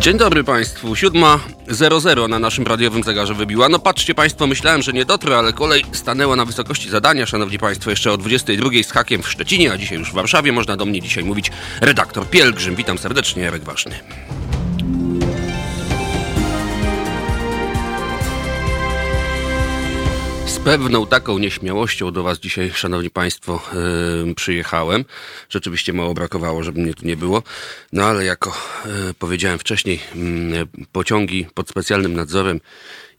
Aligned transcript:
Dzień 0.00 0.18
dobry 0.18 0.44
Państwu. 0.44 0.92
7.00 0.92 2.28
na 2.28 2.38
naszym 2.38 2.66
radiowym 2.66 3.02
zegarze 3.02 3.34
wybiła. 3.34 3.68
No 3.68 3.78
patrzcie 3.78 4.14
Państwo, 4.14 4.46
myślałem, 4.46 4.82
że 4.82 4.92
nie 4.92 5.04
dotrę, 5.04 5.38
ale 5.38 5.52
kolej 5.52 5.84
stanęła 5.92 6.36
na 6.36 6.44
wysokości 6.44 6.90
zadania. 6.90 7.26
Szanowni 7.26 7.58
Państwo, 7.58 7.90
jeszcze 7.90 8.12
o 8.12 8.16
22 8.16 8.70
z 8.82 8.92
hakiem 8.92 9.22
w 9.22 9.28
Szczecinie, 9.28 9.72
a 9.72 9.78
dzisiaj 9.78 9.98
już 9.98 10.10
w 10.10 10.14
Warszawie. 10.14 10.52
Można 10.52 10.76
do 10.76 10.84
mnie 10.84 11.00
dzisiaj 11.00 11.24
mówić 11.24 11.50
redaktor 11.80 12.26
Pielgrzym. 12.30 12.76
Witam 12.76 12.98
serdecznie, 12.98 13.42
Jarek 13.42 13.64
Ważny. 13.64 14.00
Z 20.58 20.60
pewną 20.60 21.06
taką 21.06 21.38
nieśmiałością 21.38 22.10
do 22.10 22.22
Was 22.22 22.38
dzisiaj, 22.38 22.70
Szanowni 22.74 23.10
Państwo, 23.10 23.62
yy, 24.26 24.34
przyjechałem. 24.34 25.04
Rzeczywiście 25.50 25.92
mało 25.92 26.14
brakowało, 26.14 26.62
żeby 26.62 26.80
mnie 26.80 26.94
tu 26.94 27.06
nie 27.06 27.16
było. 27.16 27.42
No 27.92 28.04
ale 28.04 28.24
jako 28.24 28.56
yy, 28.84 29.14
powiedziałem 29.14 29.58
wcześniej, 29.58 30.00
yy, 30.14 30.86
pociągi 30.92 31.46
pod 31.54 31.68
specjalnym 31.68 32.14
nadzorem 32.14 32.60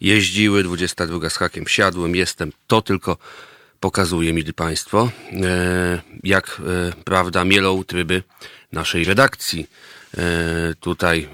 jeździły, 0.01 0.63
22 0.63 1.29
z 1.29 1.37
hakiem 1.37 1.67
siadłem, 1.67 2.15
jestem. 2.15 2.51
To 2.67 2.81
tylko 2.81 3.17
pokazuje, 3.79 4.33
mili 4.33 4.53
Państwo, 4.53 5.11
jak, 6.23 6.61
prawda, 7.05 7.45
mielą 7.45 7.83
tryby 7.83 8.23
naszej 8.71 9.03
redakcji 9.03 9.67
E, 9.69 9.88
tutaj 10.79 11.27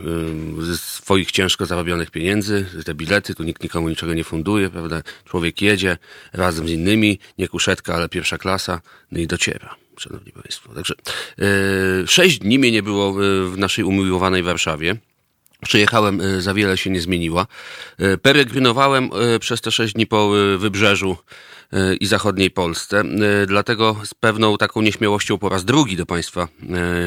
e, 0.59 0.63
ze 0.63 0.77
swoich 0.77 1.31
ciężko 1.31 1.65
zarobionych 1.65 2.11
pieniędzy, 2.11 2.65
te 2.85 2.93
bilety, 2.93 3.35
tu 3.35 3.43
nikt 3.43 3.63
nikomu 3.63 3.89
niczego 3.89 4.13
nie 4.13 4.23
funduje, 4.23 4.69
prawda? 4.69 5.01
Człowiek 5.25 5.61
jedzie 5.61 5.97
razem 6.33 6.67
z 6.67 6.71
innymi, 6.71 7.19
nie 7.37 7.47
kuszetka, 7.47 7.95
ale 7.95 8.09
pierwsza 8.09 8.37
klasa, 8.37 8.81
no 9.11 9.19
i 9.19 9.27
dociera. 9.27 9.75
Szanowni 9.97 10.31
Państwo. 10.31 10.73
Także 10.73 10.93
e, 11.39 12.07
sześć 12.07 12.39
dni 12.39 12.59
mnie 12.59 12.71
nie 12.71 12.83
było 12.83 13.13
w 13.51 13.57
naszej 13.57 13.83
umiłowanej 13.83 14.43
Warszawie. 14.43 14.95
Przyjechałem, 15.65 16.41
za 16.41 16.53
wiele 16.53 16.77
się 16.77 16.89
nie 16.89 17.01
zmieniła. 17.01 17.47
Peregrinowałem 18.21 19.09
przez 19.39 19.61
te 19.61 19.71
sześć 19.71 19.93
dni 19.93 20.07
po 20.07 20.31
wybrzeżu 20.57 21.17
i 21.99 22.05
zachodniej 22.05 22.51
Polsce. 22.51 23.03
Dlatego 23.47 23.95
z 24.03 24.13
pewną 24.13 24.57
taką 24.57 24.81
nieśmiałością 24.81 25.37
po 25.37 25.49
raz 25.49 25.65
drugi 25.65 25.97
do 25.97 26.05
Państwa 26.05 26.47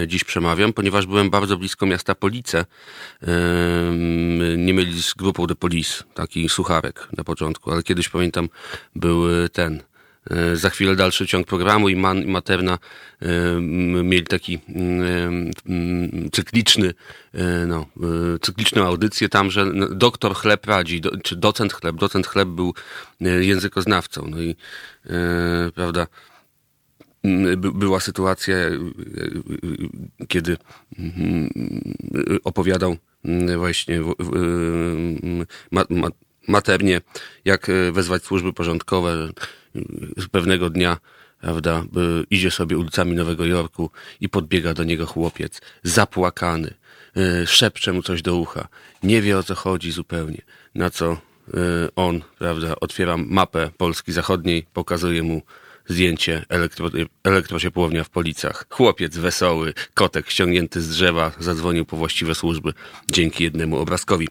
dziś 0.07 0.25
przemawiam, 0.25 0.73
ponieważ 0.73 1.07
byłem 1.07 1.31
bardzo 1.31 1.57
blisko 1.57 1.87
miasta 1.87 2.15
Police. 2.15 2.65
Nie 4.57 4.75
mylić 4.75 5.05
z 5.05 5.15
grupą 5.15 5.47
de 5.47 5.55
Police, 5.55 6.05
taki 6.15 6.49
sucharek 6.49 7.09
na 7.17 7.25
początku, 7.25 7.73
ale 7.73 7.83
kiedyś 7.83 8.09
pamiętam 8.09 8.49
był 8.97 9.23
ten 9.53 9.83
za 10.55 10.71
chwilę 10.71 10.97
dalszy 10.97 11.27
ciąg 11.27 11.47
programu 11.47 11.89
i 11.89 11.97
Man 11.97 12.23
i 12.23 12.27
Materna 12.27 12.79
e, 13.23 13.61
mieli 14.03 14.27
taki 14.27 14.55
e, 14.55 14.61
cykliczny, 16.33 16.95
no, 17.67 17.87
cykliczną 18.41 18.85
audycję 18.85 19.29
tam, 19.29 19.51
że 19.51 19.73
doktor 19.91 20.35
Chleb 20.35 20.67
radzi, 20.67 21.03
czy 21.23 21.37
docent 21.37 21.73
Chleb, 21.73 21.97
docent 21.97 22.27
Chleb 22.27 22.49
był 22.49 22.75
językoznawcą. 23.21 24.27
No 24.31 24.41
i 24.41 24.57
prawda, 25.75 26.07
była 27.57 28.01
sytuacja, 28.01 28.57
kiedy 30.29 30.57
opowiadał 32.45 32.97
właśnie 33.57 34.01
maternie, 36.49 37.01
jak 37.45 37.67
wezwać 37.93 38.25
służby 38.25 38.53
porządkowe, 38.53 39.29
pewnego 40.31 40.71
dnia, 40.71 40.97
prawda, 41.41 41.85
idzie 42.31 42.51
sobie 42.51 42.79
ulicami 42.79 43.17
Nowego 43.17 43.47
Jorku 43.47 43.91
i 44.21 44.29
podbiega 44.29 44.75
do 44.75 44.85
niego 44.85 45.07
chłopiec, 45.07 45.61
zapłakany, 45.83 46.75
e, 47.17 47.47
szepcze 47.47 47.93
mu 47.93 48.03
coś 48.03 48.23
do 48.23 48.37
ucha, 48.37 48.69
nie 49.03 49.23
wie 49.23 49.39
o 49.39 49.43
co 49.43 49.55
chodzi 49.55 49.93
zupełnie, 49.93 50.43
na 50.75 50.91
co 50.91 51.17
on, 51.97 52.23
prawda, 52.39 52.75
otwiera 52.81 53.17
mapę 53.17 53.71
Polski 53.77 54.13
Zachodniej, 54.13 54.67
pokazuje 54.73 55.23
mu 55.23 55.43
zdjęcie 55.89 56.45
elektro, 56.49 56.91
elektrociepłownia 57.25 58.05
w 58.05 58.11
Policach. 58.11 58.67
Chłopiec 58.71 59.17
wesoły, 59.17 59.75
kotek 59.95 60.31
ściągnięty 60.31 60.81
z 60.81 60.89
drzewa, 60.89 61.33
zadzwonił 61.39 61.85
po 61.85 61.97
właściwe 61.97 62.35
służby 62.35 62.73
dzięki 63.11 63.45
jednemu 63.45 63.79
obrazkowi. 63.79 64.29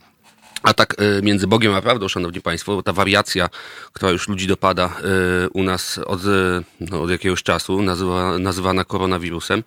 A 0.63 0.73
tak 0.73 0.95
e, 0.97 1.22
między 1.22 1.47
Bogiem 1.47 1.73
a 1.73 1.81
prawdą, 1.81 2.07
szanowni 2.07 2.41
państwo, 2.41 2.84
ta 2.84 2.94
wariacja, 2.94 3.50
która 3.94 4.12
już 4.12 4.28
ludzi 4.28 4.47
dopada 4.47 4.85
e, 4.85 5.50
u 5.50 5.63
nas 5.63 5.97
od, 5.97 6.22
e, 6.25 6.63
no, 6.79 7.01
od 7.01 7.09
jakiegoś 7.09 7.44
czasu, 7.44 7.81
nazywa, 7.81 8.40
nazywana 8.40 8.84
koronawirusem, 8.85 9.63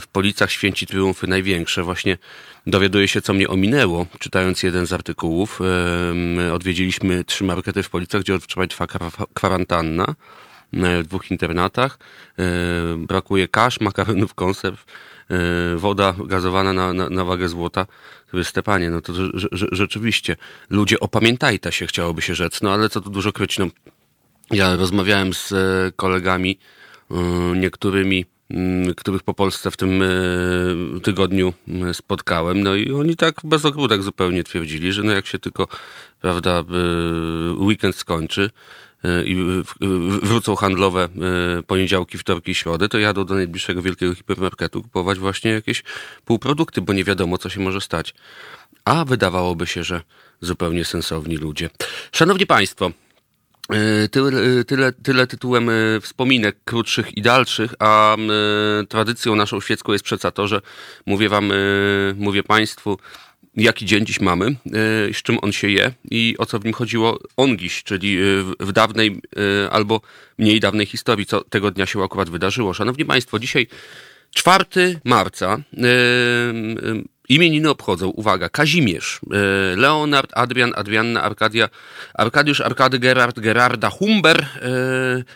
w 0.00 0.04
Policach 0.12 0.50
święci 0.50 0.86
triumfy 0.86 1.26
największe. 1.26 1.82
Właśnie 1.82 2.18
dowiaduję 2.66 3.08
się, 3.08 3.22
co 3.22 3.32
mnie 3.32 3.48
ominęło, 3.48 4.06
czytając 4.18 4.62
jeden 4.62 4.86
z 4.86 4.92
artykułów. 4.92 5.60
Odwiedziliśmy 6.52 7.24
trzy 7.24 7.44
markety 7.44 7.82
w 7.82 7.90
Policach, 7.90 8.20
gdzie 8.20 8.40
wczoraj 8.40 8.68
trwa 8.68 8.86
kwarantanna 9.34 10.14
w 10.72 11.02
dwóch 11.06 11.30
internatach. 11.30 11.98
Brakuje 12.96 13.48
kasz, 13.48 13.80
makaronów, 13.80 14.34
konserw 14.34 14.84
woda 15.76 16.14
gazowana 16.26 16.72
na, 16.72 16.92
na, 16.92 17.10
na 17.10 17.24
wagę 17.24 17.48
złota. 17.48 17.86
Stepanie, 18.42 18.90
no 18.90 19.00
to 19.00 19.12
rzeczywiście 19.72 20.36
ludzie 20.70 21.00
opamiętajta 21.00 21.70
się, 21.70 21.86
chciałoby 21.86 22.22
się 22.22 22.34
rzec, 22.34 22.62
no 22.62 22.72
ale 22.72 22.88
co 22.88 23.00
tu 23.00 23.10
dużo 23.10 23.32
kryć, 23.32 23.58
no 23.58 23.66
ja 24.50 24.76
rozmawiałem 24.76 25.34
z 25.34 25.52
e, 25.52 25.92
kolegami, 25.96 26.58
e, 27.10 27.14
niektórymi, 27.56 28.24
których 28.96 29.22
po 29.22 29.34
Polsce 29.34 29.70
w 29.70 29.76
tym 29.76 30.02
tygodniu 31.02 31.52
spotkałem, 31.92 32.62
no 32.62 32.74
i 32.74 32.92
oni 32.92 33.16
tak 33.16 33.34
bez 33.44 33.64
ogródek 33.64 34.02
zupełnie 34.02 34.44
twierdzili, 34.44 34.92
że 34.92 35.02
no 35.02 35.12
jak 35.12 35.26
się 35.26 35.38
tylko, 35.38 35.68
prawda, 36.20 36.64
weekend 37.58 37.96
skończy, 37.96 38.50
E, 38.91 38.91
i 39.24 39.62
wrócą 40.22 40.56
handlowe 40.56 41.08
e, 41.58 41.62
poniedziałki, 41.62 42.18
wtorki 42.18 42.54
środy, 42.54 42.88
to 42.88 42.98
jadą 42.98 43.24
do 43.24 43.34
najbliższego 43.34 43.82
wielkiego 43.82 44.14
hipermarketu 44.14 44.82
kupować 44.82 45.18
właśnie 45.18 45.50
jakieś 45.50 45.82
półprodukty, 46.24 46.80
bo 46.80 46.92
nie 46.92 47.04
wiadomo, 47.04 47.38
co 47.38 47.48
się 47.48 47.60
może 47.60 47.80
stać. 47.80 48.14
A 48.84 49.04
wydawałoby 49.04 49.66
się, 49.66 49.84
że 49.84 50.02
zupełnie 50.40 50.84
sensowni 50.84 51.36
ludzie. 51.36 51.70
Szanowni 52.12 52.46
Państwo, 52.46 52.90
e, 53.70 54.08
Tyle, 54.08 54.64
tyle, 54.64 54.92
tyle 54.92 55.26
tytułem 55.26 55.70
wspominek 56.00 56.56
krótszych 56.64 57.16
i 57.16 57.22
dalszych, 57.22 57.74
a 57.78 58.16
tradycją 58.88 59.36
naszą 59.36 59.60
świecką 59.60 59.92
jest 59.92 60.04
przeca 60.04 60.30
to, 60.30 60.48
że 60.48 60.60
mówię 61.06 61.28
wam, 61.28 61.52
mówię 62.16 62.42
państwu, 62.42 62.98
jaki 63.56 63.86
dzień 63.86 64.06
dziś 64.06 64.20
mamy, 64.20 64.46
e, 64.46 64.54
z 65.12 65.16
czym 65.22 65.38
on 65.42 65.52
się 65.52 65.68
je 65.68 65.92
i 66.10 66.34
o 66.38 66.46
co 66.46 66.58
w 66.58 66.64
nim 66.64 66.74
chodziło 66.74 67.18
ongiś, 67.36 67.82
czyli 67.82 68.16
e, 68.16 68.20
w 68.60 68.72
dawnej 68.72 69.20
e, 69.36 69.70
albo 69.70 70.00
mniej 70.38 70.60
dawnej 70.60 70.86
historii, 70.86 71.26
co 71.26 71.44
tego 71.44 71.70
dnia 71.70 71.86
się 71.86 72.02
akurat 72.02 72.30
wydarzyło. 72.30 72.74
Szanowni 72.74 73.04
Państwo, 73.04 73.38
dzisiaj 73.38 73.66
4 74.30 74.64
marca 75.04 75.58
Imieniny 77.28 77.70
obchodzą, 77.70 78.08
uwaga, 78.08 78.48
Kazimierz, 78.48 79.20
e, 79.32 79.76
Leonard, 79.76 80.30
Adrian, 80.34 80.72
Adrianna, 80.76 81.22
Arkadia, 81.22 81.68
Arkadiusz, 82.14 82.60
Arkady, 82.60 82.98
Gerard, 82.98 83.40
Gerarda, 83.40 83.90
Humber, 83.90 84.40
e, 84.40 84.68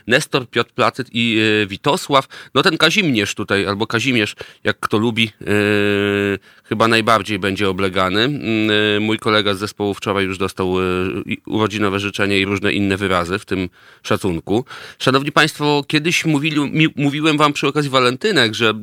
Nestor, 0.06 0.50
Piotr 0.50 0.72
Placet 0.72 1.08
i 1.12 1.40
e, 1.62 1.66
Witosław. 1.66 2.28
No 2.54 2.62
ten 2.62 2.78
Kazimierz 2.78 3.34
tutaj, 3.34 3.66
albo 3.66 3.86
Kazimierz, 3.86 4.34
jak 4.64 4.80
kto 4.80 4.98
lubi, 4.98 5.30
chyba 6.64 6.88
najbardziej 6.88 7.38
będzie 7.38 7.68
oblegany. 7.68 8.40
Mój 9.00 9.18
kolega 9.18 9.54
z 9.54 9.58
zespołu 9.58 9.94
wczoraj 9.94 10.24
już 10.24 10.38
dostał 10.38 10.74
urodzinowe 11.46 12.00
życzenie 12.00 12.38
i 12.38 12.44
różne 12.44 12.72
inne 12.72 12.96
wyrazy 12.96 13.38
w 13.38 13.44
tym 13.44 13.68
szacunku. 14.02 14.64
Szanowni 14.98 15.32
Państwo, 15.32 15.84
kiedyś 15.88 16.24
mówili, 16.24 16.92
mówiłem 16.96 17.38
wam 17.38 17.52
przy 17.52 17.66
okazji 17.68 17.90
walentynek, 17.90 18.54
że 18.54 18.74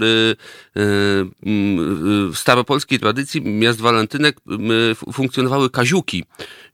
w 2.32 2.34
staropolskiej 2.36 3.00
tradycji 3.04 3.42
miast 3.42 3.82
walentynek 3.82 4.36
funkcjonowały 5.14 5.70
kaziuki, 5.70 6.24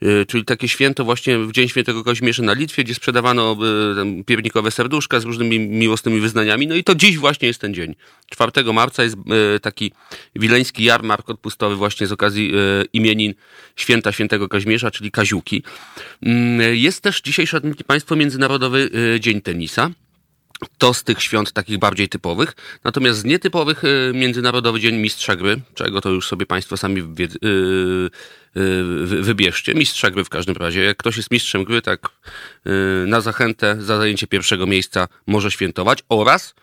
y, 0.04 0.26
czyli 0.26 0.46
takie 0.46 0.68
święto 0.68 1.06
właśnie 1.06 1.40
w 1.40 1.52
Dzień 1.52 1.70
Świętego 1.70 2.04
Kazimierza 2.04 2.44
na 2.44 2.54
Litwie, 2.54 2.84
gdzie 2.84 2.96
sprzedawano 2.96 3.58
y, 4.20 4.24
piernikowe 4.24 4.72
serduszka 4.72 5.20
z 5.20 5.24
różnymi 5.24 5.60
miłosnymi 5.60 6.20
wyznaniami. 6.20 6.68
No 6.68 6.76
i 6.76 6.84
to 6.84 6.96
dziś 6.96 7.18
właśnie 7.18 7.48
jest 7.48 7.62
ten 7.62 7.74
dzień. 7.74 7.96
4 8.30 8.74
marca 8.74 9.04
jest 9.04 9.16
y, 9.56 9.60
taki 9.60 9.92
wileński 10.36 10.84
jarmark 10.84 11.30
odpustowy 11.30 11.76
właśnie 11.76 12.08
z 12.08 12.12
okazji 12.12 12.52
imienin 12.94 13.34
święta 13.76 14.12
świętego 14.12 14.48
Kazimierza, 14.50 14.92
czyli 14.92 15.12
kaziuki. 15.12 15.64
Mm, 16.24 16.76
jest 16.76 17.02
też 17.02 17.22
dzisiaj, 17.22 17.48
szanowni 17.48 17.84
państwo, 17.88 18.16
Międzynarodowy 18.16 18.90
Dzień 19.20 19.42
Tenisa 19.42 19.92
to 20.78 20.94
z 20.94 21.04
tych 21.04 21.24
świąt 21.24 21.52
takich 21.52 21.78
bardziej 21.78 22.10
typowych. 22.10 22.56
Natomiast 22.84 23.20
z 23.20 23.24
nietypowych 23.24 23.84
y, 23.84 24.12
Międzynarodowy 24.14 24.80
Dzień 24.80 24.96
Mistrza 24.96 25.36
Gry, 25.36 25.62
czego 25.74 26.02
to 26.02 26.10
już 26.10 26.28
sobie 26.28 26.46
Państwo 26.46 26.78
sami 26.78 27.02
y, 27.02 27.06
y, 28.58 29.06
wybierzcie. 29.06 29.74
Mistrza 29.74 30.12
Gry 30.12 30.24
w 30.24 30.30
każdym 30.30 30.56
razie. 30.56 30.84
Jak 30.84 30.98
ktoś 30.98 31.18
jest 31.18 31.32
mistrzem 31.32 31.64
gry, 31.64 31.82
tak 31.82 32.10
na 33.08 33.22
zachętę 33.22 33.78
za 33.80 33.98
zajęcie 33.98 34.28
pierwszego 34.28 34.68
miejsca 34.68 35.08
może 35.28 35.52
świętować. 35.52 36.04
Oraz 36.10 36.56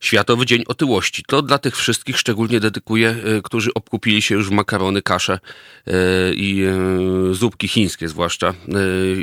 Światowy 0.00 0.46
Dzień 0.46 0.64
Otyłości. 0.68 1.22
To 1.26 1.42
dla 1.42 1.58
tych 1.58 1.76
wszystkich 1.76 2.18
szczególnie 2.18 2.60
dedykuję, 2.60 3.08
e, 3.08 3.42
którzy 3.42 3.74
obkupili 3.74 4.22
się 4.22 4.34
już 4.34 4.48
w 4.48 4.50
makarony, 4.50 5.02
kasze 5.02 5.38
e, 5.86 5.92
i 6.34 6.62
e, 6.64 7.34
zupki 7.34 7.68
chińskie 7.68 8.08
zwłaszcza. 8.08 8.54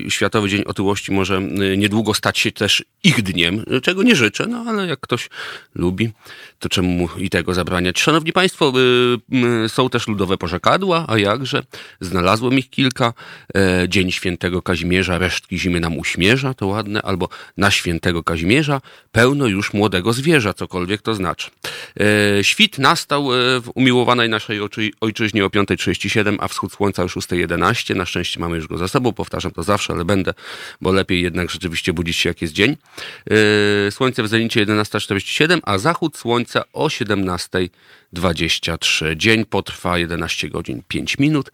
Światowy 0.09 0.49
Dzień 0.49 0.63
Otyłości 0.65 1.11
może 1.11 1.41
niedługo 1.77 2.13
stać 2.13 2.39
się 2.39 2.51
też 2.51 2.83
ich 3.03 3.21
dniem, 3.21 3.63
czego 3.83 4.03
nie 4.03 4.15
życzę, 4.15 4.47
no 4.47 4.65
ale 4.67 4.87
jak 4.87 4.99
ktoś 4.99 5.29
lubi, 5.75 6.09
to 6.59 6.69
czemu 6.69 6.89
mu 6.89 7.09
i 7.17 7.29
tego 7.29 7.53
zabraniać. 7.53 7.99
Szanowni 7.99 8.33
Państwo, 8.33 8.73
są 9.67 9.89
też 9.89 10.07
ludowe 10.07 10.37
porzekadła, 10.37 11.05
a 11.07 11.17
jakże? 11.17 11.63
Znalazłem 12.01 12.57
ich 12.57 12.69
kilka. 12.69 13.13
Dzień 13.87 14.11
Świętego 14.11 14.61
Kazimierza, 14.61 15.17
resztki 15.17 15.59
zimy 15.59 15.79
nam 15.79 15.97
uśmierza, 15.97 16.53
to 16.53 16.67
ładne, 16.67 17.01
albo 17.01 17.29
na 17.57 17.71
Świętego 17.71 18.23
Kazimierza 18.23 18.81
pełno 19.11 19.47
już 19.47 19.73
młodego 19.73 20.13
zwierza, 20.13 20.53
co 20.53 20.66
cokolwiek 20.67 21.01
to 21.01 21.15
znaczy. 21.15 21.51
E, 21.99 22.43
świt 22.43 22.77
nastał 22.77 23.33
e, 23.33 23.35
w 23.61 23.71
umiłowanej 23.75 24.29
naszej 24.29 24.59
ojczyźnie 25.01 25.45
o 25.45 25.47
5.37, 25.47 26.35
a 26.39 26.47
wschód 26.47 26.73
słońca 26.73 27.03
o 27.03 27.05
6.11. 27.05 27.95
Na 27.95 28.05
szczęście 28.05 28.39
mamy 28.39 28.55
już 28.55 28.67
go 28.67 28.77
za 28.77 28.87
sobą, 28.87 29.13
powtarzam 29.13 29.51
to 29.51 29.63
zawsze, 29.63 29.93
ale 29.93 30.05
będę, 30.05 30.33
bo 30.81 30.91
lepiej 30.91 31.21
jednak 31.21 31.51
rzeczywiście 31.51 31.93
budzić 31.93 32.17
się 32.17 32.29
jak 32.29 32.41
jest 32.41 32.53
dzień. 32.53 32.77
E, 33.87 33.91
słońce 33.91 34.23
w 34.23 34.27
zenicie 34.27 34.65
11.47, 34.65 35.59
a 35.63 35.77
zachód 35.77 36.17
słońca 36.17 36.63
o 36.73 36.87
17.23. 36.87 39.15
Dzień 39.15 39.45
potrwa 39.45 39.97
11 39.97 40.49
godzin 40.49 40.81
5 40.87 41.17
minut 41.17 41.51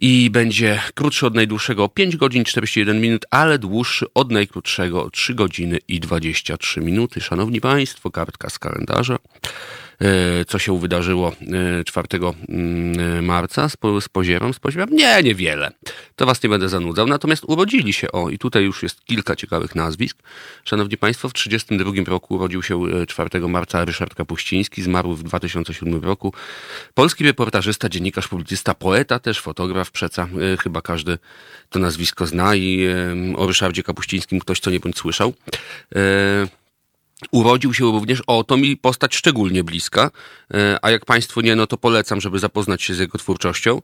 i 0.00 0.30
będzie 0.30 0.80
krótszy 0.94 1.26
od 1.26 1.34
najdłuższego 1.34 1.84
o 1.84 1.88
5 1.88 2.16
godzin 2.16 2.44
41 2.44 3.00
minut, 3.00 3.26
ale 3.30 3.58
dłuższy 3.58 4.06
od 4.14 4.32
najkrótszego 4.32 5.04
o 5.04 5.10
3 5.10 5.34
godziny 5.34 5.78
i 5.88 6.00
23 6.00 6.80
minuty. 6.80 7.20
Szanowni 7.20 7.60
Państwo, 7.60 8.10
kartka 8.10 8.50
z 8.50 8.58
kalendarza. 8.58 9.18
E, 10.00 10.44
co 10.44 10.58
się 10.58 10.80
wydarzyło 10.80 11.32
4 11.84 12.08
e, 12.12 12.32
mm, 12.48 13.24
marca 13.24 13.68
z, 13.68 13.76
z 14.00 14.08
pozierą, 14.08 14.52
z 14.52 14.58
pozierą? 14.58 14.86
Nie, 14.90 15.22
niewiele. 15.22 15.70
To 16.16 16.26
was 16.26 16.42
nie 16.42 16.48
będę 16.50 16.68
zanudzał. 16.68 17.06
Natomiast 17.06 17.44
urodzili 17.46 17.92
się, 17.92 18.12
o, 18.12 18.30
i 18.30 18.38
tutaj 18.38 18.64
już 18.64 18.82
jest 18.82 19.04
kilka 19.04 19.36
ciekawych 19.36 19.74
nazwisk. 19.74 20.18
Szanowni 20.64 20.96
Państwo, 20.96 21.28
w 21.28 21.32
1932 21.32 22.10
roku 22.12 22.34
urodził 22.34 22.62
się 22.62 23.06
4 23.08 23.30
e, 23.32 23.48
marca 23.48 23.84
Ryszard 23.84 24.14
Kapuściński, 24.14 24.82
zmarł 24.82 25.14
w 25.14 25.22
2007 25.22 26.04
roku. 26.04 26.34
Polski 26.94 27.24
reportażysta, 27.24 27.88
dziennikarz, 27.88 28.28
publicysta, 28.28 28.74
poeta 28.74 29.18
też, 29.18 29.40
fotograf, 29.40 29.90
przeca. 29.90 30.28
Chyba 30.62 30.82
każdy 30.82 31.18
to 31.70 31.78
nazwisko 31.78 32.26
zna 32.26 32.54
i 32.54 32.88
o 33.36 33.46
Ryszardzie 33.46 33.82
Kapuścińskim 33.82 34.40
ktoś 34.40 34.60
co 34.60 34.70
nie 34.70 34.80
bądź 34.80 34.98
słyszał. 34.98 35.34
Urodził 37.30 37.74
się 37.74 37.84
również, 37.84 38.22
o 38.26 38.44
to 38.44 38.56
mi 38.56 38.76
postać 38.76 39.16
szczególnie 39.16 39.64
bliska, 39.64 40.10
e, 40.54 40.78
a 40.82 40.90
jak 40.90 41.04
Państwu 41.04 41.40
nie, 41.40 41.56
no 41.56 41.66
to 41.66 41.76
polecam, 41.76 42.20
żeby 42.20 42.38
zapoznać 42.38 42.82
się 42.82 42.94
z 42.94 42.98
jego 42.98 43.18
twórczością. 43.18 43.80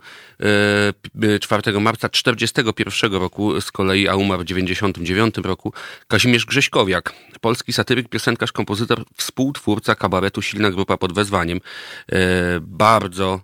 4 1.40 1.62
e, 1.66 1.80
marca 1.80 2.08
1941 2.08 3.12
roku 3.12 3.60
z 3.60 3.72
kolei, 3.72 4.08
a 4.08 4.16
umarł 4.16 4.42
w 4.42 4.46
1999 4.46 5.34
roku, 5.46 5.72
Kazimierz 6.08 6.46
Grześkowiak, 6.46 7.14
polski 7.40 7.72
satyryk, 7.72 8.08
piosenkarz, 8.08 8.52
kompozytor, 8.52 9.04
współtwórca 9.16 9.94
kabaretu 9.94 10.42
Silna 10.42 10.70
Grupa 10.70 10.96
pod 10.96 11.12
wezwaniem. 11.12 11.60
E, 12.12 12.18
bardzo 12.60 13.40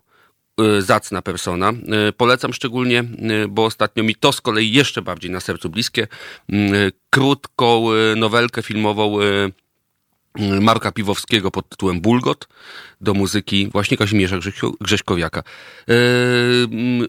zacna 0.78 1.22
persona. 1.22 1.72
Polecam 2.16 2.52
szczególnie, 2.52 3.04
bo 3.48 3.64
ostatnio 3.64 4.02
mi 4.02 4.14
to 4.14 4.32
z 4.32 4.40
kolei 4.40 4.72
jeszcze 4.72 5.02
bardziej 5.02 5.30
na 5.30 5.40
sercu 5.40 5.70
bliskie, 5.70 6.06
krótką 7.10 7.86
nowelkę 8.16 8.62
filmową 8.62 9.18
Marka 10.60 10.92
Piwowskiego 10.92 11.50
pod 11.50 11.68
tytułem 11.68 12.00
Bulgot 12.00 12.48
do 13.00 13.14
muzyki 13.14 13.68
właśnie 13.72 13.96
Kazimierza 13.96 14.38
Grześkowiaka. 14.80 15.42
E, 15.88 15.94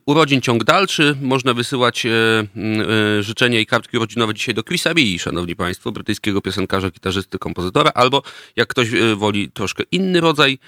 urodzin 0.05 0.41
ciąg 0.41 0.63
dalszy. 0.63 1.17
Można 1.21 1.53
wysyłać 1.53 2.05
e, 2.05 2.09
e, 2.09 3.23
życzenia 3.23 3.59
i 3.59 3.65
kartki 3.65 3.97
urodzinowe 3.97 4.33
dzisiaj 4.33 4.55
do 4.55 4.63
Chrisa 4.63 4.93
Bii, 4.93 5.19
szanowni 5.19 5.55
państwo, 5.55 5.91
brytyjskiego 5.91 6.41
piosenkarza, 6.41 6.89
gitarzysty, 6.89 7.39
kompozytora, 7.39 7.91
albo 7.95 8.23
jak 8.55 8.67
ktoś 8.67 8.89
woli 9.15 9.51
troszkę 9.51 9.83
inny 9.91 10.21
rodzaj 10.21 10.59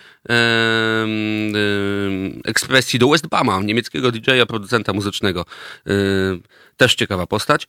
ekspresji 2.45 2.99
do 2.99 3.09
Westbama, 3.09 3.61
niemieckiego 3.61 4.11
DJ-a, 4.11 4.45
producenta 4.45 4.93
muzycznego 4.93 5.45
też 6.77 6.95
ciekawa 6.95 7.27
postać. 7.27 7.67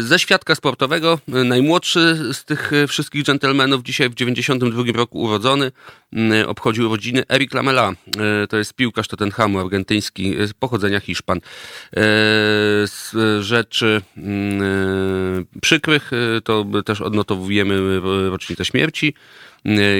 Ze 0.00 0.18
świadka 0.18 0.54
sportowego, 0.54 1.18
najmłodszy 1.28 2.32
z 2.32 2.44
tych 2.44 2.70
wszystkich 2.88 3.22
dżentelmenów, 3.24 3.82
dzisiaj 3.82 4.10
w 4.10 4.14
92 4.14 4.82
roku 4.94 5.20
urodzony, 5.20 5.72
obchodził 6.68 6.86
urodziny 6.86 7.22
Eric 7.28 7.54
Lamela. 7.54 7.92
To 8.48 8.56
jest 8.56 8.74
piłkarz 8.74 9.08
Tottenhamu, 9.08 9.60
argentyński, 9.60 10.34
z 10.46 10.52
pochodzenia 10.52 11.00
Hiszpan. 11.00 11.40
Z 12.84 13.12
rzeczy 13.40 14.02
przykrych 15.62 16.10
to 16.44 16.66
też 16.84 17.00
odnotowujemy 17.00 18.00
rocznicę 18.30 18.64
śmierci. 18.64 19.14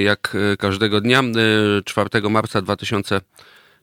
Jak 0.04 0.36
każdego 0.58 1.00
dnia, 1.00 1.22
4 1.84 2.08
marca 2.30 2.62
2000 2.62 3.20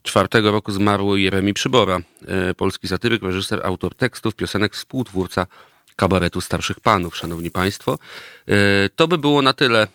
czwartego 0.02 0.52
roku 0.52 0.72
zmarł 0.72 1.16
Jeremi 1.16 1.54
Przybora, 1.54 1.98
e, 2.28 2.54
polski 2.54 2.88
satyryk, 2.88 3.22
reżyser, 3.22 3.60
autor 3.64 3.94
tekstów, 3.94 4.34
piosenek, 4.34 4.74
współtwórca 4.74 5.46
kabaretu 5.96 6.40
Starszych 6.40 6.80
Panów, 6.80 7.16
szanowni 7.16 7.50
państwo. 7.50 7.98
E, 8.48 8.54
to 8.96 9.08
by 9.08 9.18
było 9.18 9.42
na 9.42 9.52
tyle 9.52 9.82
e, 9.82 9.88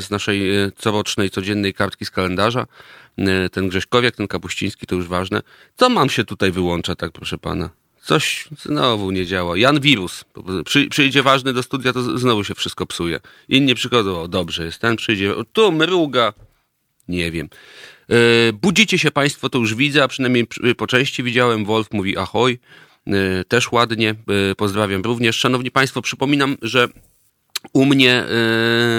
z 0.00 0.10
naszej 0.10 0.50
corocznej, 0.76 1.30
codziennej 1.30 1.74
kartki 1.74 2.04
z 2.04 2.10
kalendarza. 2.10 2.66
Ten 3.52 3.68
Grześkowiak, 3.68 4.16
ten 4.16 4.28
Kapuściński 4.28 4.86
to 4.86 4.94
już 4.94 5.08
ważne. 5.08 5.42
Co 5.76 5.88
mam 5.88 6.10
się 6.10 6.24
tutaj 6.24 6.52
wyłącza, 6.52 6.94
tak 6.94 7.12
proszę 7.12 7.38
pana? 7.38 7.70
Coś 8.02 8.48
znowu 8.60 9.10
nie 9.10 9.26
działa. 9.26 9.58
Jan 9.58 9.80
Wirus. 9.80 10.24
Przy, 10.64 10.88
przyjdzie 10.88 11.22
ważny 11.22 11.52
do 11.52 11.62
studia, 11.62 11.92
to 11.92 12.18
znowu 12.18 12.44
się 12.44 12.54
wszystko 12.54 12.86
psuje. 12.86 13.20
Inni 13.48 13.74
przychodzą, 13.74 14.22
o 14.22 14.28
dobrze 14.28 14.64
jest, 14.64 14.78
ten 14.78 14.96
przyjdzie, 14.96 15.36
o, 15.36 15.44
tu 15.44 15.72
mruga. 15.72 16.32
Nie 17.08 17.30
wiem. 17.30 17.48
E, 18.10 18.52
budzicie 18.52 18.98
się 18.98 19.10
Państwo, 19.10 19.48
to 19.48 19.58
już 19.58 19.74
widzę, 19.74 20.04
a 20.04 20.08
przynajmniej 20.08 20.46
po 20.76 20.86
części 20.86 21.22
widziałem. 21.22 21.64
Wolf 21.64 21.88
mówi 21.92 22.18
ahoj, 22.18 22.52
e, 22.52 22.87
też 23.48 23.72
ładnie. 23.72 24.10
E, 24.50 24.54
pozdrawiam 24.54 25.02
również. 25.02 25.36
Szanowni 25.36 25.70
Państwo, 25.70 26.02
przypominam, 26.02 26.56
że 26.62 26.88
u 27.72 27.84
mnie 27.84 28.24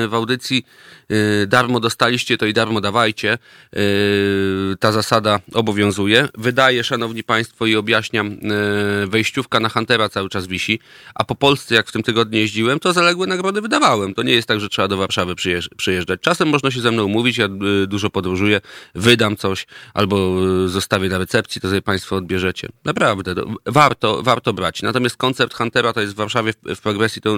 w 0.07 0.09
audycji 0.11 0.63
Y, 1.11 1.47
darmo 1.47 1.79
dostaliście, 1.79 2.37
to 2.37 2.45
i 2.45 2.53
darmo 2.53 2.81
dawajcie. 2.81 3.37
Y, 3.77 4.75
ta 4.79 4.91
zasada 4.91 5.39
obowiązuje. 5.53 6.27
Wydaje, 6.37 6.83
szanowni 6.83 7.23
państwo, 7.23 7.65
i 7.65 7.75
objaśniam, 7.75 8.27
y, 8.27 9.07
wejściówka 9.07 9.59
na 9.59 9.69
Huntera 9.69 10.09
cały 10.09 10.29
czas 10.29 10.47
wisi, 10.47 10.79
a 11.15 11.23
po 11.23 11.35
Polsce, 11.35 11.75
jak 11.75 11.87
w 11.87 11.91
tym 11.91 12.03
tygodniu 12.03 12.39
jeździłem, 12.39 12.79
to 12.79 12.93
zaległe 12.93 13.27
nagrody 13.27 13.61
wydawałem. 13.61 14.13
To 14.13 14.23
nie 14.23 14.33
jest 14.33 14.47
tak, 14.47 14.59
że 14.59 14.69
trzeba 14.69 14.87
do 14.87 14.97
Warszawy 14.97 15.35
przyjeżdżać. 15.77 16.21
Czasem 16.21 16.49
można 16.49 16.71
się 16.71 16.81
ze 16.81 16.91
mną 16.91 17.03
umówić, 17.03 17.37
ja 17.37 17.47
dużo 17.87 18.09
podróżuję, 18.09 18.61
wydam 18.95 19.37
coś, 19.37 19.67
albo 19.93 20.35
zostawię 20.67 21.09
na 21.09 21.17
recepcji, 21.17 21.61
to 21.61 21.67
sobie 21.67 21.81
państwo 21.81 22.15
odbierzecie. 22.15 22.67
Naprawdę, 22.85 23.35
warto, 23.65 24.23
warto 24.23 24.53
brać. 24.53 24.81
Natomiast 24.81 25.17
koncept 25.17 25.53
Huntera 25.53 25.93
to 25.93 26.01
jest 26.01 26.13
w 26.13 26.15
Warszawie 26.15 26.53
w 26.75 26.81
progresji 26.81 27.21
to 27.21 27.37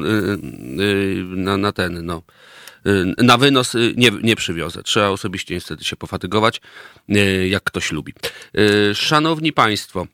na, 1.23 1.57
na 1.57 1.71
ten, 1.71 2.05
no 2.05 2.21
Y, 2.87 3.23
na 3.23 3.37
wynos 3.37 3.75
y, 3.75 3.93
nie, 3.97 4.11
nie 4.23 4.35
przywiozę. 4.35 4.83
Trzeba 4.83 5.09
osobiście 5.09 5.53
niestety 5.53 5.83
się 5.83 5.95
pofatygować, 5.95 6.61
y, 7.09 7.47
jak 7.47 7.63
ktoś 7.63 7.91
lubi. 7.91 8.13
Szanowni 8.93 9.53
Państwo, 9.53 10.07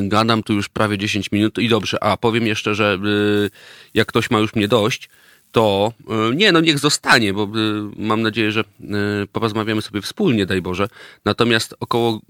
gadam 0.00 0.42
tu 0.42 0.52
już 0.52 0.68
prawie 0.68 0.98
10 0.98 1.32
minut 1.32 1.58
i 1.58 1.68
dobrze, 1.68 2.04
a 2.04 2.16
powiem 2.16 2.46
jeszcze, 2.46 2.74
że 2.74 2.98
jak 3.94 4.08
ktoś 4.08 4.30
ma 4.30 4.38
już 4.38 4.54
mnie 4.54 4.68
dość, 4.68 5.08
to 5.52 5.92
nie, 6.34 6.52
no 6.52 6.60
niech 6.60 6.78
zostanie, 6.78 7.32
bo 7.32 7.48
mam 7.96 8.22
nadzieję, 8.22 8.52
że 8.52 8.64
porozmawiamy 9.32 9.82
sobie 9.82 10.02
wspólnie, 10.02 10.46
daj 10.46 10.62
Boże. 10.62 10.88
Natomiast 11.24 11.74
około 11.80 12.20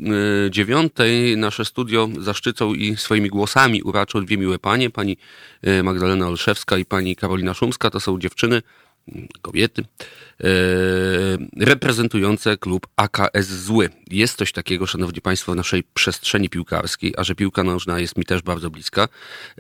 dziewiątej 0.51 1.37
nasze 1.37 1.65
studio 1.65 2.09
zaszczycą 2.19 2.75
i 2.75 2.97
swoimi 2.97 3.29
głosami 3.29 3.83
uraczą 3.83 4.25
dwie 4.25 4.39
miłe 4.39 4.59
panie, 4.59 4.91
pani 4.91 5.17
Magdalena 5.83 6.29
Olszewska 6.29 6.79
i 6.79 6.85
pani 6.85 7.17
Karolina 7.17 7.55
Szumska. 7.55 7.91
To 7.91 8.01
są 8.01 8.19
dziewczyny, 8.19 8.63
kobiety, 9.43 9.83
e, 9.83 10.47
reprezentujące 11.57 12.57
klub 12.57 12.87
AKS 12.97 13.47
Zły. 13.47 13.91
Jest 14.11 14.39
coś 14.39 14.53
takiego, 14.53 14.87
szanowni 14.87 15.21
państwo, 15.21 15.53
w 15.53 15.57
naszej 15.57 15.85
przestrzeni 15.95 16.49
piłkarskiej, 16.49 17.15
a 17.17 17.25
że 17.25 17.35
piłka 17.35 17.65
nożna 17.65 18.01
jest 18.01 18.17
mi 18.17 18.25
też 18.25 18.43
bardzo 18.43 18.71
bliska, 18.71 19.09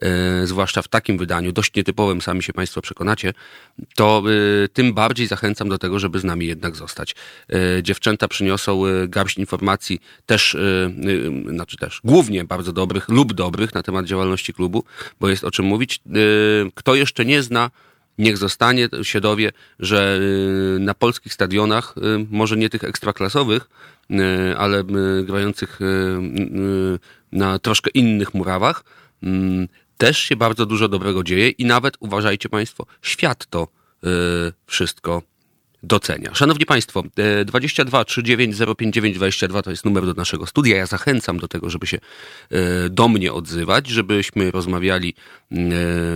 e, 0.03 0.47
zwłaszcza 0.47 0.83
w 0.83 0.89
takim 0.89 1.19
wydaniu, 1.19 1.53
dość 1.53 1.75
nietypowym, 1.75 2.23
sami 2.23 2.43
się 2.43 2.53
państwo 2.53 2.81
przekonacie, 2.81 3.33
to 3.95 4.23
e, 4.65 4.69
tym 4.69 4.95
bardziej 4.95 5.27
zachęcam 5.27 5.69
do 5.69 5.79
tego, 5.79 5.99
żeby 5.99 6.19
z 6.19 6.25
nami 6.25 6.47
jednak 6.47 6.77
zostać. 6.77 7.15
Dziewczęta 7.83 8.29
przyniosą 8.29 8.83
garść 9.09 9.39
informacji 9.39 10.01
też, 10.27 10.57
znaczy 11.51 11.77
też, 11.77 12.01
głównie 12.05 12.45
bardzo 12.45 12.73
dobrych 12.73 13.09
lub 13.09 13.33
dobrych 13.33 13.75
na 13.75 13.83
temat 13.83 14.07
działalności 14.07 14.55
klubu, 14.55 14.85
bo 15.21 15.29
jest 15.29 15.45
o 15.45 15.51
czym 15.51 15.65
mówić. 15.65 16.01
Kto 16.75 16.95
jeszcze 16.95 17.25
nie 17.25 17.43
zna 17.43 17.71
niech 18.19 18.39
zostanie, 18.39 18.89
się 19.03 19.21
dowie, 19.21 19.53
że 19.79 20.21
y, 20.77 20.79
na 20.81 20.95
polskich 20.95 21.33
stadionach, 21.33 21.95
y, 21.99 22.27
może 22.31 22.57
nie 22.57 22.71
tych 22.71 22.85
ekstraklasowych, 22.85 23.69
y, 24.11 24.15
ale 24.57 24.85
grających 25.25 25.79
na 27.33 27.59
troszkę 27.59 27.91
innych 27.91 28.35
murawach, 28.35 28.85
też 29.99 30.19
się 30.19 30.37
bardzo 30.37 30.67
dużo 30.67 30.89
dobrego 30.89 31.25
dzieje 31.25 31.49
i 31.49 31.65
nawet, 31.65 31.97
uważajcie 32.01 32.49
Państwo, 32.49 32.87
świat 33.03 33.47
to 33.47 33.69
wszystko 34.67 35.23
docenia. 35.83 36.35
Szanowni 36.35 36.67
Państwo, 36.67 37.03
22 37.45 38.05
39 38.05 38.57
059 38.79 39.17
22 39.17 39.63
to 39.63 39.71
jest 39.71 39.85
numer 39.85 40.07
do 40.07 40.15
naszego 40.15 40.47
studia. 40.47 40.77
Ja 40.77 40.87
zachęcam 40.87 41.39
do 41.39 41.49
tego, 41.49 41.71
żeby 41.71 41.87
się 41.87 41.99
e, 42.51 42.91
do 42.91 43.09
mnie 43.09 43.33
odzywać, 43.33 43.87
żebyśmy 43.87 44.51
rozmawiali 44.51 45.15
e, 45.53 45.57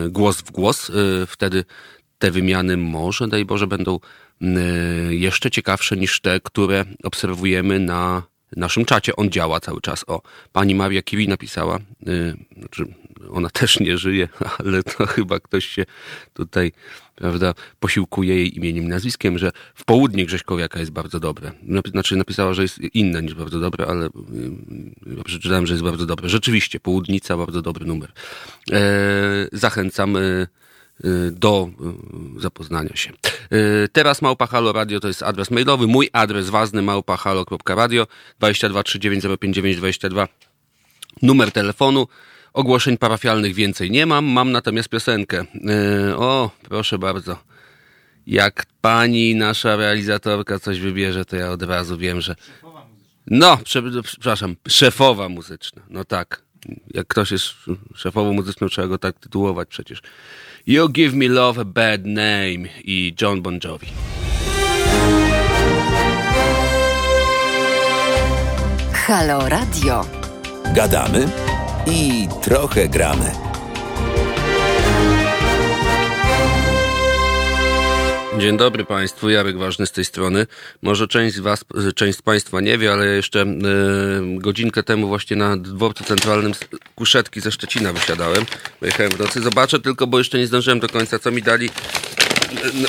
głos 0.08 0.36
w 0.36 0.50
głos. 0.50 0.90
E, 0.90 1.26
wtedy 1.26 1.64
te 2.18 2.30
wymiany 2.30 2.76
może, 2.76 3.28
daj 3.28 3.44
Boże, 3.44 3.66
będą 3.66 3.98
jeszcze 5.10 5.50
ciekawsze 5.50 5.96
niż 5.96 6.20
te, 6.20 6.40
które 6.40 6.84
obserwujemy 7.02 7.80
na 7.80 8.22
naszym 8.56 8.84
czacie. 8.84 9.16
On 9.16 9.30
działa 9.30 9.60
cały 9.60 9.80
czas. 9.80 10.04
O, 10.06 10.22
pani 10.52 10.74
Maria 10.74 11.02
Kiwi 11.02 11.28
napisała, 11.28 11.78
znaczy 12.58 12.94
ona 13.30 13.50
też 13.50 13.80
nie 13.80 13.98
żyje, 13.98 14.28
ale 14.58 14.82
to 14.82 15.06
chyba 15.06 15.40
ktoś 15.40 15.66
się 15.66 15.84
tutaj, 16.34 16.72
prawda, 17.22 17.54
posiłkuje 17.80 18.36
jej 18.36 18.56
imieniem 18.58 18.84
i 18.84 18.88
nazwiskiem, 18.88 19.38
że 19.38 19.50
w 19.74 19.84
południe 19.84 20.26
Grześkowiaka 20.26 20.78
jest 20.80 20.90
bardzo 20.90 21.20
dobre. 21.20 21.52
Znaczy 21.90 22.16
napisała, 22.16 22.54
że 22.54 22.62
jest 22.62 22.78
inne 22.78 23.22
niż 23.22 23.34
bardzo 23.34 23.60
dobre, 23.60 23.86
ale 23.86 24.08
ja 25.16 25.24
przeczytałem, 25.24 25.66
że 25.66 25.74
jest 25.74 25.84
bardzo 25.84 26.06
dobre. 26.06 26.28
Rzeczywiście, 26.28 26.80
Południca, 26.80 27.36
bardzo 27.36 27.62
dobry 27.62 27.86
numer. 27.86 28.12
E, 28.72 28.80
zachęcam 29.52 30.16
e 30.16 30.46
do 31.32 31.70
zapoznania 32.38 32.96
się. 32.96 33.10
E, 33.10 33.88
teraz 33.92 34.22
Małpa 34.22 34.46
Halo 34.46 34.72
Radio 34.72 35.00
to 35.00 35.08
jest 35.08 35.22
adres 35.22 35.50
mailowy. 35.50 35.86
Mój 35.86 36.10
adres 36.12 36.50
ważny 36.50 36.82
małpahalo.radio 36.82 38.06
22 38.38 38.82
39 38.82 39.76
22 39.76 40.28
numer 41.22 41.52
telefonu. 41.52 42.06
Ogłoszeń 42.52 42.98
parafialnych 42.98 43.54
więcej 43.54 43.90
nie 43.90 44.06
mam, 44.06 44.24
mam 44.24 44.52
natomiast 44.52 44.88
piosenkę. 44.88 45.44
Yy, 45.54 46.16
o, 46.16 46.50
proszę 46.68 46.98
bardzo. 46.98 47.38
Jak 48.26 48.66
pani 48.80 49.34
nasza 49.34 49.76
realizatorka 49.76 50.58
coś 50.58 50.80
wybierze, 50.80 51.24
to 51.24 51.36
ja 51.36 51.50
od 51.50 51.62
razu 51.62 51.98
wiem, 51.98 52.20
że. 52.20 52.36
No, 53.26 53.58
przepraszam, 54.04 54.56
szefowa 54.68 55.28
muzyczna. 55.28 55.82
No 55.90 56.04
tak. 56.04 56.42
Jak 56.94 57.06
ktoś 57.06 57.30
jest 57.30 57.48
szefową 57.94 58.32
muzyczną, 58.32 58.68
trzeba 58.68 58.88
go 58.88 58.98
tak 58.98 59.18
tytułować 59.18 59.68
przecież. 59.68 60.02
You 60.66 60.88
Give 60.88 61.14
Me 61.14 61.28
Love 61.28 61.60
a 61.60 61.64
Bad 61.64 62.00
Name 62.04 62.68
i 62.84 63.14
John 63.20 63.42
Bon 63.42 63.58
Jovi. 63.64 63.86
Halo 68.92 69.48
Radio. 69.48 70.06
Gadamy 70.74 71.28
i 71.86 72.28
trochę 72.42 72.88
gramy. 72.88 73.30
Dzień 78.38 78.56
dobry 78.56 78.84
Państwu, 78.84 79.30
Jarek 79.30 79.58
Ważny 79.58 79.86
z 79.86 79.92
tej 79.92 80.04
strony. 80.04 80.46
Może 80.82 81.08
część 81.08 81.36
z 81.36 81.40
Was, 81.40 81.64
część 81.94 82.18
z 82.18 82.22
Państwa 82.22 82.60
nie 82.60 82.78
wie, 82.78 82.92
ale 82.92 83.06
jeszcze 83.06 83.42
y, 83.42 83.46
godzinkę 84.38 84.82
temu 84.82 85.08
właśnie 85.08 85.36
na 85.36 85.56
dworcu 85.56 86.04
centralnym 86.04 86.52
Kuszetki 86.94 87.40
ze 87.40 87.52
Szczecina 87.52 87.92
wysiadałem. 87.92 88.44
Pojechałem 88.80 89.12
w 89.12 89.18
nocy. 89.18 89.40
Zobaczę 89.40 89.80
tylko, 89.80 90.06
bo 90.06 90.18
jeszcze 90.18 90.38
nie 90.38 90.46
zdążyłem 90.46 90.80
do 90.80 90.88
końca, 90.88 91.18
co 91.18 91.30
mi 91.30 91.42
dali 91.42 91.70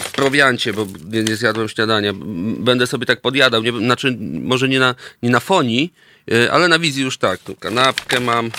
w 0.03 0.11
prowiancie, 0.11 0.73
bo 0.73 0.87
nie, 1.05 1.23
nie 1.23 1.35
zjadłem 1.35 1.69
śniadania. 1.69 2.13
Będę 2.57 2.87
sobie 2.87 3.05
tak 3.05 3.21
podjadał, 3.21 3.63
nie, 3.63 3.71
znaczy 3.71 4.17
może 4.43 4.69
nie 4.69 4.79
na, 4.79 4.95
nie 5.23 5.29
na 5.29 5.39
fonii, 5.39 5.93
y, 6.31 6.51
ale 6.51 6.67
na 6.67 6.79
wizji 6.79 7.03
już 7.03 7.17
tak. 7.17 7.39
Tu 7.39 7.55
kanapkę 7.55 8.19
mam, 8.19 8.51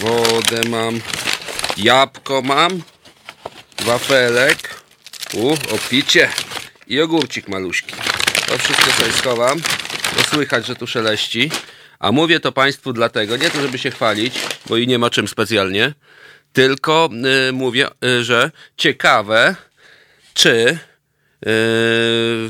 wodę 0.00 0.68
mam, 0.68 1.00
jabłko 1.76 2.42
mam, 2.42 2.82
wafelek, 3.84 4.74
u, 5.34 5.52
opicie 5.74 6.28
i 6.86 7.00
ogórcik 7.00 7.48
maluśki. 7.48 7.94
To 8.46 8.58
wszystko 8.58 8.90
sobie 8.90 9.12
schowam, 9.12 9.60
bo 10.16 10.22
słychać, 10.22 10.66
że 10.66 10.76
tu 10.76 10.86
szeleści. 10.86 11.50
A 11.98 12.12
mówię 12.12 12.40
to 12.40 12.52
Państwu 12.52 12.92
dlatego, 12.92 13.36
nie 13.36 13.50
to 13.50 13.62
żeby 13.62 13.78
się 13.78 13.90
chwalić, 13.90 14.34
bo 14.66 14.76
i 14.76 14.86
nie 14.86 14.98
ma 14.98 15.10
czym 15.10 15.28
specjalnie, 15.28 15.94
tylko 16.52 17.10
y, 17.48 17.52
mówię, 17.52 17.88
y, 18.04 18.24
że 18.24 18.50
ciekawe, 18.76 19.54
czy 20.34 20.50
y, 20.50 20.78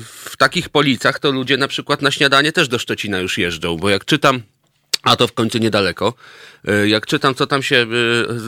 w 0.04 0.34
takich 0.38 0.68
policach 0.68 1.18
to 1.18 1.30
ludzie 1.30 1.56
na 1.56 1.68
przykład 1.68 2.02
na 2.02 2.10
śniadanie 2.10 2.52
też 2.52 2.68
do 2.68 2.78
Szczecina 2.78 3.18
już 3.18 3.38
jeżdżą, 3.38 3.76
bo 3.76 3.90
jak 3.90 4.04
czytam, 4.04 4.42
a 5.02 5.16
to 5.16 5.26
w 5.26 5.32
końcu 5.32 5.58
niedaleko, 5.58 6.14
E, 6.68 6.88
jak 6.88 7.06
czytam, 7.06 7.34
co 7.34 7.46
tam 7.46 7.62
się 7.62 7.76
e, 7.76 7.86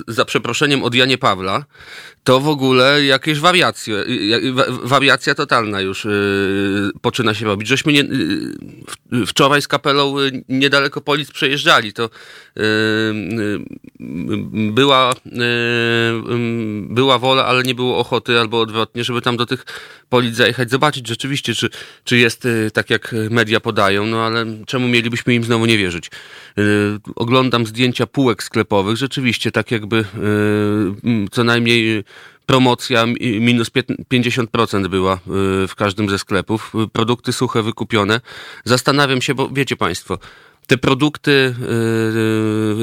za 0.09 0.25
przeproszeniem 0.25 0.83
od 0.83 0.95
Janie 0.95 1.19
Pawla, 1.19 1.65
to 2.25 2.41
w 2.41 2.49
ogóle 2.49 3.05
jakieś 3.05 3.39
wariacje, 3.39 3.97
e, 3.97 4.05
wariacja 4.83 5.35
totalna 5.35 5.81
już 5.81 6.07
poczyna 7.03 7.35
się 7.35 7.45
robić. 7.45 7.69
Żeśmy 7.69 7.93
nie, 7.93 8.05
wczoraj 9.27 9.63
z 9.63 9.69
kapelą 9.69 10.15
niedaleko 10.49 11.01
Polic 11.01 11.31
przejeżdżali, 11.31 11.93
to 11.93 12.11
była, 14.51 15.15
była 16.89 17.19
wola, 17.19 17.47
ale 17.47 17.63
nie 17.63 17.75
było 17.75 17.99
ochoty, 17.99 18.41
albo 18.41 18.61
odwrotnie, 18.61 19.05
żeby 19.05 19.23
tam 19.23 19.37
do 19.37 19.47
tych 19.47 19.65
Polic 20.09 20.37
zajechać, 20.37 20.71
zobaczyć 20.71 21.09
rzeczywiście, 21.09 21.55
czy, 21.55 21.71
czy 22.05 22.19
jest 22.19 22.49
tak, 22.73 22.91
jak 22.91 23.15
media 23.31 23.61
podają, 23.61 24.07
no 24.07 24.25
ale 24.25 24.47
czemu 24.67 24.89
mielibyśmy 24.89 25.35
im 25.35 25.45
znowu 25.45 25.67
nie 25.67 25.79
wierzyć? 25.79 26.11
Oglądam 27.17 27.67
zdjęcia 27.67 28.07
półek 28.07 28.43
sklepowych, 28.43 28.97
rzeczywiście 28.97 29.53
tak 29.53 29.71
jakby 29.71 29.97
e, 29.99 30.05
co 31.31 31.45
najmniej 31.45 32.05
promocja 32.47 33.07
minus 33.41 33.71
50% 33.71 34.89
była 34.89 35.13
e, 35.15 35.19
w 35.69 35.75
każdym 35.77 36.11
ze 36.11 36.19
sklepów. 36.19 36.73
Produkty 36.93 37.33
suche 37.33 37.63
wykupione. 37.63 38.21
Zastanawiam 38.65 39.23
się, 39.23 39.35
bo 39.35 39.49
wiecie 39.49 39.77
Państwo, 39.77 40.19
te 40.67 40.79
produkty 40.79 41.55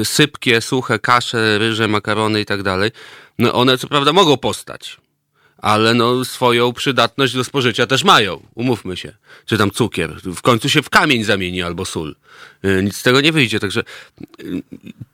sypkie, 0.04 0.60
suche, 0.60 0.98
kasze, 0.98 1.58
ryże, 1.58 1.88
makarony 1.88 2.40
i 2.40 2.44
tak 2.44 2.62
dalej, 2.62 2.90
no 3.38 3.52
one 3.52 3.78
co 3.78 3.88
prawda 3.88 4.12
mogą 4.12 4.36
postać 4.36 4.96
ale 5.60 5.94
no 5.94 6.24
swoją 6.24 6.72
przydatność 6.72 7.34
do 7.34 7.44
spożycia 7.44 7.86
też 7.86 8.04
mają, 8.04 8.42
umówmy 8.54 8.96
się. 8.96 9.12
Czy 9.46 9.58
tam 9.58 9.70
cukier. 9.70 10.20
W 10.24 10.42
końcu 10.42 10.68
się 10.68 10.82
w 10.82 10.90
kamień 10.90 11.24
zamieni 11.24 11.62
albo 11.62 11.84
sól. 11.84 12.14
Y, 12.64 12.82
nic 12.82 12.96
z 12.96 13.02
tego 13.02 13.20
nie 13.20 13.32
wyjdzie, 13.32 13.60
także 13.60 13.80
y, 14.40 14.62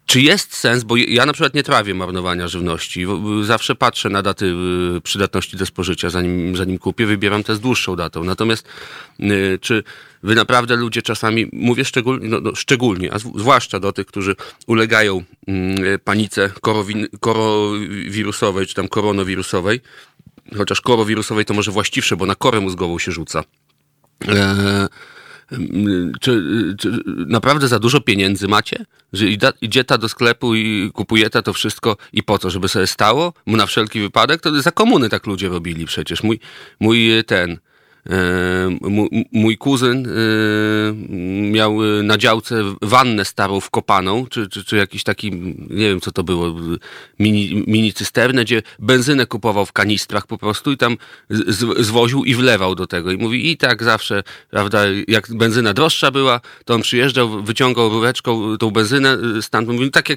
czy 0.07 0.21
jest 0.21 0.57
sens, 0.57 0.85
bo 0.85 0.97
ja 0.97 1.27
na 1.27 1.33
przykład 1.33 1.55
nie 1.55 1.63
trawię 1.63 1.95
marnowania 1.95 2.49
żywności. 2.49 3.07
Zawsze 3.43 3.75
patrzę 3.75 4.09
na 4.09 4.23
daty 4.23 4.55
y, 4.97 5.01
przydatności 5.01 5.57
do 5.57 5.67
spożycia, 5.67 6.11
zanim, 6.11 6.57
zanim 6.57 6.79
kupię, 6.79 7.07
wybieram 7.07 7.45
te 7.45 7.55
z 7.55 7.61
dłuższą 7.61 7.97
datą. 7.97 8.25
Natomiast 8.25 8.69
czy 9.61 9.85
wy 10.23 10.35
naprawdę 10.35 10.77
ludzie 10.77 11.03
czasami, 11.03 11.49
mówię 11.53 11.85
szczególnie, 11.85 12.29
no, 12.29 12.41
no, 12.41 12.55
szczególnie, 12.55 13.13
a 13.13 13.19
zwłaszcza 13.19 13.81
do 13.81 13.93
tych, 13.93 14.07
którzy 14.07 14.37
ulegają 14.67 15.25
mm, 15.47 15.77
panice 16.05 16.51
korowirusowej, 17.21 18.67
czy 18.67 18.75
tam 18.75 18.89
koronawirusowej, 18.89 19.81
chociaż 20.57 20.81
korowirusowej 20.81 21.45
to 21.45 21.55
może 21.55 21.71
właściwsze, 21.71 22.17
bo 22.17 22.27
na 22.27 22.35
korę 22.35 22.61
mózgową 22.61 22.99
się 22.99 23.13
rzuca. 23.13 23.45
Eee, 24.29 24.89
czy, 26.21 26.43
czy, 26.79 27.03
naprawdę 27.07 27.69
za 27.69 27.79
dużo 27.79 28.01
pieniędzy 28.01 28.49
macie? 28.49 28.85
Że 29.13 29.27
idzie 29.61 29.85
ta 29.85 29.99
do 29.99 30.09
sklepu 30.09 30.55
i 30.55 30.91
kupuje 30.95 31.31
ta 31.31 31.43
to 31.43 31.53
wszystko 31.53 31.97
i 32.13 32.23
po 32.23 32.39
co? 32.39 32.51
Żeby 32.51 32.69
sobie 32.69 32.87
stało? 32.87 33.33
Na 33.47 33.67
wszelki 33.67 34.01
wypadek? 34.01 34.41
To 34.41 34.63
za 34.63 34.73
komuny 34.73 35.09
tak 35.09 35.27
ludzie 35.27 35.49
robili 35.49 35.87
przecież. 35.87 36.23
Mój, 36.23 36.41
mój 36.81 37.25
ten 37.27 37.53
E, 37.53 37.59
mój 39.33 39.59
kuzyn 39.59 40.07
e, 40.07 40.11
miał 41.51 41.79
na 42.03 42.19
działce 42.19 42.63
wannę 42.83 43.25
starą 43.25 43.61
wkopaną, 43.61 44.27
czy, 44.27 44.49
czy, 44.49 44.65
czy 44.65 44.77
jakiś 44.77 45.03
taki, 45.05 45.33
nie 45.71 45.89
wiem 45.89 46.01
co 46.01 46.13
to 46.13 46.25
było, 46.25 46.55
mini, 47.19 47.65
mini 47.67 47.93
cysternę, 47.93 48.45
gdzie 48.45 48.63
benzynę 48.79 49.27
kupował 49.27 49.67
w 49.67 49.73
kanistrach 49.73 50.27
po 50.27 50.39
prostu 50.39 50.73
i 50.73 50.77
tam 50.77 50.97
z, 51.31 51.87
zwoził 51.87 52.25
i 52.25 52.35
wlewał 52.35 52.75
do 52.75 52.87
tego. 52.87 53.13
I 53.13 53.17
mówi, 53.17 53.51
i 53.51 53.57
tak 53.57 53.83
zawsze, 53.83 54.23
prawda, 54.51 54.83
jak 55.09 55.35
benzyna 55.35 55.75
droższa 55.75 56.11
była, 56.11 56.41
to 56.65 56.75
on 56.75 56.83
przyjeżdżał, 56.83 57.43
wyciągał 57.43 57.89
rureczką 57.89 58.59
tą 58.59 58.71
benzynę 58.71 59.19
stamtąd, 59.43 59.79
mówi, 59.79 59.91
tak 59.91 60.09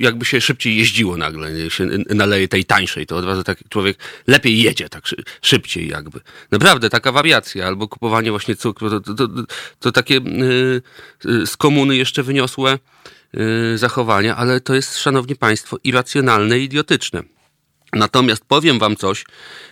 jakby 0.00 0.24
się 0.24 0.40
szybciej 0.40 0.76
jeździło 0.76 1.16
nagle, 1.16 1.70
się 1.70 1.86
naleje 2.10 2.48
tej 2.48 2.64
tańszej, 2.64 3.06
to 3.06 3.16
od 3.16 3.24
razu 3.24 3.44
taki 3.44 3.64
człowiek 3.68 3.98
lepiej 4.26 4.62
jedzie, 4.62 4.88
tak 4.88 5.04
szybciej 5.42 5.88
jakby. 5.88 6.20
Naprawdę, 6.50 6.90
taka 6.90 7.12
wariacja 7.12 7.35
albo 7.64 7.88
kupowanie 7.88 8.30
właśnie 8.30 8.56
cukru, 8.56 8.90
to, 8.90 9.00
to, 9.00 9.14
to, 9.14 9.28
to 9.80 9.92
takie 9.92 10.14
yy, 10.14 11.46
z 11.46 11.56
komuny 11.56 11.96
jeszcze 11.96 12.22
wyniosłe 12.22 12.78
yy, 13.32 13.78
zachowania, 13.78 14.36
ale 14.36 14.60
to 14.60 14.74
jest, 14.74 14.98
szanowni 14.98 15.36
państwo, 15.36 15.76
irracjonalne 15.84 16.58
i 16.58 16.64
idiotyczne. 16.64 17.22
Natomiast 17.92 18.44
powiem 18.48 18.78
wam 18.78 18.96
coś, 18.96 19.24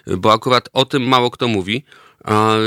bo 0.06 0.32
akurat 0.32 0.68
o 0.72 0.84
tym 0.84 1.02
mało 1.02 1.30
kto 1.30 1.48
mówi, 1.48 1.84
a 2.24 2.56
y, 2.56 2.60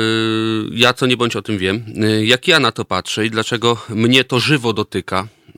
ja 0.72 0.94
co 0.94 1.06
nie 1.06 1.18
bądź 1.18 1.36
o 1.36 1.42
tym 1.42 1.58
wiem, 1.58 1.84
y, 2.04 2.26
jak 2.26 2.48
ja 2.48 2.60
na 2.60 2.72
to 2.72 2.86
patrzę 2.86 3.26
i 3.26 3.30
dlaczego 3.30 3.78
mnie 3.90 4.24
to 4.24 4.40
żywo 4.40 4.74
dotyka, 4.74 5.28
y, 5.50 5.56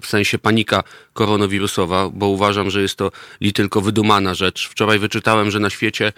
w 0.00 0.06
sensie 0.06 0.38
panika 0.38 0.82
koronawirusowa, 1.12 2.08
bo 2.08 2.26
uważam, 2.28 2.70
że 2.70 2.82
jest 2.82 2.96
to 2.96 3.10
li 3.40 3.52
tylko 3.52 3.80
wydumana 3.80 4.34
rzecz. 4.34 4.68
Wczoraj 4.68 4.98
wyczytałem, 4.98 5.50
że 5.50 5.60
na 5.60 5.70
świecie 5.70 6.12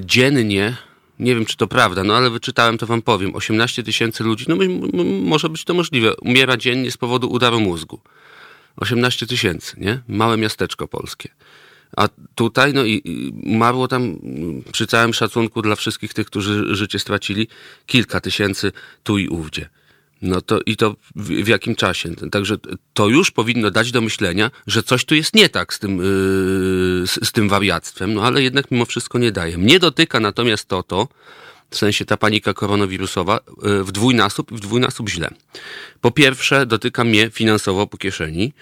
dziennie, 0.00 0.76
nie 1.20 1.34
wiem 1.34 1.44
czy 1.44 1.56
to 1.56 1.66
prawda, 1.66 2.04
no 2.04 2.16
ale 2.16 2.30
wyczytałem, 2.30 2.78
to 2.78 2.86
wam 2.86 3.02
powiem, 3.02 3.34
18 3.34 3.82
tysięcy 3.82 4.24
ludzi, 4.24 4.44
no 4.48 4.56
może 5.22 5.48
być 5.48 5.64
to 5.64 5.74
możliwe, 5.74 6.16
umiera 6.16 6.56
dziennie 6.56 6.90
z 6.90 6.96
powodu 6.96 7.30
udaru 7.30 7.60
mózgu. 7.60 8.00
18 8.76 9.26
tysięcy, 9.26 9.76
nie? 9.80 10.00
Małe 10.08 10.36
miasteczko 10.36 10.88
polskie. 10.88 11.28
A 11.96 12.08
tutaj, 12.34 12.74
no 12.74 12.84
i, 12.84 13.32
umarło 13.46 13.88
tam, 13.88 14.16
przy 14.72 14.86
całym 14.86 15.14
szacunku 15.14 15.62
dla 15.62 15.76
wszystkich 15.76 16.14
tych, 16.14 16.26
którzy 16.26 16.74
życie 16.76 16.98
stracili, 16.98 17.48
kilka 17.86 18.20
tysięcy 18.20 18.72
tu 19.02 19.18
i 19.18 19.28
ówdzie. 19.28 19.68
No 20.22 20.40
to 20.40 20.60
i 20.66 20.76
to 20.76 20.96
w, 21.16 21.44
w, 21.44 21.48
jakim 21.48 21.74
czasie? 21.74 22.14
Także 22.30 22.56
to 22.92 23.08
już 23.08 23.30
powinno 23.30 23.70
dać 23.70 23.92
do 23.92 24.00
myślenia, 24.00 24.50
że 24.66 24.82
coś 24.82 25.04
tu 25.04 25.14
jest 25.14 25.34
nie 25.34 25.48
tak 25.48 25.74
z 25.74 25.78
tym, 25.78 25.96
yy, 25.96 26.02
z, 27.06 27.28
z, 27.28 27.32
tym 27.32 27.48
wariactwem, 27.48 28.14
no 28.14 28.22
ale 28.22 28.42
jednak 28.42 28.70
mimo 28.70 28.84
wszystko 28.84 29.18
nie 29.18 29.32
daje. 29.32 29.58
Mnie 29.58 29.78
dotyka 29.78 30.20
natomiast 30.20 30.68
to, 30.68 30.82
to, 30.82 31.08
w 31.70 31.76
sensie 31.76 32.04
ta 32.04 32.16
panika 32.16 32.54
koronawirusowa, 32.54 33.40
yy, 33.62 33.84
w 33.84 33.92
dwójnasób, 33.92 34.52
w 34.52 34.60
dwójnasób 34.60 35.08
źle. 35.08 35.30
Po 36.00 36.10
pierwsze, 36.10 36.66
dotyka 36.66 37.04
mnie 37.04 37.30
finansowo 37.30 37.86
po 37.86 37.96
kieszeni, 37.96 38.52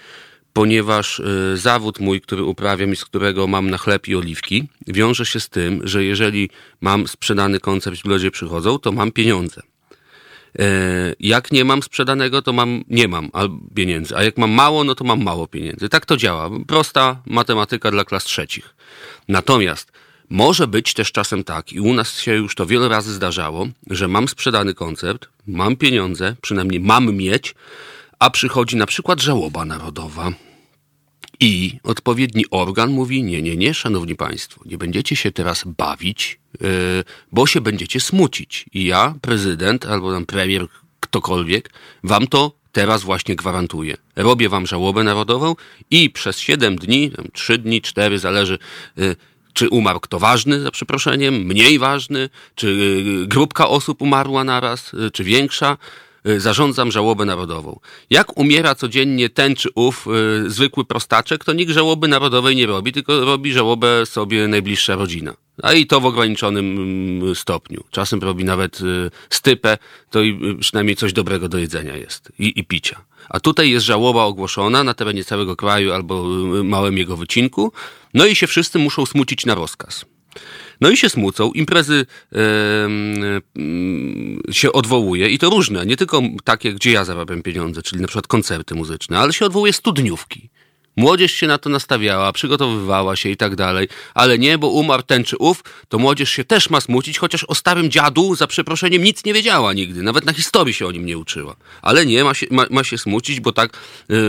ponieważ 0.53 1.19
y, 1.19 1.57
zawód 1.57 1.99
mój, 1.99 2.21
który 2.21 2.43
uprawiam 2.43 2.93
i 2.93 2.95
z 2.95 3.05
którego 3.05 3.47
mam 3.47 3.69
na 3.69 3.77
chleb 3.77 4.07
i 4.07 4.15
oliwki, 4.15 4.67
wiąże 4.87 5.25
się 5.25 5.39
z 5.39 5.49
tym, 5.49 5.87
że 5.87 6.03
jeżeli 6.03 6.49
mam 6.81 7.07
sprzedany 7.07 7.59
koncept 7.59 8.05
i 8.05 8.09
ludzie 8.09 8.31
przychodzą, 8.31 8.79
to 8.79 8.91
mam 8.91 9.11
pieniądze. 9.11 9.61
E, 10.59 10.65
jak 11.19 11.51
nie 11.51 11.65
mam 11.65 11.83
sprzedanego, 11.83 12.41
to 12.41 12.53
mam, 12.53 12.83
nie 12.87 13.07
mam 13.07 13.31
pieniędzy, 13.75 14.17
a 14.17 14.23
jak 14.23 14.37
mam 14.37 14.51
mało, 14.51 14.83
no 14.83 14.95
to 14.95 15.03
mam 15.03 15.23
mało 15.23 15.47
pieniędzy. 15.47 15.89
Tak 15.89 16.05
to 16.05 16.17
działa. 16.17 16.49
Prosta 16.67 17.21
matematyka 17.25 17.91
dla 17.91 18.05
klas 18.05 18.23
trzecich. 18.23 18.75
Natomiast 19.27 19.91
może 20.29 20.67
być 20.67 20.93
też 20.93 21.11
czasem 21.11 21.43
tak, 21.43 21.73
i 21.73 21.79
u 21.79 21.93
nas 21.93 22.19
się 22.19 22.33
już 22.33 22.55
to 22.55 22.65
wiele 22.65 22.89
razy 22.89 23.13
zdarzało, 23.13 23.67
że 23.89 24.07
mam 24.07 24.27
sprzedany 24.27 24.73
koncept, 24.73 25.29
mam 25.47 25.75
pieniądze, 25.75 26.35
przynajmniej 26.41 26.79
mam 26.79 27.13
mieć, 27.15 27.55
a 28.19 28.29
przychodzi 28.29 28.75
na 28.75 28.85
przykład 28.85 29.21
żałoba 29.21 29.65
narodowa 29.65 30.31
i 31.39 31.79
odpowiedni 31.83 32.45
organ 32.51 32.91
mówi: 32.91 33.23
Nie, 33.23 33.41
nie, 33.41 33.57
nie, 33.57 33.73
szanowni 33.73 34.15
państwo, 34.15 34.61
nie 34.65 34.77
będziecie 34.77 35.15
się 35.15 35.31
teraz 35.31 35.63
bawić, 35.77 36.39
yy, 36.61 36.69
bo 37.31 37.47
się 37.47 37.61
będziecie 37.61 37.99
smucić. 37.99 38.65
I 38.73 38.85
ja, 38.85 39.15
prezydent 39.21 39.85
albo 39.85 40.13
tam 40.13 40.25
premier, 40.25 40.67
ktokolwiek, 40.99 41.69
wam 42.03 42.27
to 42.27 42.51
teraz 42.71 43.03
właśnie 43.03 43.35
gwarantuję. 43.35 43.97
Robię 44.15 44.49
wam 44.49 44.67
żałobę 44.67 45.03
narodową 45.03 45.55
i 45.91 46.09
przez 46.09 46.39
7 46.39 46.75
dni, 46.75 47.11
3 47.33 47.57
dni, 47.57 47.81
4, 47.81 48.19
zależy. 48.19 48.59
Yy, 48.97 49.15
czy 49.53 49.69
umarł 49.69 49.99
kto 49.99 50.19
ważny, 50.19 50.59
za 50.59 50.71
przeproszeniem, 50.71 51.33
mniej 51.35 51.79
ważny, 51.79 52.29
czy 52.55 52.67
yy, 53.05 53.27
grupka 53.27 53.67
osób 53.67 54.01
umarła 54.01 54.43
naraz, 54.43 54.91
czy 55.13 55.23
większa, 55.23 55.77
zarządzam 56.37 56.91
żałobę 56.91 57.25
narodową. 57.25 57.79
Jak 58.09 58.37
umiera 58.37 58.75
codziennie 58.75 59.29
ten 59.29 59.55
czy 59.55 59.69
ów 59.75 60.07
y, 60.45 60.49
zwykły 60.49 60.85
prostaczek, 60.85 61.45
to 61.45 61.53
nikt 61.53 61.71
żałoby 61.71 62.07
narodowej 62.07 62.55
nie 62.55 62.65
robi, 62.65 62.91
tylko 62.91 63.25
robi 63.25 63.53
żałobę 63.53 64.05
sobie 64.05 64.47
najbliższa 64.47 64.95
rodzina. 64.95 65.33
A 65.63 65.73
i 65.73 65.85
to 65.85 65.99
w 65.99 66.05
ograniczonym 66.05 66.77
mm, 67.21 67.35
stopniu. 67.35 67.83
Czasem 67.91 68.19
robi 68.19 68.43
nawet 68.43 68.81
y, 68.81 69.11
stypę, 69.29 69.77
to 70.09 70.21
i 70.21 70.39
y, 70.55 70.59
przynajmniej 70.59 70.95
coś 70.95 71.13
dobrego 71.13 71.49
do 71.49 71.57
jedzenia 71.57 71.97
jest 71.97 72.31
i, 72.39 72.59
i 72.59 72.63
picia. 72.63 73.01
A 73.29 73.39
tutaj 73.39 73.69
jest 73.71 73.85
żałoba 73.85 74.23
ogłoszona 74.23 74.83
na 74.83 74.93
terenie 74.93 75.23
całego 75.23 75.55
kraju 75.55 75.93
albo 75.93 76.25
y, 76.59 76.63
małym 76.63 76.97
jego 76.97 77.17
wycinku, 77.17 77.71
no 78.13 78.25
i 78.25 78.35
się 78.35 78.47
wszyscy 78.47 78.79
muszą 78.79 79.05
smucić 79.05 79.45
na 79.45 79.55
rozkaz. 79.55 80.05
No 80.81 80.89
i 80.89 80.97
się 80.97 81.09
smucą, 81.09 81.51
imprezy 81.51 82.05
się 84.51 84.71
odwołuje 84.71 85.29
i 85.29 85.39
to 85.39 85.49
różne, 85.49 85.85
nie 85.85 85.97
tylko 85.97 86.21
takie, 86.43 86.73
gdzie 86.73 86.91
ja 86.91 87.05
zarabiam 87.05 87.41
pieniądze, 87.41 87.81
czyli 87.81 88.01
na 88.01 88.07
przykład 88.07 88.27
koncerty 88.27 88.75
muzyczne, 88.75 89.19
ale 89.19 89.33
się 89.33 89.45
odwołuje 89.45 89.73
studniówki. 89.73 90.49
Młodzież 90.95 91.31
się 91.31 91.47
na 91.47 91.57
to 91.57 91.69
nastawiała, 91.69 92.33
przygotowywała 92.33 93.15
się 93.15 93.29
i 93.29 93.37
tak 93.37 93.55
dalej, 93.55 93.87
ale 94.13 94.37
nie, 94.37 94.57
bo 94.57 94.67
umarł 94.67 95.03
ten 95.03 95.23
czy 95.23 95.37
ów, 95.37 95.63
to 95.89 95.99
młodzież 95.99 96.29
się 96.29 96.43
też 96.43 96.69
ma 96.69 96.81
smucić, 96.81 97.17
chociaż 97.17 97.43
o 97.43 97.55
starym 97.55 97.91
dziadu, 97.91 98.35
za 98.35 98.47
przeproszeniem, 98.47 99.03
nic 99.03 99.25
nie 99.25 99.33
wiedziała 99.33 99.73
nigdy, 99.73 100.03
nawet 100.03 100.25
na 100.25 100.33
historii 100.33 100.73
się 100.73 100.87
o 100.87 100.91
nim 100.91 101.05
nie 101.05 101.17
uczyła. 101.17 101.55
Ale 101.81 102.05
nie, 102.05 102.23
ma 102.23 102.33
się, 102.33 102.47
ma, 102.51 102.65
ma 102.69 102.83
się 102.83 102.97
smucić, 102.97 103.39
bo 103.39 103.51
tak, 103.51 103.77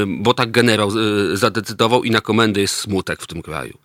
bo 0.06 0.34
tak 0.34 0.50
generał 0.50 0.96
yy, 0.96 1.36
zadecydował 1.36 2.04
i 2.04 2.10
na 2.10 2.20
komendę 2.20 2.60
jest 2.60 2.74
smutek 2.74 3.22
w 3.22 3.26
tym 3.26 3.42
kraju 3.42 3.78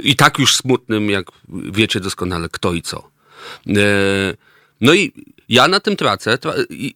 i 0.00 0.16
tak 0.16 0.38
już 0.38 0.56
smutnym, 0.56 1.10
jak 1.10 1.26
wiecie 1.48 2.00
doskonale, 2.00 2.48
kto 2.48 2.72
i 2.72 2.82
co. 2.82 3.10
E, 3.68 3.72
no 4.80 4.94
i 4.94 5.12
ja 5.48 5.68
na 5.68 5.80
tym 5.80 5.96
tracę, 5.96 6.38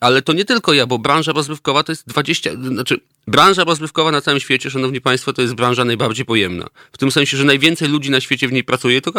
ale 0.00 0.22
to 0.22 0.32
nie 0.32 0.44
tylko 0.44 0.72
ja, 0.72 0.86
bo 0.86 0.98
branża 0.98 1.32
rozrywkowa 1.32 1.82
to 1.82 1.92
jest 1.92 2.08
20, 2.08 2.50
znaczy 2.54 3.00
branża 3.26 3.64
rozrywkowa 3.64 4.10
na 4.10 4.20
całym 4.20 4.40
świecie, 4.40 4.70
szanowni 4.70 5.00
państwo, 5.00 5.32
to 5.32 5.42
jest 5.42 5.54
branża 5.54 5.84
najbardziej 5.84 6.24
pojemna. 6.24 6.66
W 6.92 6.98
tym 6.98 7.10
sensie, 7.10 7.36
że 7.36 7.44
najwięcej 7.44 7.88
ludzi 7.88 8.10
na 8.10 8.20
świecie 8.20 8.48
w 8.48 8.52
niej 8.52 8.64
pracuje, 8.64 9.00
to 9.00 9.12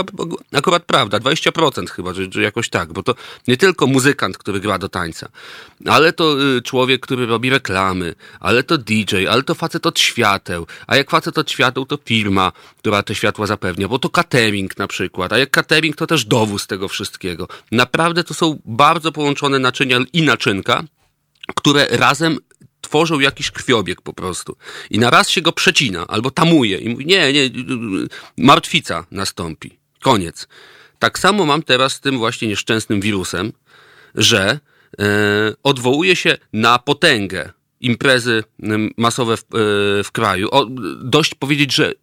akurat 0.53 0.83
prawda, 0.83 1.19
20% 1.19 1.89
chyba, 1.89 2.13
że, 2.13 2.41
jakoś 2.41 2.69
tak, 2.69 2.93
bo 2.93 3.03
to 3.03 3.15
nie 3.47 3.57
tylko 3.57 3.87
muzykant, 3.87 4.37
który 4.37 4.59
gra 4.59 4.77
do 4.77 4.89
tańca, 4.89 5.29
ale 5.85 6.13
to 6.13 6.43
y, 6.57 6.61
człowiek, 6.61 7.01
który 7.01 7.25
robi 7.25 7.49
reklamy, 7.49 8.15
ale 8.39 8.63
to 8.63 8.77
DJ, 8.77 9.27
ale 9.29 9.43
to 9.43 9.55
facet 9.55 9.85
od 9.85 9.99
świateł, 9.99 10.67
a 10.87 10.95
jak 10.95 11.11
facet 11.11 11.37
od 11.37 11.51
świateł, 11.51 11.85
to 11.85 11.97
firma, 12.05 12.51
która 12.77 13.03
te 13.03 13.15
światła 13.15 13.47
zapewnia, 13.47 13.87
bo 13.87 13.99
to 13.99 14.09
catering 14.09 14.77
na 14.77 14.87
przykład, 14.87 15.33
a 15.33 15.37
jak 15.37 15.51
catering, 15.51 15.95
to 15.95 16.07
też 16.07 16.25
dowóz 16.25 16.67
tego 16.67 16.87
wszystkiego. 16.87 17.47
Naprawdę 17.71 18.23
to 18.23 18.33
są 18.33 18.59
bardzo 18.65 19.11
połączone 19.11 19.59
naczynia 19.59 19.99
i 20.13 20.21
naczynka, 20.21 20.83
które 21.55 21.87
razem 21.89 22.37
tworzą 22.91 23.19
jakiś 23.19 23.51
krwiobieg 23.51 24.01
po 24.01 24.13
prostu. 24.13 24.57
I 24.89 24.99
na 24.99 25.09
raz 25.09 25.29
się 25.29 25.41
go 25.41 25.51
przecina 25.51 26.07
albo 26.07 26.31
tamuje 26.31 26.77
i 26.77 26.89
mówi, 26.89 27.05
nie, 27.05 27.33
nie, 27.33 27.49
martwica 28.37 29.05
nastąpi. 29.11 29.79
Koniec. 30.01 30.47
Tak 30.99 31.19
samo 31.19 31.45
mam 31.45 31.63
teraz 31.63 31.93
z 31.93 31.99
tym 31.99 32.17
właśnie 32.17 32.47
nieszczęsnym 32.47 33.01
wirusem, 33.01 33.53
że 34.15 34.41
e, 34.49 34.59
odwołuje 35.63 36.15
się 36.15 36.37
na 36.53 36.79
potęgę 36.79 37.49
imprezy 37.79 38.43
masowe 38.97 39.37
w, 39.37 39.41
e, 39.41 39.45
w 40.03 40.11
kraju. 40.11 40.47
O, 40.51 40.65
dość 41.03 41.35
powiedzieć, 41.35 41.75
że 41.75 41.93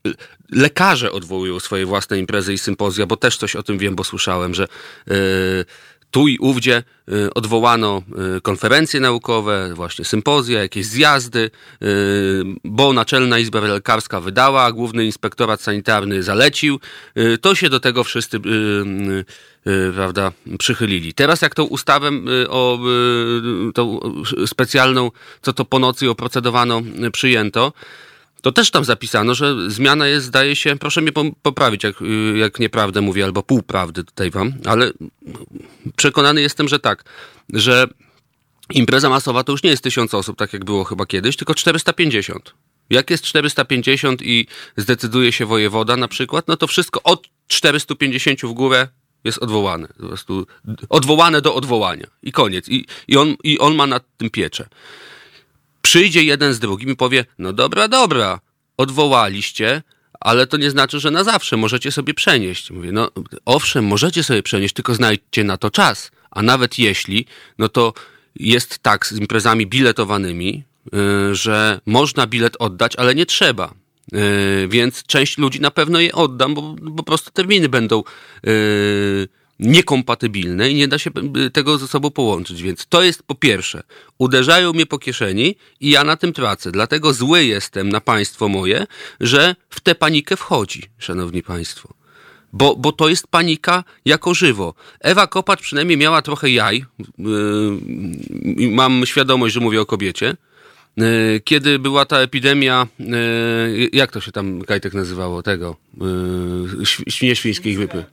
lekarze 0.52 1.12
odwołują 1.12 1.60
swoje 1.60 1.86
własne 1.86 2.18
imprezy 2.18 2.52
i 2.52 2.58
sympozja, 2.58 3.06
bo 3.06 3.16
też 3.16 3.36
coś 3.36 3.56
o 3.56 3.62
tym 3.62 3.78
wiem, 3.78 3.94
bo 3.94 4.04
słyszałem, 4.04 4.54
że 4.54 4.64
e, 4.64 5.14
tu 6.10 6.28
i 6.28 6.38
ówdzie 6.38 6.82
y, 7.12 7.34
odwołano 7.34 8.02
y, 8.36 8.40
konferencje 8.40 9.00
naukowe, 9.00 9.70
właśnie 9.74 10.04
sympozja, 10.04 10.62
jakieś 10.62 10.86
zjazdy, 10.86 11.50
y, 11.82 12.44
bo 12.64 12.92
Naczelna 12.92 13.38
Izba 13.38 13.60
Lekarska 13.60 14.20
wydała, 14.20 14.72
Główny 14.72 15.04
Inspektorat 15.04 15.60
Sanitarny 15.60 16.22
zalecił. 16.22 16.80
To 17.40 17.54
się 17.54 17.68
do 17.68 17.80
tego 17.80 18.04
wszyscy 18.04 18.40
prawda, 19.94 20.32
przychylili. 20.58 21.14
Teraz 21.14 21.42
jak 21.42 21.54
tą 21.54 21.64
ustawę 21.64 22.10
o 22.48 22.78
tą 23.74 24.00
specjalną, 24.46 25.10
co 25.42 25.52
to 25.52 25.64
po 25.64 25.78
nocy 25.78 26.10
oprocedowano, 26.10 26.82
przyjęto, 27.12 27.72
to 28.42 28.52
też 28.52 28.70
tam 28.70 28.84
zapisano, 28.84 29.34
że 29.34 29.70
zmiana 29.70 30.06
jest, 30.06 30.26
zdaje 30.26 30.56
się, 30.56 30.78
proszę 30.78 31.00
mnie 31.00 31.12
poprawić, 31.42 31.84
jak, 31.84 31.94
jak 32.34 32.58
nieprawdę 32.58 33.00
mówię, 33.00 33.24
albo 33.24 33.42
półprawdy 33.42 34.04
tutaj 34.04 34.30
wam, 34.30 34.52
ale 34.64 34.92
przekonany 35.96 36.40
jestem, 36.40 36.68
że 36.68 36.78
tak, 36.78 37.04
że 37.52 37.86
impreza 38.74 39.08
masowa 39.08 39.44
to 39.44 39.52
już 39.52 39.62
nie 39.62 39.70
jest 39.70 39.82
tysiąc 39.82 40.14
osób, 40.14 40.38
tak 40.38 40.52
jak 40.52 40.64
było 40.64 40.84
chyba 40.84 41.06
kiedyś, 41.06 41.36
tylko 41.36 41.54
450. 41.54 42.54
Jak 42.90 43.10
jest 43.10 43.24
450 43.24 44.22
i 44.22 44.46
zdecyduje 44.76 45.32
się 45.32 45.46
wojewoda 45.46 45.96
na 45.96 46.08
przykład, 46.08 46.48
no 46.48 46.56
to 46.56 46.66
wszystko 46.66 47.02
od 47.02 47.28
450 47.46 48.40
w 48.42 48.52
górę 48.52 48.88
jest 49.24 49.38
odwołane. 49.38 49.88
Po 49.88 50.06
prostu 50.06 50.46
odwołane 50.88 51.40
do 51.40 51.54
odwołania. 51.54 52.06
I 52.22 52.32
koniec. 52.32 52.68
I, 52.68 52.86
i, 53.08 53.16
on, 53.16 53.34
I 53.44 53.58
on 53.58 53.74
ma 53.74 53.86
nad 53.86 54.04
tym 54.16 54.30
pieczę 54.30 54.68
przyjdzie 55.88 56.22
jeden 56.22 56.54
z 56.54 56.58
drugim 56.58 56.90
i 56.90 56.96
powie, 56.96 57.24
no 57.38 57.52
dobra, 57.52 57.88
dobra, 57.88 58.40
odwołaliście, 58.76 59.82
ale 60.20 60.46
to 60.46 60.56
nie 60.56 60.70
znaczy, 60.70 61.00
że 61.00 61.10
na 61.10 61.24
zawsze 61.24 61.56
możecie 61.56 61.92
sobie 61.92 62.14
przenieść. 62.14 62.70
Mówię, 62.70 62.92
no 62.92 63.10
owszem, 63.44 63.84
możecie 63.84 64.22
sobie 64.22 64.42
przenieść, 64.42 64.74
tylko 64.74 64.94
znajdźcie 64.94 65.44
na 65.44 65.56
to 65.56 65.70
czas. 65.70 66.10
A 66.30 66.42
nawet 66.42 66.78
jeśli, 66.78 67.26
no 67.58 67.68
to 67.68 67.92
jest 68.36 68.78
tak 68.78 69.06
z 69.06 69.12
imprezami 69.12 69.66
biletowanymi, 69.66 70.62
yy, 70.92 71.34
że 71.34 71.80
można 71.86 72.26
bilet 72.26 72.56
oddać, 72.58 72.96
ale 72.96 73.14
nie 73.14 73.26
trzeba. 73.26 73.74
więc 74.68 75.02
część 75.02 75.38
ludzi 75.38 75.60
na 75.60 75.70
pewno 75.70 76.00
je 76.00 76.12
oddam, 76.12 76.54
bo, 76.54 76.62
bo 76.62 76.90
po 76.96 77.02
prostu 77.02 77.30
terminy 77.30 77.68
będą 77.68 78.02
niekompatybilne 79.58 80.70
i 80.70 80.74
nie 80.74 80.88
da 80.88 80.98
się 80.98 81.10
tego 81.52 81.78
ze 81.78 81.88
sobą 81.88 82.10
połączyć. 82.10 82.62
Więc 82.62 82.86
to 82.86 83.02
jest 83.02 83.22
po 83.22 83.34
pierwsze, 83.34 83.82
uderzają 84.18 84.72
mnie 84.72 84.86
po 84.86 84.98
kieszeni 84.98 85.56
i 85.80 85.90
ja 85.90 86.04
na 86.04 86.16
tym 86.16 86.32
tracę. 86.32 86.72
Dlatego 86.72 87.12
zły 87.12 87.44
jestem 87.44 87.88
na 87.88 88.00
państwo 88.00 88.48
moje, 88.48 88.86
że 89.20 89.56
w 89.70 89.80
tę 89.80 89.94
panikę 89.94 90.36
wchodzi, 90.36 90.82
szanowni 90.98 91.42
państwo. 91.42 91.94
Bo, 92.52 92.76
bo 92.76 92.92
to 92.92 93.08
jest 93.08 93.26
panika 93.26 93.84
jako 94.04 94.34
żywo. 94.34 94.74
Ewa 95.00 95.26
Kopacz 95.26 95.60
przynajmniej 95.60 95.98
miała 95.98 96.22
trochę 96.22 96.50
jaj. 96.50 96.84
Yy, 97.18 98.70
mam 98.70 99.06
świadomość, 99.06 99.54
że 99.54 99.60
mówię 99.60 99.80
o 99.80 99.86
kobiecie 99.86 100.28
E, 100.30 100.36
kiedy 101.44 101.78
była 101.78 102.04
ta 102.04 102.18
epidemia, 102.18 102.86
e, 103.00 103.04
jak 103.92 104.12
to 104.12 104.20
się 104.20 104.32
tam 104.32 104.62
Kajtek 104.62 104.94
nazywało, 104.94 105.42
tego, 105.42 105.76
e, 106.00 107.26
nie 107.26 107.36
świńskiej 107.36 107.74
grypy, 107.74 108.04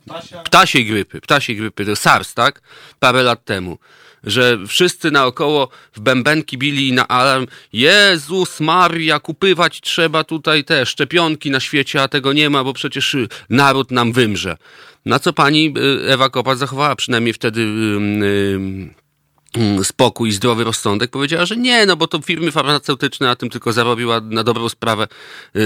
ptasiej 0.44 0.86
grypy, 0.86 1.20
ptasiej 1.20 1.56
grypy, 1.56 1.84
to 1.84 1.96
SARS, 1.96 2.34
tak? 2.34 2.60
Parę 3.00 3.22
lat 3.22 3.44
temu. 3.44 3.78
Że 4.24 4.58
wszyscy 4.68 5.10
naokoło 5.10 5.68
w 5.94 6.00
bębenki 6.00 6.58
bili 6.58 6.92
na 6.92 7.08
alarm. 7.08 7.46
Jezus 7.72 8.60
Maria, 8.60 9.20
kupywać 9.20 9.80
trzeba 9.80 10.24
tutaj 10.24 10.64
te 10.64 10.86
szczepionki 10.86 11.50
na 11.50 11.60
świecie, 11.60 12.02
a 12.02 12.08
tego 12.08 12.32
nie 12.32 12.50
ma, 12.50 12.64
bo 12.64 12.72
przecież 12.72 13.16
naród 13.50 13.90
nam 13.90 14.12
wymrze. 14.12 14.56
Na 15.04 15.18
co 15.18 15.32
pani 15.32 15.74
Ewa 16.08 16.30
Kopacz 16.30 16.58
zachowała 16.58 16.96
przynajmniej 16.96 17.32
wtedy 17.32 17.62
Mm, 17.62 18.94
spokój 19.82 20.28
i 20.28 20.32
zdrowy 20.32 20.64
rozsądek, 20.64 21.10
powiedziała, 21.10 21.46
że 21.46 21.56
nie, 21.56 21.86
no 21.86 21.96
bo 21.96 22.06
to 22.06 22.20
firmy 22.20 22.52
farmaceutyczne 22.52 23.26
na 23.26 23.36
tym 23.36 23.50
tylko 23.50 23.72
zarobiła 23.72 24.20
na 24.20 24.44
dobrą 24.44 24.68
sprawę. 24.68 25.06
Yy, 25.54 25.62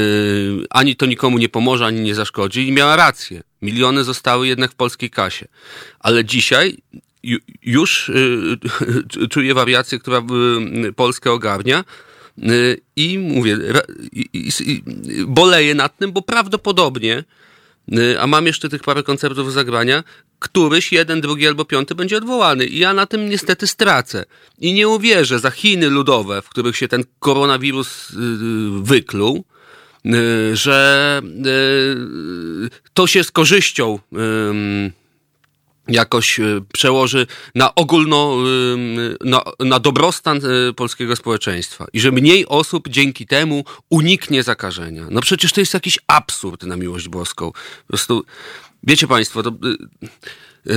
ani 0.70 0.96
to 0.96 1.06
nikomu 1.06 1.38
nie 1.38 1.48
pomoże, 1.48 1.86
ani 1.86 2.00
nie 2.00 2.14
zaszkodzi 2.14 2.68
i 2.68 2.72
miała 2.72 2.96
rację. 2.96 3.42
Miliony 3.62 4.04
zostały 4.04 4.48
jednak 4.48 4.72
w 4.72 4.74
polskiej 4.74 5.10
kasie. 5.10 5.48
Ale 6.00 6.24
dzisiaj 6.24 6.76
już 7.62 8.10
yy, 9.20 9.28
czuję 9.28 9.54
wariację, 9.54 9.98
która 9.98 10.22
yy, 10.72 10.92
Polskę 10.92 11.32
ogarnia. 11.32 11.84
Yy, 12.38 12.80
I 12.96 13.18
mówię, 13.18 13.58
boleję 15.26 15.74
nad 15.74 15.98
tym, 15.98 16.12
bo 16.12 16.22
prawdopodobnie, 16.22 17.24
a 18.20 18.26
mam 18.26 18.46
jeszcze 18.46 18.68
tych 18.68 18.82
parę 18.82 19.02
koncertów 19.02 19.52
zagrania, 19.52 20.04
któryś, 20.38 20.92
jeden, 20.92 21.20
drugi 21.20 21.46
albo 21.46 21.64
piąty 21.64 21.94
będzie 21.94 22.16
odwołany. 22.16 22.66
I 22.66 22.78
ja 22.78 22.94
na 22.94 23.06
tym 23.06 23.28
niestety 23.28 23.66
stracę. 23.66 24.24
I 24.58 24.72
nie 24.72 24.88
uwierzę 24.88 25.38
za 25.38 25.50
Chiny 25.50 25.90
ludowe, 25.90 26.42
w 26.42 26.48
których 26.48 26.76
się 26.76 26.88
ten 26.88 27.04
koronawirus 27.18 28.10
yy, 28.10 28.82
wykluł, 28.82 29.44
yy, 30.04 30.56
że 30.56 31.22
to 32.94 33.06
się 33.06 33.24
z 33.24 33.30
korzyścią 33.30 33.98
jakoś 35.90 36.40
przełoży 36.72 37.26
na 37.54 37.74
ogólno, 37.74 38.36
na, 39.24 39.42
na 39.60 39.78
dobrostan 39.78 40.40
polskiego 40.76 41.16
społeczeństwa 41.16 41.86
i 41.92 42.00
że 42.00 42.12
mniej 42.12 42.46
osób 42.46 42.88
dzięki 42.88 43.26
temu 43.26 43.64
uniknie 43.90 44.42
zakażenia. 44.42 45.06
No 45.10 45.20
przecież 45.20 45.52
to 45.52 45.60
jest 45.60 45.74
jakiś 45.74 45.98
absurd 46.06 46.62
na 46.62 46.76
miłość 46.76 47.08
boską. 47.08 47.52
Po 47.52 47.88
prostu 47.88 48.24
Wiecie 48.82 49.06
Państwo, 49.06 49.42
to, 49.42 49.52
yy, 50.66 50.74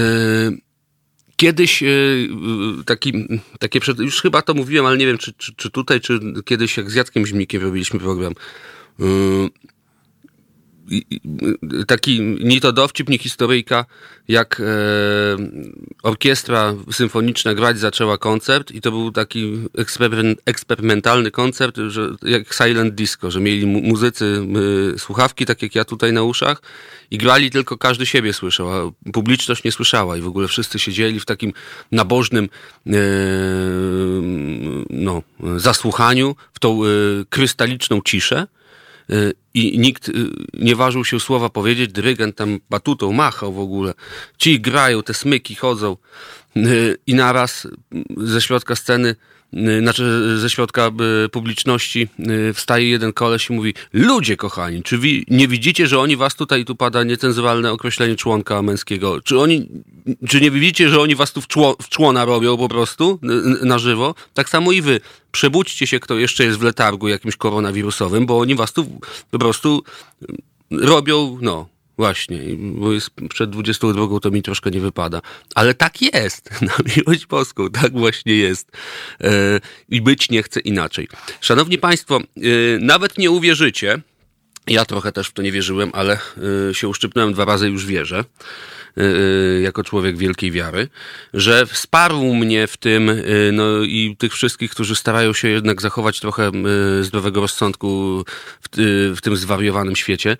kiedyś 1.36 1.84
taki, 2.86 3.28
takie, 3.60 3.80
już 4.00 4.22
chyba 4.22 4.42
to 4.42 4.54
mówiłem, 4.54 4.86
ale 4.86 4.98
nie 4.98 5.06
wiem, 5.06 5.18
czy, 5.18 5.34
czy, 5.34 5.56
czy 5.56 5.70
tutaj, 5.70 6.02
czy 6.02 6.20
kiedyś 6.46 6.78
jak 6.78 6.92
z 6.92 6.96
Jackiem 6.96 7.26
Zimnikiem 7.26 7.62
robiliśmy 7.62 8.00
program. 8.00 8.34
Yy, 9.00 9.50
taki 11.88 12.22
ni 12.22 12.62
to 12.62 12.72
dowcip, 12.72 13.10
ni 13.10 13.18
historyjka, 13.18 13.86
jak 14.28 14.60
e, 14.60 14.64
orkiestra 16.04 16.74
symfoniczna 16.92 17.54
grać 17.54 17.80
zaczęła 17.80 18.18
koncert 18.18 18.72
i 18.72 18.82
to 18.82 18.92
był 18.92 19.12
taki 19.12 19.60
eksperyment, 19.78 20.42
eksperymentalny 20.46 21.32
koncert, 21.32 21.78
że, 21.88 22.10
jak 22.22 22.54
silent 22.54 22.96
disco, 22.96 23.32
że 23.32 23.40
mieli 23.40 23.66
mu, 23.66 23.82
muzycy 23.82 24.26
y, 24.96 25.00
słuchawki, 25.00 25.46
tak 25.46 25.62
jak 25.62 25.76
ja 25.76 25.86
tutaj 25.86 26.14
na 26.14 26.24
uszach 26.24 26.62
i 27.12 27.18
grali 27.18 27.52
tylko 27.52 27.78
każdy 27.78 28.06
siebie 28.06 28.34
słyszał, 28.34 28.70
a 28.74 28.92
publiczność 29.12 29.64
nie 29.64 29.72
słyszała 29.72 30.18
i 30.18 30.22
w 30.22 30.28
ogóle 30.28 30.48
wszyscy 30.48 30.80
siedzieli 30.80 31.20
w 31.20 31.26
takim 31.26 31.54
nabożnym 31.92 32.50
e, 32.88 32.92
no, 34.90 35.22
zasłuchaniu, 35.58 36.36
w 36.54 36.60
tą 36.60 36.84
e, 36.84 36.88
krystaliczną 37.30 38.02
ciszę 38.06 38.48
i 39.54 39.80
nikt 39.80 40.10
y, 40.10 40.14
nie 40.54 40.76
ważył 40.76 41.06
się 41.06 41.20
słowa 41.20 41.50
powiedzieć, 41.50 41.92
dyrygent 41.92 42.36
tam 42.36 42.60
batutą 42.70 43.12
machał 43.12 43.54
w 43.54 43.60
ogóle. 43.60 43.94
Ci 44.38 44.62
grają, 44.62 45.04
te 45.04 45.14
smyki 45.14 45.56
chodzą 45.56 45.98
y, 46.58 46.98
i 47.08 47.16
naraz 47.16 47.68
ze 48.18 48.42
środka 48.42 48.76
sceny 48.76 49.10
Y, 49.10 49.33
znaczy 49.82 50.38
ze 50.40 50.50
środka 50.50 50.92
y, 51.26 51.30
publiczności 51.30 52.08
y, 52.50 52.54
wstaje 52.54 52.90
jeden 52.90 53.14
koleś 53.14 53.50
i 53.50 53.54
mówi 53.54 53.74
ludzie 53.94 54.38
kochani, 54.38 54.84
czy 54.84 54.98
wi 54.98 55.26
nie 55.28 55.48
widzicie, 55.48 55.88
że 55.88 56.00
oni 56.00 56.18
was 56.18 56.36
tutaj, 56.36 56.66
tu 56.66 56.76
pada 56.76 57.04
niecenzuralne 57.04 57.72
określenie 57.72 58.16
członka 58.16 58.62
męskiego, 58.62 59.22
czy 59.22 59.40
oni, 59.40 59.70
czy 60.30 60.42
nie 60.42 60.52
widzicie, 60.52 60.90
że 60.90 61.02
oni 61.02 61.16
was 61.16 61.34
tu 61.34 61.42
w, 61.42 61.48
czło 61.48 61.78
w 61.82 61.90
człona 61.90 62.26
robią 62.26 62.58
po 62.58 62.70
prostu 62.70 63.20
na 63.62 63.80
żywo? 63.80 64.16
Tak 64.34 64.50
samo 64.50 64.72
i 64.72 64.82
wy. 64.82 65.00
Przebudźcie 65.32 65.88
się, 65.88 66.00
kto 66.00 66.16
jeszcze 66.16 66.44
jest 66.44 66.60
w 66.60 66.64
letargu 66.64 67.08
jakimś 67.08 67.36
koronawirusowym, 67.36 68.26
bo 68.26 68.40
oni 68.40 68.56
was 68.56 68.74
tu 68.74 69.00
po 69.32 69.40
prostu 69.40 69.84
robią, 70.72 71.38
no, 71.42 71.73
Właśnie, 71.98 72.40
bo 72.58 72.94
jest 72.94 73.10
przed 73.30 73.50
22 73.50 74.20
to 74.20 74.32
mi 74.32 74.42
troszkę 74.42 74.72
nie 74.72 74.80
wypada. 74.80 75.22
Ale 75.56 75.74
tak 75.74 76.02
jest, 76.02 76.50
na 76.62 76.76
miłość 76.96 77.26
boską, 77.26 77.70
tak 77.70 77.92
właśnie 77.92 78.34
jest. 78.36 78.72
E, 79.22 79.60
I 79.90 80.02
być 80.02 80.30
nie 80.30 80.44
chce 80.44 80.60
inaczej. 80.60 81.08
Szanowni 81.42 81.78
Państwo, 81.78 82.18
e, 82.18 82.22
nawet 82.80 83.18
nie 83.18 83.32
uwierzycie, 83.32 84.02
ja 84.68 84.86
trochę 84.86 85.12
też 85.12 85.28
w 85.28 85.34
to 85.34 85.42
nie 85.42 85.52
wierzyłem, 85.52 85.90
ale 85.94 86.20
e, 86.70 86.74
się 86.74 86.88
uszczypnąłem 86.88 87.34
dwa 87.34 87.46
razy, 87.46 87.70
już 87.70 87.86
wierzę. 87.86 88.24
Y, 88.98 89.62
jako 89.62 89.84
człowiek 89.84 90.18
wielkiej 90.18 90.52
wiary, 90.52 90.88
że 91.34 91.66
wsparł 91.66 92.34
mnie 92.34 92.68
w 92.68 92.78
tym, 92.78 93.10
y, 93.10 93.50
no 93.54 93.82
i 93.82 94.16
tych 94.20 94.34
wszystkich, 94.34 94.72
którzy 94.72 94.96
starają 94.96 95.34
się 95.34 95.48
jednak 95.48 95.82
zachować 95.82 96.20
trochę 96.20 96.52
y, 97.00 97.04
zdrowego 97.04 97.42
rozsądku 97.42 98.24
w, 98.62 98.70
w 99.18 99.22
tym 99.22 99.38
zwariowanym 99.38 99.96
świecie, 99.96 100.38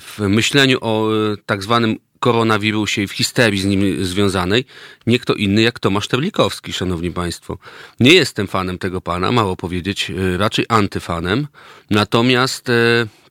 w 0.00 0.18
myśleniu 0.18 0.78
o 0.80 1.10
tak 1.46 1.62
zwanym 1.62 1.96
koronawirusie 2.20 3.02
i 3.02 3.06
w 3.06 3.12
histerii 3.12 3.60
z 3.60 3.64
nim 3.64 4.04
związanej, 4.04 4.64
nie 5.06 5.18
kto 5.18 5.34
inny 5.34 5.62
jak 5.62 5.80
Tomasz 5.80 6.08
Terlikowski, 6.08 6.72
szanowni 6.72 7.10
państwo. 7.10 7.58
Nie 8.00 8.12
jestem 8.12 8.46
fanem 8.46 8.78
tego 8.78 9.00
pana, 9.00 9.32
mało 9.32 9.56
powiedzieć, 9.56 10.12
raczej 10.36 10.64
antyfanem, 10.68 11.46
natomiast 11.90 12.70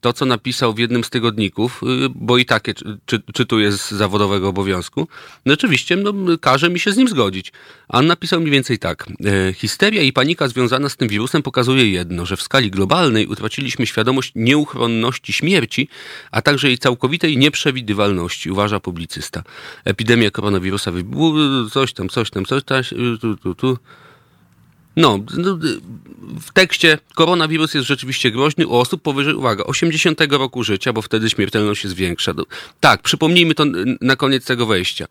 to, 0.01 0.13
co 0.13 0.25
napisał 0.25 0.73
w 0.73 0.79
jednym 0.79 1.03
z 1.03 1.10
tygodników, 1.10 1.81
y, 1.84 2.10
bo 2.15 2.38
i 2.38 2.45
takie 2.45 2.73
czy, 3.05 3.21
czytuję 3.34 3.71
z 3.71 3.91
zawodowego 3.91 4.49
obowiązku, 4.49 5.07
no 5.45 5.53
oczywiście 5.53 5.95
no, 5.95 6.13
każe 6.41 6.69
mi 6.69 6.79
się 6.79 6.91
z 6.91 6.97
nim 6.97 7.07
zgodzić. 7.07 7.51
A 7.88 8.01
napisał 8.01 8.39
mniej 8.39 8.51
więcej 8.51 8.79
tak. 8.79 9.05
E, 9.25 9.53
histeria 9.53 10.01
i 10.01 10.13
panika 10.13 10.47
związana 10.47 10.89
z 10.89 10.97
tym 10.97 11.07
wirusem 11.07 11.43
pokazuje 11.43 11.91
jedno, 11.91 12.25
że 12.25 12.38
w 12.38 12.41
skali 12.41 12.71
globalnej 12.71 13.27
utraciliśmy 13.27 13.88
świadomość 13.88 14.31
nieuchronności 14.36 15.34
śmierci, 15.34 15.88
a 16.31 16.41
także 16.41 16.67
jej 16.67 16.77
całkowitej 16.77 17.38
nieprzewidywalności, 17.38 18.51
uważa 18.51 18.79
publicysta. 18.79 19.43
Epidemia 19.86 20.31
koronawirusa 20.31 20.91
wybuchła, 20.91 21.39
coś 21.69 21.93
tam, 21.93 22.10
coś 22.10 22.30
tam, 22.30 22.45
coś 22.45 22.63
tam, 22.63 22.84
tu, 23.21 23.38
tu, 23.38 23.56
tu. 23.56 23.78
No, 24.95 25.19
no, 25.38 25.60
w 26.41 26.54
tekście 26.54 26.97
koronawirus 27.15 27.74
jest 27.74 27.88
rzeczywiście 27.88 28.32
groźny 28.32 28.67
u 28.67 28.76
osób 28.76 29.02
powyżej, 29.02 29.34
uwaga, 29.34 29.63
80 29.63 30.21
roku 30.30 30.63
życia, 30.63 30.93
bo 30.93 31.02
wtedy 31.02 31.30
śmiertelność 31.30 31.84
jest 31.84 31.95
większa. 31.95 32.34
Tak, 32.80 33.02
przypomnijmy 33.02 33.56
to 33.56 33.65
na 34.02 34.15
koniec 34.15 34.45
tego 34.45 34.65
wejścia. 34.65 35.06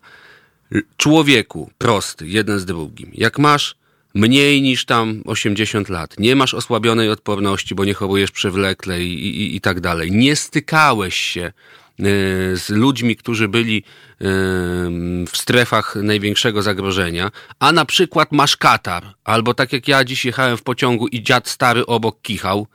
Człowieku, 0.97 1.71
prosty, 1.77 2.27
jeden 2.27 2.59
z 2.59 2.65
drugim. 2.65 3.11
Jak 3.13 3.39
masz 3.39 3.75
mniej 4.13 4.61
niż 4.61 4.85
tam 4.85 5.21
80 5.25 5.89
lat, 5.89 6.19
nie 6.19 6.35
masz 6.35 6.53
osłabionej 6.53 7.09
odporności, 7.09 7.75
bo 7.75 7.85
nie 7.85 7.93
chorujesz 7.93 8.31
przewlekle 8.31 9.03
i, 9.03 9.27
i, 9.27 9.55
i 9.55 9.61
tak 9.61 9.79
dalej, 9.79 10.11
nie 10.11 10.35
stykałeś 10.35 11.15
się 11.15 11.51
z 12.53 12.69
ludźmi, 12.69 13.15
którzy 13.15 13.47
byli 13.47 13.77
e, 13.77 13.83
w 15.25 15.31
strefach 15.33 15.95
największego 15.95 16.61
zagrożenia, 16.61 17.31
a 17.59 17.71
na 17.71 17.85
przykład 17.85 18.31
masz 18.31 18.57
katar, 18.57 19.13
albo 19.23 19.53
tak 19.53 19.73
jak 19.73 19.87
ja 19.87 20.03
dziś 20.03 20.25
jechałem 20.25 20.57
w 20.57 20.63
pociągu 20.63 21.07
i 21.07 21.23
dziad 21.23 21.49
stary 21.49 21.85
obok 21.85 22.21
kichał, 22.21 22.67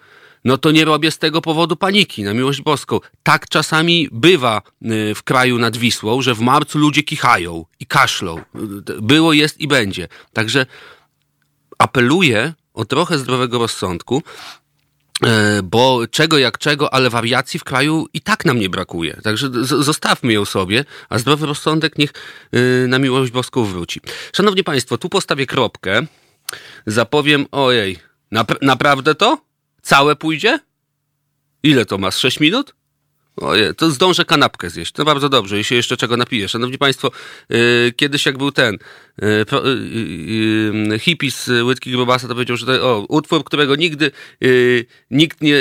no 0.45 0.59
to 0.59 0.71
nie 0.71 0.85
robię 0.85 1.11
z 1.11 1.19
tego 1.19 1.41
powodu 1.41 1.77
paniki, 1.77 2.23
na 2.23 2.35
miłość 2.35 2.63
boską. 2.63 3.01
Tak 3.23 3.49
czasami 3.49 4.09
bywa 4.13 4.57
e, 4.59 5.15
w 5.15 5.23
kraju 5.23 5.59
nad 5.59 5.77
Wisłą, 5.77 6.23
że 6.23 6.35
w 6.35 6.41
marcu 6.41 6.79
ludzie 6.79 7.03
kichają 7.03 7.65
i 7.81 7.87
kaszlą. 7.87 8.41
Było, 9.03 9.33
jest 9.33 9.61
i 9.61 9.69
będzie. 9.69 10.09
Także 10.33 10.67
apeluję 11.79 12.55
o 12.75 12.85
trochę 12.85 13.19
zdrowego 13.19 13.59
rozsądku 13.59 14.23
bo 15.65 16.01
czego 16.11 16.39
jak 16.39 16.59
czego, 16.59 16.95
ale 16.95 17.11
wariacji 17.11 17.61
w 17.61 17.65
kraju 17.65 18.07
i 18.13 18.21
tak 18.21 18.45
nam 18.45 18.59
nie 18.59 18.69
brakuje. 18.69 19.21
Także 19.23 19.49
zostawmy 19.63 20.33
ją 20.33 20.45
sobie, 20.45 20.85
a 21.09 21.19
zdrowy 21.19 21.47
rozsądek 21.47 21.99
niech 21.99 22.13
y, 22.55 22.87
na 22.89 22.99
miłość 22.99 23.33
boską 23.33 23.65
wróci. 23.65 24.01
Szanowni 24.33 24.65
Państwo, 24.65 24.99
tu 24.99 25.09
postawię 25.09 25.47
kropkę. 25.47 26.07
Zapowiem, 26.87 27.47
ojej, 27.53 27.99
napra 28.31 28.57
naprawdę 28.63 29.15
to? 29.15 29.39
Całe 29.83 30.17
pójdzie? 30.17 30.59
Ile 31.63 31.87
to 31.87 31.99
masz? 31.99 32.17
6 32.17 32.41
minut? 32.41 32.75
Oje, 33.37 33.75
to 33.75 33.91
zdążę 33.91 34.25
kanapkę 34.25 34.71
zjeść. 34.71 34.93
To 34.93 35.05
bardzo 35.05 35.29
dobrze, 35.29 35.57
jeśli 35.57 35.77
jeszcze 35.77 35.97
czego 35.97 36.17
napiję. 36.17 36.49
Szanowni 36.49 36.79
Państwo, 36.79 37.11
yy, 37.49 37.93
kiedyś 37.97 38.27
jak 38.27 38.39
był 38.39 38.53
ten 38.53 38.79
yy, 39.23 39.45
pro, 39.45 39.63
yy, 39.69 40.99
hippie 40.99 41.31
z 41.31 41.49
Łydki 41.49 41.91
Grubasa, 41.91 42.29
to 42.29 42.35
powiedział, 42.35 42.57
że 42.57 42.67
to 42.67 42.73
o, 42.73 43.07
utwór, 43.09 43.45
którego 43.45 43.77
nigdy 43.77 44.11
nikt 45.11 45.41
nie, 45.41 45.57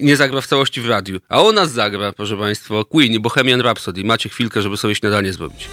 nie 0.00 0.16
zagra 0.16 0.40
w 0.40 0.46
całości 0.46 0.80
w 0.80 0.88
radiu. 0.88 1.20
A 1.28 1.42
on 1.42 1.54
nas 1.54 1.72
zagra, 1.72 2.12
proszę 2.12 2.36
Państwa, 2.36 2.74
Queen, 2.84 3.22
Bohemian 3.22 3.60
Rhapsody. 3.60 4.04
Macie 4.04 4.28
chwilkę, 4.28 4.62
żeby 4.62 4.76
sobie 4.76 4.94
śniadanie 4.94 5.32
zrobić. 5.32 5.68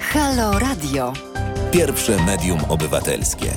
Halo 0.00 0.58
Radio. 0.58 1.12
Pierwsze 1.72 2.24
medium 2.26 2.58
obywatelskie. 2.68 3.50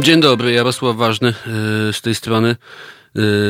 Dzień 0.00 0.20
dobry, 0.20 0.52
Jarosław 0.52 0.96
Ważny 0.96 1.28
y, 1.28 1.34
z 1.92 2.00
tej 2.00 2.14
strony 2.14 2.56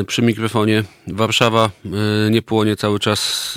y, 0.00 0.04
przy 0.04 0.22
mikrofonie. 0.22 0.84
Warszawa 1.06 1.70
y, 2.26 2.30
nie 2.30 2.42
płonie 2.42 2.76
cały 2.76 2.98
czas 2.98 3.54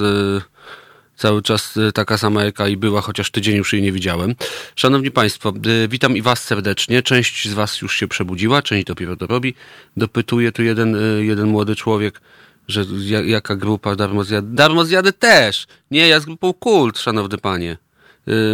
cały 1.15 1.41
czas 1.41 1.79
taka 1.93 2.17
sama 2.17 2.43
jaka 2.43 2.67
i 2.67 2.77
była, 2.77 3.01
chociaż 3.01 3.31
tydzień 3.31 3.55
już 3.55 3.73
jej 3.73 3.81
nie 3.81 3.91
widziałem. 3.91 4.35
Szanowni 4.75 5.11
Państwo, 5.11 5.53
witam 5.89 6.17
i 6.17 6.21
Was 6.21 6.43
serdecznie. 6.43 7.03
Część 7.03 7.49
z 7.49 7.53
Was 7.53 7.81
już 7.81 7.95
się 7.95 8.07
przebudziła, 8.07 8.61
część 8.61 8.85
dopiero 8.85 9.15
to 9.17 9.27
robi. 9.27 9.53
Dopytuje 9.97 10.51
tu 10.51 10.63
jeden, 10.63 10.97
jeden 11.19 11.47
młody 11.47 11.75
człowiek, 11.75 12.21
że 12.67 12.85
jaka 13.25 13.55
grupa 13.55 13.95
darmozjady. 13.95 14.47
Darmozjady 14.55 15.13
też! 15.13 15.67
Nie, 15.91 16.07
ja 16.07 16.19
z 16.19 16.25
grupą 16.25 16.53
Kult, 16.53 16.99
szanowny 16.99 17.37
panie. 17.37 17.77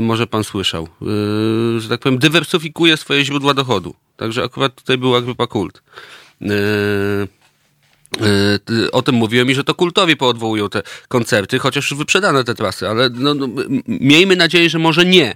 Może 0.02 0.28
pan 0.28 0.44
słyszał. 0.44 0.88
Że 1.78 1.90
tak 1.90 2.00
powiem, 2.00 2.20
dywersyfikuje 2.20 2.98
swoje 2.98 3.26
źródła 3.26 3.54
dochodu. 3.54 3.96
Także 4.18 4.44
akurat 4.44 4.76
tutaj 4.76 4.98
była 4.98 5.22
grupa 5.22 5.48
kult. 5.48 5.82
Yy, 6.42 6.50
yy, 8.70 8.92
o 8.92 9.02
tym 9.02 9.16
mówiłem 9.16 9.52
i 9.52 9.56
że 9.56 9.64
to 9.64 9.76
kultowi 9.76 10.18
poodwołują 10.18 10.70
te 10.70 10.82
koncerty, 11.08 11.60
chociaż 11.60 11.94
wyprzedane 11.94 12.44
te 12.44 12.56
trasy, 12.56 12.90
ale 12.90 13.10
no, 13.10 13.34
no, 13.34 13.48
miejmy 13.88 14.36
nadzieję, 14.36 14.70
że 14.70 14.80
może 14.80 15.06
nie. 15.06 15.36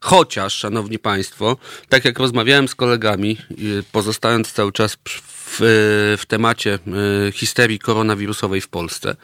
Chociaż, 0.00 0.54
szanowni 0.54 0.98
państwo, 0.98 1.56
tak 1.88 2.04
jak 2.04 2.18
rozmawiałem 2.18 2.68
z 2.68 2.74
kolegami, 2.74 3.36
pozostając 3.92 4.52
cały 4.52 4.72
czas 4.72 4.96
w, 5.04 5.58
w 6.18 6.26
temacie 6.26 6.78
yy, 6.86 7.32
histerii 7.32 7.78
koronawirusowej 7.78 8.60
w 8.60 8.68
Polsce, 8.68 9.16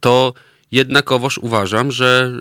to 0.00 0.34
Jednakowoż 0.72 1.38
uważam, 1.38 1.92
że 1.92 2.32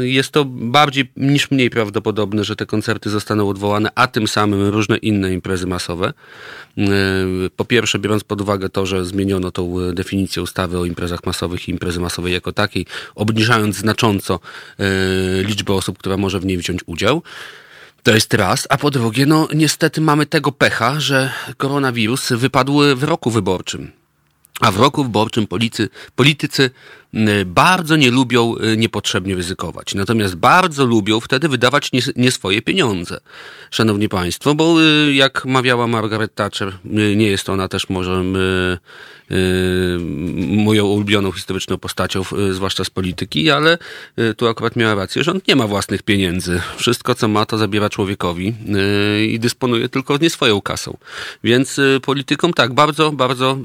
jest 0.00 0.30
to 0.30 0.44
bardziej 0.44 1.10
niż 1.16 1.50
mniej 1.50 1.70
prawdopodobne, 1.70 2.44
że 2.44 2.56
te 2.56 2.66
koncerty 2.66 3.10
zostaną 3.10 3.48
odwołane, 3.48 3.90
a 3.94 4.06
tym 4.06 4.28
samym 4.28 4.68
różne 4.68 4.96
inne 4.96 5.32
imprezy 5.32 5.66
masowe. 5.66 6.12
Po 7.56 7.64
pierwsze, 7.64 7.98
biorąc 7.98 8.24
pod 8.24 8.40
uwagę 8.40 8.68
to, 8.68 8.86
że 8.86 9.04
zmieniono 9.04 9.50
tą 9.50 9.76
definicję 9.92 10.42
ustawy 10.42 10.78
o 10.78 10.84
imprezach 10.84 11.26
masowych 11.26 11.68
i 11.68 11.70
imprezy 11.70 12.00
masowej 12.00 12.32
jako 12.32 12.52
takiej, 12.52 12.86
obniżając 13.14 13.76
znacząco 13.76 14.40
liczbę 15.42 15.72
osób, 15.72 15.98
która 15.98 16.16
może 16.16 16.40
w 16.40 16.46
niej 16.46 16.58
wziąć 16.58 16.80
udział. 16.86 17.22
To 18.02 18.14
jest 18.14 18.34
raz, 18.34 18.66
a 18.70 18.78
po 18.78 18.90
drugie, 18.90 19.26
no 19.26 19.48
niestety 19.54 20.00
mamy 20.00 20.26
tego 20.26 20.52
pecha, 20.52 21.00
że 21.00 21.32
koronawirus 21.56 22.32
wypadł 22.32 22.80
w 22.96 23.02
roku 23.02 23.30
wyborczym. 23.30 23.92
A 24.60 24.70
w 24.70 24.80
roku 24.80 25.02
wyborczym 25.04 25.46
policy, 25.46 25.88
politycy 26.16 26.70
bardzo 27.46 27.96
nie 27.96 28.10
lubią 28.10 28.54
y, 28.56 28.76
niepotrzebnie 28.76 29.34
ryzykować. 29.34 29.94
Natomiast 29.94 30.34
bardzo 30.34 30.86
lubią 30.86 31.20
wtedy 31.20 31.48
wydawać 31.48 31.92
nie, 31.92 32.00
nie, 32.16 32.30
swoje 32.30 32.62
pieniądze. 32.62 33.20
Szanowni 33.70 34.08
Państwo, 34.08 34.54
bo 34.54 34.82
y, 34.82 35.14
jak 35.14 35.44
mawiała 35.44 35.86
Margaret 35.86 36.34
Thatcher, 36.34 36.68
y, 36.68 37.16
nie 37.16 37.26
jest 37.26 37.48
ona 37.48 37.68
też 37.68 37.88
może 37.88 38.24
moją 40.46 40.86
ulubioną 40.86 41.32
historyczną 41.32 41.78
postacią, 41.78 42.22
zwłaszcza 42.50 42.84
z 42.84 42.90
polityki, 42.90 43.50
ale 43.50 43.78
tu 44.36 44.48
akurat 44.48 44.76
miała 44.76 44.94
rację. 44.94 45.24
Rząd 45.24 45.48
nie 45.48 45.56
ma 45.56 45.66
własnych 45.66 46.02
pieniędzy. 46.02 46.60
Wszystko, 46.76 47.14
co 47.14 47.28
ma, 47.28 47.46
to 47.46 47.58
zabiera 47.58 47.90
człowiekowi 47.90 48.54
i 49.28 49.38
dysponuje 49.38 49.88
tylko 49.88 50.16
nie 50.16 50.30
swoją 50.30 50.60
kasą. 50.60 50.96
Więc 51.44 51.80
politykom 52.02 52.52
tak, 52.52 52.74
bardzo, 52.74 53.12
bardzo 53.12 53.58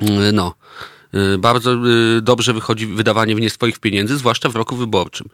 no 0.00 0.54
Y, 0.60 0.95
bardzo 1.38 1.72
y, 2.18 2.22
dobrze 2.22 2.52
wychodzi 2.52 2.86
wydawanie 2.86 3.34
w 3.34 3.40
nie 3.40 3.50
swoich 3.50 3.78
pieniędzy, 3.78 4.16
zwłaszcza 4.16 4.48
w 4.48 4.56
roku 4.56 4.76
wyborczym. 4.76 5.28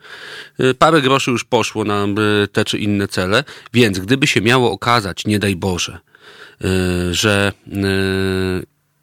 Y, 0.61 0.75
parę 0.75 1.03
groszy 1.03 1.31
już 1.31 1.45
poszło 1.45 1.85
na 1.85 2.07
te 2.53 2.65
czy 2.65 2.79
inne 2.79 3.09
cele, 3.09 3.45
więc 3.73 3.99
gdyby 3.99 4.27
się 4.27 4.41
miało 4.41 4.71
okazać, 4.71 5.25
nie 5.27 5.39
daj 5.39 5.57
Boże, 5.57 5.99
że 7.11 7.53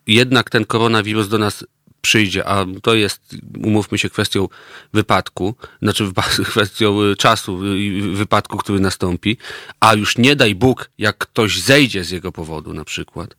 jednak 0.06 0.50
ten 0.50 0.64
koronawirus 0.64 1.28
do 1.28 1.38
nas 1.38 1.64
przyjdzie, 2.00 2.46
a 2.46 2.66
to 2.82 2.94
jest, 2.94 3.36
umówmy 3.64 3.98
się, 3.98 4.10
kwestią 4.10 4.48
wypadku, 4.92 5.54
znaczy 5.82 6.12
kwestią 6.50 6.98
czasu 7.18 7.76
i 7.76 8.00
wypadku, 8.14 8.56
który 8.56 8.80
nastąpi, 8.80 9.36
a 9.80 9.94
już 9.94 10.18
nie 10.18 10.36
daj 10.36 10.54
Bóg, 10.54 10.90
jak 10.98 11.18
ktoś 11.18 11.60
zejdzie 11.60 12.04
z 12.04 12.10
jego 12.10 12.32
powodu 12.32 12.74
na 12.74 12.84
przykład, 12.84 13.36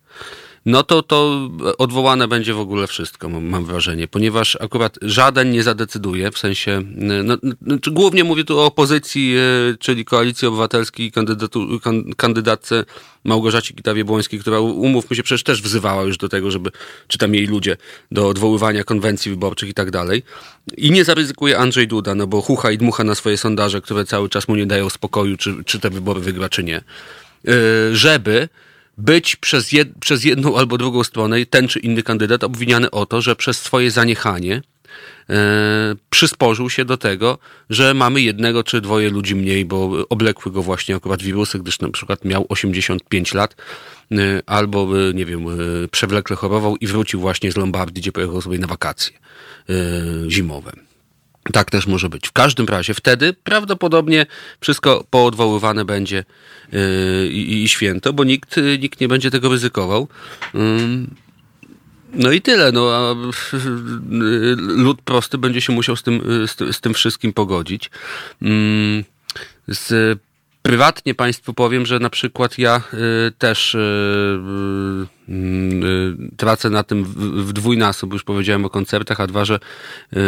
no 0.66 0.84
to, 0.84 1.04
to 1.04 1.50
odwołane 1.78 2.28
będzie 2.28 2.54
w 2.54 2.60
ogóle 2.60 2.88
wszystko, 2.88 3.30
mam 3.30 3.66
wrażenie, 3.66 4.08
ponieważ 4.08 4.58
akurat 4.62 4.98
żaden 5.02 5.52
nie 5.52 5.64
zadecyduje, 5.64 6.32
w 6.32 6.38
sensie, 6.38 6.82
no, 6.96 7.38
no, 7.62 7.78
głównie 7.92 8.24
mówię 8.24 8.44
tu 8.44 8.60
o 8.60 8.66
opozycji, 8.66 9.36
e, 9.38 9.78
czyli 9.78 10.06
Koalicji 10.06 10.48
Obywatelskiej, 10.48 11.12
kandydatu, 11.12 11.68
kandydatce 12.18 12.86
Małgorzacie 13.24 13.74
Kitawie-Błońskiej, 13.74 14.40
która, 14.40 14.60
umówmy 14.60 15.16
się, 15.16 15.24
przecież 15.24 15.44
też 15.44 15.62
wzywała 15.62 16.04
już 16.04 16.18
do 16.18 16.30
tego, 16.30 16.52
żeby, 16.52 16.70
czy 17.08 17.18
tam 17.18 17.36
jej 17.36 17.48
ludzie, 17.48 17.78
do 18.12 18.28
odwoływania 18.28 18.84
konwencji 18.84 19.32
wyborczych 19.32 19.70
i 19.70 19.74
tak 19.74 19.92
dalej. 19.92 20.24
I 20.78 20.92
nie 20.92 21.06
zaryzykuje 21.06 21.58
Andrzej 21.58 21.88
Duda, 21.88 22.16
no 22.16 22.28
bo 22.28 22.42
chucha 22.42 22.72
i 22.72 22.78
dmucha 22.78 23.04
na 23.04 23.16
swoje 23.16 23.38
sondaże, 23.38 23.82
które 23.82 24.06
cały 24.06 24.30
czas 24.30 24.48
mu 24.48 24.56
nie 24.56 24.66
dają 24.66 24.90
spokoju, 24.90 25.38
czy, 25.38 25.64
czy 25.66 25.80
te 25.80 25.90
wybory 25.90 26.20
wygra, 26.20 26.50
czy 26.50 26.64
nie. 26.64 26.78
E, 26.78 26.82
żeby 27.94 28.50
być 28.98 29.36
przez, 29.36 29.72
jed, 29.72 29.90
przez 30.00 30.24
jedną 30.24 30.58
albo 30.58 30.78
drugą 30.78 31.04
stronę, 31.04 31.46
ten 31.46 31.68
czy 31.68 31.80
inny 31.80 32.04
kandydat 32.04 32.44
obwiniany 32.44 32.92
o 32.92 33.06
to, 33.06 33.22
że 33.22 33.36
przez 33.36 33.60
swoje 33.60 33.92
zaniechanie 33.92 34.62
e, 35.30 35.96
przysporzył 36.10 36.70
się 36.70 36.86
do 36.86 36.98
tego, 36.98 37.38
że 37.70 37.94
mamy 37.94 38.22
jednego 38.22 38.64
czy 38.64 38.82
dwoje 38.82 39.10
ludzi 39.10 39.36
mniej, 39.36 39.66
bo 39.66 40.08
oblekły 40.10 40.52
go 40.52 40.62
właśnie 40.62 40.96
akurat 40.96 41.22
wirusy, 41.22 41.60
gdyż 41.60 41.80
na 41.80 41.90
przykład 41.90 42.26
miał 42.26 42.46
85 42.50 43.34
lat, 43.34 43.56
e, 44.12 44.16
albo, 44.46 45.10
e, 45.10 45.14
nie 45.14 45.26
wiem, 45.26 45.48
e, 45.48 45.88
przewlekle 45.92 46.36
chorował 46.36 46.78
i 46.78 46.88
wrócił 46.88 47.20
właśnie 47.20 47.52
z 47.52 47.58
Lombardii, 47.58 48.02
gdzie 48.02 48.12
pojechał 48.12 48.42
sobie 48.42 48.58
na 48.58 48.68
wakacje 48.68 49.18
e, 49.70 49.74
zimowe. 50.30 50.91
Tak 51.44 51.72
też 51.72 51.88
może 51.88 52.10
być. 52.10 52.28
W 52.28 52.32
każdym 52.32 52.66
razie 52.66 52.94
wtedy 52.94 53.34
prawdopodobnie 53.34 54.26
wszystko 54.60 55.06
poodwoływane 55.10 55.86
będzie 55.86 56.26
yy, 56.72 57.28
i, 57.28 57.64
i, 57.64 57.70
święto, 57.70 58.14
bo 58.14 58.24
nikt, 58.24 58.56
nikt 58.80 59.02
nie 59.02 59.08
będzie 59.08 59.32
tego 59.32 59.50
ryzykował. 59.50 60.08
Yy. 60.54 60.62
No 62.14 62.32
i 62.32 62.42
tyle. 62.42 62.72
No, 62.72 62.96
a 62.96 63.16
lud 64.58 65.02
prosty 65.02 65.38
będzie 65.38 65.62
się 65.62 65.74
musiał 65.74 65.96
z 65.96 66.04
tym, 66.04 66.22
z, 66.48 66.76
z 66.76 66.82
tym 66.82 66.94
wszystkim 66.94 67.34
pogodzić. 67.34 67.90
Yy. 68.42 69.04
Z 69.68 70.20
Prywatnie 70.62 71.16
Państwu 71.16 71.54
powiem, 71.54 71.86
że 71.86 72.00
na 72.00 72.10
przykład 72.10 72.58
ja 72.58 72.82
y, 73.28 73.32
też 73.38 73.76
y, 73.76 73.80
y, 75.30 75.34
tracę 76.38 76.70
na 76.70 76.84
tym 76.84 77.04
w, 77.04 77.54
dwójnasób, 77.54 78.14
już 78.14 78.24
powiedziałem 78.24 78.66
o 78.66 78.70
koncertach, 78.70 79.20
a 79.20 79.28
dwa, 79.28 79.46
że 79.46 79.60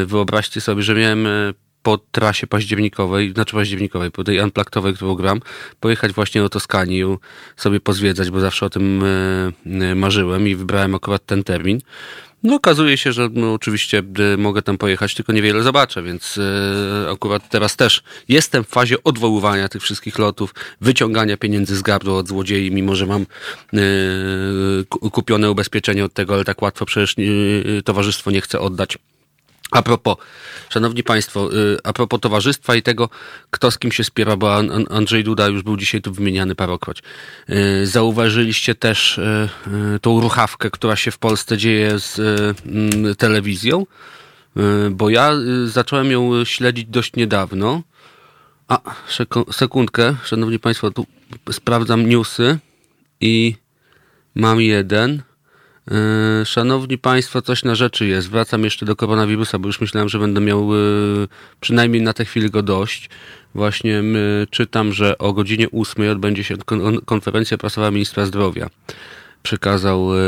wyobraźcie 0.05 0.61
sobie, 0.61 0.81
że 0.81 0.95
miałem 0.95 1.27
po 1.83 1.97
trasie 1.97 2.47
październikowej, 2.47 3.31
znaczy 3.31 3.55
październikowej, 3.55 4.11
po 4.11 4.23
tej 4.23 4.39
unplaktowej, 4.39 4.93
którą 4.93 5.15
gram, 5.15 5.39
pojechać 5.79 6.11
właśnie 6.11 6.41
do 6.41 6.49
Toskanii 6.49 7.03
sobie 7.57 7.79
pozwiedzać, 7.79 8.29
bo 8.29 8.39
zawsze 8.39 8.65
o 8.65 8.69
tym 8.69 9.03
marzyłem 9.95 10.47
i 10.47 10.55
wybrałem 10.55 10.95
akurat 10.95 11.25
ten 11.25 11.43
termin. 11.43 11.79
No 12.43 12.55
okazuje 12.55 12.97
się, 12.97 13.11
że 13.11 13.29
no, 13.33 13.53
oczywiście 13.53 14.03
y, 14.33 14.37
mogę 14.37 14.61
tam 14.61 14.77
pojechać, 14.77 15.13
tylko 15.15 15.33
niewiele 15.33 15.63
zobaczę, 15.63 16.03
więc 16.03 16.37
y, 16.37 16.41
akurat 17.11 17.49
teraz 17.49 17.75
też 17.75 18.03
jestem 18.29 18.63
w 18.63 18.67
fazie 18.67 19.03
odwoływania 19.03 19.69
tych 19.69 19.81
wszystkich 19.81 20.19
lotów, 20.19 20.55
wyciągania 20.81 21.37
pieniędzy 21.37 21.75
z 21.75 21.81
gardła 21.81 22.17
od 22.17 22.27
złodziei, 22.27 22.71
mimo 22.71 22.95
że 22.95 23.05
mam 23.05 23.25
y, 23.73 25.09
kupione 25.11 25.51
ubezpieczenie 25.51 26.05
od 26.05 26.13
tego, 26.13 26.33
ale 26.33 26.45
tak 26.45 26.61
łatwo 26.61 26.85
przecież 26.85 27.15
y, 27.17 27.81
towarzystwo 27.85 28.31
nie 28.31 28.41
chce 28.41 28.59
oddać 28.59 28.97
A 29.73 29.81
propos, 29.81 30.17
szanowni 30.69 31.03
państwo, 31.03 31.53
y, 31.53 31.77
a 31.83 31.93
propos 31.93 32.19
towarzystwa 32.19 32.75
i 32.75 32.81
tego, 32.81 33.09
kto 33.51 33.71
z 33.71 33.79
kim 33.79 33.91
się 33.91 34.03
spiera, 34.03 34.37
bo 34.37 34.55
Andrzej 34.89 35.23
Duda 35.23 35.47
już 35.47 35.63
był 35.63 35.77
dzisiaj 35.77 36.01
tu 36.01 36.13
wymieniany 36.13 36.55
parokroć. 36.55 37.03
Y, 37.49 37.87
zauważyliście 37.87 38.75
też 38.75 39.17
y, 39.17 39.49
tą 40.01 40.19
ruchawkę, 40.21 40.69
która 40.69 40.95
się 40.95 41.11
w 41.11 41.17
Polsce 41.17 41.57
dzieje 41.57 41.99
z 41.99 42.19
mm, 42.19 43.15
telewizją? 43.15 43.85
Bo 44.91 45.09
ja 45.09 45.31
zacząłem 45.65 46.11
ją 46.11 46.45
śledzić 46.45 46.85
dość 46.85 47.15
niedawno. 47.15 47.81
A, 48.67 48.79
sekundkę, 49.51 50.15
szanowni 50.23 50.59
państwo, 50.59 50.91
tu 50.91 51.05
sprawdzam 51.51 52.09
newsy 52.09 52.57
i 53.21 53.55
mam 54.35 54.61
jeden. 54.61 55.23
E, 55.91 56.45
szanowni 56.45 56.97
Państwo, 56.97 57.41
coś 57.41 57.63
na 57.63 57.75
rzeczy 57.75 58.07
jest. 58.07 58.29
Wracam 58.29 58.63
jeszcze 58.63 58.85
do 58.85 58.95
koronawirusa, 58.95 59.59
bo 59.59 59.67
już 59.67 59.81
myślałem, 59.81 60.09
że 60.09 60.19
będę 60.19 60.41
miał 60.41 60.75
e, 60.75 60.77
przynajmniej 61.59 62.01
na 62.01 62.13
tę 62.13 62.25
chwilę 62.25 62.49
go 62.49 62.63
dość. 62.63 63.09
Właśnie 63.55 64.03
czytam, 64.49 64.93
że 64.93 65.17
o 65.17 65.33
godzinie 65.33 65.67
8 65.71 66.11
odbędzie 66.11 66.43
się 66.43 66.55
konferencja 67.05 67.57
prasowa 67.57 67.91
ministra 67.91 68.25
zdrowia. 68.25 68.69
Przekazał 69.43 70.09
e, 70.13 70.19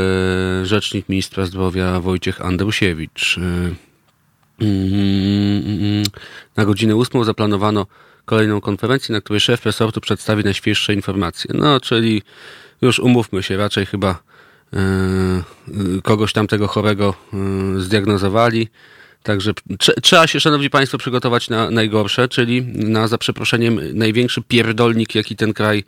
rzecznik 0.66 1.08
ministra 1.08 1.46
zdrowia 1.46 2.00
Wojciech 2.00 2.40
Andrusiewicz. 2.40 3.38
Mm, 3.38 3.76
mm, 4.60 6.02
na 6.56 6.64
godzinę 6.64 6.96
8 6.96 7.24
zaplanowano 7.24 7.86
kolejną 8.24 8.60
konferencję, 8.60 9.12
na 9.12 9.20
której 9.20 9.40
szef 9.40 9.66
resortu 9.66 10.00
przedstawi 10.00 10.44
najświeższe 10.44 10.94
informacje. 10.94 11.50
No, 11.54 11.80
czyli 11.80 12.22
już 12.82 12.98
umówmy 12.98 13.42
się, 13.42 13.56
raczej 13.56 13.86
chyba 13.86 14.25
kogoś 16.02 16.32
tam 16.32 16.46
tego 16.46 16.68
chorego 16.68 17.14
yy, 17.32 17.80
zdiagnozowali. 17.80 18.68
Także 19.22 19.52
trzeba 20.02 20.26
się, 20.26 20.40
szanowni 20.40 20.70
państwo, 20.70 20.98
przygotować 20.98 21.48
na 21.48 21.70
najgorsze, 21.70 22.28
czyli 22.28 22.62
na, 22.62 23.08
za 23.08 23.18
przeproszeniem, 23.18 23.98
największy 23.98 24.42
pierdolnik, 24.42 25.14
jaki 25.14 25.36
ten 25.36 25.52
kraj 25.52 25.84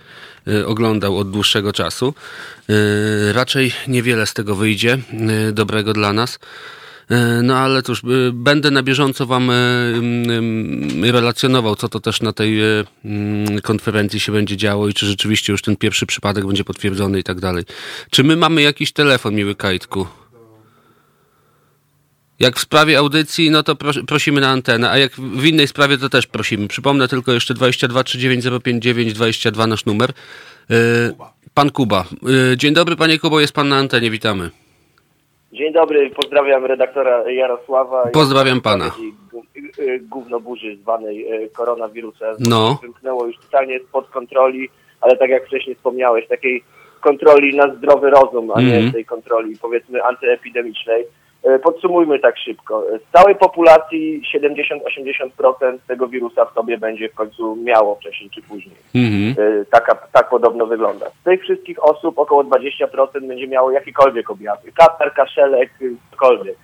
oglądał 0.66 1.18
od 1.18 1.30
dłuższego 1.30 1.72
czasu. 1.72 2.14
Raczej 3.32 3.72
niewiele 3.88 4.26
z 4.26 4.34
tego 4.34 4.56
wyjdzie 4.56 4.98
dobrego 5.52 5.92
dla 5.92 6.12
nas. 6.12 6.38
E, 7.10 7.42
no 7.42 7.56
ale 7.56 7.82
cóż, 7.82 8.02
e, 8.04 8.06
będę 8.32 8.70
na 8.70 8.82
bieżąco 8.82 9.26
Wam 9.26 9.50
e, 9.50 9.54
relacjonował, 11.12 11.76
co 11.76 11.88
to 11.88 12.00
też 12.00 12.20
na 12.20 12.32
tej 12.32 12.58
konferencji 13.62 14.20
się 14.20 14.32
będzie 14.32 14.56
działo 14.56 14.88
i 14.88 14.94
czy 14.94 15.06
rzeczywiście 15.06 15.52
już 15.52 15.62
ten 15.62 15.76
pierwszy 15.76 16.06
przypadek 16.06 16.46
będzie 16.46 16.64
potwierdzony 16.64 17.18
i 17.18 17.22
tak 17.22 17.40
dalej. 17.40 17.64
Czy 18.10 18.24
my 18.24 18.36
mamy 18.36 18.62
jakiś 18.62 18.92
telefon, 18.92 19.34
miły 19.34 19.54
Kajtku? 19.54 20.06
Jak 22.40 22.56
w 22.56 22.60
sprawie 22.60 22.98
audycji, 22.98 23.50
no 23.50 23.62
to 23.62 23.76
prosimy 24.06 24.40
na 24.40 24.48
antenę, 24.48 24.90
a 24.90 24.98
jak 24.98 25.16
w 25.16 25.44
innej 25.44 25.68
sprawie, 25.68 25.98
to 25.98 26.08
też 26.08 26.26
prosimy. 26.26 26.68
Przypomnę 26.68 27.08
tylko 27.08 27.32
jeszcze 27.32 27.54
22 27.54 28.04
39059 28.04 29.12
22 29.12 29.66
nasz 29.66 29.84
numer. 29.84 30.12
Pan 31.54 31.70
Kuba. 31.70 32.04
Dzień 32.56 32.74
dobry, 32.74 32.96
panie 32.96 33.18
Kubo, 33.18 33.40
jest 33.40 33.52
pan 33.52 33.68
na 33.68 33.76
antenie, 33.76 34.10
witamy. 34.10 34.50
Dzień 35.52 35.72
dobry, 35.72 36.10
pozdrawiam 36.10 36.64
redaktora 36.64 37.30
Jarosława. 37.30 38.06
Pozdrawiam 38.12 38.60
pana. 38.60 38.90
Gówno 40.00 40.40
burzy 40.40 40.76
zwanej 40.76 41.32
e, 41.32 41.48
koronawirusem. 41.48 42.36
No. 42.40 42.78
Wymknęło 42.82 43.26
już 43.26 43.36
totalnie 43.38 43.80
spod 43.80 44.08
kontroli, 44.08 44.68
ale 45.00 45.16
tak 45.16 45.30
jak 45.30 45.46
wcześniej 45.46 45.76
wspomniałeś, 45.76 46.28
takiej 46.28 46.64
kontroli 47.00 47.56
na 47.56 47.74
zdrowy 47.74 48.10
rozum, 48.10 48.50
a 48.50 48.58
mm. 48.58 48.66
nie 48.66 48.74
mhm. 48.74 48.92
tej 48.92 49.04
kontroli 49.04 49.56
powiedzmy 49.62 50.04
antyepidemicznej. 50.04 51.04
E, 51.48 51.58
podsumujmy 51.58 52.18
tak 52.18 52.38
szybko. 52.38 52.84
Z 53.08 53.12
całej 53.12 53.34
populacji 53.34 54.22
70-80% 54.34 55.78
tego 55.88 56.08
wirusa 56.08 56.44
w 56.44 56.54
sobie 56.54 56.78
będzie 56.78 57.08
w 57.08 57.14
końcu 57.14 57.56
miało 57.56 57.94
wcześniej 57.94 58.30
czy 58.30 58.42
później. 58.42 58.76
Mm-hmm. 58.94 59.34
Taka, 59.70 59.94
tak 60.12 60.28
podobno 60.28 60.66
wygląda. 60.66 61.10
Z 61.20 61.24
tych 61.24 61.42
wszystkich 61.42 61.84
osób 61.84 62.18
około 62.18 62.44
20% 62.44 63.26
będzie 63.28 63.48
miało 63.48 63.70
jakiekolwiek 63.70 64.30
objawy. 64.30 64.72
Katar, 64.72 65.14
kaszelek, 65.14 65.70
cokolwiek. 66.10 66.56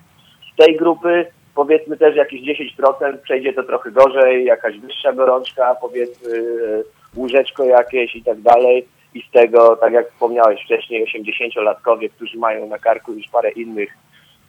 Z 0.53 0.55
tej 0.55 0.77
grupy 0.77 1.25
powiedzmy 1.55 1.97
też 1.97 2.15
jakieś 2.15 2.41
10% 2.41 3.17
przejdzie 3.23 3.53
to 3.53 3.63
trochę 3.63 3.91
gorzej, 3.91 4.45
jakaś 4.45 4.79
wyższa 4.79 5.13
gorączka, 5.13 5.75
powiedzmy 5.81 6.37
e, 6.37 6.83
łóżeczko 7.15 7.63
jakieś 7.63 8.15
i 8.15 8.23
tak 8.23 8.41
dalej. 8.41 8.87
I 9.13 9.21
z 9.21 9.31
tego, 9.31 9.75
tak 9.75 9.93
jak 9.93 10.11
wspomniałeś 10.11 10.63
wcześniej, 10.65 11.05
80-latkowie, 11.05 12.09
którzy 12.09 12.37
mają 12.37 12.67
na 12.67 12.79
karku 12.79 13.13
już 13.13 13.27
parę 13.27 13.51
innych 13.51 13.89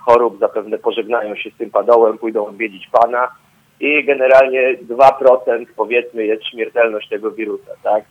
chorób 0.06 0.38
zapewne 0.38 0.78
pożegnają 0.78 1.36
się 1.36 1.50
z 1.50 1.56
tym 1.58 1.70
padołem, 1.70 2.18
pójdą 2.18 2.46
odwiedzić 2.46 2.88
Pana 2.92 3.28
i 3.80 4.04
generalnie 4.04 4.78
2% 4.78 5.66
powiedzmy 5.76 6.26
jest 6.26 6.44
śmiertelność 6.46 7.08
tego 7.08 7.30
wirusa, 7.30 7.72
tak? 7.82 8.04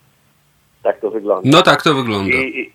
Tak 0.84 0.99
to 0.99 1.12
wygląda. 1.12 1.49
No 1.51 1.62
tak 1.62 1.84
to 1.84 1.93
wygląda. 1.93 2.38
I, 2.38 2.60
i, 2.60 2.71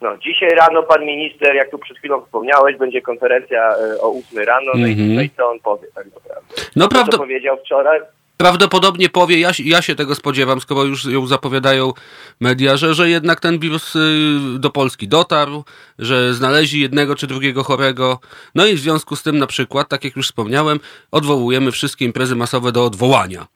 no, 0.00 0.16
dzisiaj 0.18 0.50
rano 0.50 0.82
pan 0.82 1.04
minister, 1.04 1.54
jak 1.54 1.70
tu 1.70 1.78
przed 1.78 1.98
chwilą 1.98 2.20
wspomniałeś, 2.20 2.76
będzie 2.76 3.02
konferencja 3.02 3.70
e, 3.76 4.00
o 4.00 4.10
8 4.10 4.44
rano, 4.44 4.72
mm 4.74 4.90
-hmm. 4.90 5.14
no 5.14 5.22
i 5.22 5.30
co 5.30 5.50
on 5.50 5.60
powie 5.60 5.88
tak 5.94 6.04
naprawdę. 6.04 6.54
No 6.76 6.88
prawda. 6.88 7.18
powiedział 7.18 7.56
wczoraj, 7.56 8.00
prawdopodobnie 8.40 9.08
powie, 9.08 9.40
ja, 9.40 9.50
ja 9.64 9.82
się 9.82 9.94
tego 9.94 10.14
spodziewam, 10.14 10.60
skoro 10.60 10.84
już 10.84 11.04
ją 11.04 11.26
zapowiadają 11.26 11.92
media, 12.40 12.76
że, 12.76 12.94
że 12.94 13.10
jednak 13.10 13.40
ten 13.40 13.58
wirus 13.58 13.96
y, 13.96 14.38
do 14.58 14.70
Polski 14.70 15.08
dotarł, 15.08 15.64
że 15.98 16.34
znaleźli 16.34 16.80
jednego 16.80 17.14
czy 17.14 17.26
drugiego 17.26 17.64
chorego. 17.64 18.20
No 18.54 18.66
i 18.66 18.74
w 18.74 18.78
związku 18.78 19.16
z 19.16 19.22
tym 19.22 19.38
na 19.38 19.46
przykład, 19.46 19.88
tak 19.88 20.04
jak 20.04 20.16
już 20.16 20.26
wspomniałem, 20.26 20.80
odwołujemy 21.10 21.72
wszystkie 21.72 22.04
imprezy 22.04 22.36
masowe 22.36 22.72
do 22.72 22.84
odwołania, 22.84 23.46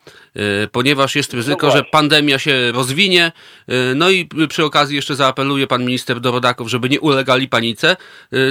ponieważ 0.73 1.17
jest 1.17 1.35
ryzyko, 1.35 1.67
no 1.67 1.73
że 1.73 1.85
pandemia 1.85 2.39
się 2.39 2.73
rozwinie. 2.73 3.33
Y, 3.69 3.95
no 3.95 4.11
i 4.11 4.29
przy 4.49 4.65
okazji 4.65 4.97
jeszcze 4.97 5.15
zaapeluje 5.15 5.67
pan 5.67 5.85
minister 5.85 6.21
do 6.21 6.31
rodaków, 6.31 6.69
żeby 6.69 6.89
nie 6.89 7.01
ulegali 7.01 7.49
panice, 7.49 7.97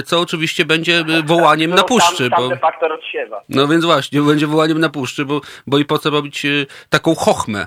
co 0.04 0.20
oczywiście 0.20 0.64
będzie 0.64 1.04
wołaniem 1.24 1.70
no, 1.70 1.76
na 1.76 1.82
puszczy. 1.82 2.30
Tam, 2.30 2.48
bo... 2.48 2.56
faktor 2.56 2.92
odsiewa. 2.92 3.42
No 3.48 3.68
więc 3.68 3.84
właśnie, 3.84 4.20
będzie 4.20 4.46
wołaniem 4.46 4.78
na 4.78 4.88
puszczy, 4.88 5.24
bo, 5.24 5.40
bo 5.66 5.78
i 5.78 5.84
po 5.84 5.98
co 5.98 6.10
robić 6.10 6.46
taką 6.88 7.14
chochmę. 7.14 7.66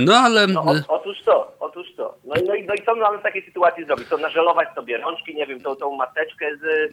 No 0.00 0.16
ale... 0.16 0.46
No, 0.46 0.64
otóż 0.88 1.22
to, 1.24 1.56
otóż 1.60 1.86
to. 1.96 2.14
No, 2.24 2.34
no, 2.46 2.54
i, 2.54 2.64
no 2.64 2.74
i 2.74 2.82
co 2.86 2.96
mamy 2.96 3.18
w 3.18 3.22
takiej 3.22 3.44
sytuacji 3.44 3.84
zrobić? 3.84 4.08
To 4.08 4.18
nażelować 4.18 4.68
sobie 4.74 4.98
rączki, 4.98 5.34
nie 5.34 5.46
wiem, 5.46 5.60
tą, 5.60 5.76
tą 5.76 5.96
maseczkę 5.96 6.46
z 6.56 6.92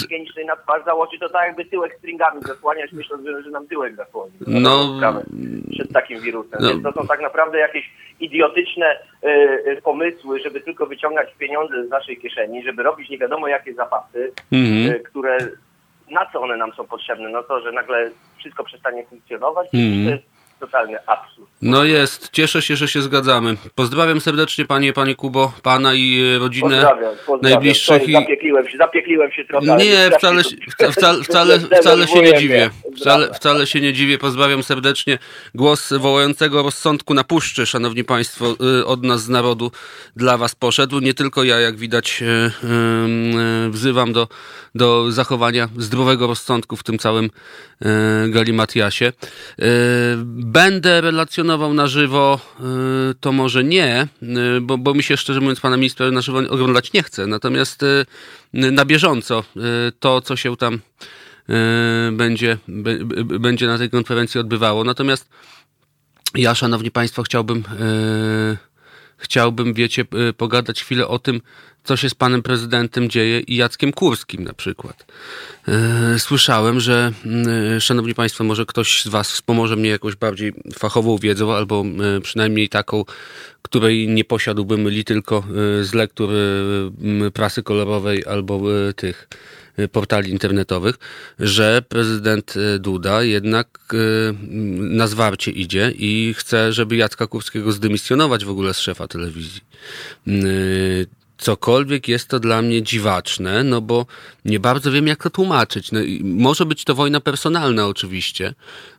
higienicznej 0.00 0.46
na 0.46 0.56
twarz 0.56 0.84
założyć, 0.84 1.20
to 1.20 1.28
tak 1.28 1.46
jakby 1.46 1.64
tyłek 1.64 1.94
stringami 1.98 2.40
zasłaniać, 2.42 2.92
myśląc, 2.92 3.26
że, 3.26 3.42
że 3.42 3.50
nam 3.50 3.66
tyłek 3.66 3.96
zasłoni. 3.96 4.32
No, 4.46 5.00
przed 5.72 5.92
takim 5.92 6.20
wirusem. 6.20 6.58
No. 6.62 6.68
Więc 6.68 6.82
to 6.82 6.92
są 6.92 7.06
tak 7.06 7.20
naprawdę 7.20 7.58
jakieś 7.58 7.90
idiotyczne 8.20 8.86
y, 9.24 9.28
y, 9.70 9.82
pomysły, 9.82 10.40
żeby 10.40 10.60
tylko 10.60 10.86
wyciągać 10.86 11.34
pieniądze 11.38 11.86
z 11.86 11.90
naszej 11.90 12.16
kieszeni, 12.16 12.62
żeby 12.62 12.82
robić 12.82 13.10
nie 13.10 13.18
wiadomo 13.18 13.48
jakie 13.48 13.74
zapasy, 13.74 14.32
-hmm. 14.52 14.90
y, 14.90 15.00
które 15.00 15.38
na 16.10 16.26
co 16.32 16.40
one 16.40 16.56
nam 16.56 16.72
są 16.72 16.86
potrzebne? 16.86 17.28
No 17.28 17.42
to, 17.42 17.60
że 17.60 17.72
nagle 17.72 18.10
wszystko 18.38 18.64
przestanie 18.64 19.04
funkcjonować? 19.06 19.68
Mm. 19.74 20.04
To 20.04 20.10
jest 20.10 20.33
totalny 20.66 20.98
absurd. 21.06 21.48
No 21.62 21.84
jest, 21.84 22.30
cieszę 22.32 22.62
się, 22.62 22.76
że 22.76 22.88
się 22.88 23.02
zgadzamy. 23.02 23.56
Pozdrawiam 23.74 24.20
serdecznie 24.20 24.64
panie, 24.64 24.92
panie 24.92 25.14
Kubo, 25.14 25.52
pana 25.62 25.94
i 25.94 26.22
e, 26.36 26.38
rodzinę 26.38 26.76
pozdrawiam, 26.76 27.14
pozdrawiam. 27.26 27.40
najbliższych. 27.42 28.02
Sorry, 28.02 28.12
zapiekliłem 28.12 28.68
się, 28.68 28.78
zapiekliłem 28.78 29.32
się 29.32 29.44
trochę. 29.44 29.66
Nie, 29.84 30.10
wcale, 30.10 30.42
wcale, 30.92 31.22
wcale, 31.22 31.58
wcale 31.58 32.08
się 32.08 32.22
nie 32.22 32.38
dziwię. 32.38 32.70
Wcale, 32.96 33.34
wcale 33.34 33.66
się 33.66 33.80
nie 33.80 33.92
dziwię. 33.92 34.18
Pozdrawiam 34.18 34.62
serdecznie. 34.62 35.18
Głos 35.54 35.92
wołającego 35.92 36.62
rozsądku 36.62 37.14
na 37.14 37.24
puszczy, 37.24 37.66
szanowni 37.66 38.04
państwo, 38.04 38.46
e, 38.80 38.86
od 38.86 39.04
nas 39.04 39.22
z 39.22 39.28
narodu 39.28 39.70
dla 40.16 40.38
was 40.38 40.54
poszedł. 40.54 41.00
Nie 41.00 41.14
tylko 41.14 41.44
ja, 41.44 41.60
jak 41.60 41.76
widać, 41.76 42.22
e, 42.22 42.50
wzywam 43.70 44.12
do, 44.12 44.28
do 44.74 45.12
zachowania 45.12 45.68
zdrowego 45.78 46.26
rozsądku 46.26 46.76
w 46.76 46.82
tym 46.82 46.98
całym 46.98 47.30
galimatiasie. 48.28 49.12
Będę 50.26 51.00
relacjonował 51.00 51.74
na 51.74 51.86
żywo, 51.86 52.40
y, 53.10 53.14
to 53.20 53.32
może 53.32 53.64
nie, 53.64 54.08
bo, 54.62 54.78
bo 54.78 54.94
mi 54.94 55.02
się 55.02 55.16
szczerze 55.16 55.40
mówiąc 55.40 55.60
pana 55.60 55.76
ministra 55.76 56.10
na 56.10 56.20
żywo 56.20 56.38
oglądać 56.38 56.92
nie 56.92 57.02
chce. 57.02 57.26
Natomiast 57.26 57.84
na 58.52 58.84
bieżąco 58.84 59.44
to, 60.00 60.20
co 60.20 60.36
się 60.36 60.56
tam 60.56 60.80
będzie, 62.12 62.58
będzie 63.40 63.66
na 63.66 63.78
tej 63.78 63.90
konferencji 63.90 64.40
odbywało. 64.40 64.84
Natomiast 64.84 65.28
ja, 66.34 66.54
szanowni 66.54 66.90
państwo, 66.90 67.22
chciałbym 67.22 67.64
chciałbym, 69.16 69.74
wiecie, 69.74 70.04
pogadać 70.36 70.82
chwilę 70.82 71.08
o 71.08 71.18
tym, 71.18 71.40
co 71.84 71.96
się 71.96 72.10
z 72.10 72.14
panem 72.14 72.42
prezydentem 72.42 73.10
dzieje 73.10 73.40
i 73.40 73.56
Jackiem 73.56 73.92
Kurskim 73.92 74.44
na 74.44 74.52
przykład. 74.52 75.06
E, 75.68 76.18
słyszałem, 76.18 76.80
że, 76.80 77.12
mm, 77.24 77.80
szanowni 77.80 78.14
państwo, 78.14 78.44
może 78.44 78.66
ktoś 78.66 79.02
z 79.02 79.08
was 79.08 79.30
wspomoże 79.30 79.76
mnie 79.76 79.90
jakąś 79.90 80.16
bardziej 80.16 80.52
fachową 80.78 81.18
wiedzą, 81.18 81.54
albo 81.54 81.84
e, 82.16 82.20
przynajmniej 82.20 82.68
taką, 82.68 83.04
której 83.62 84.08
nie 84.08 84.24
posiadłbym 84.24 84.82
myli 84.82 85.04
tylko 85.04 85.36
e, 85.36 85.84
z 85.84 85.94
lektur 85.94 86.30
prasy 87.34 87.62
kolorowej 87.62 88.24
albo 88.26 88.60
tych 88.96 89.28
portali 89.92 90.30
internetowych, 90.30 90.94
że 91.38 91.82
prezydent 91.88 92.54
Duda 92.78 93.22
jednak 93.22 93.78
na 94.78 95.06
zwarcie 95.06 95.50
idzie 95.50 95.92
i 95.98 96.34
chce, 96.36 96.72
żeby 96.72 96.96
Jacka 96.96 97.26
Kurskiego 97.26 97.72
zdymisjonować 97.72 98.44
w 98.44 98.50
ogóle 98.50 98.74
z 98.74 98.78
szefa 98.78 99.08
telewizji 99.08 99.60
cokolwiek 101.44 102.08
jest 102.08 102.28
to 102.28 102.40
dla 102.40 102.62
mnie 102.62 102.82
dziwaczne, 102.82 103.64
no 103.64 103.80
bo 103.80 104.06
nie 104.44 104.60
bardzo 104.60 104.92
wiem, 104.92 105.06
jak 105.06 105.22
to 105.22 105.30
tłumaczyć. 105.30 105.92
No, 105.92 106.00
może 106.22 106.66
być 106.66 106.84
to 106.84 106.94
wojna 106.94 107.20
personalna 107.20 107.86
oczywiście 107.86 108.54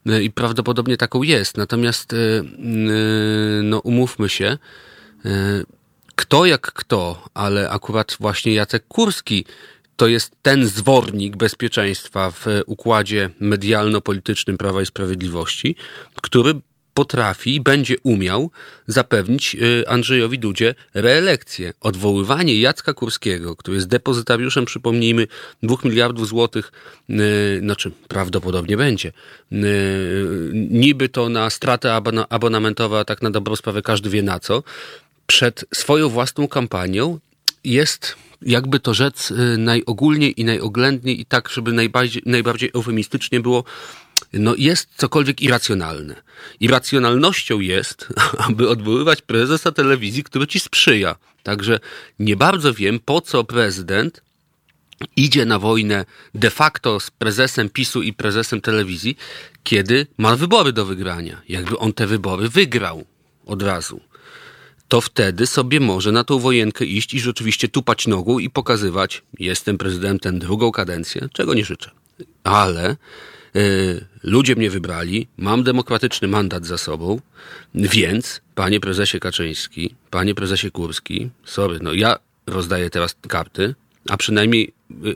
no, 0.06 0.20
i 0.20 0.32
prawdopodobnie 0.32 0.98
taką 0.98 1.24
jest, 1.24 1.58
natomiast 1.58 2.14
e, 2.14 2.18
no 3.64 3.80
umówmy 3.80 4.30
się, 4.30 4.58
e, 5.26 5.64
kto 6.16 6.46
jak 6.46 6.62
kto, 6.62 7.30
ale 7.34 7.70
akurat 7.70 8.18
właśnie 8.20 8.54
Jacek 8.54 8.88
Kurski 8.88 9.46
to 9.96 10.08
jest 10.08 10.32
ten 10.42 10.68
zwornik 10.68 11.38
bezpieczeństwa 11.38 12.32
w 12.32 12.46
układzie 12.66 13.30
medialno-politycznym 13.40 14.58
Prawa 14.58 14.82
i 14.82 14.86
Sprawiedliwości, 14.86 15.76
który 16.22 16.54
potrafi 16.96 17.56
i 17.56 17.62
będzie 17.62 17.96
umiał 18.04 18.52
zapewnić 18.88 19.56
y, 19.56 19.88
Andrzejowi 19.88 20.40
Dudzie 20.40 20.76
reelekcję. 20.94 21.74
Odwoływanie 21.82 22.60
Jacka 22.60 22.94
Kurskiego, 22.94 23.56
który 23.56 23.76
jest 23.78 23.88
depozytariuszem, 23.88 24.66
przypomnijmy, 24.66 25.28
dwóch 25.64 25.84
miliardów 25.84 26.28
złotych, 26.28 26.72
znaczy 27.60 27.92
prawdopodobnie 28.08 28.78
będzie, 28.78 29.12
yy, 29.52 30.52
niby 30.54 31.10
to 31.10 31.30
na 31.30 31.50
stratę 31.50 32.02
abonamentową, 32.30 32.98
a 32.98 33.06
tak 33.06 33.22
na 33.22 33.32
dobrą 33.32 33.56
sprawę 33.56 33.82
każdy 33.82 34.10
wie 34.10 34.24
na 34.24 34.40
co, 34.40 34.64
przed 35.28 35.66
swoją 35.74 36.10
własną 36.10 36.48
kampanią 36.48 37.20
jest 37.64 38.16
jakby 38.42 38.80
to 38.80 38.94
rzec 38.94 39.32
y, 39.32 39.58
najogólniej 39.58 40.42
i 40.42 40.46
najoględniej 40.46 41.22
i 41.22 41.26
tak, 41.26 41.50
żeby 41.50 41.74
najbardziej, 41.74 42.22
najbardziej 42.26 42.72
eufemistycznie 42.74 43.40
było, 43.40 43.64
no 44.34 44.56
jest 44.58 44.90
cokolwiek 44.98 45.42
irracjonalne. 45.42 46.16
Irracjonalnością 46.60 47.60
jest, 47.60 48.08
aby 48.48 48.70
odwoływać 48.70 49.22
prezesa 49.22 49.72
telewizji, 49.72 50.24
który 50.24 50.48
ci 50.48 50.60
sprzyja. 50.60 51.16
Także 51.44 51.80
nie 52.20 52.36
bardzo 52.36 52.74
wiem, 52.74 53.00
po 53.00 53.22
co 53.22 53.44
prezydent 53.44 54.22
idzie 55.16 55.46
na 55.46 55.60
wojnę 55.60 56.06
de 56.36 56.50
facto 56.50 57.00
z 57.00 57.12
prezesem 57.12 57.70
PiSu 57.70 58.02
i 58.02 58.14
prezesem 58.14 58.62
telewizji, 58.62 59.18
kiedy 59.64 60.08
ma 60.18 60.36
wybory 60.36 60.74
do 60.74 60.86
wygrania. 60.86 61.42
Jakby 61.50 61.78
on 61.78 61.94
te 61.94 62.08
wybory 62.08 62.50
wygrał 62.50 63.06
od 63.46 63.62
razu, 63.62 64.02
to 64.88 65.02
wtedy 65.02 65.48
sobie 65.48 65.80
może 65.80 66.12
na 66.12 66.24
tą 66.24 66.40
wojenkę 66.40 66.86
iść 66.86 67.14
i 67.14 67.20
rzeczywiście 67.20 67.68
tupać 67.68 68.08
nogą 68.08 68.40
i 68.40 68.50
pokazywać, 68.50 69.24
jestem 69.40 69.78
prezydentem 69.78 70.40
drugą 70.40 70.72
kadencję, 70.72 71.28
czego 71.34 71.54
nie 71.54 71.66
życzę. 71.66 71.92
Ale 72.44 72.96
ludzie 74.24 74.56
mnie 74.56 74.70
wybrali, 74.70 75.28
mam 75.38 75.64
demokratyczny 75.64 76.28
mandat 76.28 76.66
za 76.66 76.78
sobą, 76.78 77.20
więc, 77.76 78.42
panie 78.56 78.80
prezesie 78.80 79.20
Kaczyński, 79.20 79.96
panie 80.10 80.36
prezesie 80.36 80.72
Kurski, 80.72 81.30
sorry, 81.46 81.80
no 81.82 81.94
ja 81.94 82.16
rozdaję 82.48 82.90
teraz 82.90 83.16
karty, 83.28 83.76
a 84.10 84.18
przynajmniej 84.18 84.74
y, 85.06 85.16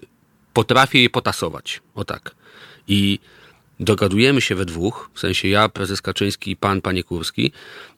potrafię 0.54 1.02
je 1.02 1.10
potasować. 1.10 1.82
O 1.96 2.06
tak. 2.06 2.36
I 2.88 3.20
dogadujemy 3.80 4.42
się 4.42 4.56
we 4.56 4.66
dwóch, 4.66 5.10
w 5.14 5.20
sensie 5.20 5.48
ja, 5.48 5.70
prezes 5.70 6.02
Kaczyński 6.02 6.52
i 6.52 6.56
pan, 6.56 6.82
panie 6.82 7.04
Kurski, 7.04 7.52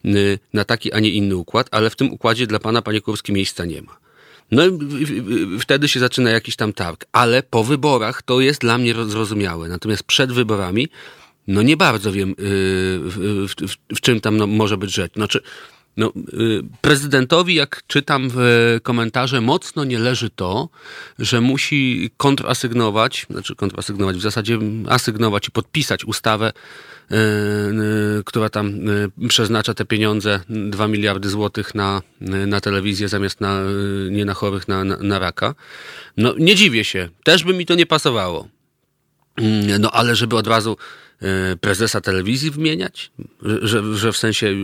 y, 0.04 0.38
na 0.52 0.64
taki, 0.64 0.92
a 0.92 1.00
nie 1.00 1.10
inny 1.10 1.36
układ, 1.36 1.68
ale 1.70 1.90
w 1.90 1.96
tym 1.96 2.12
układzie 2.12 2.46
dla 2.46 2.58
pana, 2.58 2.82
panie 2.82 3.00
Kurski, 3.00 3.32
miejsca 3.32 3.64
nie 3.64 3.82
ma. 3.82 4.01
No 4.52 4.66
i 4.66 5.58
wtedy 5.60 5.88
się 5.88 6.00
zaczyna 6.00 6.30
jakiś 6.30 6.56
tam 6.56 6.72
targ. 6.72 7.04
Ale 7.12 7.42
po 7.42 7.64
wyborach 7.64 8.22
to 8.22 8.40
jest 8.40 8.60
dla 8.60 8.78
mnie 8.78 8.94
zrozumiałe. 8.94 9.68
Natomiast 9.68 10.02
przed 10.02 10.32
wyborami, 10.32 10.88
no 11.46 11.62
nie 11.62 11.76
bardzo 11.76 12.12
wiem, 12.12 12.28
yy, 12.28 12.34
w, 12.38 13.46
w, 13.48 13.96
w 13.96 14.00
czym 14.00 14.20
tam 14.20 14.36
no, 14.36 14.46
może 14.46 14.76
być 14.76 14.94
rzecz. 14.94 15.14
Znaczy, 15.14 15.40
no, 15.96 16.12
yy, 16.32 16.62
prezydentowi, 16.80 17.54
jak 17.54 17.82
czytam 17.86 18.28
w 18.34 18.78
komentarze, 18.82 19.40
mocno 19.40 19.84
nie 19.84 19.98
leży 19.98 20.30
to, 20.30 20.68
że 21.18 21.40
musi 21.40 22.10
kontrasygnować, 22.16 23.26
znaczy 23.30 23.56
kontrasygnować, 23.56 24.16
w 24.16 24.22
zasadzie 24.22 24.58
asygnować 24.88 25.48
i 25.48 25.50
podpisać 25.50 26.04
ustawę 26.04 26.52
która 28.24 28.48
tam 28.48 28.68
e, 28.68 29.28
przeznacza 29.28 29.74
te 29.74 29.84
pieniądze, 29.84 30.40
2 30.48 30.88
miliardy 30.88 31.28
złotych 31.28 31.74
na, 31.74 32.02
na 32.20 32.60
telewizję 32.60 33.08
zamiast 33.08 33.40
na, 33.40 33.60
nie 34.10 34.24
na 34.24 34.34
chorych, 34.34 34.68
na, 34.68 34.84
na, 34.84 34.96
na 34.96 35.18
raka. 35.18 35.54
No 36.16 36.34
nie 36.38 36.54
dziwię 36.54 36.84
się, 36.84 37.08
też 37.24 37.44
by 37.44 37.54
mi 37.54 37.66
to 37.66 37.74
nie 37.74 37.86
pasowało. 37.86 38.48
Mm, 39.36 39.80
no 39.80 39.90
ale 39.90 40.16
żeby 40.16 40.36
od 40.36 40.46
razu 40.46 40.76
prezesa 41.60 42.00
telewizji 42.00 42.50
wymieniać, 42.50 43.10
że, 43.62 43.94
że 43.94 44.12
w 44.12 44.16
sensie 44.16 44.54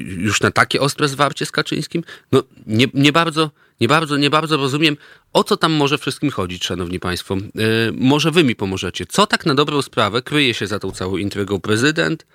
już 0.00 0.40
na 0.40 0.50
takie 0.50 0.80
ostre 0.80 1.08
zwarcie 1.08 1.46
z 1.46 1.50
Kaczyńskim, 1.50 2.04
no 2.32 2.42
nie, 2.66 2.86
nie 2.94 3.12
bardzo 3.12 3.50
nie 3.80 3.88
bardzo, 3.88 4.16
nie 4.16 4.30
bardzo 4.30 4.56
rozumiem, 4.56 4.96
o 5.32 5.44
co 5.44 5.56
tam 5.56 5.72
może 5.72 5.98
wszystkim 5.98 6.30
chodzić, 6.30 6.64
szanowni 6.64 7.00
państwo. 7.00 7.34
Yy, 7.34 7.92
może 7.92 8.30
wy 8.30 8.44
mi 8.44 8.56
pomożecie. 8.56 9.06
Co 9.06 9.26
tak 9.26 9.46
na 9.46 9.54
dobrą 9.54 9.82
sprawę 9.82 10.22
kryje 10.22 10.54
się 10.54 10.66
za 10.66 10.78
tą 10.78 10.90
całą 10.90 11.16
intrygą 11.16 11.60
prezydent, 11.60 12.26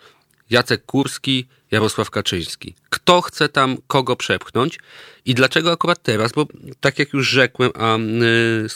Jacek 0.49 0.85
Kurski, 0.85 1.47
Jarosław 1.71 2.09
Kaczyński? 2.09 2.75
Kto 2.89 3.21
chce 3.21 3.49
tam 3.49 3.77
kogo 3.87 4.15
przepchnąć 4.15 4.79
i 5.25 5.33
dlaczego 5.33 5.71
akurat 5.71 6.03
teraz? 6.03 6.31
Bo 6.31 6.47
tak 6.79 6.99
jak 6.99 7.13
już 7.13 7.29
rzekłem, 7.29 7.71
a 7.75 7.97
yy, 7.97 8.67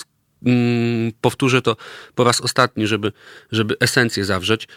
yy, 0.51 1.13
powtórzę 1.21 1.61
to 1.61 1.75
po 2.15 2.23
raz 2.23 2.41
ostatni, 2.41 2.87
żeby, 2.87 3.11
żeby 3.51 3.75
esencję 3.79 4.25
zawrzeć 4.25 4.67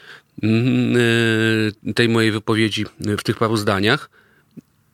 tej 1.95 2.09
mojej 2.09 2.33
wypowiedzi 2.33 2.85
w 3.01 3.23
tych 3.23 3.37
paru 3.37 3.57
zdaniach. 3.57 4.11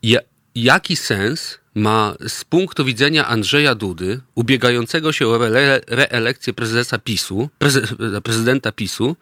Ja, 0.03 0.21
jaki 0.55 0.97
sens 0.97 1.59
ma 1.75 2.15
z 2.29 2.45
punktu 2.45 2.85
widzenia 2.85 3.27
Andrzeja 3.27 3.75
Dudy, 3.75 4.21
ubiegającego 4.35 5.13
się 5.13 5.29
o 5.29 5.39
reelekcję 5.87 6.53
prezesa 6.53 6.99
PiSu, 6.99 7.49
prezydenta 8.23 8.73
PiSu, 8.73 9.17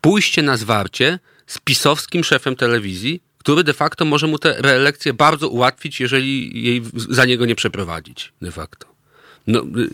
pójście 0.00 0.42
na 0.42 0.56
zwarcie 0.56 1.18
z 1.46 1.58
pisowskim 1.58 2.24
szefem 2.24 2.56
telewizji, 2.56 3.22
który 3.38 3.64
de 3.64 3.74
facto 3.74 4.04
może 4.04 4.26
mu 4.26 4.38
tę 4.38 4.54
reelekcję 4.58 5.14
bardzo 5.14 5.48
ułatwić, 5.48 6.00
jeżeli 6.00 6.62
jej 6.64 6.82
za 6.94 7.24
niego 7.24 7.46
nie 7.46 7.54
przeprowadzić. 7.54 8.32
De 8.42 8.50
facto. 8.50 8.86
No, 9.46 9.60
y, 9.60 9.90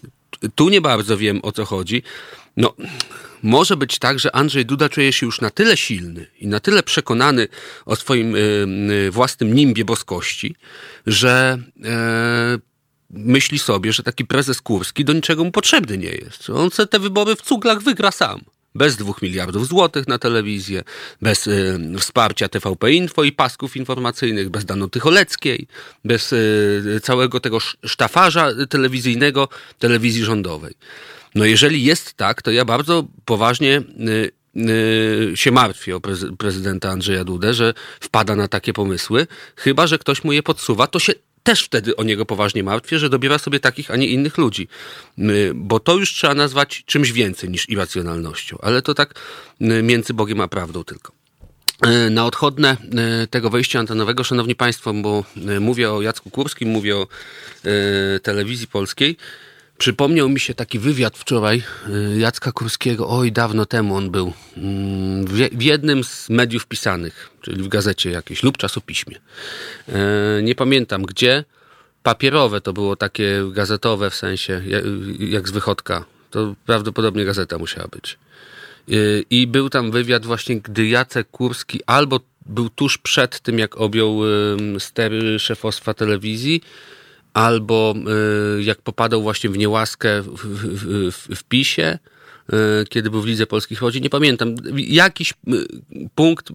tu 0.55 0.68
nie 0.68 0.80
bardzo 0.80 1.16
wiem 1.16 1.40
o 1.42 1.53
co 1.53 1.64
chodzi. 1.64 2.03
No, 2.57 2.74
może 3.42 3.76
być 3.76 3.99
tak, 3.99 4.18
że 4.18 4.36
Andrzej 4.36 4.66
Duda 4.66 4.88
czuje 4.88 5.12
się 5.12 5.26
już 5.26 5.40
na 5.40 5.51
tyle 5.51 5.76
silny 5.76 6.26
i 6.40 6.47
na 6.47 6.61
tyle 6.61 6.82
przekonany 6.82 7.49
o 7.84 7.97
swoim 7.97 8.36
y, 8.36 8.38
y, 9.07 9.11
własnym 9.11 9.55
nimbie 9.55 9.84
boskości, 9.84 10.57
że 11.07 11.59
e, 11.84 12.59
myśli 13.11 13.59
sobie, 13.59 13.92
że 13.92 14.03
taki 14.03 14.24
prezes 14.24 14.61
Kurski 14.61 15.05
do 15.05 15.12
niczego 15.12 15.45
mu 15.45 15.53
potrzebny 15.53 15.99
nie 15.99 16.09
jest. 16.09 16.51
On 16.51 16.70
te 16.90 16.99
wybory 16.99 17.36
w 17.36 17.42
cuglach 17.42 17.82
wygra 17.82 18.11
sam. 18.11 18.40
Bez 18.75 18.97
dwóch 18.97 19.22
miliardów 19.22 19.68
złotych 19.68 20.09
na 20.09 20.18
telewizję, 20.18 20.83
bez 21.22 21.47
y, 21.47 21.79
wsparcia 21.99 22.49
TVP 22.49 22.93
Info 22.93 23.25
i 23.25 23.33
pasków 23.33 23.77
informacyjnych, 23.77 24.49
bez 24.49 24.64
Danuty 24.64 25.01
Choleckiej, 25.01 25.66
bez 26.05 26.33
y, 26.33 27.01
całego 27.03 27.41
tego 27.41 27.59
sztafarza 27.85 28.51
telewizyjnego 28.68 29.49
telewizji 29.79 30.25
rządowej. 30.25 30.75
No 31.35 31.45
jeżeli 31.45 31.85
jest 31.85 32.14
tak, 32.14 32.43
to 32.43 32.51
ja 32.51 32.64
bardzo 32.64 33.05
poważnie 33.25 33.83
y, 34.57 34.61
y, 34.70 35.37
się 35.37 35.51
martwię 35.51 35.97
o 35.97 36.01
prezydenta 36.39 36.91
Andrzeja 36.91 37.25
Dudę, 37.25 37.55
że 37.55 37.75
wpada 38.01 38.37
na 38.37 38.49
takie 38.49 38.72
pomysły, 38.72 39.27
chyba 39.57 39.87
że 39.87 39.99
ktoś 39.99 40.25
mu 40.25 40.33
je 40.33 40.43
podsuwa, 40.43 40.87
to 40.87 40.99
się 40.99 41.12
też 41.45 41.62
wtedy 41.62 41.97
o 41.97 42.03
niego 42.03 42.26
poważnie 42.26 42.62
martwię, 42.62 42.99
że 42.99 43.11
dobiera 43.11 43.38
sobie 43.38 43.61
takich, 43.61 43.90
a 43.90 43.97
nie 43.97 44.07
innych 44.07 44.38
ludzi. 44.38 44.68
Bo 45.55 45.80
to 45.80 45.97
już 45.97 46.12
trzeba 46.12 46.34
nazwać 46.34 46.82
czymś 46.86 47.12
więcej 47.12 47.51
niż 47.51 47.68
irracjonalnością, 47.68 48.59
ale 48.62 48.82
to 48.82 48.95
tak 48.95 49.14
między 49.61 50.14
Bogiem 50.14 50.40
a 50.40 50.49
prawdą 50.49 50.84
tylko. 50.84 51.12
Na 52.11 52.26
odchodne 52.26 52.76
tego 53.30 53.51
wejścia 53.51 53.78
antenowego, 53.78 54.24
szanowni 54.24 54.55
państwo, 54.55 54.92
bo 54.92 55.24
mówię 55.61 55.90
o 55.90 56.03
Jacku 56.03 56.30
Kurskim, 56.30 56.68
mówię 56.68 56.97
o 56.97 57.07
telewizji 58.22 58.66
polskiej, 58.66 59.16
Przypomniał 59.79 60.29
mi 60.29 60.41
się 60.41 60.55
taki 60.55 60.79
wywiad 60.79 61.18
wczoraj 61.18 61.62
y, 61.89 62.18
Jacka 62.18 62.53
Kurskiego, 62.53 63.09
oj, 63.09 63.33
dawno 63.33 63.66
temu 63.66 63.97
on 63.97 64.11
był, 64.11 64.33
mm, 64.57 65.27
w 65.53 65.62
jednym 65.62 66.05
z 66.05 66.31
mediów 66.31 66.66
pisanych, 66.66 67.31
czyli 67.41 67.62
w 67.62 67.68
gazecie 67.68 68.11
jakiejś 68.11 68.43
lub 68.43 68.59
czasopiśmie. 68.59 69.16
E, 69.89 70.43
nie 70.43 70.55
pamiętam 70.55 71.03
gdzie. 71.03 71.45
papierowe, 72.03 72.61
to 72.61 72.72
było 72.72 72.97
takie 72.97 73.51
gazetowe 73.53 74.11
w 74.11 74.14
sensie, 74.14 74.62
jak 75.18 75.49
z 75.49 75.51
wychodka. 75.51 76.05
To 76.31 76.55
prawdopodobnie 76.66 77.25
gazeta 77.25 77.59
musiała 77.59 77.89
być. 77.89 78.18
I 79.31 79.47
był 79.47 79.70
tam 79.70 79.91
wywiad 79.91 80.27
właśnie, 80.27 80.61
gdy 80.61 80.87
Jacek 80.87 81.31
Kurski 81.31 81.81
albo 81.87 82.20
był 82.47 82.70
tuż 82.70 82.99
przed 82.99 83.41
tym, 83.41 83.59
jak 83.59 83.77
objął 83.77 84.20
stery 84.79 85.39
szefostwa 85.39 85.95
telewizji, 85.95 86.62
albo 87.35 87.95
jak 88.61 88.82
popadał 88.82 89.22
właśnie 89.22 89.51
w 89.51 89.59
niełaskę 89.59 90.22
w, 90.22 90.28
w, 90.28 91.12
w, 91.12 91.37
w 91.37 91.45
PiSie, 91.45 91.99
kiedy 92.89 93.11
był 93.11 93.22
w 93.22 93.26
Lidze 93.26 93.47
Polskich 93.47 93.78
Chodzi, 93.78 94.01
nie 94.01 94.11
pamiętam, 94.11 94.55
jakiś 94.76 95.35
punkt 96.14 96.51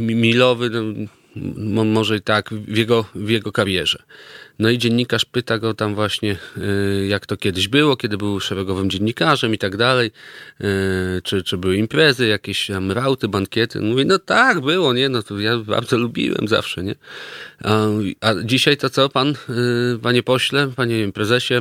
milowy, 0.00 0.70
no, 0.70 0.82
może 1.84 2.16
i 2.16 2.20
tak, 2.20 2.50
w 2.50 2.76
jego, 2.76 3.04
w 3.14 3.30
jego 3.30 3.52
karierze. 3.52 4.02
No 4.58 4.70
i 4.70 4.78
dziennikarz 4.78 5.24
pyta 5.24 5.58
go 5.58 5.74
tam 5.74 5.94
właśnie, 5.94 6.36
y, 6.56 7.06
jak 7.06 7.26
to 7.26 7.36
kiedyś 7.36 7.68
było, 7.68 7.96
kiedy 7.96 8.16
był 8.16 8.40
szeregowym 8.40 8.90
dziennikarzem 8.90 9.54
i 9.54 9.58
tak 9.58 9.76
dalej, 9.76 10.10
y, 10.60 10.64
czy, 11.22 11.42
czy 11.42 11.56
były 11.58 11.76
imprezy, 11.76 12.26
jakieś 12.26 12.66
tam 12.66 12.92
rauty, 12.92 13.28
bankiety. 13.28 13.80
Mówi, 13.80 14.06
no 14.06 14.18
tak, 14.18 14.60
było, 14.60 14.92
nie, 14.92 15.08
no 15.08 15.22
to 15.22 15.38
ja 15.38 15.58
bardzo 15.58 15.98
lubiłem 15.98 16.48
zawsze, 16.48 16.82
nie. 16.82 16.94
A, 17.64 17.86
a 18.20 18.34
dzisiaj 18.44 18.76
to 18.76 18.90
co, 18.90 19.08
pan, 19.08 19.28
y, 19.28 19.98
panie 20.02 20.22
pośle, 20.22 20.72
panie 20.76 21.12
prezesie 21.12 21.54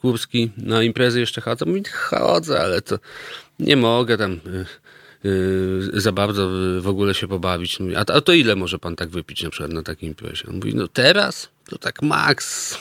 Kurski, 0.00 0.50
na 0.56 0.82
imprezy 0.82 1.20
jeszcze 1.20 1.40
chodzą? 1.40 1.66
Mówi, 1.66 1.82
chodzę, 1.92 2.60
ale 2.60 2.82
to 2.82 2.98
nie 3.58 3.76
mogę 3.76 4.18
tam 4.18 4.40
Y, 5.24 6.00
za 6.00 6.12
bardzo 6.12 6.50
w 6.80 6.88
ogóle 6.88 7.14
się 7.14 7.28
pobawić. 7.28 7.78
A, 7.96 8.00
a 8.12 8.20
to 8.20 8.32
ile 8.32 8.56
może 8.56 8.78
pan 8.78 8.96
tak 8.96 9.08
wypić 9.08 9.42
na 9.42 9.50
przykład 9.50 9.72
na 9.72 9.82
takim 9.82 10.08
imprezie? 10.08 10.44
On 10.48 10.54
mówi, 10.54 10.74
no 10.74 10.88
teraz 10.88 11.48
to 11.70 11.78
tak 11.78 12.02
maks 12.02 12.78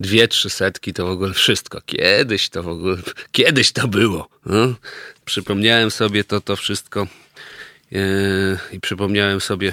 dwie, 0.00 0.28
trzy 0.28 0.50
setki 0.50 0.92
to 0.92 1.06
w 1.06 1.10
ogóle 1.10 1.32
wszystko. 1.34 1.80
Kiedyś 1.86 2.48
to 2.48 2.62
w 2.62 2.68
ogóle, 2.68 2.96
kiedyś 3.32 3.72
to 3.72 3.88
było. 3.88 4.28
No? 4.46 4.74
Przypomniałem 5.24 5.90
sobie 5.90 6.24
to, 6.24 6.40
to 6.40 6.56
wszystko 6.56 7.06
yy, 7.90 8.00
i 8.72 8.80
przypomniałem 8.80 9.40
sobie, 9.40 9.72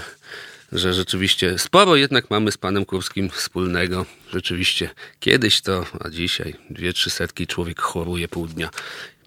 że 0.72 0.93
rzeczywiście 0.93 1.60
sporo 1.60 1.95
jednak 1.95 2.30
mamy 2.30 2.51
z 2.51 2.58
panem 2.58 2.86
Kurskim 2.86 3.30
wspólnego. 3.30 4.06
Rzeczywiście 4.34 4.89
kiedyś 5.20 5.62
to, 5.62 5.86
a 5.99 6.10
dzisiaj 6.10 6.56
dwie, 6.70 6.93
trzy 6.93 7.10
setki 7.10 7.47
człowiek 7.47 7.82
choruje 7.82 8.28
pół 8.28 8.47
dnia 8.47 8.70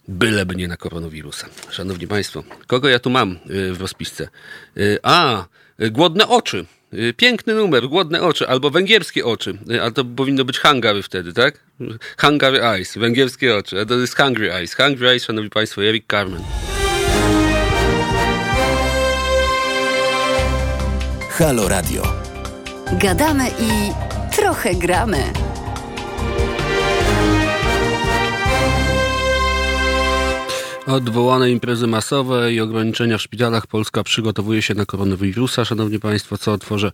byleby 0.09 0.57
nie 0.57 0.69
na 0.69 0.77
koronawirusa. 0.77 1.47
Szanowni 1.71 2.07
Państwo, 2.07 2.43
kogo 2.67 2.89
ja 2.89 2.99
tu 2.99 3.11
mam 3.11 3.39
y, 3.51 3.73
w 3.73 3.81
rozpisce? 3.81 4.29
Y, 4.77 4.99
a, 5.03 5.45
Głodne 5.91 6.29
Oczy. 6.29 6.67
Y, 6.95 7.15
piękny 7.17 7.55
numer, 7.55 7.89
Głodne 7.89 8.23
Oczy, 8.23 8.49
albo 8.49 8.71
Węgierskie 8.71 9.25
Oczy. 9.25 9.59
A 9.83 9.91
to 9.91 10.05
powinno 10.05 10.45
być 10.45 10.59
Hungary 10.59 11.03
wtedy, 11.03 11.33
tak? 11.33 11.61
Hungary 12.21 12.63
Eyes, 12.63 12.99
Węgierskie 12.99 13.57
Oczy. 13.57 13.81
A 13.81 13.85
to 13.85 13.95
jest 13.95 14.17
Hungry 14.17 14.53
Eyes. 14.53 14.75
Hungry 14.75 15.09
Eyes, 15.09 15.25
Szanowni 15.25 15.51
Państwo, 15.51 15.85
Erik 15.85 16.05
Carmen. 16.11 16.43
Halo 21.31 21.69
Radio. 21.69 22.03
Gadamy 22.93 23.49
i 23.61 23.93
trochę 24.37 24.75
gramy. 24.75 25.48
Odwołane 30.89 31.51
imprezy 31.51 31.87
masowe 31.87 32.53
i 32.53 32.61
ograniczenia 32.61 33.19
w 33.19 33.23
szpitalach. 33.23 33.67
Polska 33.67 34.03
przygotowuje 34.03 34.63
się 34.63 34.75
na 34.75 34.87
koronawirusa. 34.87 35.65
Szanowni 35.65 36.01
Państwo, 36.01 36.39
co 36.39 36.53
otworzę, 36.53 36.93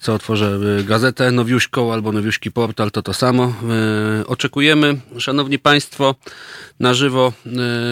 co 0.00 0.14
otworzę 0.14 0.58
y, 0.80 0.84
gazetę 0.84 1.30
nowiuśką 1.30 1.92
albo 1.92 2.12
nowiuśki 2.12 2.50
portal, 2.50 2.90
to 2.90 3.02
to 3.02 3.14
samo. 3.14 3.54
Y, 4.20 4.26
oczekujemy, 4.26 5.00
Szanowni 5.18 5.58
Państwo, 5.58 6.14
na 6.80 6.94
żywo 6.94 7.32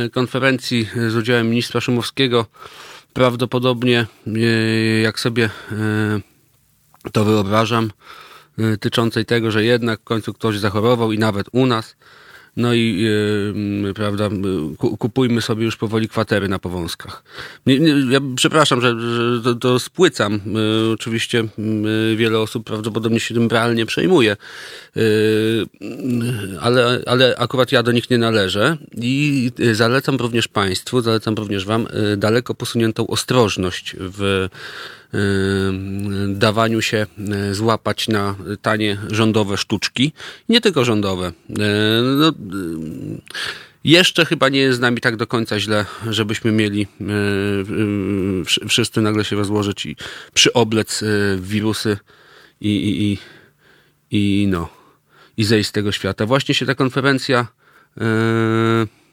y, 0.06 0.10
konferencji 0.10 0.88
z 1.08 1.16
udziałem 1.16 1.50
ministra 1.50 1.80
Szumowskiego. 1.80 2.46
Prawdopodobnie, 3.12 4.06
jak 5.02 5.20
sobie 5.20 5.50
to 7.12 7.24
wyobrażam, 7.24 7.90
tyczącej 8.80 9.24
tego, 9.24 9.50
że 9.50 9.64
jednak 9.64 10.00
w 10.00 10.04
końcu 10.04 10.34
ktoś 10.34 10.58
zachorował 10.58 11.12
i 11.12 11.18
nawet 11.18 11.46
u 11.52 11.66
nas 11.66 11.96
no 12.58 12.74
i 12.74 13.00
yy, 13.84 13.94
prawda, 13.94 14.28
kupujmy 14.98 15.42
sobie 15.42 15.64
już 15.64 15.76
powoli 15.76 16.08
kwatery 16.08 16.48
na 16.48 16.58
powązkach. 16.58 17.22
Ja 18.10 18.20
przepraszam, 18.36 18.80
że, 18.80 19.00
że 19.34 19.42
to, 19.42 19.54
to 19.54 19.78
spłycam. 19.78 20.40
Yy, 20.46 20.92
oczywiście 20.92 21.44
yy, 21.58 22.16
wiele 22.16 22.38
osób 22.38 22.66
prawdopodobnie 22.66 23.20
się 23.20 23.34
tym 23.34 23.48
realnie 23.48 23.86
przejmuje, 23.86 24.36
ale, 26.60 27.02
ale 27.06 27.36
akurat 27.38 27.72
ja 27.72 27.82
do 27.82 27.92
nich 27.92 28.10
nie 28.10 28.18
należę 28.18 28.76
i 28.94 29.50
zalecam 29.72 30.16
również 30.16 30.48
Państwu, 30.48 31.00
zalecam 31.00 31.34
również 31.34 31.64
Wam 31.64 31.86
daleko 32.16 32.54
posuniętą 32.54 33.06
ostrożność 33.06 33.96
w 33.98 34.48
dawaniu 36.28 36.82
się 36.82 37.06
złapać 37.52 38.08
na 38.08 38.34
tanie 38.62 38.98
rządowe 39.10 39.56
sztuczki. 39.56 40.12
Nie 40.48 40.60
tylko 40.60 40.84
rządowe. 40.84 41.32
No, 42.18 42.32
jeszcze 43.84 44.24
chyba 44.24 44.48
nie 44.48 44.58
jest 44.60 44.78
z 44.78 44.80
nami 44.80 45.00
tak 45.00 45.16
do 45.16 45.26
końca 45.26 45.60
źle, 45.60 45.86
żebyśmy 46.10 46.52
mieli 46.52 46.86
wszyscy 48.68 49.00
nagle 49.00 49.24
się 49.24 49.36
rozłożyć 49.36 49.86
i 49.86 49.96
przyoblec 50.34 51.04
wirusy 51.38 51.96
i, 52.60 52.68
i, 52.68 53.12
i, 53.12 53.18
i 54.10 54.46
no 54.46 54.68
i 55.36 55.44
zejść 55.44 55.68
z 55.68 55.72
tego 55.72 55.92
świata. 55.92 56.26
Właśnie 56.26 56.54
się 56.54 56.66
ta 56.66 56.74
konferencja 56.74 57.46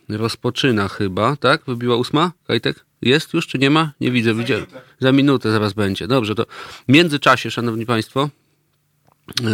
rozpoczyna 0.09 0.87
chyba, 0.87 1.35
tak? 1.35 1.61
Wybiła 1.67 1.95
ósma, 1.95 2.31
Kajtek? 2.47 2.85
Jest 3.01 3.33
już, 3.33 3.47
czy 3.47 3.59
nie 3.59 3.69
ma? 3.69 3.91
Nie 4.01 4.11
widzę. 4.11 4.33
Za 4.33 4.39
minutę. 4.39 4.81
Za 4.99 5.11
minutę 5.11 5.51
zaraz 5.51 5.73
będzie. 5.73 6.07
Dobrze, 6.07 6.35
to 6.35 6.45
w 6.89 6.91
międzyczasie, 6.91 7.51
szanowni 7.51 7.85
państwo, 7.85 8.29
yy, 9.41 9.47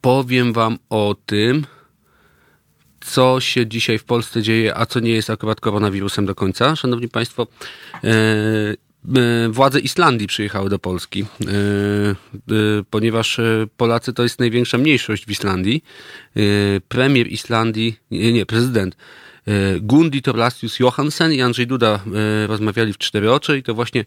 powiem 0.00 0.52
wam 0.52 0.78
o 0.90 1.16
tym, 1.26 1.66
co 3.00 3.40
się 3.40 3.66
dzisiaj 3.66 3.98
w 3.98 4.04
Polsce 4.04 4.42
dzieje, 4.42 4.76
a 4.76 4.86
co 4.86 5.00
nie 5.00 5.12
jest 5.12 5.30
akurat 5.30 5.60
koronawirusem 5.60 6.26
do 6.26 6.34
końca. 6.34 6.76
Szanowni 6.76 7.08
państwo, 7.08 7.46
yy, 8.02 8.10
Władze 9.50 9.80
Islandii 9.80 10.26
przyjechały 10.26 10.70
do 10.70 10.78
Polski, 10.78 11.24
ponieważ 12.90 13.40
Polacy 13.76 14.12
to 14.12 14.22
jest 14.22 14.38
największa 14.38 14.78
mniejszość 14.78 15.26
w 15.26 15.30
Islandii. 15.30 15.84
Premier 16.88 17.32
Islandii, 17.32 17.96
nie, 18.10 18.32
nie 18.32 18.46
prezydent 18.46 18.96
E, 19.48 19.80
Gundi 19.80 20.22
Torlasius 20.22 20.78
Johansen 20.78 21.32
i 21.32 21.42
Andrzej 21.42 21.66
Duda 21.66 22.00
e, 22.14 22.46
rozmawiali 22.46 22.92
w 22.92 22.98
cztery 22.98 23.32
oczy 23.32 23.58
i 23.58 23.62
to 23.62 23.74
właśnie 23.74 24.04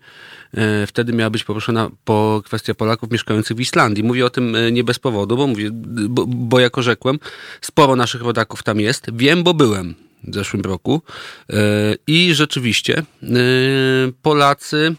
e, 0.53 0.87
wtedy 0.87 1.13
miała 1.13 1.29
być 1.29 1.43
poruszona 1.43 1.89
po 2.05 2.41
kwestia 2.45 2.73
Polaków 2.73 3.11
mieszkających 3.11 3.57
w 3.57 3.59
Islandii. 3.59 4.03
Mówię 4.03 4.25
o 4.25 4.29
tym 4.29 4.57
nie 4.71 4.83
bez 4.83 4.99
powodu, 4.99 5.37
bo 5.37 5.47
mówię, 5.47 5.69
bo, 6.09 6.25
bo 6.27 6.81
rzekłem, 6.81 7.19
sporo 7.61 7.95
naszych 7.95 8.21
rodaków 8.21 8.63
tam 8.63 8.79
jest. 8.79 9.07
Wiem, 9.13 9.43
bo 9.43 9.53
byłem 9.53 9.95
w 10.28 10.34
zeszłym 10.34 10.61
roku. 10.61 11.01
I 12.07 12.34
rzeczywiście 12.34 13.03
Polacy 14.21 14.95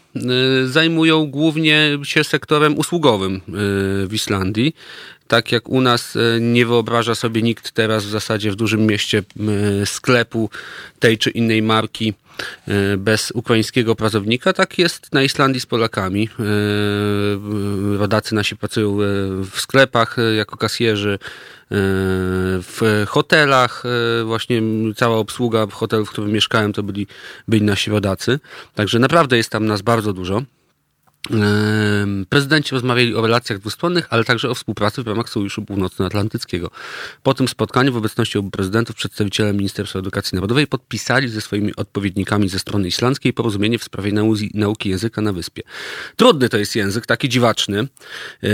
zajmują 0.65 1.25
głównie 1.25 1.99
się 2.03 2.23
sektorem 2.23 2.77
usługowym 2.77 3.41
w 4.07 4.09
Islandii. 4.13 4.73
Tak 5.27 5.51
jak 5.51 5.69
u 5.69 5.81
nas 5.81 6.15
e, 6.15 6.39
nie 6.39 6.65
wyobraża 6.65 7.15
sobie 7.15 7.41
nikt 7.41 7.71
teraz 7.71 8.05
w 8.05 8.09
zasadzie 8.09 8.51
w 8.51 8.55
dużym 8.55 8.85
mieście 8.85 9.23
sklepu 9.85 10.49
tej 10.99 11.17
czy 11.17 11.29
innej 11.29 11.61
marki 11.61 12.09
e, 12.09 12.13
bez 12.97 13.31
ukraińskiego 13.31 13.95
pracownika, 13.95 14.53
tak 14.53 14.77
jest 14.77 15.13
na 15.13 15.23
Islandii 15.23 15.61
z 15.61 15.65
Polakami. 15.65 16.29
E, 16.39 17.97
rodacy 17.97 18.35
nasi 18.35 18.55
pracują 18.55 18.97
w 19.51 19.59
sklepach 19.59 20.17
jako 20.37 20.57
kasjerzy, 20.57 21.19
w 22.61 23.05
hotelach, 23.07 23.83
właśnie 24.25 24.61
cała 24.95 25.17
obsługa 25.17 25.65
w 25.65 25.73
hotelu, 25.73 26.05
w 26.05 26.09
którym 26.09 26.31
mieszkałem, 26.31 26.73
to 26.73 26.83
byli, 26.83 27.07
byli 27.47 27.61
nasi 27.61 27.91
rodacy. 27.91 28.39
Także 28.75 28.99
naprawdę 28.99 29.37
jest 29.37 29.49
tam 29.49 29.65
nas 29.65 29.81
bardzo 29.81 30.13
dużo. 30.13 30.41
Prezydenci 32.29 32.75
rozmawiali 32.75 33.15
o 33.15 33.21
relacjach 33.21 33.59
dwustronnych, 33.59 34.07
ale 34.09 34.23
także 34.23 34.49
o 34.49 34.55
współpracy 34.55 35.03
w 35.03 35.07
ramach 35.07 35.29
Sojuszu 35.29 35.65
Północnoatlantyckiego. 35.65 36.71
Po 37.23 37.33
tym 37.33 37.47
spotkaniu 37.47 37.93
w 37.93 37.97
obecności 37.97 38.37
obu 38.37 38.49
prezydentów 38.49 38.95
przedstawiciele 38.95 39.53
Ministerstwa 39.53 39.99
Edukacji 39.99 40.35
Narodowej 40.35 40.67
podpisali 40.67 41.29
ze 41.29 41.41
swoimi 41.41 41.75
odpowiednikami 41.75 42.49
ze 42.49 42.59
strony 42.59 42.87
islandzkiej 42.87 43.33
porozumienie 43.33 43.79
w 43.79 43.83
sprawie 43.83 44.11
nauki 44.53 44.89
języka 44.89 45.21
na 45.21 45.33
wyspie. 45.33 45.63
Trudny 46.15 46.49
to 46.49 46.57
jest 46.57 46.75
język, 46.75 47.05
taki 47.05 47.29
dziwaczny, 47.29 47.87
e, 48.43 48.49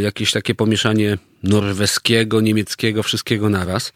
jakieś 0.00 0.32
takie 0.32 0.54
pomieszanie 0.54 1.18
norweskiego, 1.42 2.40
niemieckiego, 2.40 3.02
wszystkiego 3.02 3.50
naraz. 3.50 3.92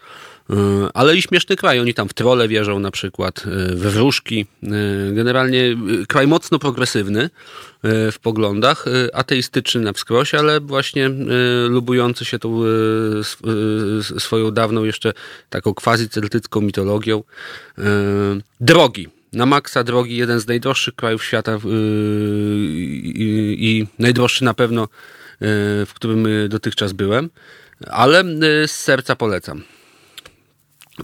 Ale 0.94 1.16
i 1.16 1.22
śmieszny 1.22 1.56
kraj. 1.56 1.80
Oni 1.80 1.94
tam 1.94 2.08
w 2.08 2.14
trole 2.14 2.48
wierzą 2.48 2.78
na 2.78 2.90
przykład, 2.90 3.42
we 3.74 3.90
wróżki. 3.90 4.46
Generalnie 5.12 5.76
kraj 6.08 6.26
mocno 6.26 6.58
progresywny 6.58 7.30
w 7.84 8.16
poglądach, 8.22 8.84
ateistyczny 9.12 9.80
na 9.80 9.92
wskroś, 9.92 10.34
ale 10.34 10.60
właśnie 10.60 11.10
lubujący 11.68 12.24
się 12.24 12.38
tą 12.38 12.60
swoją 14.18 14.50
dawną 14.50 14.84
jeszcze 14.84 15.12
taką 15.50 15.74
quasi-celtycką 15.74 16.60
mitologią. 16.60 17.22
Drogi 18.60 19.08
na 19.32 19.46
maksa 19.46 19.84
drogi, 19.84 20.16
jeden 20.16 20.40
z 20.40 20.46
najdroższych 20.46 20.94
krajów 20.94 21.24
świata 21.24 21.52
yy, 21.52 21.60
i 23.52 23.86
najdroższy 23.98 24.44
na 24.44 24.54
pewno, 24.54 24.82
yy, 24.82 24.86
w 25.86 25.90
którym 25.94 26.28
dotychczas 26.48 26.92
byłem, 26.92 27.30
ale 27.86 28.24
z 28.66 28.70
serca 28.70 29.16
polecam. 29.16 29.62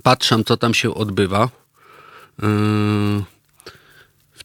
Patrzę, 0.02 0.44
co 0.44 0.56
tam 0.56 0.74
się 0.74 0.94
odbywa 0.94 1.48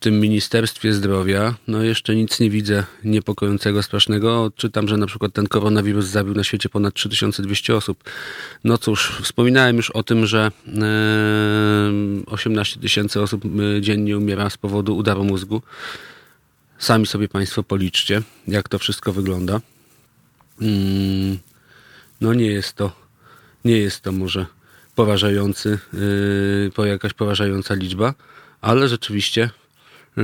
tym 0.01 0.19
Ministerstwie 0.19 0.93
Zdrowia, 0.93 1.55
no 1.67 1.83
jeszcze 1.83 2.15
nic 2.15 2.39
nie 2.39 2.49
widzę 2.49 2.83
niepokojącego, 3.03 3.83
strasznego. 3.83 4.51
Czytam, 4.55 4.87
że 4.87 4.97
na 4.97 5.07
przykład 5.07 5.33
ten 5.33 5.47
koronawirus 5.47 6.05
zabił 6.05 6.33
na 6.33 6.43
świecie 6.43 6.69
ponad 6.69 6.93
3200 6.93 7.75
osób. 7.75 8.03
No 8.63 8.77
cóż, 8.77 9.21
wspominałem 9.21 9.75
już 9.75 9.89
o 9.89 10.03
tym, 10.03 10.25
że 10.25 10.51
18 12.25 12.79
tysięcy 12.79 13.21
osób 13.21 13.43
e, 13.45 13.81
dziennie 13.81 14.17
umiera 14.17 14.49
z 14.49 14.57
powodu 14.57 14.97
udaru 14.97 15.23
mózgu. 15.23 15.61
Sami 16.77 17.07
sobie 17.07 17.29
Państwo 17.29 17.63
policzcie, 17.63 18.21
jak 18.47 18.69
to 18.69 18.79
wszystko 18.79 19.13
wygląda. 19.13 19.61
Mm, 20.61 21.39
no 22.21 22.33
nie 22.33 22.47
jest 22.47 22.73
to, 22.73 22.91
nie 23.65 23.77
jest 23.77 24.01
to 24.01 24.11
może 24.11 24.45
porażający, 24.95 25.79
yy, 26.77 26.87
jakaś 26.87 27.13
porażająca 27.13 27.73
liczba, 27.73 28.13
ale 28.61 28.87
rzeczywiście 28.87 29.49
Yy, 30.17 30.23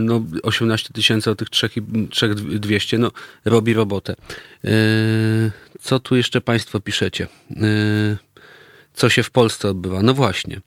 no 0.00 0.24
18 0.42 0.88
tysięcy 0.92 1.30
o 1.30 1.34
tych 1.34 1.50
3200, 1.50 2.98
no 2.98 3.10
robi 3.44 3.74
robotę. 3.74 4.14
Yy, 4.64 4.70
co 5.80 6.00
tu 6.00 6.16
jeszcze 6.16 6.40
Państwo 6.40 6.80
piszecie? 6.80 7.28
Co 8.94 9.08
się 9.08 9.22
w 9.22 9.30
Polsce 9.30 9.68
odbywa? 9.68 10.02
No 10.02 10.14
właśnie. 10.14 10.60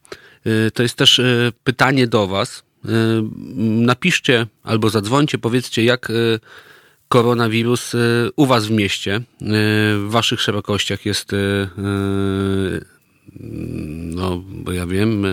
To 0.74 0.84
jest 0.84 0.96
też 0.96 1.22
pytanie 1.64 2.08
do 2.08 2.28
Was. 2.28 2.64
Napiszcie 3.56 4.48
albo 4.64 4.90
zadzwońcie, 4.90 5.38
powiedzcie, 5.38 5.84
jak 5.84 6.12
koronawirus 7.16 7.96
u 8.36 8.46
Was 8.46 8.68
w 8.68 8.72
mieście, 8.72 9.22
w 9.42 10.08
Waszych 10.08 10.42
szerokościach 10.42 11.06
jest 11.06 11.32
no, 14.16 14.44
bo 14.48 14.72
ja 14.72 14.88
wiem, 14.88 15.26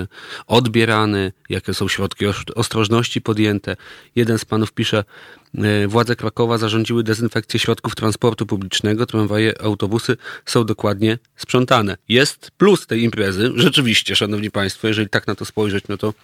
odbierany, 0.46 1.32
jakie 1.48 1.74
są 1.74 1.88
środki 1.88 2.24
ostrożności 2.54 3.20
podjęte. 3.20 3.76
Jeden 4.16 4.38
z 4.38 4.44
panów 4.44 4.72
pisze, 4.72 5.04
władze 5.88 6.16
Krakowa 6.16 6.58
zarządziły 6.58 7.02
dezynfekcję 7.02 7.60
środków 7.60 7.94
transportu 7.94 8.46
publicznego, 8.46 9.06
tramwaje, 9.06 9.62
autobusy 9.62 10.16
są 10.46 10.64
dokładnie 10.64 11.18
sprzątane. 11.36 11.96
Jest 12.08 12.50
plus 12.58 12.86
tej 12.86 13.02
imprezy, 13.02 13.52
rzeczywiście, 13.56 14.16
szanowni 14.16 14.50
państwo, 14.50 14.88
jeżeli 14.88 15.08
tak 15.08 15.26
na 15.26 15.34
to 15.34 15.44
spojrzeć, 15.44 15.84
no 15.88 15.96
to 15.96 16.14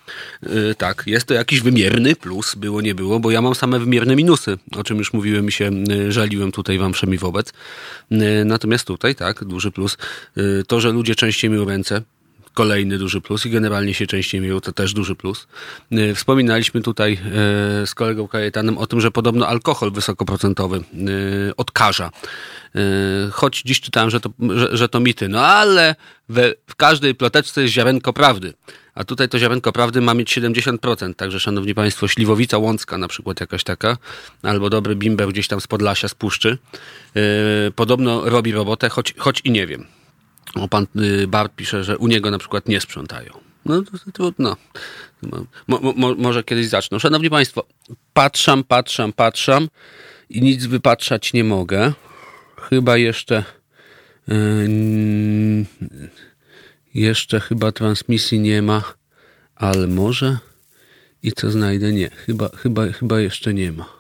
yy, 0.43 0.75
tak, 0.75 1.03
jest 1.07 1.27
to 1.27 1.35
jakiś 1.35 1.61
wymierny 1.61 2.17
plus, 2.17 2.55
było, 2.55 2.81
nie 2.81 2.95
było, 2.95 3.21
bo 3.21 3.31
ja 3.31 3.43
mam 3.43 3.55
same 3.55 3.79
wymierne 3.79 4.17
minusy, 4.17 4.59
o 4.77 4.85
czym 4.85 4.99
już 4.99 5.13
mówiłem 5.13 5.49
i 5.49 5.53
się 5.53 5.71
yy, 5.89 6.13
żaliłem 6.13 6.53
tutaj 6.53 6.79
wam 6.79 6.93
wszemi 6.93 7.19
wobec. 7.19 7.53
Yy, 8.11 8.45
natomiast 8.45 8.87
tutaj, 8.87 9.15
tak, 9.15 9.45
duży 9.45 9.71
plus, 9.71 9.97
to, 10.67 10.81
że 10.81 10.93
ludzie 10.93 11.15
częściej 11.15 11.51
myją 11.51 11.65
ręce, 11.65 12.03
kolejny 12.55 12.99
duży 12.99 13.21
plus 13.21 13.47
i 13.47 13.51
generalnie 13.51 13.95
się 13.95 14.07
częściej 14.07 14.41
miło, 14.41 14.61
to 14.61 14.73
też 14.73 14.95
duży 14.95 15.15
plus. 15.15 15.47
E, 15.91 16.15
wspominaliśmy 16.15 16.81
tutaj 16.81 17.13
e, 17.13 17.87
z 17.87 17.95
kolegą 17.95 18.29
Kajetanem 18.29 18.79
o 18.79 18.87
tym, 18.87 19.01
że 19.01 19.11
podobno 19.11 19.49
alkohol 19.49 19.91
wysokoprocentowy 19.91 20.77
e, 20.77 20.83
odkaża. 21.57 22.11
Choć 23.33 23.63
dziś 23.63 23.81
czytałem, 23.81 24.11
że 24.11 24.21
to, 24.21 24.31
że, 24.55 24.77
że 24.77 24.89
to 24.89 25.01
mity. 25.01 25.29
No 25.29 25.47
ale 25.47 25.95
we, 26.29 26.55
w 26.67 26.77
każdej 26.77 27.15
ploteczce 27.15 27.63
jest 27.63 27.75
ziarenko 27.75 28.13
prawdy. 28.13 28.55
A 28.95 29.05
tutaj 29.05 29.29
to 29.29 29.39
ziarenko 29.39 29.73
prawdy 29.73 30.01
ma 30.01 30.15
mieć 30.15 30.39
70%. 30.39 31.15
Także, 31.15 31.41
szanowni 31.41 31.75
państwo, 31.75 32.09
śliwowica 32.09 32.59
łącka 32.59 32.99
na 32.99 33.09
przykład 33.09 33.41
jakaś 33.41 33.65
taka, 33.65 33.97
albo 34.43 34.71
dobry 34.71 34.97
bimber 34.97 35.29
gdzieś 35.29 35.49
tam 35.49 35.61
z 35.61 35.67
Podlasia, 35.67 36.09
z 36.09 36.15
Puszczy. 36.15 36.59
Podobno 37.75 38.31
robi 38.31 38.53
robotę, 38.53 38.89
choć, 38.89 39.15
choć 39.19 39.41
i 39.45 39.51
nie 39.51 39.67
wiem. 39.67 39.98
O, 40.55 40.69
pan 40.69 40.87
y, 40.97 41.27
Bart 41.27 41.53
pisze, 41.57 41.85
że 41.85 41.99
u 41.99 42.07
niego 42.07 42.31
na 42.31 42.39
przykład 42.39 42.69
nie 42.69 42.81
sprzątają. 42.81 43.33
No 43.65 43.83
to 43.83 44.13
trudno. 44.13 44.57
Mo, 45.69 45.81
mo, 45.97 46.15
może 46.15 46.45
kiedyś 46.45 46.69
zaczną. 46.69 46.99
Szanowni 46.99 47.31
Państwo, 47.31 47.67
patrzam, 48.13 48.65
patrzam, 48.65 49.13
patrzam 49.13 49.69
i 50.31 50.43
nic 50.43 50.67
wypatrzać 50.67 51.33
nie 51.33 51.45
mogę. 51.45 51.93
Chyba 52.57 52.97
jeszcze 52.97 53.45
yy, 54.29 55.67
jeszcze 56.95 57.41
chyba 57.41 57.73
transmisji 57.73 58.41
nie 58.41 58.63
ma, 58.63 58.83
ale 59.55 59.87
może 59.87 60.39
i 61.23 61.33
co 61.33 61.51
znajdę? 61.51 61.93
Nie, 61.93 62.11
chyba, 62.11 62.49
chyba, 62.57 62.93
chyba 62.93 63.21
jeszcze 63.21 63.55
nie 63.55 63.73
ma. 63.73 63.98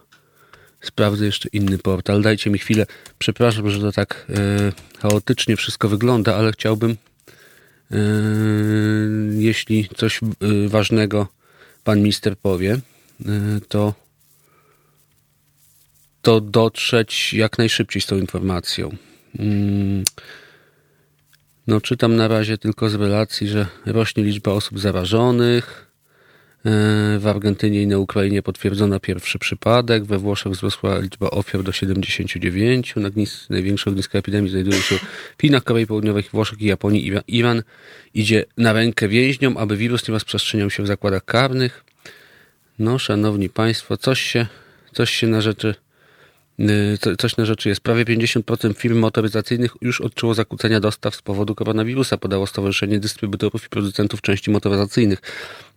Sprawdzę 0.80 1.26
jeszcze 1.26 1.48
inny 1.52 1.78
portal. 1.78 2.22
Dajcie 2.22 2.50
mi 2.50 2.58
chwilę. 2.58 2.86
Przepraszam, 3.18 3.70
że 3.70 3.80
to 3.80 3.92
tak 3.92 4.26
e, 4.30 4.72
chaotycznie 4.98 5.56
wszystko 5.56 5.88
wygląda, 5.88 6.36
ale 6.36 6.52
chciałbym, 6.52 6.90
e, 6.90 7.96
jeśli 9.38 9.88
coś 9.96 10.20
e, 10.22 10.68
ważnego 10.68 11.26
pan 11.84 11.98
minister 11.98 12.36
powie, 12.36 12.72
e, 12.72 12.80
to, 13.68 13.94
to 16.22 16.40
dotrzeć 16.40 17.32
jak 17.32 17.58
najszybciej 17.58 18.02
z 18.02 18.06
tą 18.06 18.16
informacją. 18.16 18.96
Mm, 19.38 20.04
no, 21.66 21.80
czytam 21.80 22.16
na 22.16 22.28
razie 22.28 22.58
tylko 22.58 22.90
z 22.90 22.94
relacji, 22.94 23.48
że 23.48 23.66
rośnie 23.86 24.24
liczba 24.24 24.52
osób 24.52 24.80
zarażonych 24.80 25.87
w 27.18 27.26
Argentynie 27.26 27.82
i 27.82 27.86
na 27.86 27.98
Ukrainie 27.98 28.42
potwierdzono 28.42 29.00
pierwszy 29.00 29.38
przypadek. 29.38 30.04
We 30.04 30.18
Włoszech 30.18 30.52
wzrosła 30.52 30.98
liczba 30.98 31.30
ofiar 31.30 31.62
do 31.62 31.72
79. 31.72 32.94
największe 33.50 33.90
ogniska 33.90 34.18
epidemii 34.18 34.50
znajdują 34.50 34.80
się 34.80 34.96
w 35.38 35.40
Chinach, 35.40 35.64
Korei 35.64 35.86
Południowej, 35.86 36.24
Włoszech 36.32 36.60
i 36.60 36.64
Japonii. 36.66 37.12
Iran 37.28 37.62
idzie 38.14 38.44
na 38.56 38.72
rękę 38.72 39.08
więźniom, 39.08 39.56
aby 39.56 39.76
wirus 39.76 40.08
nie 40.08 40.12
rozprzestrzeniał 40.12 40.70
się 40.70 40.82
w 40.82 40.86
zakładach 40.86 41.24
karnych. 41.24 41.84
No, 42.78 42.98
szanowni 42.98 43.48
państwo, 43.48 43.96
coś 43.96 44.20
się, 44.20 44.46
coś 44.92 45.10
się 45.10 45.26
na 45.26 45.40
rzeczy 45.40 45.74
Coś 47.18 47.36
na 47.36 47.44
rzeczy 47.44 47.68
jest. 47.68 47.80
Prawie 47.80 48.04
50% 48.04 48.74
firm 48.74 48.98
motoryzacyjnych 48.98 49.72
już 49.80 50.00
odczuło 50.00 50.34
zakłócenia 50.34 50.80
dostaw 50.80 51.16
z 51.16 51.22
powodu 51.22 51.54
koronawirusa, 51.54 52.16
podało 52.16 52.46
Stowarzyszenie 52.46 53.00
Dystrybutorów 53.00 53.66
i 53.66 53.68
Producentów 53.68 54.22
Części 54.22 54.50
Motoryzacyjnych. 54.50 55.18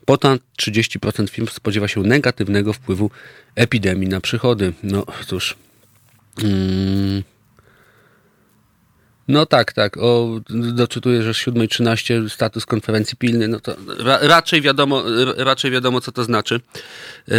Ponad 0.06 0.42
30% 0.60 1.30
firm 1.30 1.48
spodziewa 1.48 1.88
się 1.88 2.02
negatywnego 2.02 2.74
wpływu 2.74 3.12
epidemii 3.56 4.10
na 4.10 4.22
przychody. 4.22 4.74
No 4.84 5.06
cóż. 5.28 5.56
Mm. 6.44 7.24
No 9.28 9.46
tak, 9.46 9.74
tak. 9.74 9.98
O, 9.98 10.40
doczytuję, 10.74 11.24
że 11.24 11.32
7.13 11.32 12.30
status 12.30 12.66
konferencji 12.66 13.18
pilny. 13.18 13.48
No 13.48 13.60
to 13.60 13.76
ra, 14.00 14.20
raczej 14.22 14.62
wiadomo, 14.62 15.04
raczej 15.38 15.72
wiadomo, 15.72 16.02
co 16.02 16.12
to 16.12 16.24
znaczy. 16.24 16.60
Yy, 17.28 17.36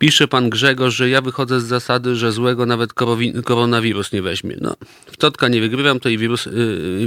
pisze 0.00 0.28
pan 0.28 0.50
Grzegorz, 0.50 0.94
że 0.94 1.08
ja 1.08 1.20
wychodzę 1.20 1.60
z 1.60 1.64
zasady, 1.64 2.16
że 2.16 2.32
złego 2.32 2.66
nawet 2.66 2.92
koronawirus 3.44 4.12
nie 4.12 4.22
weźmie. 4.22 4.56
No, 4.60 4.76
w 5.06 5.16
totka 5.16 5.48
nie 5.48 5.60
wygrywam, 5.60 6.00
to 6.00 6.08
i 6.08 6.18
wirus 6.18 6.46
yy, 6.46 6.52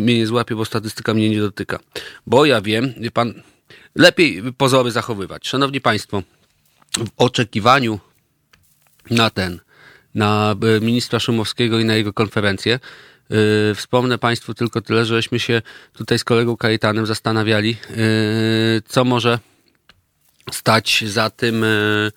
mnie 0.02 0.18
nie 0.18 0.28
złapie, 0.28 0.56
bo 0.56 0.66
statystyka 0.66 1.14
mnie 1.14 1.30
nie 1.30 1.40
dotyka. 1.40 1.80
Bo 2.28 2.46
ja 2.46 2.62
wiem, 2.62 2.94
wie 2.98 3.12
pan, 3.12 3.34
lepiej 3.96 4.44
pozory 4.58 4.92
zachowywać. 4.92 5.48
Szanowni 5.48 5.82
Państwo, 5.82 6.24
w 6.98 7.10
oczekiwaniu 7.18 8.00
na 9.10 9.30
ten, 9.30 9.60
na 10.16 10.56
e, 10.78 10.80
ministra 10.80 11.20
Szumowskiego 11.20 11.80
i 11.80 11.86
na 11.86 11.96
jego 11.96 12.14
konferencję, 12.14 12.80
yy, 13.30 13.38
wspomnę 13.76 14.18
Państwu 14.18 14.54
tylko 14.54 14.82
tyle, 14.82 15.06
żeśmy 15.06 15.40
się 15.40 15.62
tutaj 15.94 16.20
z 16.20 16.24
kolegą 16.24 16.58
Kajetanem 16.58 17.06
zastanawiali, 17.06 17.70
yy, 17.70 18.82
co 18.88 19.04
może 19.06 19.40
stać 20.52 21.04
za 21.08 21.30
tym 21.30 21.62
yy, 21.62 22.12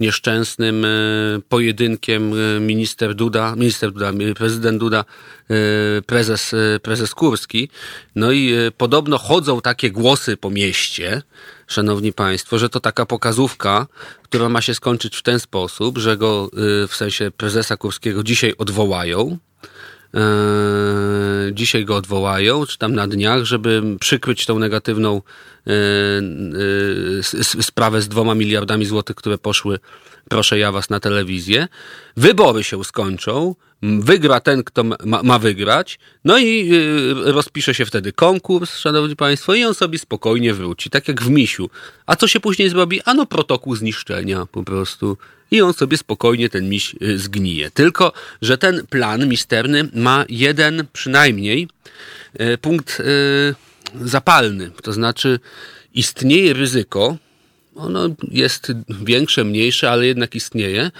nieszczęsnym 0.00 0.84
e, 0.84 0.88
pojedynkiem 1.48 2.32
e, 2.32 2.60
minister 2.60 3.14
Duda, 3.14 3.56
minister 3.56 3.92
Duda, 3.92 4.10
e, 4.10 4.34
prezydent 4.34 4.78
Duda, 4.78 5.04
prezes, 6.06 6.54
prezes 6.82 7.14
Kurski. 7.14 7.68
No 8.16 8.32
i 8.32 8.54
podobno 8.76 9.18
chodzą 9.18 9.60
takie 9.60 9.90
głosy 9.90 10.36
po 10.36 10.50
mieście, 10.50 11.22
szanowni 11.66 12.12
państwo, 12.12 12.58
że 12.58 12.68
to 12.68 12.80
taka 12.80 13.06
pokazówka, 13.06 13.86
która 14.22 14.48
ma 14.48 14.60
się 14.60 14.74
skończyć 14.74 15.16
w 15.16 15.22
ten 15.22 15.40
sposób, 15.40 15.98
że 15.98 16.16
go 16.16 16.50
w 16.88 16.94
sensie 16.94 17.30
prezesa 17.30 17.76
Kurskiego 17.76 18.22
dzisiaj 18.22 18.54
odwołają, 18.58 19.38
dzisiaj 21.52 21.84
go 21.84 21.96
odwołają, 21.96 22.66
czy 22.66 22.78
tam 22.78 22.94
na 22.94 23.06
dniach, 23.06 23.44
żeby 23.44 23.82
przykryć 24.00 24.46
tą 24.46 24.58
negatywną 24.58 25.22
sprawę 27.60 28.02
z 28.02 28.08
dwoma 28.08 28.34
miliardami 28.34 28.86
złotych, 28.86 29.16
które 29.16 29.38
poszły, 29.38 29.78
proszę 30.28 30.58
ja 30.58 30.72
was, 30.72 30.90
na 30.90 31.00
telewizję. 31.00 31.68
Wybory 32.16 32.64
się 32.64 32.84
skończą, 32.84 33.54
wygra 33.82 34.40
ten, 34.40 34.64
kto 34.64 34.84
ma, 34.84 35.22
ma, 35.22 35.38
wygrać, 35.38 35.98
no 36.24 36.38
i 36.38 36.70
rozpisze 37.24 37.74
się 37.74 37.86
wtedy 37.86 38.12
konkurs, 38.12 38.78
szanowni 38.78 39.16
państwo, 39.16 39.54
i 39.54 39.64
on 39.64 39.74
sobie 39.74 39.98
spokojnie 39.98 40.54
wróci, 40.54 40.90
tak 40.90 41.08
jak 41.08 41.22
w 41.22 41.30
misiu. 41.30 41.70
A 42.06 42.16
co 42.16 42.28
się 42.28 42.40
później 42.40 42.68
zrobi? 42.68 43.00
Ano 43.04 43.26
protokół 43.26 43.76
zniszczenia 43.76 44.46
po 44.46 44.64
prostu. 44.64 45.16
I 45.50 45.62
on 45.62 45.72
sobie 45.72 45.96
spokojnie 45.96 46.48
ten 46.48 46.68
miś 46.68 46.96
y, 47.02 47.18
zgnije. 47.18 47.70
Tylko, 47.70 48.12
że 48.42 48.58
ten 48.58 48.86
plan 48.86 49.28
misterny 49.28 49.88
ma 49.94 50.24
jeden 50.28 50.86
przynajmniej 50.92 51.68
y, 52.40 52.58
punkt 52.58 53.02
zapalny. 54.02 54.70
To 54.82 54.92
znaczy 54.92 55.40
istnieje 55.94 56.52
ryzyko, 56.52 57.16
ono 57.74 58.08
jest 58.28 58.72
większe, 58.88 59.44
mniejsze, 59.44 59.90
ale 59.90 60.06
jednak 60.06 60.34
istnieje, 60.34 60.90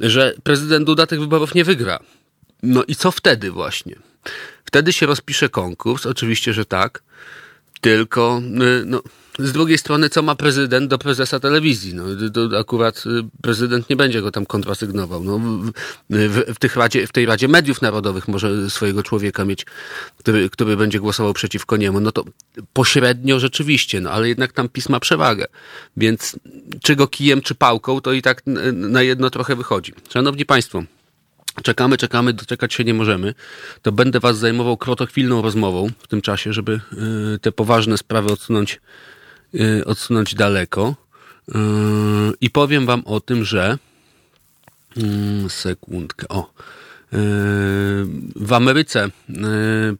że 0.00 0.34
prezydent 0.42 0.86
Duda 0.86 1.06
tych 1.06 1.20
wyborów 1.20 1.54
nie 1.54 1.64
wygra. 1.64 1.98
No 2.62 2.84
i 2.84 2.96
co 2.96 3.10
wtedy 3.10 3.50
właśnie? 3.50 3.96
Wtedy 4.64 4.92
się 4.92 5.06
rozpisze 5.06 5.48
konkurs, 5.48 6.06
oczywiście, 6.06 6.52
że 6.52 6.64
tak, 6.64 7.02
tylko 7.80 8.42
y, 8.80 8.84
no, 8.86 9.02
z 9.38 9.52
drugiej 9.52 9.78
strony, 9.78 10.08
co 10.08 10.22
ma 10.22 10.34
prezydent 10.34 10.90
do 10.90 10.98
prezesa 10.98 11.40
telewizji? 11.40 11.94
No, 11.94 12.04
to 12.34 12.58
akurat 12.58 13.04
y, 13.06 13.40
prezydent 13.42 13.90
nie 13.90 13.96
będzie 13.96 14.22
go 14.22 14.30
tam 14.30 14.46
kontrasygnował. 14.46 15.24
No, 15.24 15.38
w, 16.10 16.54
w, 16.54 16.58
tych 16.58 16.76
radzie, 16.76 17.06
w 17.06 17.12
tej 17.12 17.26
Radzie 17.26 17.48
Mediów 17.48 17.82
Narodowych 17.82 18.28
może 18.28 18.70
swojego 18.70 19.02
człowieka 19.02 19.44
mieć, 19.44 19.66
który, 20.18 20.50
który 20.50 20.76
będzie 20.76 21.00
głosował 21.00 21.32
przeciwko 21.34 21.76
niemu. 21.76 22.00
No 22.00 22.12
to 22.12 22.24
pośrednio 22.72 23.38
rzeczywiście, 23.38 24.00
no 24.00 24.10
ale 24.10 24.28
jednak 24.28 24.52
tam 24.52 24.68
pisma 24.68 25.00
przewagę. 25.00 25.46
Więc 25.96 26.36
czy 26.82 26.96
go 26.96 27.06
kijem, 27.06 27.40
czy 27.40 27.54
pałką, 27.54 28.00
to 28.00 28.12
i 28.12 28.22
tak 28.22 28.42
na 28.72 29.02
jedno 29.02 29.30
trochę 29.30 29.56
wychodzi. 29.56 29.92
Szanowni 30.08 30.46
Państwo, 30.46 30.82
Czekamy, 31.62 31.96
czekamy, 31.96 32.32
doczekać 32.32 32.74
się 32.74 32.84
nie 32.84 32.94
możemy. 32.94 33.34
To 33.82 33.92
będę 33.92 34.20
Was 34.20 34.38
zajmował 34.38 34.76
krotochwilną 34.76 35.42
rozmową 35.42 35.88
w 35.98 36.08
tym 36.08 36.22
czasie, 36.22 36.52
żeby 36.52 36.80
y, 37.34 37.38
te 37.38 37.52
poważne 37.52 37.98
sprawy 37.98 38.32
odsunąć, 38.32 38.80
odsunąć 39.84 40.34
daleko. 40.34 40.94
Y, 41.48 41.52
I 42.40 42.50
powiem 42.50 42.86
Wam 42.86 43.02
o 43.04 43.20
tym, 43.20 43.44
że. 43.44 43.78
Sekundkę. 45.48 46.28
O. 46.28 46.52
W 48.36 48.52
Ameryce 48.52 49.08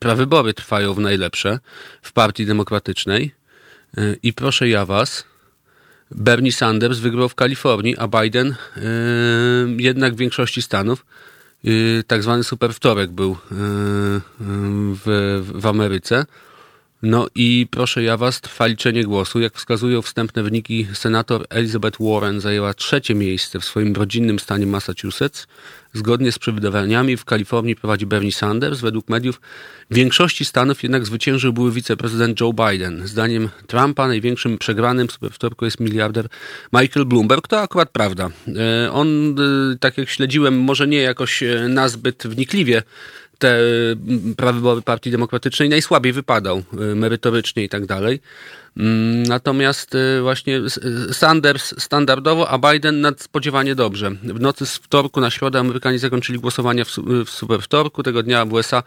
prawybory 0.01 0.55
trwają 0.55 0.95
w 0.95 0.99
najlepsze 0.99 1.59
w 2.03 2.13
Partii 2.13 2.47
Demokratycznej. 2.47 3.35
I 4.23 4.33
proszę 4.33 4.69
ja 4.69 4.85
Was, 4.85 5.25
Bernie 6.11 6.53
Sanders 6.53 6.99
wygrał 6.99 7.29
w 7.29 7.35
Kalifornii, 7.35 7.97
a 7.97 8.09
Biden 8.09 8.55
jednak 9.79 10.15
w 10.15 10.19
większości 10.19 10.63
stanów 10.63 11.05
Y, 11.67 12.05
tak 12.07 12.23
zwany 12.23 12.45
super 12.45 12.75
wtorek 12.75 13.11
był 13.11 13.33
y, 13.33 13.35
y, 13.35 13.59
w, 15.05 15.43
w 15.55 15.67
Ameryce. 15.67 16.27
No 17.03 17.27
i 17.35 17.67
proszę 17.71 18.03
ja 18.03 18.17
was, 18.17 18.41
trwa 18.41 18.67
liczenie 18.67 19.05
głosu. 19.05 19.41
Jak 19.41 19.55
wskazują 19.55 20.03
wstępne 20.03 20.43
wyniki, 20.43 20.87
senator 20.93 21.47
Elizabeth 21.51 21.99
Warren 22.01 22.41
zajęła 22.41 22.75
trzecie 22.75 23.15
miejsce 23.15 23.61
w 23.61 23.65
swoim 23.65 23.95
rodzinnym 23.95 24.39
stanie 24.39 24.67
Massachusetts. 24.67 25.47
Zgodnie 25.93 26.33
z 26.33 26.39
przewidywaniami 26.39 27.17
w 27.17 27.25
Kalifornii 27.25 27.77
prowadzi 27.77 28.07
Bernie 28.07 28.33
Sanders. 28.33 28.81
Według 28.81 29.09
mediów 29.09 29.41
w 29.91 29.95
większości 29.95 30.45
stanów 30.45 30.83
jednak 30.83 31.07
zwyciężył 31.07 31.53
były 31.53 31.73
wiceprezydent 31.73 32.41
Joe 32.41 32.53
Biden. 32.53 33.07
Zdaniem 33.07 33.49
Trumpa 33.67 34.09
największym 34.09 34.59
przegranym 34.59 35.09
w 35.09 35.35
wtorku 35.35 35.65
jest 35.65 35.81
miliarder 35.81 36.29
Michael 36.73 37.07
Bloomberg. 37.07 37.49
To 37.49 37.61
akurat 37.61 37.91
prawda. 37.91 38.31
E, 38.87 38.93
on, 38.93 39.37
e, 39.41 39.77
tak 39.81 39.99
jak 39.99 40.09
śledziłem, 40.09 40.59
może 40.59 40.87
nie 40.87 40.99
jakoś 40.99 41.43
e, 41.43 41.69
nazbyt 41.69 42.27
wnikliwie, 42.27 42.83
te 43.39 43.59
prawybory 44.37 44.83
Partii 44.83 45.11
Demokratycznej 45.11 45.69
najsłabiej 45.69 46.13
wypadał 46.13 46.63
merytorycznie 46.73 47.65
i 47.65 47.69
tak 47.69 47.87
dalej. 47.87 48.21
Mm, 48.77 49.23
natomiast 49.23 49.97
właśnie 50.23 50.61
Sanders 51.13 51.75
standardowo, 51.79 52.49
a 52.49 52.73
Biden 52.73 53.01
nadspodziewanie 53.01 53.75
dobrze. 53.75 54.11
W 54.11 54.41
nocy 54.41 54.67
z 54.67 54.77
wtorku 54.77 55.21
na 55.21 55.31
środę 55.31 55.59
Amerykanie 55.61 55.99
zakończyli 55.99 56.39
głosowania 56.39 56.85
w, 56.85 56.91
w 57.27 57.31
super 57.31 57.63
wtorku. 57.63 58.03
Tego 58.03 58.23
dnia 58.23 58.45
w 58.45 58.53
USA 58.53 58.83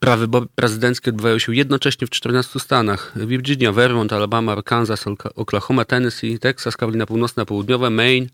prawybory 0.00 0.46
prezydenckie 0.54 1.10
odbywają 1.10 1.38
się 1.38 1.54
jednocześnie 1.54 2.06
w 2.06 2.10
14 2.10 2.60
stanach. 2.60 3.12
Virginia, 3.16 3.72
Vermont, 3.72 4.12
Alabama, 4.12 4.52
Arkansas, 4.52 5.04
Oklahoma, 5.36 5.84
Tennessee, 5.84 6.38
Texas, 6.38 6.76
Karolina 6.76 7.06
Północna, 7.06 7.44
Południowa, 7.44 7.90
Maine, 7.90 8.26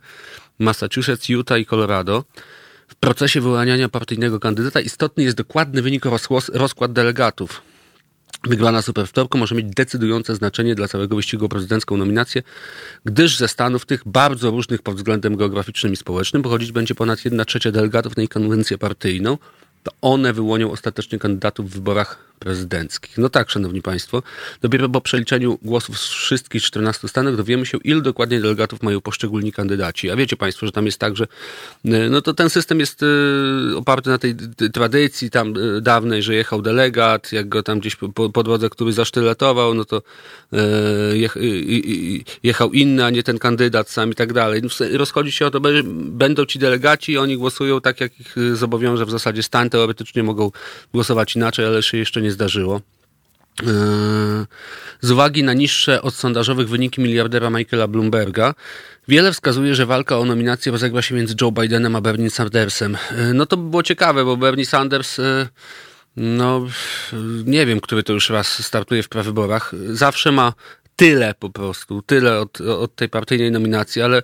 Massachusetts, 0.59 1.29
Utah 1.29 1.59
i 1.59 1.67
Colorado. 1.67 2.25
Procesie 3.07 3.41
wyłaniania 3.41 3.89
partyjnego 3.89 4.41
kandydata 4.41 4.81
istotny 4.81 5.23
jest 5.23 5.37
dokładny 5.37 5.83
wynik 5.83 6.05
rozkład 6.53 6.93
delegatów. 6.93 7.63
Wygrana 8.45 8.83
super 8.83 9.09
wtorku 9.09 9.39
może 9.39 9.55
mieć 9.55 9.67
decydujące 9.67 10.35
znaczenie 10.35 10.75
dla 10.75 10.89
całego 10.89 11.17
wyścigu 11.17 11.45
o 11.45 11.49
prezydencką 11.49 11.97
nominację, 11.97 12.43
gdyż 13.05 13.37
ze 13.37 13.49
stanów 13.49 13.87
tych 13.87 14.03
bardzo 14.07 14.51
różnych 14.51 14.83
pod 14.83 14.97
względem 14.97 15.37
geograficznym 15.37 15.93
i 15.93 15.97
społecznym 15.97 16.43
pochodzić 16.43 16.73
będzie 16.73 16.95
ponad 16.95 17.25
1 17.25 17.47
trzecia 17.47 17.73
delegatów 17.73 18.17
na 18.17 18.21
jej 18.21 18.29
konwencję 18.29 18.79
partyjną, 18.79 19.39
to 19.83 19.93
one 20.03 20.33
wyłonią 20.33 20.71
ostatecznie 20.71 21.19
kandydatów 21.19 21.71
w 21.71 21.75
wyborach 21.75 22.26
prezydenckich. 22.39 23.19
No 23.19 23.29
tak, 23.29 23.51
szanowni 23.51 23.83
państwo, 23.83 24.23
dopiero 24.63 24.89
po 24.89 25.01
przeliczeniu 25.01 25.59
głosów 25.63 25.99
z 25.99 26.09
wszystkich 26.09 26.63
14 26.63 27.09
stanów 27.09 27.37
dowiemy 27.37 27.67
się, 27.67 27.79
ile 27.85 28.01
dokładnie 28.01 28.41
delegatów 28.41 28.83
mają 28.83 29.01
poszczególni 29.01 29.53
kandydaci. 29.53 30.11
A 30.11 30.17
wiecie 30.17 30.37
państwo, 30.37 30.67
że 30.67 30.73
tam 30.73 30.87
jest 30.87 30.99
tak, 30.99 31.17
że 31.17 31.25
y, 31.25 31.89
no 32.11 32.23
to 32.23 32.35
ten 32.35 32.51
system 32.51 32.81
jest 32.81 33.03
y, 33.03 33.77
oparty 33.77 34.11
na 34.11 34.19
tej 34.19 34.35
tradycji 34.73 35.31
tam 35.31 35.57
y, 35.57 35.81
dawnej, 35.81 36.23
że 36.23 36.35
jechał 36.35 36.63
delegat, 36.63 37.33
jak 37.33 37.49
go 37.49 37.63
tam 37.63 37.81
gdzieś 37.81 37.97
po, 37.97 38.31
po 38.31 38.43
drodze, 38.43 38.71
który 38.71 38.93
zasztyletował, 38.93 39.75
no 39.75 39.85
to 39.85 40.03
jechał 42.43 42.73
inny, 42.73 43.05
a 43.05 43.11
nie 43.11 43.23
ten 43.23 43.39
kandydat 43.39 43.91
sam 43.91 44.11
i 44.11 44.15
tak 44.15 44.33
dalej. 44.33 44.63
No, 44.63 44.69
rozchodzi 44.99 45.33
się 45.33 45.47
o 45.47 45.51
to, 45.51 45.61
będą 45.95 46.45
ci 46.45 46.59
delegaci, 46.59 47.19
oni 47.19 47.37
głosują 47.37 47.81
tak, 47.81 48.01
jak 48.01 48.21
ich 48.21 48.35
zobowiąże 48.53 49.07
w 49.07 49.11
zasadzie 49.11 49.43
stan, 49.43 49.71
teoretycznie 49.71 50.23
mogą 50.23 50.51
głosować 50.93 51.37
inaczej, 51.37 51.67
ale 51.67 51.81
jeszcze 51.93 52.23
nie 52.23 52.26
nie 52.27 52.33
zdarzyło. 52.33 52.81
Yy, 53.63 54.47
z 55.01 55.11
uwagi 55.11 55.43
na 55.45 55.53
niższe 55.53 56.03
od 56.03 56.15
sondażowych 56.15 56.69
wyniki 56.69 57.01
miliardera 57.01 57.51
Michaela 57.51 57.87
Bloomberga, 57.89 58.55
wiele 59.09 59.33
wskazuje, 59.33 59.75
że 59.75 59.87
walka 59.87 60.19
o 60.19 60.25
nominację 60.25 60.73
rozegra 60.73 61.03
się 61.03 61.15
między 61.15 61.35
Joe 61.41 61.53
Bidenem 61.53 61.97
a 61.97 62.01
Bernie 62.01 62.31
Sandersem. 62.31 62.97
Yy, 63.11 63.35
no 63.35 63.47
to 63.47 63.57
by 63.57 63.71
było 63.71 63.83
ciekawe, 63.83 64.25
bo 64.25 64.37
Bernie 64.37 64.67
Sanders, 64.67 65.19
yy, 65.19 65.49
no 66.17 66.67
nie 67.45 67.67
wiem, 67.67 67.81
który 67.81 68.03
to 68.03 68.13
już 68.13 68.31
raz 68.31 68.67
startuje 68.67 69.03
w 69.03 69.09
prawyborach, 69.09 69.73
zawsze 69.93 70.33
ma 70.33 70.53
tyle 70.97 71.35
po 71.35 71.51
prostu, 71.51 72.03
tyle 72.03 72.41
od, 72.41 72.61
od 72.61 72.95
tej 72.95 73.09
partyjnej 73.09 73.51
nominacji, 73.51 74.03
ale 74.03 74.23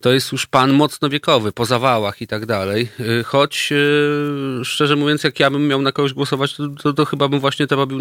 to 0.00 0.12
jest 0.12 0.32
już 0.32 0.46
pan 0.46 0.72
mocno 0.72 1.08
wiekowy, 1.08 1.52
po 1.52 1.64
zawałach 1.64 2.22
i 2.22 2.26
tak 2.26 2.46
dalej. 2.46 2.88
Y, 3.00 3.24
choć 3.24 3.72
y, 3.72 4.64
szczerze 4.64 4.96
mówiąc, 4.96 5.24
jak 5.24 5.40
ja 5.40 5.50
bym 5.50 5.68
miał 5.68 5.82
na 5.82 5.92
kogoś 5.92 6.12
głosować, 6.12 6.56
to, 6.56 6.68
to, 6.68 6.92
to 6.92 7.04
chyba 7.04 7.28
bym 7.28 7.40
właśnie 7.40 7.66
to 7.66 7.76
robił 7.76 7.98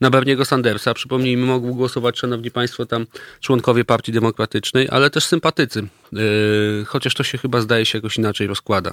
na 0.00 0.10
Berniego 0.10 0.44
Sandersa. 0.44 0.94
Przypomnijmy, 0.94 1.46
mogą 1.46 1.72
głosować, 1.72 2.18
szanowni 2.18 2.50
państwo, 2.50 2.86
tam 2.86 3.06
członkowie 3.40 3.84
Partii 3.84 4.12
Demokratycznej, 4.12 4.88
ale 4.90 5.10
też 5.10 5.24
sympatycy. 5.24 5.88
Y, 6.12 6.84
chociaż 6.86 7.14
to 7.14 7.22
się 7.22 7.38
chyba 7.38 7.60
zdaje 7.60 7.86
się 7.86 7.98
jakoś 7.98 8.16
inaczej 8.16 8.46
rozkłada. 8.46 8.92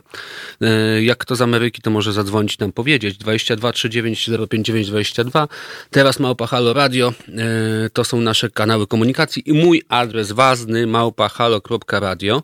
Jak 1.02 1.18
kto 1.18 1.36
z 1.36 1.42
Ameryki, 1.42 1.82
to 1.82 1.90
może 1.90 2.14
zadzwonić 2.14 2.60
nam 2.60 2.72
powiedzieć. 2.72 3.18
22 3.18 3.72
39 3.72 4.30
059 4.50 4.88
22. 4.88 5.48
Teraz 5.92 6.20
Małpa 6.20 6.48
Halo 6.48 6.74
Radio. 6.74 7.14
To 7.94 8.04
są 8.04 8.22
nasze 8.22 8.50
kanały 8.50 8.88
komunikacji 8.88 9.50
i 9.50 9.54
mój 9.54 9.84
adres 9.90 10.32
ważny 10.32 10.88
małpahalo.radio. 10.88 12.44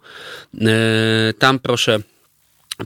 Tam 1.39 1.59
proszę 1.59 1.99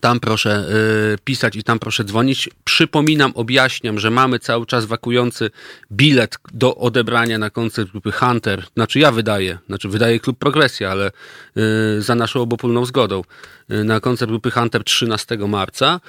tam 0.02 0.20
proszę 0.20 0.66
y, 1.14 1.18
pisać 1.24 1.56
i 1.56 1.64
tam 1.64 1.80
proszę 1.80 2.04
dzwonić. 2.04 2.50
Przypominam, 2.64 3.32
objaśniam, 3.36 4.00
że 4.00 4.12
mamy 4.12 4.40
cały 4.40 4.66
czas 4.66 4.86
wakujący 4.86 5.52
bilet 5.92 6.38
do 6.54 6.76
odebrania 6.76 7.38
na 7.38 7.50
koncert 7.50 7.92
grupy 7.92 8.12
Hunter. 8.12 8.64
Znaczy 8.74 9.00
ja 9.00 9.12
wydaję, 9.12 9.58
znaczy 9.68 9.90
wydaje 9.90 10.20
klub 10.20 10.38
Progresja, 10.38 10.92
ale 10.92 11.12
y, 11.98 12.02
za 12.02 12.16
naszą 12.16 12.42
obopólną 12.42 12.86
zgodą. 12.86 13.22
Y, 13.72 13.84
na 13.84 14.00
koncert 14.00 14.32
grupy 14.32 14.52
Hunter 14.52 14.84
13 14.84 15.38
marca, 15.38 16.00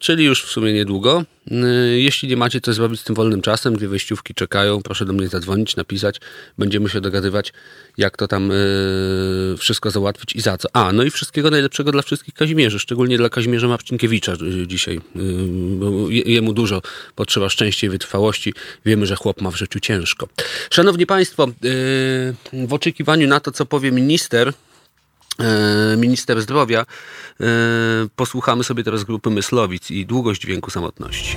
czyli 0.00 0.24
już 0.24 0.42
w 0.42 0.50
sumie 0.50 0.72
niedługo. 0.72 1.24
Jeśli 1.96 2.28
nie 2.28 2.36
macie 2.36 2.60
co 2.60 2.72
zrobić 2.72 3.00
z 3.00 3.04
tym 3.04 3.14
wolnym 3.14 3.42
czasem, 3.42 3.76
dwie 3.76 3.88
wejściówki 3.88 4.34
czekają, 4.34 4.82
proszę 4.82 5.04
do 5.04 5.12
mnie 5.12 5.28
zadzwonić, 5.28 5.76
napisać. 5.76 6.20
Będziemy 6.58 6.88
się 6.88 7.00
dogadywać, 7.00 7.52
jak 7.98 8.16
to 8.16 8.28
tam 8.28 8.52
wszystko 9.58 9.90
załatwić 9.90 10.36
i 10.36 10.40
za 10.40 10.58
co. 10.58 10.68
A, 10.72 10.92
no 10.92 11.02
i 11.02 11.10
wszystkiego 11.10 11.50
najlepszego 11.50 11.92
dla 11.92 12.02
wszystkich 12.02 12.34
Kazimierzy, 12.34 12.78
szczególnie 12.78 13.18
dla 13.18 13.28
Kazimierza 13.28 13.68
Marcinkiewicza 13.68 14.32
dzisiaj. 14.66 15.00
Bo 15.78 16.10
jemu 16.10 16.52
dużo 16.52 16.82
potrzeba 17.14 17.48
szczęścia 17.48 17.86
i 17.86 17.90
wytrwałości. 17.90 18.54
Wiemy, 18.84 19.06
że 19.06 19.16
chłop 19.16 19.40
ma 19.40 19.50
w 19.50 19.56
życiu 19.56 19.80
ciężko. 19.80 20.28
Szanowni 20.70 21.06
Państwo, 21.06 21.48
w 22.52 22.72
oczekiwaniu 22.72 23.28
na 23.28 23.40
to, 23.40 23.52
co 23.52 23.66
powie 23.66 23.92
minister, 23.92 24.52
minister 25.96 26.42
zdrowia. 26.42 26.80
E, 26.80 27.44
posłuchamy 28.16 28.64
sobie 28.64 28.84
teraz 28.84 29.04
grupy 29.04 29.30
Myslowic 29.30 29.90
i 29.90 30.06
długość 30.06 30.40
dźwięku 30.40 30.70
samotności. 30.70 31.36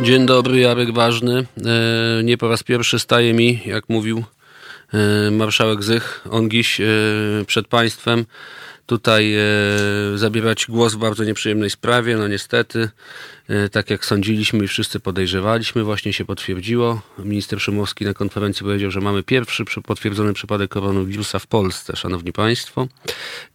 Dzień 0.00 0.26
dobry, 0.26 0.60
Jarek 0.60 0.94
Ważny. 0.94 1.46
E, 1.66 2.24
nie 2.24 2.38
po 2.38 2.48
raz 2.48 2.62
pierwszy 2.62 2.98
staje 2.98 3.34
mi, 3.34 3.60
jak 3.66 3.88
mówił 3.88 4.24
marszałek 5.30 5.82
Zych, 5.82 6.24
Ongiś 6.30 6.80
przed 7.46 7.68
państwem 7.68 8.24
tutaj 8.86 9.34
e, 9.34 9.42
zabierać 10.14 10.66
głos 10.68 10.94
w 10.94 10.98
bardzo 10.98 11.24
nieprzyjemnej 11.24 11.70
sprawie. 11.70 12.16
No 12.16 12.28
niestety, 12.28 12.88
e, 13.48 13.68
tak 13.68 13.90
jak 13.90 14.04
sądziliśmy 14.04 14.64
i 14.64 14.68
wszyscy 14.68 15.00
podejrzewaliśmy, 15.00 15.84
właśnie 15.84 16.12
się 16.12 16.24
potwierdziło. 16.24 17.02
Minister 17.18 17.60
Szymowski 17.60 18.04
na 18.04 18.14
konferencji 18.14 18.64
powiedział, 18.64 18.90
że 18.90 19.00
mamy 19.00 19.22
pierwszy 19.22 19.64
potwierdzony 19.84 20.32
przypadek 20.32 20.70
koronawirusa 20.70 21.38
w 21.38 21.46
Polsce, 21.46 21.96
szanowni 21.96 22.32
państwo. 22.32 22.88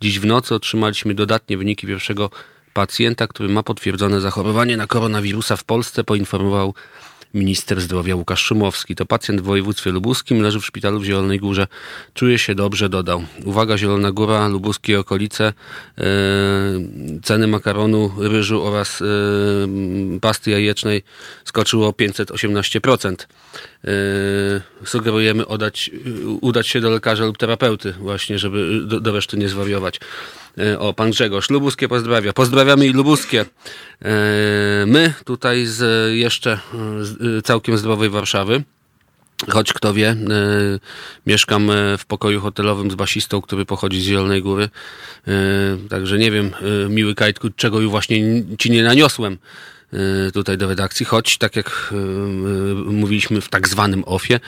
Dziś 0.01 0.19
w 0.19 0.25
nocy 0.25 0.55
otrzymaliśmy 0.55 1.13
dodatnie 1.13 1.57
wyniki 1.57 1.87
pierwszego 1.87 2.29
pacjenta, 2.73 3.27
który 3.27 3.49
ma 3.49 3.63
potwierdzone 3.63 4.21
zachorowanie 4.21 4.77
na 4.77 4.87
koronawirusa 4.87 5.55
w 5.55 5.63
Polsce, 5.63 6.03
poinformował 6.03 6.73
minister 7.33 7.81
zdrowia 7.81 8.15
Łukasz 8.15 8.43
Szumowski. 8.43 8.95
To 8.95 9.05
pacjent 9.05 9.41
w 9.41 9.43
województwie 9.43 9.91
lubuskim, 9.91 10.41
leży 10.41 10.59
w 10.59 10.65
szpitalu 10.65 10.99
w 10.99 11.03
Zielonej 11.03 11.39
Górze. 11.39 11.67
Czuje 12.13 12.39
się 12.39 12.55
dobrze, 12.55 12.89
dodał. 12.89 13.23
Uwaga, 13.45 13.77
Zielona 13.77 14.11
Góra, 14.11 14.47
lubuskie 14.47 14.99
okolice, 14.99 15.53
yy, 15.97 16.03
ceny 17.23 17.47
makaronu, 17.47 18.11
ryżu 18.17 18.63
oraz 18.63 18.99
yy, 18.99 20.19
pasty 20.19 20.51
jajecznej 20.51 21.03
skoczyło 21.45 21.87
o 21.87 21.91
518%. 21.91 23.15
Yy, 23.83 23.91
sugerujemy 24.85 25.47
oddać, 25.47 25.91
udać 26.41 26.67
się 26.67 26.81
do 26.81 26.89
lekarza 26.89 27.25
lub 27.25 27.37
terapeuty 27.37 27.93
właśnie, 27.93 28.39
żeby 28.39 28.81
do, 28.85 28.99
do 28.99 29.11
reszty 29.11 29.37
nie 29.37 29.49
zwariować. 29.49 29.99
E, 30.57 30.79
o, 30.79 30.93
pan 30.93 31.11
Grzegorz, 31.11 31.49
Lubuskie 31.49 31.87
pozdrawia. 31.87 32.33
Pozdrawiamy 32.33 32.87
i 32.87 32.93
Lubuskie. 32.93 33.41
E, 33.41 33.45
my 34.87 35.13
tutaj 35.25 35.65
z 35.65 36.11
jeszcze 36.15 36.59
z 37.01 37.45
całkiem 37.45 37.77
zdrowej 37.77 38.09
Warszawy. 38.09 38.63
Choć 39.49 39.73
kto 39.73 39.93
wie, 39.93 40.15
mieszkam 41.27 41.71
w 41.97 42.05
pokoju 42.05 42.41
hotelowym 42.41 42.91
z 42.91 42.95
basistą, 42.95 43.41
który 43.41 43.65
pochodzi 43.65 44.01
z 44.01 44.03
Zielonej 44.03 44.41
Góry. 44.41 44.69
Także 45.89 46.17
nie 46.17 46.31
wiem, 46.31 46.51
miły 46.89 47.15
Kajtku, 47.15 47.49
czego 47.55 47.79
już 47.79 47.91
właśnie 47.91 48.43
ci 48.57 48.71
nie 48.71 48.83
naniosłem. 48.83 49.37
Y, 49.93 50.31
tutaj 50.31 50.57
do 50.57 50.67
redakcji, 50.67 51.05
choć 51.05 51.37
tak 51.37 51.55
jak 51.55 51.91
y, 51.91 51.95
y, 51.95 51.99
mówiliśmy 52.75 53.41
w 53.41 53.49
tak 53.49 53.67
zwanym 53.67 54.03
ofie 54.05 54.39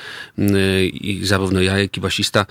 i 0.93 1.21
zarówno 1.23 1.61
ja, 1.61 1.77
jak 1.77 1.97
i 1.97 2.01
basista 2.01 2.45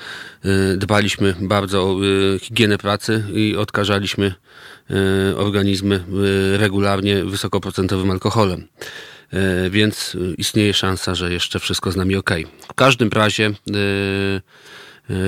dbaliśmy 0.76 1.34
bardzo 1.40 1.82
o 1.82 1.96
higienę 2.40 2.78
pracy 2.78 3.24
i 3.34 3.56
odkażaliśmy 3.56 4.34
organizmy 5.36 6.04
regularnie 6.56 7.24
wysokoprocentowym 7.24 8.10
alkoholem. 8.10 8.68
Więc 9.70 10.16
istnieje 10.38 10.74
szansa, 10.74 11.14
że 11.14 11.32
jeszcze 11.32 11.58
wszystko 11.58 11.92
z 11.92 11.96
nami 11.96 12.16
ok. 12.16 12.30
W 12.68 12.74
każdym 12.74 13.08
razie 13.08 13.50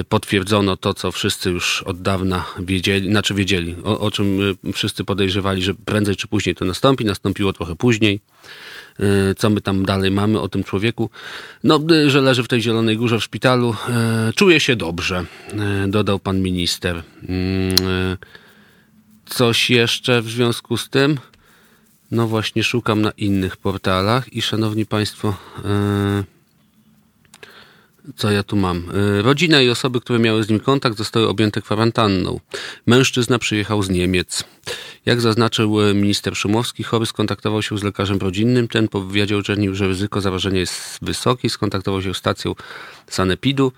potwierdzono 0.09 0.77
to, 0.77 0.95
co 0.95 1.13
wszyscy 1.13 1.51
już 1.51 1.83
od 1.83 2.03
dawna 2.03 2.45
wiedzieli, 2.59 3.11
znaczy 3.11 3.35
wiedzieli, 3.35 3.77
o, 3.85 4.01
o, 4.01 4.11
czym 4.11 4.57
y, 4.67 4.73
wszyscy 4.73 5.05
podejrzewali, 5.05 5.63
że 5.63 5.75
prędzej 5.75 6.17
czy 6.17 6.29
później 6.29 6.55
to 6.55 6.65
nastąpi, 6.65 7.05
nastąpiło 7.05 7.53
trochę 7.53 7.77
później. 7.77 8.21
Y, 9.01 9.35
co 9.35 9.51
my 9.51 9.61
tam 9.61 9.85
dalej 9.85 10.11
mamy 10.11 10.41
o 10.41 10.49
tym 10.49 10.65
człowieku? 10.65 11.11
No, 11.65 11.81
że 12.07 12.21
leży 12.21 12.43
w 12.43 12.49
tej 12.49 12.63
Zielonej 12.63 12.97
Górze 12.97 13.19
w 13.19 13.25
szpitalu. 13.25 13.77
Czuje 14.35 14.61
się 14.61 14.77
dobrze, 14.77 15.25
dodał 15.89 16.19
pan 16.19 16.41
minister. 16.43 17.03
Coś 19.27 19.71
jeszcze 19.71 20.23
w 20.23 20.31
związku 20.31 20.77
z 20.77 20.89
tym? 20.89 21.19
No 22.11 22.27
właśnie, 22.27 22.65
szukam 22.65 23.03
na 23.03 23.11
innych 23.11 23.57
portalach 23.57 24.33
i 24.33 24.43
szanowni 24.43 24.87
państwo, 24.87 25.35
co 28.17 28.31
ja 28.31 28.43
tu 28.43 28.57
mam? 28.57 28.91
Y, 29.19 29.23
rodzina 29.23 29.63
i 29.63 29.69
osoby, 29.69 30.01
które 30.01 30.19
miały 30.19 30.45
z 30.45 30.49
nim 30.49 30.61
kontakt, 30.61 30.99
zostały 30.99 31.29
objęte 31.29 31.63
kwarantanną. 31.63 32.41
Mężczyzna 32.87 33.39
przyjechał 33.39 33.83
z 33.83 33.91
Niemiec. 33.91 34.45
Jak 35.07 35.21
zaznaczył 35.21 35.81
y, 35.81 35.95
minister 35.95 36.37
Szumowski, 36.37 36.83
chory 36.83 37.07
skontaktował 37.07 37.63
się 37.63 37.79
z 37.79 37.83
lekarzem 37.83 38.19
rodzinnym. 38.19 38.69
Ten 38.69 38.89
po 38.89 39.01
wywiadzie 39.01 39.37
że 39.75 39.89
ryzyko 39.89 40.21
zarażenia 40.21 40.61
jest 40.61 40.99
wysokie. 41.03 41.51
Skontaktował 41.51 42.03
się 42.03 42.15
z 42.15 42.17
stacją 42.17 42.55
sanepidu. 43.09 43.73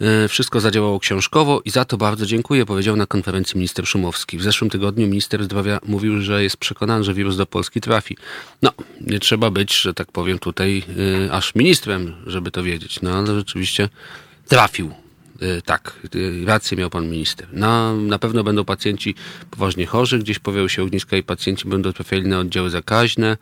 E, 0.00 0.28
wszystko 0.28 0.60
zadziałało 0.60 1.00
książkowo 1.00 1.62
i 1.64 1.70
za 1.70 1.84
to 1.84 1.96
bardzo 1.96 2.26
dziękuję, 2.26 2.66
powiedział 2.66 2.96
na 2.96 3.06
konferencji 3.06 3.58
minister 3.58 3.86
Szumowski. 3.86 4.38
W 4.38 4.42
zeszłym 4.42 4.70
tygodniu 4.70 5.06
minister 5.06 5.44
zdrowia 5.44 5.78
mówił, 5.86 6.20
że 6.20 6.42
jest 6.42 6.56
przekonany, 6.56 7.04
że 7.04 7.14
wirus 7.14 7.36
do 7.36 7.46
Polski 7.46 7.80
trafi. 7.80 8.16
No, 8.62 8.70
nie 9.00 9.18
trzeba 9.18 9.50
być, 9.50 9.80
że 9.80 9.94
tak 9.94 10.12
powiem, 10.12 10.38
tutaj 10.38 10.82
y, 11.26 11.32
aż 11.32 11.54
ministrem, 11.54 12.14
żeby 12.26 12.50
to 12.50 12.62
wiedzieć. 12.62 13.02
No, 13.02 13.10
ale 13.10 13.34
rzeczywiście 13.34 13.88
trafił. 14.48 14.92
Y, 15.42 15.62
tak, 15.62 16.00
rację 16.46 16.76
miał 16.76 16.90
pan 16.90 17.08
minister. 17.08 17.46
No, 17.52 17.96
na 17.96 18.18
pewno 18.18 18.44
będą 18.44 18.64
pacjenci 18.64 19.14
poważnie 19.50 19.86
chorzy, 19.86 20.18
gdzieś 20.18 20.38
pojawią 20.38 20.68
się 20.68 20.82
ogniska 20.82 21.16
i 21.16 21.22
pacjenci 21.22 21.68
będą 21.68 21.92
trafiali 21.92 22.28
na 22.28 22.38
oddziały 22.38 22.70
zakaźne. 22.70 23.36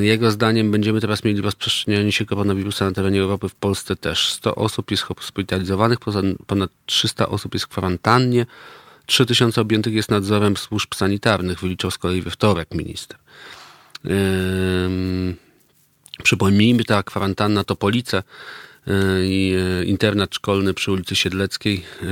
Y, 0.00 0.04
jego 0.04 0.30
zdaniem 0.30 0.70
będziemy 0.70 1.00
teraz 1.00 1.24
mieli 1.24 1.40
rozprzestrzenianie 1.40 2.12
się 2.12 2.26
koronawirusa 2.26 2.84
na 2.84 2.92
terenie 2.92 3.20
Europy, 3.20 3.48
w 3.48 3.54
Polsce 3.54 3.96
też. 3.96 4.32
100 4.32 4.54
osób 4.54 4.90
jest 4.90 5.02
hospitalizowanych, 5.02 5.98
ponad 6.46 6.70
300 6.86 7.28
osób 7.28 7.54
jest 7.54 7.66
w 7.66 7.68
kwarantannie, 7.68 8.46
3000 9.06 9.60
objętych 9.60 9.94
jest 9.94 10.10
nadzorem 10.10 10.56
służb 10.56 10.94
sanitarnych, 10.94 11.60
wyliczał 11.60 11.90
z 11.90 11.98
kolei 11.98 12.22
we 12.22 12.30
wtorek 12.30 12.74
minister. 12.74 13.18
Przypomnijmy, 16.22 16.84
ta 16.84 17.02
kwarantanna 17.02 17.64
to 17.64 17.76
Police, 17.76 18.22
i 19.24 19.54
e, 19.80 19.84
internat 19.84 20.34
szkolny 20.34 20.74
przy 20.74 20.92
ulicy 20.92 21.16
Siedleckiej 21.16 21.82
e, 22.02 22.06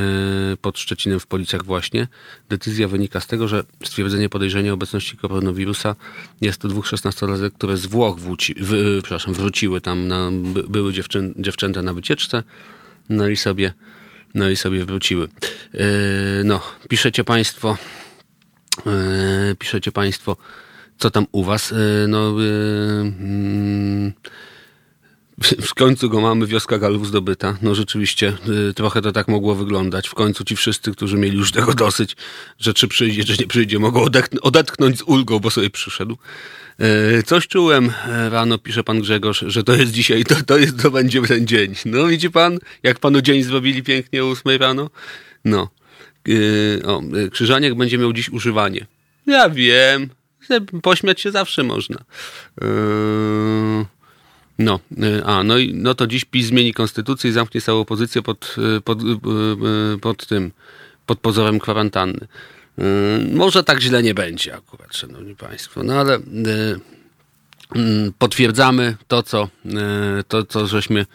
pod 0.57 0.79
Szczecinem 0.79 1.21
w 1.21 1.27
Policach 1.27 1.65
właśnie. 1.65 2.09
Decyzja 2.49 2.89
wynika 2.89 3.21
z 3.21 3.27
tego, 3.27 3.49
że 3.49 3.65
stwierdzenie 3.85 4.29
podejrzenia 4.29 4.73
obecności 4.73 5.17
koronawirusa 5.17 5.97
jest 6.41 6.61
to 6.61 6.69
dwóch 6.69 6.87
szesnastolatek, 6.87 7.55
które 7.55 7.77
z 7.77 7.87
Włoch 7.87 8.19
wróci, 8.19 8.55
w, 8.61 8.99
przepraszam, 9.03 9.35
wróciły 9.35 9.81
tam, 9.81 10.09
na, 10.09 10.31
były 10.69 10.93
dziewczyn, 10.93 11.35
dziewczęta 11.37 11.83
na 11.83 11.93
wycieczce, 11.93 12.43
no 13.09 13.29
i 13.29 13.37
sobie, 13.37 13.73
no 14.35 14.51
i 14.51 14.57
sobie 14.57 14.85
wróciły. 14.85 15.29
No, 16.45 16.61
piszecie 16.89 17.25
Państwo, 17.25 17.77
piszecie 19.59 19.93
Państwo, 19.93 20.37
co 20.99 21.11
tam 21.11 21.27
u 21.33 21.45
Was? 21.45 21.75
No, 22.09 22.31
mm, 22.31 24.13
w 25.43 25.75
końcu 25.75 26.11
go 26.11 26.21
mamy, 26.21 26.47
wioska 26.47 26.79
Galów 26.79 27.07
zdobyta. 27.07 27.57
No 27.63 27.75
rzeczywiście, 27.75 28.33
y, 28.71 28.75
trochę 28.75 29.03
to 29.03 29.13
tak 29.13 29.29
mogło 29.29 29.55
wyglądać. 29.55 30.09
W 30.09 30.15
końcu 30.15 30.45
ci 30.45 30.57
wszyscy, 30.57 30.93
którzy 30.93 31.17
mieli 31.17 31.37
już 31.37 31.53
tego 31.53 31.75
dosyć, 31.75 32.17
że 32.59 32.75
czy 32.75 32.89
przyjdzie, 32.89 33.25
czy 33.25 33.37
nie 33.41 33.47
przyjdzie, 33.47 33.79
mogą 33.79 34.05
odetchnąć 34.43 34.99
z 34.99 35.03
ulgą, 35.03 35.39
bo 35.39 35.51
sobie 35.51 35.71
przyszedł. 35.71 36.19
Y, 37.19 37.23
coś 37.23 37.49
czułem 37.49 37.93
e, 38.09 38.31
rano, 38.31 38.59
pisze 38.59 38.85
pan 38.85 39.01
Grzegorz, 39.01 39.45
że 39.47 39.65
to 39.65 39.77
jest 39.77 39.93
dzisiaj, 39.93 40.25
to, 40.25 40.35
to, 40.47 40.59
jest, 40.59 40.83
to 40.83 40.91
będzie 40.91 41.23
ten 41.23 41.47
dzień. 41.47 41.75
No 41.85 42.07
widzi 42.07 42.31
pan, 42.31 42.59
jak 42.83 42.99
panu 42.99 43.21
dzień 43.21 43.43
zrobili 43.43 43.83
pięknie 43.83 44.25
o 44.25 44.31
8 44.31 44.61
rano? 44.61 44.91
No. 45.45 45.69
Y, 46.29 46.83
o, 46.87 47.03
będzie 47.77 47.99
miał 47.99 48.13
dziś 48.13 48.29
używanie. 48.29 48.87
Ja 49.27 49.51
wiem, 49.51 50.09
pośmiać 50.83 51.21
się 51.21 51.31
zawsze 51.31 51.63
można. 51.63 52.05
Yy... 52.61 53.98
No, 54.59 54.81
y, 55.03 55.25
a, 55.25 55.43
no, 55.43 55.59
i, 55.59 55.75
no 55.75 55.95
to 55.95 56.07
dziś 56.07 56.25
PiS 56.25 56.47
zmieni 56.47 56.75
konstytucję 56.75 57.31
i 57.31 57.33
zamknie 57.33 57.61
całą 57.61 57.81
opozycję 57.81 58.23
pod, 58.23 58.57
y, 58.79 58.81
pod, 58.81 59.03
y, 59.03 59.99
pod 60.01 60.27
tym, 60.27 60.53
pod 61.07 61.19
pozorem 61.19 61.59
kwarantanny. 61.59 62.27
Może 63.33 63.65
tak 63.65 63.81
źle 63.81 64.03
nie 64.03 64.15
będzie 64.15 64.57
akurat, 64.57 64.97
szanowni 64.97 65.37
państwo, 65.37 65.83
no 65.83 65.95
ale 65.95 66.15
mm, 66.15 68.13
potwierdzamy 68.19 68.97
to, 69.09 69.23
co, 69.23 69.49
to, 70.29 70.45
co 70.45 70.67
żeśmy 70.67 71.07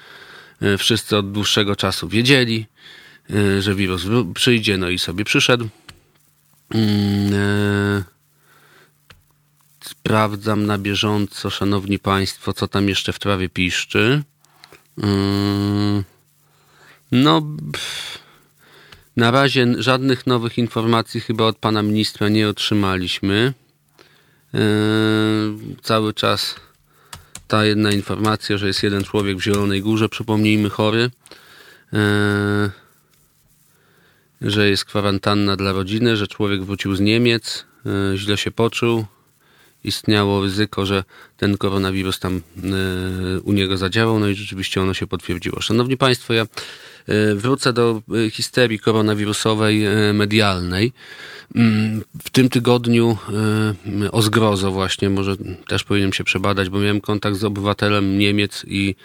wszyscy 0.77 1.17
od 1.17 1.31
dłuższego 1.31 1.75
czasu 1.75 2.07
wiedzieli, 2.07 2.65
że 3.59 3.75
wirus 3.75 4.03
przyjdzie, 4.33 4.77
no 4.77 4.89
i 4.89 4.99
sobie 4.99 5.25
przyszedł. 5.25 5.69
Sprawdzam 9.83 10.65
na 10.65 10.77
bieżąco, 10.77 11.49
szanowni 11.49 11.99
państwo, 11.99 12.53
co 12.53 12.67
tam 12.67 12.89
jeszcze 12.89 13.13
w 13.13 13.19
trawie 13.19 13.49
piszczy. 13.49 14.23
No, 17.11 17.41
na 19.17 19.31
razie 19.31 19.67
żadnych 19.77 20.27
nowych 20.27 20.57
informacji 20.57 21.21
chyba 21.21 21.43
od 21.45 21.57
pana 21.57 21.83
ministra 21.83 22.29
nie 22.29 22.49
otrzymaliśmy. 22.49 23.53
Yy, 24.53 24.59
cały 25.81 26.13
czas 26.13 26.55
ta 27.47 27.65
jedna 27.65 27.91
informacja, 27.91 28.57
że 28.57 28.67
jest 28.67 28.83
jeden 28.83 29.03
człowiek 29.03 29.37
w 29.37 29.43
Zielonej 29.43 29.81
Górze, 29.81 30.09
przypomnijmy, 30.09 30.69
chory, 30.69 31.11
yy, 31.91 31.99
że 34.41 34.69
jest 34.69 34.85
kwarantanna 34.85 35.55
dla 35.55 35.71
rodziny, 35.71 36.17
że 36.17 36.27
człowiek 36.27 36.63
wrócił 36.63 36.95
z 36.95 36.99
Niemiec, 36.99 37.65
yy, 37.85 38.17
źle 38.17 38.37
się 38.37 38.51
poczuł, 38.51 39.05
istniało 39.83 40.41
ryzyko, 40.41 40.85
że 40.85 41.03
ten 41.37 41.57
koronawirus 41.57 42.19
tam 42.19 42.41
u 43.43 43.53
niego 43.53 43.77
zadziałał, 43.77 44.19
no 44.19 44.27
i 44.27 44.35
rzeczywiście 44.35 44.81
ono 44.81 44.93
się 44.93 45.07
potwierdziło. 45.07 45.61
Szanowni 45.61 45.97
Państwo, 45.97 46.33
ja 46.33 46.45
E, 47.07 47.35
wrócę 47.35 47.73
do 47.73 48.01
e, 48.25 48.29
histerii 48.29 48.79
koronawirusowej 48.79 49.85
e, 49.85 50.13
medialnej. 50.13 50.93
Mm, 51.55 52.01
w 52.23 52.29
tym 52.29 52.49
tygodniu 52.49 53.17
o 54.11 54.21
zgrozo 54.21 54.71
właśnie, 54.71 55.09
może 55.09 55.35
też 55.67 55.83
powinienem 55.83 56.13
się 56.13 56.23
przebadać, 56.23 56.69
bo 56.69 56.79
miałem 56.79 57.01
kontakt 57.01 57.37
z 57.37 57.43
obywatelem 57.43 58.17
Niemiec 58.17 58.65
i 58.67 58.95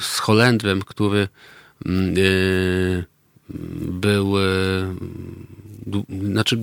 z 0.00 0.18
Holendrem, 0.18 0.82
który 0.82 1.28
mm, 1.86 2.14
był 3.80 4.32
znaczy 6.30 6.58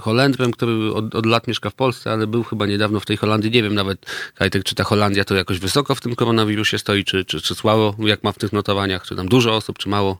Holendrem, 0.00 0.50
który 0.50 0.94
od, 0.94 1.14
od, 1.14 1.26
lat 1.26 1.48
mieszka 1.48 1.70
w 1.70 1.74
Polsce, 1.74 2.10
ale 2.10 2.26
był 2.26 2.42
chyba 2.42 2.66
niedawno 2.66 3.00
w 3.00 3.06
tej 3.06 3.16
Holandii. 3.16 3.50
Nie 3.50 3.62
wiem 3.62 3.74
nawet, 3.74 4.06
Kajtek, 4.34 4.64
czy 4.64 4.74
ta 4.74 4.84
Holandia 4.84 5.24
to 5.24 5.34
jakoś 5.34 5.58
wysoko 5.58 5.94
w 5.94 6.00
tym 6.00 6.14
koronawirusie 6.16 6.78
stoi, 6.78 7.04
czy, 7.04 7.24
czy, 7.24 7.40
czy 7.40 7.54
słabo, 7.54 7.94
jak 7.98 8.24
ma 8.24 8.32
w 8.32 8.38
tych 8.38 8.52
notowaniach, 8.52 9.06
czy 9.06 9.16
tam 9.16 9.28
dużo 9.28 9.54
osób, 9.54 9.78
czy 9.78 9.88
mało. 9.88 10.18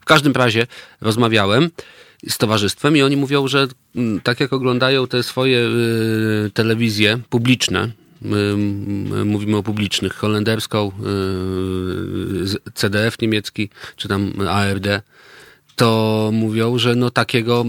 W 0.00 0.04
każdym 0.04 0.32
razie 0.32 0.66
rozmawiałem 1.00 1.70
z 2.28 2.38
towarzystwem 2.38 2.96
i 2.96 3.02
oni 3.02 3.16
mówią, 3.16 3.48
że 3.48 3.68
mm, 3.96 4.20
tak 4.20 4.40
jak 4.40 4.52
oglądają 4.52 5.06
te 5.06 5.22
swoje 5.22 5.58
y, 5.58 6.50
telewizje 6.54 7.18
publiczne, 7.30 7.90
mówimy 9.24 9.56
o 9.56 9.62
publicznych, 9.62 10.14
holenderską, 10.14 10.92
y, 12.66 12.72
CDF 12.74 13.20
niemiecki, 13.20 13.68
czy 13.96 14.08
tam 14.08 14.32
ARD, 14.48 14.86
to 15.76 16.30
mówią, 16.32 16.78
że 16.78 16.94
no 16.94 17.10
takiego, 17.10 17.64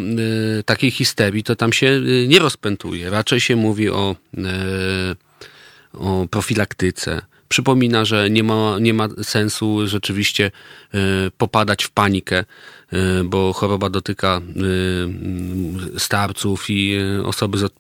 y, 0.60 0.64
takiej 0.64 0.92
histerii 0.92 1.44
to 1.44 1.56
tam 1.56 1.74
się 1.74 1.88
y, 1.88 2.26
nie 2.28 2.40
rozpętuje. 2.40 3.10
Raczej 3.10 3.40
się 3.40 3.56
mówi 3.56 3.90
o, 3.90 4.16
y, 4.38 4.42
o 5.94 6.28
profilaktyce. 6.32 7.22
Przypomina, 7.50 8.06
że 8.06 8.30
nie 8.30 8.44
ma, 8.44 8.78
nie 8.82 8.94
ma 8.94 9.08
sensu 9.24 9.88
rzeczywiście 9.88 10.52
popadać 11.38 11.84
w 11.84 11.92
panikę 11.92 12.46
bo 13.26 13.54
choroba 13.54 13.90
dotyka 13.90 14.42
y, 15.96 16.00
starców 16.00 16.70
i 16.70 16.98
y, 17.20 17.26
osoby 17.26 17.58
z 17.58 17.74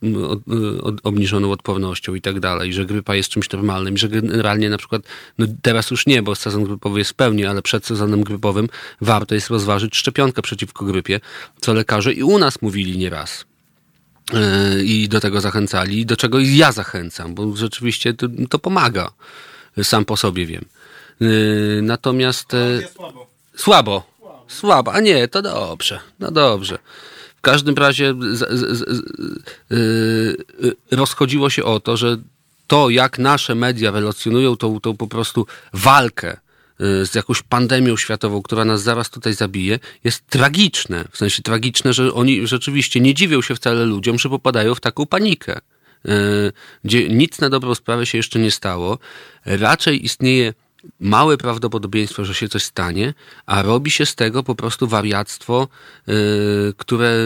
obniżoną 1.03 1.51
odpornością 1.51 2.15
i 2.15 2.21
tak 2.21 2.39
dalej, 2.39 2.73
że 2.73 2.85
grypa 2.85 3.15
jest 3.15 3.29
czymś 3.29 3.49
normalnym, 3.49 3.97
że 3.97 4.09
generalnie 4.09 4.69
na 4.69 4.77
przykład, 4.77 5.01
no 5.37 5.45
teraz 5.61 5.91
już 5.91 6.05
nie, 6.05 6.21
bo 6.21 6.35
sezon 6.35 6.63
grypowy 6.63 6.99
jest 6.99 7.11
w 7.11 7.13
pełni, 7.13 7.45
ale 7.45 7.61
przed 7.61 7.85
sezonem 7.85 8.23
grypowym 8.23 8.69
warto 9.01 9.35
jest 9.35 9.49
rozważyć 9.49 9.95
szczepionkę 9.95 10.41
przeciwko 10.41 10.85
grypie, 10.85 11.19
co 11.61 11.73
lekarze 11.73 12.13
i 12.13 12.23
u 12.23 12.39
nas 12.39 12.61
mówili 12.61 12.97
nieraz 12.97 13.45
i 14.83 15.07
do 15.09 15.19
tego 15.19 15.41
zachęcali, 15.41 16.05
do 16.05 16.17
czego 16.17 16.39
ja 16.39 16.71
zachęcam, 16.71 17.35
bo 17.35 17.55
rzeczywiście 17.55 18.13
to, 18.13 18.27
to 18.49 18.59
pomaga. 18.59 19.11
Sam 19.83 20.05
po 20.05 20.17
sobie 20.17 20.45
wiem. 20.45 20.65
Natomiast. 21.81 22.51
Słabo. 22.93 23.27
Słabo. 23.55 24.16
Słaba. 24.47 24.93
A 24.93 24.99
nie, 24.99 25.27
to 25.27 25.41
dobrze. 25.41 25.99
No 26.19 26.31
dobrze. 26.31 26.79
W 27.37 27.41
każdym 27.41 27.75
razie 27.75 28.13
z, 28.19 28.39
z, 28.39 28.77
z, 28.77 29.03
yy, 29.69 30.75
rozchodziło 30.91 31.49
się 31.49 31.63
o 31.63 31.79
to, 31.79 31.97
że 31.97 32.17
to, 32.67 32.89
jak 32.89 33.19
nasze 33.19 33.55
media 33.55 33.91
relacjonują 33.91 34.57
tą, 34.57 34.79
tą 34.79 34.97
po 34.97 35.07
prostu 35.07 35.47
walkę 35.73 36.37
y, 36.81 37.05
z 37.05 37.15
jakąś 37.15 37.41
pandemią 37.41 37.97
światową, 37.97 38.41
która 38.41 38.65
nas 38.65 38.81
zaraz 38.81 39.09
tutaj 39.09 39.33
zabije, 39.33 39.79
jest 40.03 40.27
tragiczne. 40.27 41.05
W 41.11 41.17
sensie 41.17 41.43
tragiczne, 41.43 41.93
że 41.93 42.13
oni 42.13 42.47
rzeczywiście 42.47 42.99
nie 42.99 43.13
dziwią 43.13 43.41
się 43.41 43.55
wcale 43.55 43.85
ludziom, 43.85 44.19
że 44.19 44.29
popadają 44.29 44.75
w 44.75 44.79
taką 44.79 45.05
panikę, 45.05 45.57
y, 45.57 46.09
gdzie 46.83 47.09
nic 47.09 47.39
na 47.39 47.49
dobrą 47.49 47.75
sprawę 47.75 48.05
się 48.05 48.17
jeszcze 48.17 48.39
nie 48.39 48.51
stało. 48.51 48.99
Raczej 49.45 50.05
istnieje 50.05 50.53
małe 50.99 51.37
prawdopodobieństwo, 51.37 52.25
że 52.25 52.33
się 52.33 52.49
coś 52.49 52.63
stanie, 52.63 53.13
a 53.45 53.61
robi 53.61 53.91
się 53.91 54.05
z 54.05 54.15
tego 54.15 54.43
po 54.43 54.55
prostu 54.55 54.87
wariactwo, 54.87 55.67
yy, 56.07 56.15
które 56.77 57.17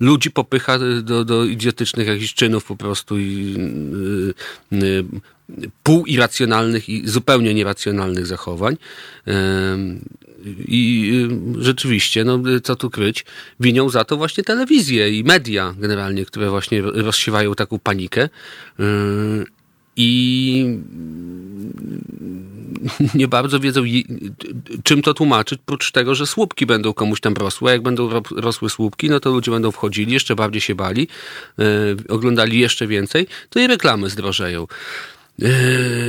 ludzi 0.00 0.30
popycha 0.30 0.78
do, 1.02 1.24
do 1.24 1.44
idiotycznych 1.44 2.06
jakichś 2.06 2.34
czynów 2.34 2.64
po 2.64 2.76
prostu 2.76 3.18
i 3.18 3.56
yy, 4.70 4.78
yy, 4.80 5.04
półirracjonalnych 5.82 6.88
i 6.88 7.08
zupełnie 7.08 7.54
nieracjonalnych 7.54 8.26
zachowań. 8.26 8.76
Yy, 9.26 9.34
I 10.68 11.10
yy, 11.56 11.64
rzeczywiście, 11.64 12.24
no, 12.24 12.42
co 12.62 12.76
tu 12.76 12.90
kryć, 12.90 13.24
winią 13.60 13.88
za 13.88 14.04
to 14.04 14.16
właśnie 14.16 14.44
telewizję 14.44 15.18
i 15.18 15.24
media 15.24 15.74
generalnie, 15.78 16.24
które 16.24 16.50
właśnie 16.50 16.82
rozsiewają 16.82 17.54
taką 17.54 17.78
panikę. 17.78 18.28
I 20.00 20.78
nie 23.14 23.28
bardzo 23.28 23.60
wiedzą, 23.60 23.82
czym 24.82 25.02
to 25.02 25.14
tłumaczyć, 25.14 25.60
prócz 25.66 25.92
tego, 25.92 26.14
że 26.14 26.26
słupki 26.26 26.66
będą 26.66 26.92
komuś 26.92 27.20
tam 27.20 27.34
rosły. 27.34 27.70
A 27.70 27.72
jak 27.72 27.82
będą 27.82 28.10
rosły 28.36 28.70
słupki, 28.70 29.10
no 29.10 29.20
to 29.20 29.30
ludzie 29.30 29.50
będą 29.50 29.70
wchodzili, 29.70 30.12
jeszcze 30.12 30.36
bardziej 30.36 30.60
się 30.60 30.74
bali, 30.74 31.08
yy, 31.58 31.96
oglądali 32.08 32.58
jeszcze 32.58 32.86
więcej, 32.86 33.26
to 33.50 33.60
i 33.60 33.66
reklamy 33.66 34.10
zdrożeją. 34.10 34.66
Yy, 35.38 35.48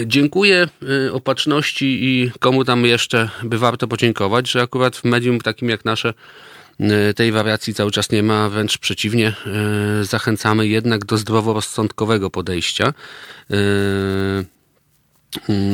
dziękuję 0.06 0.68
yy, 0.82 1.14
opatrzności 1.14 1.86
i 1.86 2.32
komu 2.40 2.66
tam 2.66 2.86
jeszcze 2.86 3.30
by 3.44 3.58
warto 3.58 3.88
podziękować, 3.88 4.52
że 4.52 4.62
akurat 4.62 4.98
w 4.98 5.04
medium 5.04 5.42
takim 5.42 5.70
jak 5.70 5.86
nasze 5.86 6.14
tej 7.16 7.32
wariacji 7.32 7.74
cały 7.74 7.92
czas 7.92 8.12
nie 8.12 8.24
ma, 8.24 8.50
wręcz 8.50 8.78
przeciwnie, 8.78 9.34
zachęcamy 10.02 10.68
jednak 10.68 11.06
do 11.06 11.18
zdroworozsądkowego 11.18 12.30
podejścia. 12.30 12.94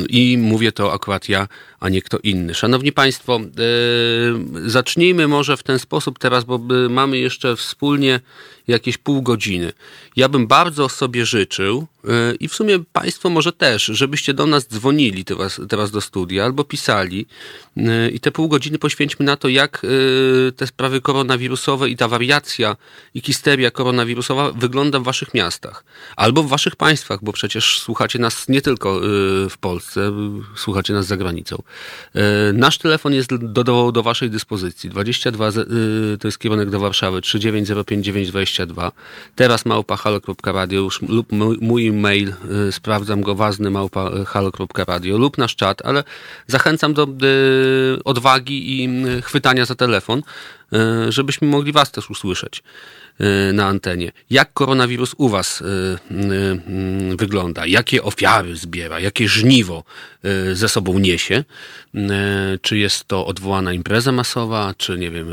I 0.10 0.38
mówię 0.38 0.72
to 0.72 0.94
akurat 0.94 1.30
ja, 1.30 1.48
a 1.86 1.90
nie 1.90 2.02
kto 2.02 2.18
inny. 2.24 2.54
Szanowni 2.54 2.92
Państwo, 2.92 3.40
yy, 3.40 4.70
zacznijmy 4.70 5.28
może 5.28 5.58
w 5.58 5.64
ten 5.64 5.80
sposób 5.80 6.20
teraz, 6.20 6.44
bo 6.44 6.60
mamy 6.90 7.18
jeszcze 7.18 7.56
wspólnie 7.56 8.20
jakieś 8.68 8.98
pół 8.98 9.22
godziny. 9.22 9.74
Ja 10.16 10.30
bym 10.30 10.48
bardzo 10.48 10.90
sobie 10.90 11.26
życzył 11.26 11.88
yy, 12.04 12.12
i 12.40 12.48
w 12.48 12.54
sumie 12.54 12.80
Państwo 12.94 13.30
może 13.30 13.54
też, 13.54 13.86
żebyście 13.86 14.34
do 14.34 14.46
nas 14.46 14.68
dzwonili 14.68 15.26
teraz, 15.26 15.62
teraz 15.70 15.92
do 15.92 16.02
studia 16.02 16.46
albo 16.46 16.64
pisali 16.64 17.26
yy, 17.76 18.10
i 18.10 18.20
te 18.20 18.32
pół 18.32 18.48
godziny 18.48 18.80
poświęćmy 18.80 19.26
na 19.26 19.38
to, 19.38 19.48
jak 19.50 19.82
te 20.56 20.68
sprawy 20.68 21.02
koronawirusowe 21.02 21.90
i 21.90 21.98
ta 21.98 22.08
wariacja 22.08 22.78
i 23.14 23.22
histeria 23.22 23.72
koronawirusowa 23.72 24.52
wygląda 24.52 25.00
w 25.00 25.04
Waszych 25.04 25.34
miastach 25.34 25.84
albo 26.16 26.44
w 26.44 26.48
Waszych 26.48 26.76
państwach, 26.76 27.20
bo 27.24 27.34
przecież 27.34 27.80
słuchacie 27.80 28.20
nas 28.20 28.50
nie 28.50 28.62
tylko 28.62 29.02
w 29.50 29.58
Polsce, 29.60 30.12
słuchacie 30.56 30.94
nas 30.94 31.06
za 31.06 31.18
granicą. 31.18 31.64
E, 32.16 32.54
nasz 32.54 32.78
telefon 32.78 33.14
jest 33.14 33.36
do, 33.36 33.92
do, 33.92 34.04
Waszej 34.04 34.30
dyspozycji. 34.30 34.90
22 34.90 35.48
e, 35.48 35.52
to 36.20 36.28
jest 36.28 36.40
kierunek 36.40 36.70
do 36.70 36.80
Warszawy 36.80 37.22
3905922. 37.22 38.92
Teraz 39.36 39.66
małpa 39.66 39.98
halo.radio 39.98 40.90
lub 41.08 41.28
mój 41.62 41.92
mail, 41.92 42.30
e, 42.68 42.72
sprawdzam 42.72 43.22
go, 43.22 43.36
ważny 43.36 43.70
małpa 43.70 44.12
halo.radio 44.26 45.18
lub 45.18 45.38
nasz 45.38 45.56
czat, 45.56 45.86
ale 45.86 46.04
zachęcam 46.48 46.94
do 46.94 47.08
odwagi 48.06 48.84
i 48.84 48.90
chwytania 49.22 49.66
za 49.66 49.76
telefon, 49.76 50.22
żebyśmy 51.10 51.48
mogli 51.48 51.72
Was 51.72 51.92
też 51.92 52.10
usłyszeć. 52.10 52.64
Y, 53.22 53.54
na 53.54 53.66
antenie. 53.66 54.12
Jak 54.30 54.54
koronawirus 54.54 55.16
u 55.18 55.30
Was 55.30 55.62
y, 55.62 55.66
y, 57.12 57.16
wygląda? 57.16 57.66
Jakie 57.66 58.04
ofiary 58.04 58.56
zbiera? 58.56 59.00
Jakie 59.00 59.28
żniwo 59.28 59.84
ze 60.54 60.70
sobą 60.70 61.00
niesie? 61.00 61.44
Czy 62.62 62.78
jest 62.78 63.08
to 63.08 63.26
odwołana 63.26 63.74
impreza 63.74 64.12
masowa? 64.12 64.74
Czy, 64.78 64.98
nie 64.98 65.12
wiem, 65.12 65.28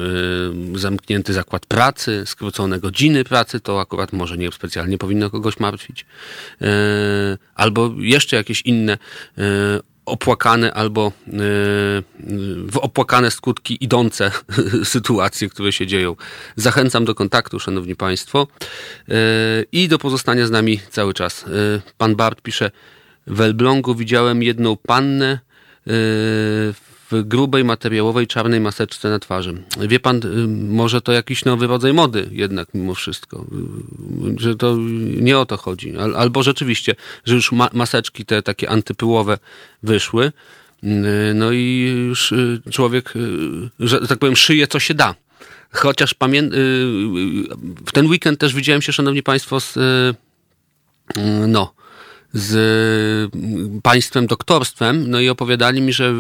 zamknięty 0.75 1.33
zakład 1.33 1.67
pracy? 1.67 2.23
Skrócone 2.27 2.81
godziny 2.81 3.25
pracy? 3.25 3.61
To 3.61 3.81
akurat 3.81 4.13
może 4.13 4.39
nie 4.39 4.53
specjalnie 4.53 4.99
powinno 4.99 5.31
kogoś 5.31 5.61
martwić. 5.61 6.07
Albo 7.55 7.95
jeszcze 7.99 8.37
jakieś 8.37 8.63
inne 8.63 8.99
opłakane 10.07 10.75
albo 10.75 11.13
w 12.67 12.77
opłakane 12.77 13.31
skutki 13.31 13.85
idące 13.85 14.31
sytuacje, 14.85 15.49
które 15.49 15.73
się 15.73 15.87
dzieją. 15.87 16.17
Zachęcam 16.57 17.05
do 17.05 17.15
kontaktu, 17.15 17.61
szanowni 17.61 17.97
państwo, 17.97 18.47
i 19.73 19.89
do 19.89 19.99
pozostania 19.99 20.47
z 20.47 20.51
nami 20.51 20.81
cały 20.91 21.15
czas. 21.15 21.45
Pan 21.99 22.17
Bart 22.17 22.43
pisze, 22.43 22.71
w 23.27 23.41
Elblągu 23.41 23.95
widziałem 23.95 24.43
jedną 24.43 24.77
pannę 24.77 25.39
w 25.87 26.92
grubej, 27.25 27.65
materiałowej, 27.65 28.27
czarnej 28.27 28.61
maseczce 28.61 29.11
na 29.11 29.19
twarzy. 29.19 29.63
Wie 29.81 30.01
pan, 30.01 30.17
y, 30.17 30.49
może 30.75 31.01
to 31.01 31.13
jakiś 31.13 31.45
nowy 31.45 31.67
rodzaj 31.67 31.93
mody 31.93 32.29
jednak 32.33 32.69
mimo 32.75 32.95
wszystko, 32.95 33.47
y, 34.37 34.41
że 34.41 34.57
to 34.57 34.77
nie 35.21 35.39
o 35.39 35.47
to 35.47 35.57
chodzi. 35.57 35.95
Albo 36.17 36.43
rzeczywiście, 36.43 36.95
że 37.25 37.35
już 37.35 37.53
maseczki 37.73 38.25
te 38.25 38.43
takie 38.43 38.71
antypyłowe 38.71 39.39
wyszły, 39.83 40.33
y, 40.85 40.89
no 41.35 41.53
i 41.53 41.95
już 42.09 42.35
człowiek, 42.71 43.15
że 43.81 44.07
tak 44.07 44.19
powiem, 44.19 44.37
szyje 44.37 44.67
co 44.67 44.79
się 44.79 44.95
da. 44.95 45.15
Chociaż 45.71 46.15
pamię- 46.15 46.51
w 47.87 47.93
ten 47.93 48.07
weekend 48.07 48.41
też 48.41 48.55
widziałem 48.55 48.83
się, 48.83 48.93
szanowni 48.93 49.23
państwo, 49.23 49.61
z 49.61 49.79
no, 51.49 51.75
z 52.33 52.55
mm, 53.35 53.81
państwem 53.83 54.27
doktorstwem, 54.27 55.11
no 55.11 55.21
i 55.21 55.29
opowiadali 55.29 55.81
mi, 55.81 55.93
że 55.93 56.15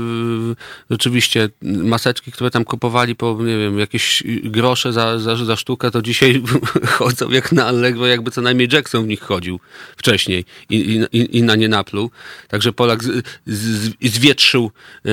rzeczywiście 0.90 1.48
maseczki, 1.62 2.32
które 2.32 2.50
tam 2.50 2.64
kupowali 2.64 3.16
po, 3.16 3.38
nie 3.40 3.58
wiem, 3.58 3.78
jakieś 3.78 4.22
grosze 4.44 4.92
za, 4.92 5.18
za, 5.18 5.36
za 5.36 5.56
sztukę, 5.56 5.90
to 5.90 6.02
dzisiaj 6.02 6.42
chodzą 6.98 7.30
jak 7.30 7.52
na 7.52 7.66
Allegro, 7.66 8.06
jakby 8.06 8.30
co 8.30 8.40
najmniej 8.40 8.68
Jackson 8.72 9.04
w 9.04 9.06
nich 9.06 9.20
chodził 9.20 9.60
wcześniej 9.96 10.44
i, 10.70 11.06
i, 11.12 11.38
i 11.38 11.42
na 11.42 11.56
nie 11.56 11.68
napluł. 11.68 12.10
Także 12.48 12.72
Polak 12.72 13.04
z, 13.04 13.26
z, 13.46 13.92
zwietrzył 14.02 14.70
e, 15.06 15.10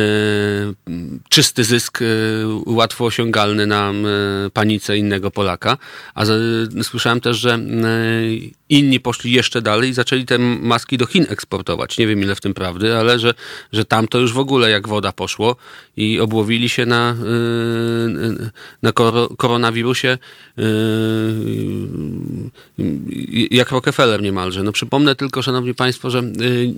czysty 1.30 1.64
zysk, 1.64 2.02
e, 2.02 2.06
łatwo 2.66 3.06
osiągalny 3.06 3.68
na 3.68 3.90
e, 3.90 3.94
panice 4.54 4.98
innego 4.98 5.32
Polaka. 5.32 5.78
A 6.16 6.26
z, 6.26 6.88
słyszałem 6.88 7.22
też, 7.22 7.38
że 7.38 7.54
e, 7.54 7.60
inni 8.70 9.00
poszli 9.00 9.32
jeszcze 9.32 9.62
dalej 9.62 9.90
i 9.90 9.94
zaczęli 9.94 10.26
te 10.26 10.38
maski 10.40 10.98
do 10.98 11.06
Chin 11.06 11.26
eksportować. 11.30 11.98
Nie 11.98 12.08
wiem 12.08 12.22
ile 12.22 12.36
w 12.36 12.42
tym 12.42 12.54
prawdy, 12.54 12.96
ale 12.96 13.20
że, 13.20 13.34
że 13.74 13.86
tam 13.86 14.08
to 14.08 14.20
już 14.20 14.34
w 14.34 14.40
ogóle 14.40 14.70
jak 14.70 14.88
woda 14.88 15.12
poszło 15.12 15.56
i 15.98 16.20
obłowili 16.20 16.70
się 16.70 16.86
na, 16.86 17.16
yy, 18.08 18.50
na 18.82 18.92
koronawirusie 19.38 20.18
yy, 20.58 20.66
jak 23.52 23.72
Rockefeller 23.72 24.22
niemalże. 24.22 24.64
No 24.64 24.72
przypomnę 24.72 25.16
tylko, 25.16 25.42
szanowni 25.42 25.76
państwo, 25.76 26.10
że 26.10 26.24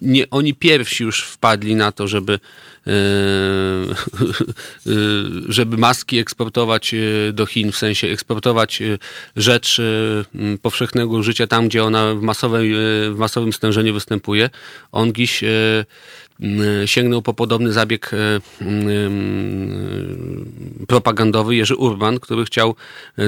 nie 0.01 0.29
oni 0.29 0.53
pierwsi 0.53 1.03
już 1.03 1.23
wpadli 1.23 1.75
na 1.75 1.91
to, 1.91 2.07
żeby 2.07 2.39
żeby 5.49 5.77
maski 5.77 6.19
eksportować 6.19 6.95
do 7.33 7.45
Chin, 7.45 7.71
w 7.71 7.77
sensie 7.77 8.07
eksportować 8.07 8.83
rzecz 9.35 9.81
powszechnego 10.61 11.11
użycia 11.11 11.47
tam, 11.47 11.67
gdzie 11.67 11.83
ona 11.83 12.15
w, 12.15 12.21
masowej, 12.21 12.73
w 13.11 13.15
masowym 13.17 13.53
stężeniu 13.53 13.93
występuje. 13.93 14.49
On 14.91 15.13
dziś 15.13 15.43
sięgnął 16.85 17.21
po 17.21 17.33
podobny 17.33 17.73
zabieg 17.73 18.13
y, 18.13 18.17
y, 18.61 19.09
propagandowy 20.87 21.55
Jerzy 21.55 21.75
Urban, 21.75 22.19
który 22.19 22.45
chciał 22.45 22.75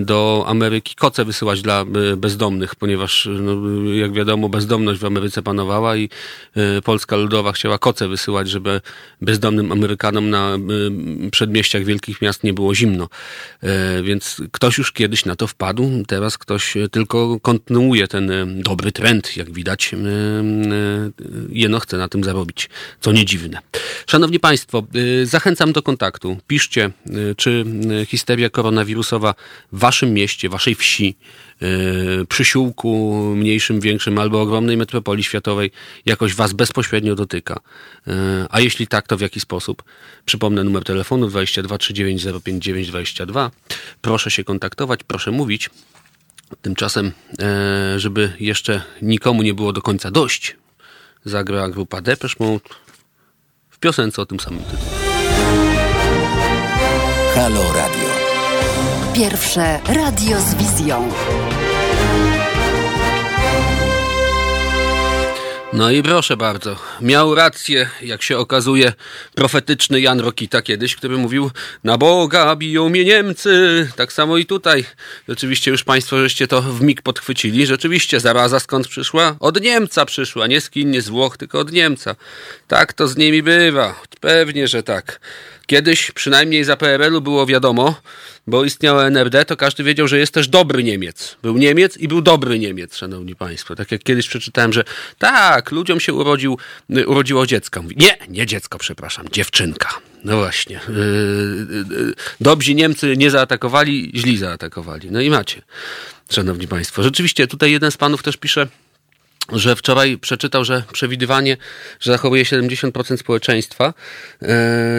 do 0.01 0.43
Ameryki 0.47 0.95
koce 0.95 1.25
wysyłać 1.25 1.61
dla 1.61 1.85
bezdomnych, 2.17 2.75
ponieważ 2.75 3.29
no, 3.41 3.55
jak 3.93 4.13
wiadomo 4.13 4.49
bezdomność 4.49 4.99
w 4.99 5.05
Ameryce 5.05 5.43
panowała 5.43 5.97
i 5.97 6.09
Polska 6.83 7.15
Ludowa 7.15 7.51
chciała 7.51 7.77
koce 7.77 8.07
wysyłać, 8.07 8.49
żeby 8.49 8.81
bezdomnym 9.21 9.71
Amerykanom 9.71 10.29
na 10.29 10.57
przedmieściach 11.31 11.83
wielkich 11.83 12.21
miast 12.21 12.43
nie 12.43 12.53
było 12.53 12.75
zimno. 12.75 13.09
Więc 14.03 14.41
ktoś 14.51 14.77
już 14.77 14.91
kiedyś 14.91 15.25
na 15.25 15.35
to 15.35 15.47
wpadł, 15.47 16.03
teraz 16.07 16.37
ktoś 16.37 16.73
tylko 16.91 17.39
kontynuuje 17.39 18.07
ten 18.07 18.31
dobry 18.61 18.91
trend, 18.91 19.37
jak 19.37 19.51
widać. 19.51 19.95
Jeno 21.49 21.79
chce 21.79 21.97
na 21.97 22.09
tym 22.09 22.23
zarobić 22.23 22.69
co 23.03 23.11
nie 23.11 23.25
dziwne. 23.25 23.59
Szanowni 24.07 24.39
Państwo, 24.39 24.83
y, 24.95 25.25
zachęcam 25.25 25.73
do 25.73 25.81
kontaktu. 25.81 26.37
Piszcie, 26.47 26.91
y, 27.07 27.35
czy 27.35 27.65
y, 28.01 28.05
histeria 28.05 28.49
koronawirusowa 28.49 29.35
w 29.71 29.79
Waszym 29.79 30.13
mieście, 30.13 30.49
Waszej 30.49 30.75
wsi, 30.75 31.15
przysiłku 32.29 33.23
mniejszym, 33.35 33.79
większym 33.79 34.19
albo 34.19 34.41
ogromnej 34.41 34.77
metropolii 34.77 35.23
światowej 35.23 35.71
jakoś 36.05 36.33
Was 36.33 36.53
bezpośrednio 36.53 37.15
dotyka. 37.15 37.59
A 38.49 38.59
jeśli 38.59 38.87
tak, 38.87 39.07
to 39.07 39.17
w 39.17 39.21
jaki 39.21 39.39
sposób? 39.39 39.83
Przypomnę 40.25 40.63
numer 40.63 40.83
telefonu 40.83 41.27
22 41.27 41.77
39 41.77 42.87
22. 42.87 43.51
Proszę 44.01 44.31
się 44.31 44.43
kontaktować, 44.43 44.99
proszę 45.03 45.31
mówić. 45.31 45.69
Tymczasem, 46.61 47.11
żeby 47.97 48.33
jeszcze 48.39 48.81
nikomu 49.01 49.43
nie 49.43 49.53
było 49.53 49.73
do 49.73 49.81
końca 49.81 50.11
dość, 50.11 50.55
zagrała 51.25 51.69
grupa 51.69 52.01
Depeche 52.01 52.35
Mode 52.39 52.82
piosence 53.83 54.21
o 54.21 54.25
tym 54.25 54.39
samym 54.39 54.63
tytule. 54.63 54.91
Halo 57.35 57.61
Radio. 57.75 58.09
Pierwsze 59.13 59.79
radio 59.87 60.39
z 60.41 60.55
wizją. 60.55 61.09
No 65.75 65.91
i 65.91 66.03
proszę 66.03 66.37
bardzo, 66.37 66.75
miał 67.01 67.35
rację, 67.35 67.89
jak 68.01 68.23
się 68.23 68.37
okazuje, 68.37 68.93
profetyczny 69.35 70.01
Jan 70.01 70.19
Rokita 70.19 70.61
kiedyś, 70.61 70.95
który 70.95 71.17
mówił, 71.17 71.51
na 71.83 71.97
Boga 71.97 72.55
biją 72.55 72.89
mnie 72.89 73.05
Niemcy. 73.05 73.89
Tak 73.95 74.13
samo 74.13 74.37
i 74.37 74.45
tutaj. 74.45 74.85
Rzeczywiście 75.29 75.71
już 75.71 75.83
państwo 75.83 76.17
żeście 76.17 76.47
to 76.47 76.61
w 76.61 76.81
mig 76.81 77.01
podchwycili. 77.01 77.65
Rzeczywiście 77.65 78.19
zaraza 78.19 78.59
skąd 78.59 78.87
przyszła? 78.87 79.35
Od 79.39 79.61
Niemca 79.61 80.05
przyszła, 80.05 80.47
nie 80.47 80.61
z 80.61 80.71
Chin, 80.71 80.91
nie 80.91 81.01
z 81.01 81.09
Włoch, 81.09 81.37
tylko 81.37 81.59
od 81.59 81.71
Niemca. 81.71 82.15
Tak 82.67 82.93
to 82.93 83.07
z 83.07 83.17
nimi 83.17 83.43
bywa. 83.43 84.01
Pewnie, 84.19 84.67
że 84.67 84.83
tak. 84.83 85.19
Kiedyś, 85.67 86.11
przynajmniej 86.11 86.63
za 86.63 86.77
PRL-u 86.77 87.21
było 87.21 87.45
wiadomo, 87.45 87.95
bo 88.47 88.63
istniało 88.63 89.05
NRD, 89.05 89.45
to 89.45 89.57
każdy 89.57 89.83
wiedział, 89.83 90.07
że 90.07 90.19
jest 90.19 90.33
też 90.33 90.47
dobry 90.47 90.83
Niemiec. 90.83 91.37
Był 91.43 91.57
Niemiec 91.57 91.97
i 91.97 92.07
był 92.07 92.21
dobry 92.21 92.59
Niemiec, 92.59 92.95
szanowni 92.97 93.35
państwo. 93.35 93.75
Tak 93.75 93.91
jak 93.91 94.03
kiedyś 94.03 94.27
przeczytałem, 94.27 94.73
że 94.73 94.83
tak, 95.17 95.71
ludziom 95.71 95.99
się 95.99 96.13
urodził, 96.13 96.57
y, 96.97 97.07
urodziło 97.07 97.47
dziecko. 97.47 97.81
Mówi, 97.81 97.95
nie, 97.99 98.17
nie 98.29 98.45
dziecko, 98.45 98.77
przepraszam, 98.77 99.25
dziewczynka. 99.31 99.89
No 100.23 100.37
właśnie. 100.37 100.79
Yy, 100.89 101.95
yy, 101.97 102.13
dobrzy 102.41 102.75
Niemcy 102.75 103.17
nie 103.17 103.31
zaatakowali, 103.31 104.11
źli 104.15 104.37
zaatakowali. 104.37 105.11
No 105.11 105.21
i 105.21 105.29
macie, 105.29 105.61
szanowni 106.31 106.67
państwo. 106.67 107.03
Rzeczywiście 107.03 107.47
tutaj 107.47 107.71
jeden 107.71 107.91
z 107.91 107.97
panów 107.97 108.23
też 108.23 108.37
pisze, 108.37 108.67
że 109.51 109.75
wczoraj 109.75 110.17
przeczytał, 110.17 110.65
że 110.65 110.83
przewidywanie, 110.93 111.57
że 111.99 112.11
zachowuje 112.11 112.43
70% 112.43 113.17
społeczeństwa. 113.17 113.93
Yy, 114.41 114.47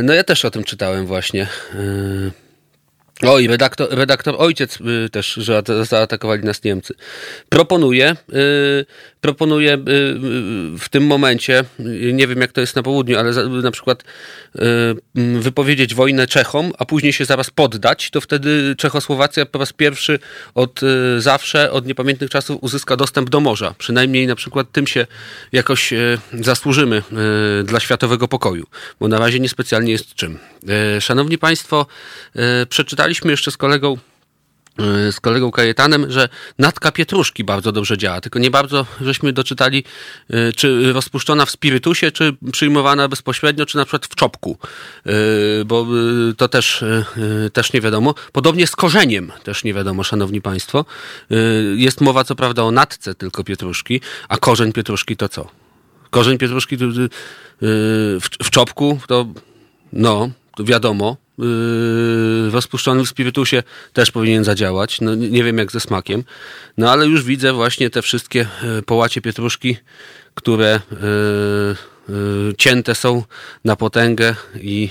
no 0.03 0.15
ja 0.15 0.25
też 0.25 0.45
o 0.45 0.51
tym 0.51 0.65
czytałem 0.65 1.07
właśnie. 1.07 1.49
Oj, 3.23 3.47
redaktor, 3.47 3.89
redaktor 3.91 4.35
ojciec 4.39 4.79
y, 4.81 5.11
też, 5.11 5.35
że 5.35 5.63
zaatakowali 5.83 6.45
nas 6.45 6.65
Niemcy. 6.65 6.95
Proponuję, 7.49 8.17
y, 8.33 8.87
proponuję 9.25 9.75
y, 9.75 9.79
w 10.79 10.89
tym 10.91 11.07
momencie, 11.07 11.65
nie 12.13 12.27
wiem 12.27 12.41
jak 12.41 12.53
to 12.53 12.61
jest 12.61 12.77
na 12.77 12.83
południu, 12.83 13.19
ale 13.19 13.33
na 13.63 13.71
przykład 13.71 14.05
wypowiedzieć 15.15 15.95
wojnę 15.95 16.27
Czechom, 16.27 16.73
a 16.79 16.85
później 16.85 17.13
się 17.13 17.25
zaraz 17.25 17.51
poddać, 17.51 18.11
to 18.11 18.21
wtedy 18.21 18.75
Czechosłowacja 18.79 19.47
po 19.47 19.59
raz 19.59 19.73
pierwszy 19.73 20.19
od 20.55 20.81
zawsze, 21.19 21.71
od 21.71 21.87
niepamiętnych 21.87 22.31
czasów 22.31 22.63
uzyska 22.63 22.97
dostęp 22.97 23.31
do 23.31 23.41
morza. 23.41 23.75
Przynajmniej 23.79 24.27
na 24.27 24.35
przykład 24.35 24.73
tym 24.73 24.87
się 24.87 25.07
jakoś 25.53 25.95
zasłużymy 26.33 27.03
dla 27.65 27.81
światowego 27.81 28.29
pokoju, 28.29 28.67
bo 29.01 29.09
na 29.09 29.19
razie 29.19 29.41
niespecjalnie 29.41 29.93
jest 29.93 30.15
czym. 30.15 30.39
Szanowni 31.01 31.39
Państwo, 31.39 31.87
przeczytałem 32.69 33.05
czytaliśmy 33.05 33.31
jeszcze 33.31 33.51
z 33.51 33.57
kolegą 33.57 33.95
y, 33.95 33.99
z 35.11 35.21
kolegą 35.21 35.51
Kajetanem, 35.51 36.11
że 36.11 36.29
natka 36.59 36.93
pietruszki 36.93 37.45
bardzo 37.45 37.73
dobrze 37.73 37.99
działa, 37.99 38.21
tylko 38.21 38.39
nie 38.39 38.51
bardzo 38.51 38.87
żeśmy 39.01 39.33
doczytali, 39.33 39.85
y, 40.35 40.53
czy 40.57 40.93
rozpuszczona 40.93 41.47
w 41.47 41.51
spirytusie, 41.51 42.11
czy 42.13 42.37
przyjmowana 42.53 43.09
bezpośrednio, 43.09 43.67
czy 43.67 43.77
na 43.77 43.85
przykład 43.85 44.07
w 44.07 44.15
czopku, 44.15 44.59
y, 45.07 45.65
bo 45.65 45.87
to 46.37 46.49
też, 46.49 46.85
też 47.53 47.73
nie 47.73 47.81
wiadomo. 47.81 48.15
Podobnie 48.33 48.67
z 48.67 48.77
korzeniem 48.77 49.33
też 49.45 49.65
nie 49.65 49.75
wiadomo, 49.75 50.05
szanowni 50.05 50.41
państwo. 50.41 50.85
Jest 51.75 52.01
mowa 52.01 52.25
co 52.25 52.35
prawda 52.35 52.63
o 52.63 52.71
natce 52.71 53.15
tylko 53.15 53.45
pietruszki, 53.45 54.01
a 54.29 54.37
korzeń 54.37 54.73
pietruszki 54.73 55.17
to 55.17 55.29
co? 55.29 55.51
Korzeń 56.11 56.39
pietruszki 56.39 56.77
w, 56.81 57.09
w 58.45 58.51
czopku 58.51 59.01
to 59.07 59.27
no, 59.93 60.31
to 60.57 60.65
wiadomo, 60.65 61.17
yy, 61.39 62.51
rozpuszczony 62.51 63.05
w 63.05 63.09
spirytusie 63.09 63.63
też 63.93 64.11
powinien 64.11 64.45
zadziałać. 64.45 65.01
No, 65.01 65.15
nie 65.15 65.45
wiem 65.45 65.59
jak 65.59 65.73
ze 65.73 65.81
smakiem. 65.81 66.25
No 66.79 66.91
ale 66.91 67.07
już 67.07 67.25
widzę 67.25 67.53
właśnie 67.53 67.91
te 67.91 68.03
wszystkie 68.03 68.47
yy, 68.63 68.83
połacie 68.83 69.21
pietruszki, 69.21 69.77
które 70.35 70.81
yy, 70.91 72.55
cięte 72.59 72.95
są 72.95 73.23
na 73.65 73.77
potęgę 73.77 74.35
i 74.61 74.91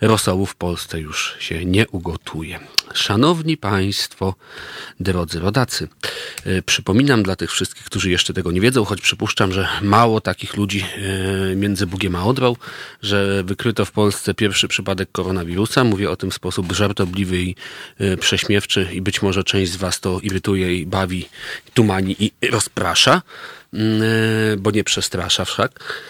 rosołu 0.00 0.46
w 0.46 0.56
Polsce 0.56 1.00
już 1.00 1.36
się 1.38 1.64
nie 1.64 1.88
ugotuje. 1.88 2.60
Szanowni 2.94 3.56
Państwo, 3.56 4.34
drodzy 5.00 5.40
rodacy, 5.40 5.88
przypominam 6.66 7.22
dla 7.22 7.36
tych 7.36 7.50
wszystkich, 7.50 7.84
którzy 7.84 8.10
jeszcze 8.10 8.34
tego 8.34 8.52
nie 8.52 8.60
wiedzą, 8.60 8.84
choć 8.84 9.00
przypuszczam, 9.00 9.52
że 9.52 9.68
mało 9.82 10.20
takich 10.20 10.56
ludzi 10.56 10.84
między 11.56 11.86
Bugiem 11.86 12.16
a 12.16 12.24
Odrą, 12.24 12.56
że 13.02 13.44
wykryto 13.44 13.84
w 13.84 13.92
Polsce 13.92 14.34
pierwszy 14.34 14.68
przypadek 14.68 15.12
koronawirusa. 15.12 15.84
Mówię 15.84 16.10
o 16.10 16.16
tym 16.16 16.30
w 16.30 16.34
sposób 16.34 16.72
żartobliwy 16.72 17.42
i 17.42 17.54
prześmiewczy 18.20 18.88
i 18.92 19.00
być 19.00 19.22
może 19.22 19.44
część 19.44 19.72
z 19.72 19.76
Was 19.76 20.00
to 20.00 20.20
irytuje 20.20 20.74
i 20.76 20.86
bawi, 20.86 21.28
tumani 21.74 22.16
i 22.20 22.32
rozprasza. 22.50 23.22
Bo 24.58 24.70
nie 24.70 24.84
przestrasza 24.84 25.44
wszak. 25.44 26.02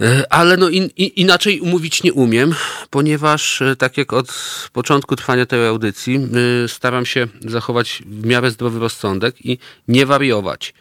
E, 0.00 0.32
ale 0.32 0.56
no 0.56 0.68
in, 0.68 0.90
in, 0.96 1.10
inaczej 1.16 1.60
umówić 1.60 2.02
nie 2.02 2.12
umiem, 2.12 2.54
ponieważ 2.90 3.62
e, 3.62 3.76
tak 3.76 3.98
jak 3.98 4.12
od 4.12 4.34
początku 4.72 5.16
trwania 5.16 5.46
tej 5.46 5.66
audycji 5.66 6.20
staram 6.66 7.06
się 7.06 7.26
zachować 7.40 8.02
w 8.06 8.26
miarę 8.26 8.50
zdrowy 8.50 8.78
rozsądek 8.78 9.46
i 9.46 9.58
nie 9.88 10.06
wariować, 10.06 10.74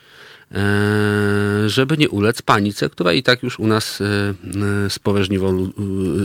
żeby 1.65 1.97
nie 1.97 2.09
ulec 2.09 2.41
panice, 2.41 2.89
która 2.89 3.13
i 3.13 3.23
tak 3.23 3.43
już 3.43 3.59
u 3.59 3.67
nas 3.67 3.99
żniwo 5.21 5.53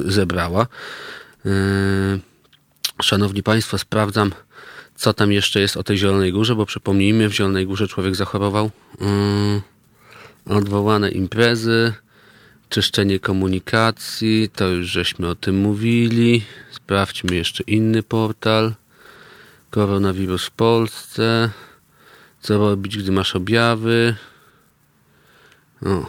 zebrała. 0.05 0.67
Szanowni 3.03 3.43
Państwo, 3.43 3.79
sprawdzam, 3.79 4.33
co 4.95 5.13
tam 5.13 5.33
jeszcze 5.33 5.61
jest 5.61 5.77
o 5.77 5.83
tej 5.83 5.99
Zielonej 5.99 6.33
Górze, 6.33 6.55
bo 6.55 6.67
przypomnijmy, 6.67 7.29
w 7.29 7.33
Zielonej 7.33 7.67
Górze 7.67 7.89
człowiek 7.89 8.17
zachorował 8.17 8.71
odwołane 10.47 11.11
imprezy, 11.11 11.93
czyszczenie 12.69 13.21
komunikacji, 13.21 14.51
to 14.57 14.69
już 14.69 14.87
żeśmy 14.87 15.29
o 15.29 15.35
tym 15.35 15.57
mówili. 15.57 16.43
Sprawdźmy 16.71 17.37
jeszcze 17.37 17.65
inny 17.67 18.03
portal. 18.03 18.75
Koronawirus 19.71 20.47
w 20.47 20.51
Polsce. 20.51 21.51
Co 22.41 22.59
robić, 22.59 22.99
gdy 22.99 23.13
masz 23.13 23.37
objawy? 23.37 24.17
O. 25.87 26.07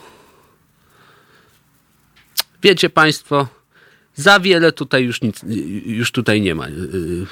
Wiecie 2.64 2.90
Państwo, 2.90 3.48
za 4.15 4.40
wiele 4.40 4.72
tutaj 4.72 5.03
już 5.03 5.22
nic, 5.22 5.41
już 5.86 6.11
tutaj 6.11 6.41
nie 6.41 6.56
ma 6.56 6.68
y, 6.68 6.72
y, 6.72 7.26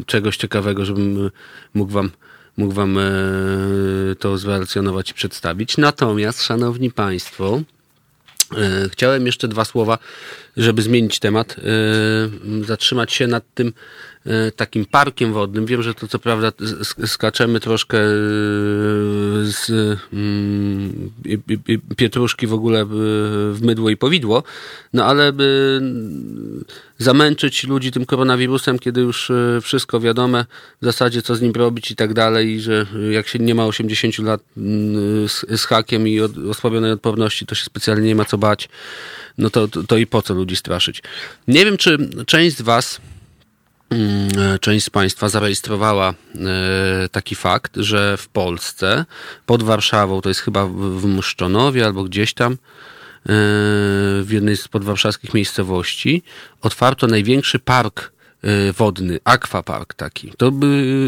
y, 0.00 0.04
czegoś 0.06 0.36
ciekawego, 0.36 0.84
żebym 0.84 1.30
mógł 1.74 1.92
Wam 1.92 2.10
mógł 2.60 2.72
Wam 2.72 2.98
e, 2.98 3.02
to 4.18 4.38
zrelacjonować 4.38 5.10
i 5.10 5.14
przedstawić. 5.14 5.76
Natomiast, 5.78 6.42
Szanowni 6.42 6.90
Państwo, 6.90 7.62
e, 8.56 8.88
chciałem 8.88 9.26
jeszcze 9.26 9.48
dwa 9.48 9.64
słowa, 9.64 9.98
żeby 10.56 10.82
zmienić 10.82 11.18
temat, 11.18 11.56
e, 11.58 11.62
zatrzymać 12.64 13.12
się 13.12 13.26
nad 13.26 13.44
tym 13.54 13.72
takim 14.56 14.86
parkiem 14.86 15.32
wodnym. 15.32 15.66
Wiem, 15.66 15.82
że 15.82 15.94
to 15.94 16.08
co 16.08 16.18
prawda 16.18 16.52
skaczemy 17.06 17.60
troszkę 17.60 17.98
e, 17.98 18.08
z 19.44 19.70
mm, 20.12 21.10
pietruszki 21.96 22.46
w 22.46 22.52
ogóle 22.52 22.86
w 23.52 23.58
mydło 23.62 23.90
i 23.90 23.96
powidło, 23.96 24.42
no 24.92 25.04
ale 25.04 25.32
by 25.32 25.80
zamęczyć 26.98 27.64
ludzi 27.64 27.92
tym 27.92 28.06
koronawirusem, 28.06 28.78
kiedy 28.78 29.00
już 29.00 29.32
wszystko 29.62 30.00
wiadome, 30.00 30.44
w 30.82 30.84
zasadzie 30.84 31.22
co 31.22 31.36
z 31.36 31.40
nim 31.40 31.52
robić 31.52 31.90
i 31.90 31.96
tak 31.96 32.14
dalej, 32.14 32.48
i 32.48 32.60
że 32.60 32.86
jak 33.10 33.28
się 33.28 33.38
nie 33.38 33.54
ma 33.54 33.66
80 33.66 34.18
lat 34.18 34.40
mm, 34.56 35.28
z, 35.28 35.60
z 35.60 35.64
hakiem 35.64 36.08
i 36.08 36.20
od, 36.20 36.38
osłabionej 36.38 36.92
odporności, 36.92 37.46
to 37.46 37.54
się 37.54 37.64
specjalnie 37.64 38.06
nie 38.06 38.14
ma 38.14 38.24
co 38.24 38.38
bać, 38.38 38.68
no 39.38 39.50
to, 39.50 39.68
to, 39.68 39.82
to 39.82 39.96
i 39.96 40.06
po 40.06 40.22
co 40.22 40.34
ludzi 40.34 40.56
straszyć. 40.56 41.02
Nie 41.48 41.64
wiem, 41.64 41.76
czy 41.76 42.10
część 42.26 42.56
z 42.56 42.62
Was 42.62 43.00
część 44.60 44.86
z 44.86 44.90
Państwa 44.90 45.28
zarejestrowała 45.28 46.14
e, 46.34 47.08
taki 47.08 47.34
fakt, 47.34 47.76
że 47.76 48.16
w 48.16 48.28
Polsce, 48.28 49.04
pod 49.46 49.62
Warszawą, 49.62 50.20
to 50.20 50.28
jest 50.28 50.40
chyba 50.40 50.66
w 50.66 51.06
Mszczonowie 51.06 51.86
albo 51.86 52.04
gdzieś 52.04 52.34
tam, 52.34 52.52
e, 52.52 52.56
w 54.22 54.28
jednej 54.30 54.56
z 54.56 54.68
podwarszawskich 54.68 55.34
miejscowości, 55.34 56.22
otwarto 56.60 57.06
największy 57.06 57.58
park 57.58 58.12
wodny, 58.76 59.18
akwapark 59.24 59.94
taki. 59.94 60.32
To 60.36 60.50
by 60.50 60.66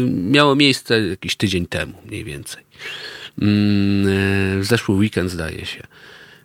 miało 0.09 0.55
miejsce 0.55 1.07
jakiś 1.07 1.35
tydzień 1.35 1.65
temu, 1.65 1.93
mniej 2.05 2.23
więcej. 2.23 2.63
Mm, 3.41 4.61
w 4.61 4.65
zeszły 4.65 4.95
weekend, 4.95 5.31
zdaje 5.31 5.65
się. 5.65 5.83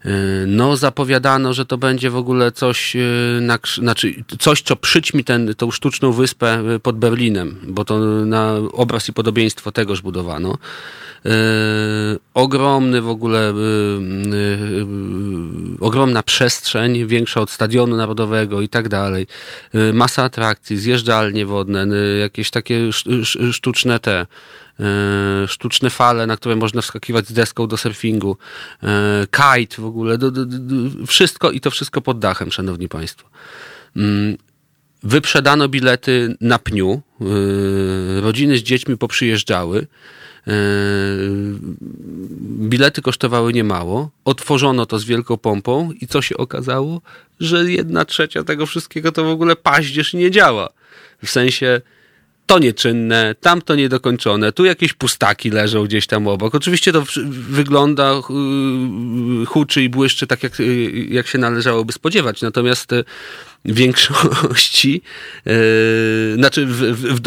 Y, 0.06 0.44
no, 0.46 0.76
zapowiadano, 0.76 1.52
że 1.52 1.66
to 1.66 1.78
będzie 1.78 2.10
w 2.10 2.16
ogóle 2.16 2.52
coś, 2.52 2.96
y, 2.96 3.38
na, 3.42 3.58
znaczy 3.74 4.24
coś, 4.38 4.62
co 4.62 4.76
przyćmi 4.76 5.24
ten, 5.24 5.54
tą 5.54 5.70
sztuczną 5.70 6.12
wyspę 6.12 6.62
y, 6.76 6.80
pod 6.80 6.98
Berlinem, 6.98 7.56
bo 7.62 7.84
to 7.84 7.98
na 8.26 8.54
obraz 8.72 9.08
i 9.08 9.12
podobieństwo 9.12 9.72
tegoż 9.72 10.02
budowano. 10.02 10.58
Ogromny 12.34 13.00
w 13.00 13.08
ogóle, 13.08 13.54
ogromna 15.80 16.22
przestrzeń, 16.22 17.06
większa 17.06 17.40
od 17.40 17.50
stadionu 17.50 17.96
narodowego 17.96 18.60
i 18.60 18.68
tak 18.68 18.88
dalej. 18.88 19.26
Masa 19.92 20.24
atrakcji, 20.24 20.76
zjeżdżalnie 20.76 21.46
wodne, 21.46 21.86
jakieś 22.20 22.50
takie 22.50 22.92
sztuczne 23.52 23.98
te 23.98 24.26
sztuczne 25.46 25.90
fale, 25.90 26.26
na 26.26 26.36
które 26.36 26.56
można 26.56 26.82
wskakiwać 26.82 27.28
z 27.28 27.32
deską 27.32 27.66
do 27.66 27.76
surfingu, 27.76 28.36
kite 29.30 29.82
w 29.82 29.84
ogóle, 29.84 30.18
do, 30.18 30.30
do, 30.30 30.46
do, 30.46 31.06
wszystko 31.06 31.50
i 31.50 31.60
to 31.60 31.70
wszystko 31.70 32.00
pod 32.00 32.18
dachem, 32.18 32.52
szanowni 32.52 32.88
państwo. 32.88 33.28
Mm, 33.96 34.36
wyprzedano 35.02 35.68
bilety 35.68 36.36
na 36.40 36.58
pniu, 36.58 37.02
rodziny 38.20 38.58
z 38.58 38.62
dziećmi 38.62 38.96
poprzyjeżdżały, 38.96 39.86
bilety 42.40 43.02
kosztowały 43.02 43.52
niemało, 43.52 44.10
otworzono 44.24 44.86
to 44.86 44.98
z 44.98 45.04
wielką 45.04 45.36
pompą 45.36 45.92
i 46.00 46.06
co 46.06 46.22
się 46.22 46.36
okazało? 46.36 47.00
Że 47.40 47.70
jedna 47.70 48.04
trzecia 48.04 48.44
tego 48.44 48.66
wszystkiego 48.66 49.12
to 49.12 49.24
w 49.24 49.28
ogóle 49.28 49.56
paździerz 49.56 50.14
nie 50.14 50.30
działa. 50.30 50.68
W 51.24 51.30
sensie 51.30 51.80
to 52.48 52.58
nieczynne, 52.58 53.34
tamto 53.40 53.74
niedokończone, 53.74 54.52
tu 54.52 54.64
jakieś 54.64 54.92
pustaki 54.92 55.50
leżą 55.50 55.84
gdzieś 55.84 56.06
tam 56.06 56.28
obok. 56.28 56.54
Oczywiście 56.54 56.92
to 56.92 57.04
wygląda, 57.50 58.14
y, 59.42 59.46
huczy 59.46 59.82
i 59.82 59.88
błyszczy 59.88 60.26
tak, 60.26 60.42
jak, 60.42 60.60
y, 60.60 60.90
jak 61.10 61.26
się 61.26 61.38
należałoby 61.38 61.92
spodziewać. 61.92 62.42
Natomiast 62.42 62.92
y, 62.92 63.04
w 63.64 63.74
większości, 63.74 65.02
yy, 65.46 65.52
znaczy 66.34 66.66
w, 66.66 66.72
w, 66.72 67.20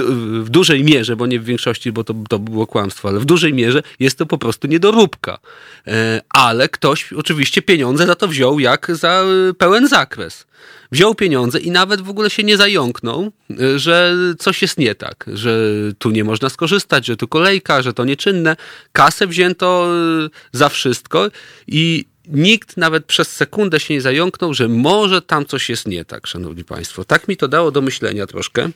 w, 0.46 0.50
dużej 0.50 0.84
mierze, 0.84 1.16
bo 1.16 1.26
nie 1.26 1.40
w 1.40 1.44
większości, 1.44 1.92
bo 1.92 2.04
to, 2.04 2.14
to 2.30 2.40
było 2.40 2.68
kłamstwo, 2.68 3.10
ale 3.10 3.20
w 3.20 3.26
dużej 3.26 3.54
mierze 3.54 3.84
jest 4.00 4.18
to 4.18 4.26
po 4.26 4.38
prostu 4.38 4.68
niedoróbka. 4.68 5.38
Yy, 5.86 5.94
ale 6.30 6.70
ktoś 6.70 7.14
oczywiście 7.14 7.62
pieniądze 7.62 8.08
za 8.08 8.16
to 8.16 8.28
wziął 8.28 8.60
jak 8.60 8.92
za 8.96 9.24
pełen 9.58 9.88
zakres 9.88 10.46
wziął 10.92 11.16
pieniądze 11.16 11.60
i 11.60 11.72
nawet 11.72 12.02
w 12.02 12.10
ogóle 12.10 12.30
się 12.30 12.44
nie 12.44 12.58
zająknął, 12.58 13.32
że 13.76 14.16
coś 14.40 14.62
jest 14.62 14.78
nie 14.78 14.96
tak, 14.96 15.26
że 15.34 15.70
tu 16.00 16.12
nie 16.12 16.24
można 16.24 16.50
skorzystać, 16.50 17.06
że 17.06 17.18
tu 17.18 17.28
kolejka, 17.28 17.82
że 17.82 17.94
to 17.94 18.06
nieczynne. 18.06 18.56
Kasę 18.92 19.28
wzięto 19.28 19.94
za 20.52 20.70
wszystko 20.70 21.28
i 21.68 22.06
nikt 22.28 22.78
nawet 22.78 23.06
przez 23.06 23.28
sekundę 23.28 23.80
się 23.80 23.94
nie 23.94 24.02
zająknął, 24.02 24.54
że 24.54 24.68
może 24.68 25.22
tam 25.22 25.46
coś 25.46 25.70
jest 25.70 25.88
nie 25.88 26.06
tak, 26.06 26.28
szanowni 26.28 26.64
państwo. 26.64 27.06
Tak 27.06 27.28
mi 27.28 27.38
to 27.38 27.48
dało 27.48 27.72
do 27.72 27.82
myślenia 27.82 28.28
troszkę, 28.28 28.70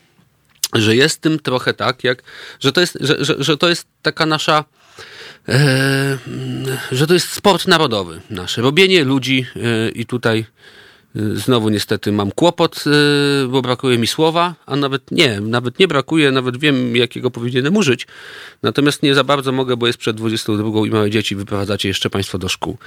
że 0.73 0.95
jest 0.95 1.21
tym 1.21 1.39
trochę 1.39 1.73
tak, 1.73 2.03
jak, 2.03 2.23
że 2.59 2.71
to 2.71 2.81
jest, 2.81 2.97
że, 3.01 3.25
że, 3.25 3.35
że 3.39 3.57
to 3.57 3.69
jest 3.69 3.87
taka 4.01 4.25
nasza 4.25 4.63
e, 5.49 6.17
że 6.91 7.07
to 7.07 7.13
jest 7.13 7.29
sport 7.29 7.67
narodowy 7.67 8.21
nasze. 8.29 8.61
Robienie 8.61 9.03
ludzi 9.03 9.45
e, 9.55 9.89
i 9.89 10.05
tutaj 10.05 10.45
Znowu 11.15 11.69
niestety 11.69 12.11
mam 12.11 12.31
kłopot, 12.31 12.83
y, 13.43 13.47
bo 13.47 13.61
brakuje 13.61 13.97
mi 13.97 14.07
słowa, 14.07 14.55
a 14.65 14.75
nawet 14.75 15.11
nie, 15.11 15.41
nawet 15.41 15.79
nie 15.79 15.87
brakuje, 15.87 16.31
nawet 16.31 16.57
wiem, 16.57 16.95
jakiego 16.95 17.31
powinienem 17.31 17.77
użyć. 17.77 18.07
Natomiast 18.63 19.03
nie 19.03 19.15
za 19.15 19.23
bardzo 19.23 19.51
mogę, 19.51 19.77
bo 19.77 19.87
jest 19.87 19.99
przed 19.99 20.17
22 20.17 20.87
i 20.87 20.89
małe 20.89 21.09
dzieci 21.09 21.35
wyprowadzacie 21.35 21.87
jeszcze 21.87 22.09
Państwo 22.09 22.37
do 22.37 22.49
szkół. 22.49 22.77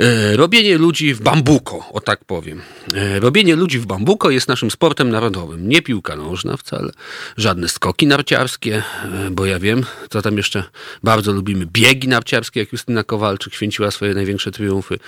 Y, 0.00 0.36
robienie 0.36 0.78
ludzi 0.78 1.14
w 1.14 1.20
bambuko, 1.22 1.84
o 1.92 2.00
tak 2.00 2.24
powiem. 2.24 2.62
Y, 2.94 3.20
robienie 3.20 3.56
ludzi 3.56 3.78
w 3.78 3.86
bambuko 3.86 4.30
jest 4.30 4.48
naszym 4.48 4.70
sportem 4.70 5.10
narodowym. 5.10 5.68
Nie 5.68 5.82
piłka 5.82 6.16
nożna 6.16 6.56
wcale, 6.56 6.92
żadne 7.36 7.68
skoki 7.68 8.06
narciarskie, 8.06 8.82
bo 9.30 9.46
ja 9.46 9.58
wiem, 9.58 9.84
co 10.10 10.22
tam 10.22 10.36
jeszcze 10.36 10.64
bardzo 11.02 11.32
lubimy. 11.32 11.66
Biegi 11.66 12.08
narciarskie, 12.08 12.60
jak 12.60 12.72
Justyna 12.72 13.04
Kowalczyk 13.04 13.54
święciła 13.54 13.90
swoje 13.90 14.14
największe 14.14 14.50
triumfy. 14.50 14.98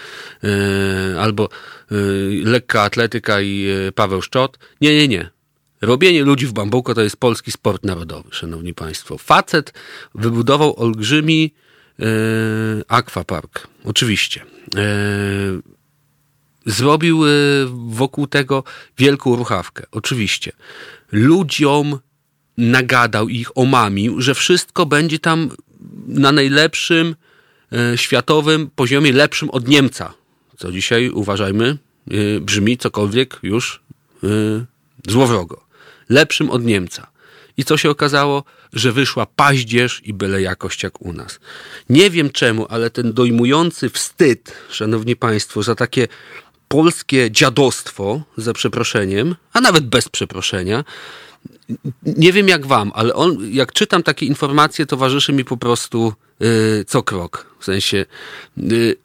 Albo 1.19 1.49
lekka 2.59 2.83
atletyka 2.83 3.41
i 3.41 3.67
e, 3.89 3.93
Paweł 3.93 4.23
Szczot. 4.23 4.59
Nie, 4.81 4.97
nie, 4.99 5.09
nie. 5.09 5.31
Robienie 5.81 6.25
ludzi 6.25 6.47
w 6.47 6.53
bambuko 6.53 6.95
to 6.95 7.03
jest 7.03 7.17
polski 7.17 7.53
sport 7.53 7.85
narodowy, 7.85 8.29
szanowni 8.33 8.75
państwo. 8.75 9.19
Facet 9.19 9.73
wybudował 10.15 10.81
olbrzymi 10.81 11.55
Aquapark, 12.89 13.67
oczywiście. 13.85 14.45
Zrobił 16.67 17.23
wokół 17.89 18.27
tego 18.27 18.65
wielką 18.99 19.37
ruchawkę, 19.37 19.87
oczywiście. 19.91 20.53
Ludziom 21.13 21.99
nagadał 22.57 23.29
ich, 23.29 23.59
omamił, 23.59 24.21
że 24.21 24.35
wszystko 24.35 24.87
będzie 24.87 25.19
tam 25.19 25.51
na 26.07 26.33
najlepszym 26.33 27.17
światowym 27.97 28.71
poziomie, 28.77 29.13
lepszym 29.13 29.51
od 29.51 29.69
Niemca. 29.69 30.15
Co 30.57 30.73
dzisiaj, 30.73 31.11
uważajmy, 31.11 31.79
brzmi 32.41 32.79
cokolwiek 32.79 33.39
już 33.43 33.83
złowrogo. 35.09 35.65
Lepszym 36.09 36.51
od 36.51 36.65
Niemca. 36.65 37.07
I 37.57 37.65
co 37.65 37.77
się 37.77 37.91
okazało? 37.91 38.45
Że 38.73 38.93
wyszła 38.93 39.27
paździerz 39.27 40.03
i 40.05 40.15
byle 40.15 40.43
jakość 40.43 40.83
jak 40.83 41.03
u 41.03 41.13
nas. 41.13 41.41
Nie 41.89 42.11
wiem 42.11 42.31
czemu, 42.31 42.67
ale 42.71 42.91
ten 42.91 43.13
dojmujący 43.13 43.91
wstyd, 43.91 44.53
szanowni 44.71 45.17
państwo, 45.17 45.63
za 45.63 45.75
takie 45.75 46.09
polskie 46.69 47.31
dziadostwo, 47.31 48.23
za 48.37 48.53
przeproszeniem, 48.53 49.35
a 49.53 49.61
nawet 49.61 49.87
bez 49.87 50.09
przeproszenia, 50.09 50.85
nie 52.03 52.33
wiem 52.33 52.49
jak 52.49 52.67
wam, 52.67 52.93
ale 52.95 53.15
on, 53.15 53.39
jak 53.51 53.73
czytam 53.73 54.03
takie 54.03 54.27
informacje, 54.27 54.87
towarzyszy 54.87 55.33
mi 55.33 55.45
po 55.45 55.57
prostu 55.57 56.13
yy, 56.41 56.85
co 56.87 57.03
krok. 57.03 57.47
W 57.59 57.65
sensie 57.65 58.07
yy, 58.57 58.97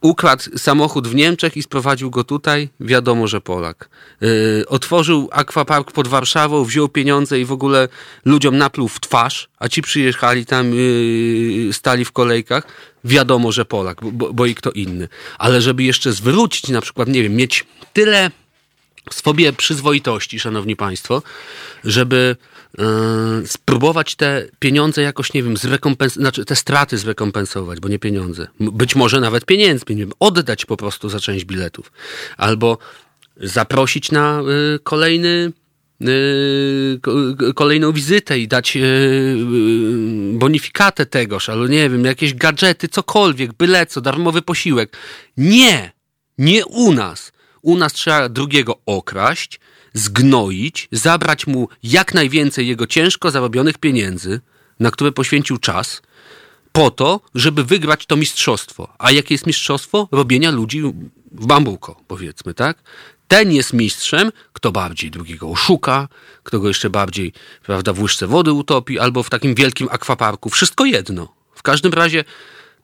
ukradł 0.00 0.58
samochód 0.58 1.08
w 1.08 1.14
Niemczech 1.14 1.56
i 1.56 1.62
sprowadził 1.62 2.10
go 2.10 2.24
tutaj, 2.24 2.68
wiadomo, 2.80 3.26
że 3.26 3.40
Polak. 3.40 3.88
Yy, 4.20 4.64
otworzył 4.68 5.28
akwapark 5.32 5.92
pod 5.92 6.08
Warszawą, 6.08 6.64
wziął 6.64 6.88
pieniądze 6.88 7.40
i 7.40 7.44
w 7.44 7.52
ogóle 7.52 7.88
ludziom 8.24 8.58
napluł 8.58 8.88
w 8.88 9.00
twarz, 9.00 9.48
a 9.58 9.68
ci 9.68 9.82
przyjechali 9.82 10.46
tam, 10.46 10.74
yy, 10.74 11.72
stali 11.72 12.04
w 12.04 12.12
kolejkach, 12.12 12.66
wiadomo, 13.04 13.52
że 13.52 13.64
Polak, 13.64 14.00
bo, 14.12 14.32
bo 14.32 14.46
i 14.46 14.54
kto 14.54 14.70
inny. 14.70 15.08
Ale 15.38 15.60
żeby 15.60 15.82
jeszcze 15.82 16.12
zwrócić, 16.12 16.68
na 16.68 16.80
przykład, 16.80 17.08
nie 17.08 17.22
wiem, 17.22 17.36
mieć 17.36 17.66
tyle 17.92 18.30
sobie 19.10 19.52
przyzwoitości, 19.52 20.40
szanowni 20.40 20.76
państwo, 20.76 21.22
żeby 21.84 22.36
spróbować 23.46 24.14
te 24.14 24.48
pieniądze 24.58 25.02
jakoś, 25.02 25.32
nie 25.32 25.42
wiem, 25.42 25.56
zrekompensować, 25.56 26.22
znaczy 26.22 26.44
te 26.44 26.56
straty 26.56 26.98
zrekompensować, 26.98 27.80
bo 27.80 27.88
nie 27.88 27.98
pieniądze. 27.98 28.46
Być 28.60 28.96
może 28.96 29.20
nawet 29.20 29.44
pieniędzmi, 29.44 29.96
nie 29.96 30.02
wiem, 30.02 30.12
oddać 30.20 30.66
po 30.66 30.76
prostu 30.76 31.08
za 31.08 31.20
część 31.20 31.44
biletów. 31.44 31.92
Albo 32.36 32.78
zaprosić 33.36 34.12
na 34.12 34.42
yy, 34.46 34.78
kolejny 34.82 35.52
yy, 36.00 37.54
kolejną 37.54 37.92
wizytę 37.92 38.38
i 38.38 38.48
dać 38.48 38.76
yy, 38.76 39.36
bonifikatę 40.32 41.06
tegoż, 41.06 41.48
albo 41.48 41.66
nie 41.66 41.90
wiem, 41.90 42.04
jakieś 42.04 42.34
gadżety, 42.34 42.88
cokolwiek, 42.88 43.52
byle 43.52 43.86
co, 43.86 44.00
darmowy 44.00 44.42
posiłek. 44.42 44.96
Nie! 45.36 45.92
Nie 46.38 46.66
u 46.66 46.92
nas! 46.92 47.32
U 47.62 47.76
nas 47.76 47.92
trzeba 47.92 48.28
drugiego 48.28 48.78
okraść, 48.86 49.60
zgnoić, 49.92 50.88
zabrać 50.92 51.46
mu 51.46 51.68
jak 51.82 52.14
najwięcej 52.14 52.68
jego 52.68 52.86
ciężko 52.86 53.30
zarobionych 53.30 53.78
pieniędzy, 53.78 54.40
na 54.80 54.90
które 54.90 55.12
poświęcił 55.12 55.58
czas, 55.58 56.02
po 56.72 56.90
to, 56.90 57.20
żeby 57.34 57.64
wygrać 57.64 58.06
to 58.06 58.16
mistrzostwo. 58.16 58.88
A 58.98 59.10
jakie 59.10 59.34
jest 59.34 59.46
mistrzostwo? 59.46 60.08
Robienia 60.12 60.50
ludzi 60.50 60.82
w 61.32 61.46
bambuko, 61.46 62.00
powiedzmy, 62.08 62.54
tak? 62.54 62.82
Ten 63.28 63.52
jest 63.52 63.72
mistrzem, 63.72 64.32
kto 64.52 64.72
bardziej 64.72 65.10
drugiego 65.10 65.48
oszuka, 65.48 66.08
kto 66.42 66.60
go 66.60 66.68
jeszcze 66.68 66.90
bardziej, 66.90 67.32
prawda, 67.62 67.92
w 67.92 68.02
łyżce 68.02 68.26
wody 68.26 68.52
utopi, 68.52 68.98
albo 68.98 69.22
w 69.22 69.30
takim 69.30 69.54
wielkim 69.54 69.88
akwaparku. 69.90 70.50
Wszystko 70.50 70.84
jedno. 70.84 71.34
W 71.54 71.62
każdym 71.62 71.92
razie 71.92 72.24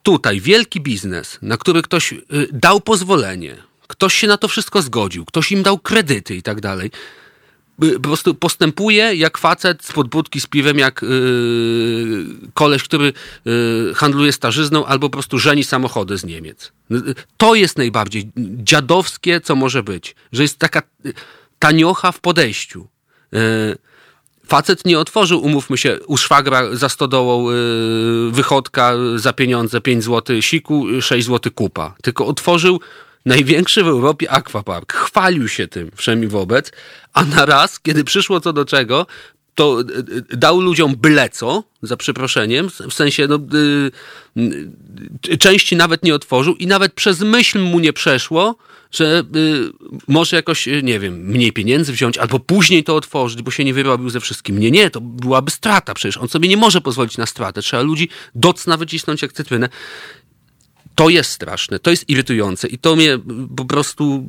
tutaj 0.03 0.41
wielki 0.41 0.81
biznes, 0.81 1.39
na 1.43 1.57
który 1.57 1.83
ktoś 1.83 2.13
y, 2.13 2.19
dał 2.53 2.81
pozwolenie, 2.81 3.57
Ktoś 3.87 4.15
się 4.15 4.27
na 4.27 4.37
to 4.37 4.49
wszystko 4.49 4.83
zgodził, 4.83 5.25
ktoś 5.25 5.53
im 5.53 5.63
dał 5.63 5.79
kredyty 5.79 6.37
i 6.37 6.43
tak 6.43 6.61
dalej. 6.61 6.91
Po 7.95 8.01
prostu 8.01 8.35
postępuje 8.35 9.15
jak 9.15 9.39
facet 9.39 9.85
z 9.85 9.93
podbudki 9.93 10.41
z 10.41 10.47
piwem, 10.47 10.79
jak 10.79 11.03
yy, 11.03 12.27
koleś, 12.55 12.83
który 12.83 13.13
yy, 13.45 13.93
handluje 13.95 14.33
starzyzną 14.33 14.87
albo 14.87 15.11
po 15.11 15.13
prostu 15.13 15.39
żeni 15.39 15.65
samochody 15.65 16.19
z 16.19 16.25
Niemiec. 16.25 16.73
To 17.37 17.55
jest 17.55 17.79
najbardziej 17.79 18.31
dziadowskie, 18.37 19.41
co 19.41 19.57
może 19.57 19.83
być. 19.83 20.15
Że 20.33 20.43
jest 20.43 20.59
taka 20.59 20.83
taniocha 21.59 22.13
w 22.13 22.21
podejściu. 22.21 22.89
Yy, 23.33 23.41
facet 24.47 24.85
nie 24.85 24.99
otworzył, 24.99 25.45
umówmy 25.45 25.79
się, 25.79 25.99
u 26.07 26.17
szwagra 26.17 26.77
za 26.77 26.89
stodołą 26.89 27.51
yy, 27.51 28.31
wychodka 28.33 28.93
za 29.17 29.33
pieniądze 29.33 29.81
5 29.81 30.05
zł 30.05 30.43
siku, 30.43 30.87
6 31.01 31.27
zł 31.27 31.53
kupa. 31.55 31.95
Tylko 32.03 32.27
otworzył 32.27 32.81
największy 33.27 33.85
w 33.85 33.89
Europie 33.89 34.31
akwapark. 34.31 34.93
Chwalił 34.93 35.49
się 35.49 35.69
tym 35.69 35.91
wszemi 35.95 36.27
wobec, 36.27 36.73
a 37.13 37.25
na 37.25 37.47
raz, 37.47 37.81
kiedy 37.81 38.05
przyszło 38.05 38.41
co 38.41 38.53
do 38.53 38.65
czego, 38.65 39.07
to 39.55 39.81
e, 39.81 39.83
e, 40.33 40.37
dał 40.37 40.61
ludziom 40.61 40.97
byle 40.97 41.29
co, 41.29 41.65
za 41.83 41.97
przeproszeniem, 41.97 42.71
w 42.91 42.95
sensie 42.95 43.27
no, 43.27 43.39
y, 45.33 45.39
części 45.39 45.77
nawet 45.77 46.03
nie 46.03 46.15
otworzył 46.15 46.55
i 46.55 46.67
nawet 46.67 46.93
przez 46.93 47.21
myśl 47.21 47.59
mu 47.59 47.81
nie 47.81 47.93
przeszło, 47.93 48.57
że 48.91 49.25
y, 49.37 49.71
może 50.09 50.37
jakoś, 50.37 50.69
nie 50.83 51.01
wiem, 51.01 51.15
mniej 51.15 51.53
pieniędzy 51.53 51.93
wziąć, 51.93 52.19
albo 52.19 52.39
później 52.39 52.85
to 52.85 52.97
otworzyć, 52.97 53.43
bo 53.43 53.51
się 53.51 53.65
nie 53.65 53.75
wyrobił 53.75 54.11
ze 54.11 54.21
wszystkim. 54.21 54.59
Nie, 54.59 54.71
nie, 54.71 54.91
to 54.91 55.01
byłaby 55.01 55.51
strata 55.51 55.95
przecież. 55.95 56.17
On 56.17 56.29
sobie 56.29 56.49
nie 56.49 56.57
może 56.57 56.81
pozwolić 56.81 57.17
na 57.19 57.27
stratę. 57.27 57.63
Trzeba 57.63 57.83
ludzi 57.83 58.09
docna 58.35 58.77
wycisnąć 58.77 59.23
jak 59.23 59.33
cytrynę 59.33 59.69
to 60.97 61.09
jest 61.09 61.31
straszne, 61.31 61.79
to 61.79 61.91
jest 61.91 62.09
irytujące 62.09 62.69
i 62.69 62.79
to 62.79 62.97
mnie 62.97 63.19
po 63.57 63.65
prostu, 63.65 64.27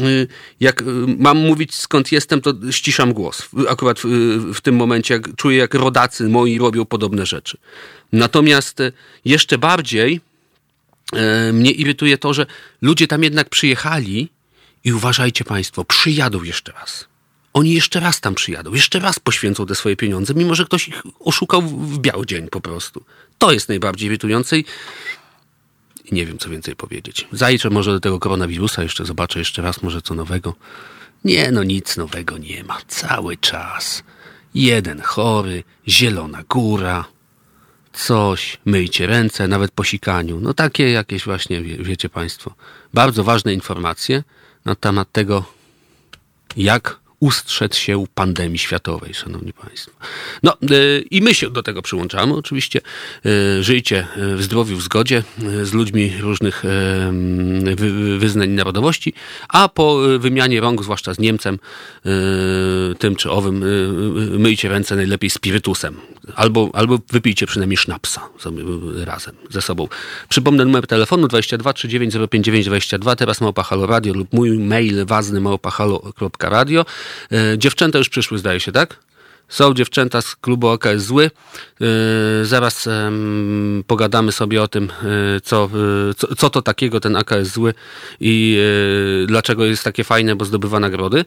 y, 0.00 0.28
jak 0.60 0.82
mam 1.18 1.38
mówić 1.38 1.74
skąd 1.74 2.12
jestem, 2.12 2.40
to 2.40 2.54
ściszam 2.70 3.12
głos. 3.12 3.48
Akurat 3.68 4.00
w, 4.00 4.06
w 4.54 4.60
tym 4.60 4.76
momencie, 4.76 5.14
jak 5.14 5.36
czuję, 5.36 5.58
jak 5.58 5.74
rodacy 5.74 6.28
moi 6.28 6.58
robią 6.58 6.84
podobne 6.84 7.26
rzeczy. 7.26 7.58
Natomiast 8.12 8.80
y, 8.80 8.92
jeszcze 9.24 9.58
bardziej 9.58 10.20
y, 11.48 11.52
mnie 11.52 11.70
irytuje 11.70 12.18
to, 12.18 12.34
że 12.34 12.46
ludzie 12.82 13.06
tam 13.06 13.22
jednak 13.22 13.48
przyjechali 13.48 14.28
i 14.84 14.92
uważajcie 14.92 15.44
Państwo, 15.44 15.84
przyjadą 15.84 16.42
jeszcze 16.42 16.72
raz. 16.72 17.08
Oni 17.52 17.74
jeszcze 17.74 18.00
raz 18.00 18.20
tam 18.20 18.34
przyjadą, 18.34 18.74
jeszcze 18.74 18.98
raz 18.98 19.18
poświęcą 19.18 19.66
te 19.66 19.74
swoje 19.74 19.96
pieniądze, 19.96 20.34
mimo 20.34 20.54
że 20.54 20.64
ktoś 20.64 20.88
ich 20.88 21.02
oszukał 21.20 21.62
w 21.62 21.98
biały 21.98 22.26
dzień 22.26 22.48
po 22.48 22.60
prostu. 22.60 23.04
To 23.38 23.52
jest 23.52 23.68
najbardziej 23.68 24.06
irytujące 24.06 24.56
i 26.10 26.14
nie 26.14 26.26
wiem, 26.26 26.38
co 26.38 26.50
więcej 26.50 26.76
powiedzieć. 26.76 27.28
Zajrzę 27.32 27.70
może 27.70 27.92
do 27.92 28.00
tego 28.00 28.18
koronawirusa, 28.18 28.82
jeszcze 28.82 29.04
zobaczę 29.04 29.38
jeszcze 29.38 29.62
raz 29.62 29.82
może 29.82 30.02
co 30.02 30.14
nowego. 30.14 30.54
Nie, 31.24 31.50
no 31.50 31.62
nic 31.62 31.96
nowego 31.96 32.38
nie 32.38 32.64
ma. 32.64 32.78
Cały 32.88 33.36
czas. 33.36 34.02
Jeden 34.54 35.00
chory, 35.00 35.64
zielona 35.88 36.42
góra, 36.48 37.04
coś, 37.92 38.58
myjcie 38.64 39.06
ręce, 39.06 39.48
nawet 39.48 39.70
po 39.70 39.84
sikaniu. 39.84 40.40
No 40.40 40.54
takie 40.54 40.90
jakieś 40.90 41.24
właśnie, 41.24 41.62
wie, 41.62 41.76
wiecie 41.76 42.08
Państwo, 42.08 42.54
bardzo 42.94 43.24
ważne 43.24 43.54
informacje 43.54 44.24
na 44.64 44.74
temat 44.74 45.12
tego, 45.12 45.44
jak 46.56 47.00
ustrzec 47.20 47.76
się 47.76 48.04
pandemii 48.14 48.58
światowej, 48.58 49.14
szanowni 49.14 49.52
państwo. 49.52 49.92
No 50.42 50.56
yy, 50.60 51.04
i 51.10 51.22
my 51.22 51.34
się 51.34 51.50
do 51.50 51.62
tego 51.62 51.82
przyłączamy. 51.82 52.34
Oczywiście 52.34 52.80
yy, 53.24 53.62
żyjcie 53.62 54.06
w 54.16 54.42
zdrowiu, 54.42 54.76
w 54.76 54.82
zgodzie 54.82 55.22
z 55.62 55.72
ludźmi 55.72 56.12
różnych 56.20 56.64
yy, 57.64 57.76
wy, 57.76 58.18
wyznań 58.18 58.50
narodowości, 58.50 59.14
a 59.48 59.68
po 59.68 59.98
wymianie 60.18 60.60
rąk, 60.60 60.82
zwłaszcza 60.82 61.14
z 61.14 61.18
Niemcem, 61.18 61.58
tym 62.98 63.16
czy 63.16 63.30
owym, 63.30 63.64
myjcie 64.38 64.68
ręce 64.68 64.96
najlepiej 64.96 65.30
spirytusem. 65.30 65.96
Albo, 66.34 66.70
albo 66.72 66.98
wypijcie 67.12 67.46
przynajmniej 67.46 67.76
sznapsa 67.76 68.28
razem 69.04 69.34
ze 69.50 69.62
sobą. 69.62 69.88
Przypomnę 70.28 70.64
numer 70.64 70.86
telefonu 70.86 71.28
22 71.28 71.72
39 71.72 72.14
059 72.30 72.66
22, 72.66 73.16
teraz 73.16 73.40
małpa 73.40 73.62
halo 73.62 73.86
radio 73.86 74.14
lub 74.14 74.32
mój 74.32 74.58
mail 74.58 75.06
wazny 75.06 75.40
małpa 75.40 75.70
halo.radio. 75.70 76.84
E, 77.32 77.58
dziewczęta 77.58 77.98
już 77.98 78.08
przyszły, 78.08 78.38
zdaje 78.38 78.60
się, 78.60 78.72
tak? 78.72 78.96
Są 79.48 79.74
dziewczęta 79.74 80.22
z 80.22 80.36
klubu 80.36 80.68
Oka 80.68 80.92
jest 80.92 81.06
zły. 81.06 81.30
E, 81.80 82.44
zaraz 82.44 82.88
pogadamy 83.86 84.32
sobie 84.32 84.62
o 84.62 84.68
tym, 84.68 84.90
e, 85.36 85.40
co, 85.40 85.70
co, 86.16 86.34
co 86.34 86.50
to 86.50 86.62
takiego 86.62 87.00
ten 87.00 87.16
AK 87.16 87.30
jest 87.30 87.52
zły 87.52 87.74
i 88.20 88.58
dlaczego 89.26 89.64
jest 89.64 89.84
takie 89.84 90.04
fajne, 90.04 90.36
bo 90.36 90.44
zdobywa 90.44 90.80
nagrody. 90.80 91.24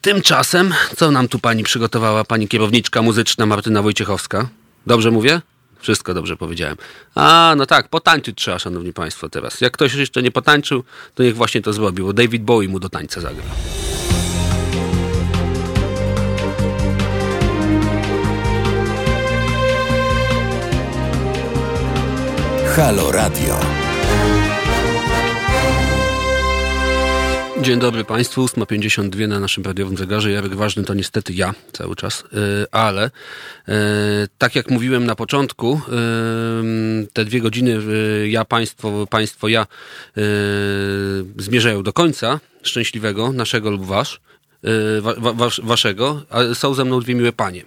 Tymczasem, 0.00 0.74
co 0.96 1.10
nam 1.10 1.28
tu 1.28 1.38
pani 1.38 1.62
przygotowała, 1.62 2.24
pani 2.24 2.48
kierowniczka 2.48 3.02
muzyczna 3.02 3.46
Martyna 3.46 3.82
Wojciechowska? 3.82 4.48
Dobrze 4.86 5.10
mówię? 5.10 5.40
Wszystko 5.82 6.14
dobrze 6.14 6.36
powiedziałem. 6.36 6.76
A, 7.14 7.54
no 7.56 7.66
tak, 7.66 7.88
potańczyć 7.88 8.36
trzeba, 8.36 8.58
szanowni 8.58 8.92
państwo, 8.92 9.28
teraz. 9.28 9.60
Jak 9.60 9.72
ktoś 9.72 9.94
jeszcze 9.94 10.22
nie 10.22 10.30
potańczył, 10.30 10.84
to 11.14 11.22
niech 11.22 11.36
właśnie 11.36 11.62
to 11.62 11.72
zrobił, 11.72 12.06
bo 12.06 12.12
David 12.12 12.42
Bowie 12.42 12.68
mu 12.68 12.80
do 12.80 12.88
tańca 12.88 13.20
zagra. 13.20 13.44
Halo 22.76 23.12
Radio. 23.12 23.60
Dzień 27.62 27.78
dobry 27.78 28.04
Państwu, 28.04 28.46
8.52 28.46 29.28
na 29.28 29.40
naszym 29.40 29.64
radiowym 29.64 29.96
zegarze. 29.96 30.30
Jarek 30.30 30.54
Ważny 30.54 30.84
to 30.84 30.94
niestety 30.94 31.32
ja 31.32 31.54
cały 31.72 31.96
czas, 31.96 32.20
y, 32.20 32.66
ale 32.70 33.06
y, 33.06 33.72
tak 34.38 34.56
jak 34.56 34.70
mówiłem 34.70 35.06
na 35.06 35.14
początku, 35.14 35.80
y, 37.02 37.08
te 37.12 37.24
dwie 37.24 37.40
godziny 37.40 37.78
ja, 38.28 38.44
Państwo, 38.44 39.06
Państwo, 39.06 39.48
ja 39.48 39.66
zmierzają 41.36 41.82
do 41.82 41.92
końca 41.92 42.40
szczęśliwego, 42.62 43.32
naszego 43.32 43.70
lub 43.70 43.86
wasz. 43.86 44.20
Y, 44.64 45.00
wa, 45.00 45.14
wa, 45.14 45.48
waszego, 45.62 46.22
a 46.30 46.54
są 46.54 46.74
ze 46.74 46.84
mną 46.84 47.00
dwie 47.00 47.14
miłe 47.14 47.32
panie. 47.32 47.62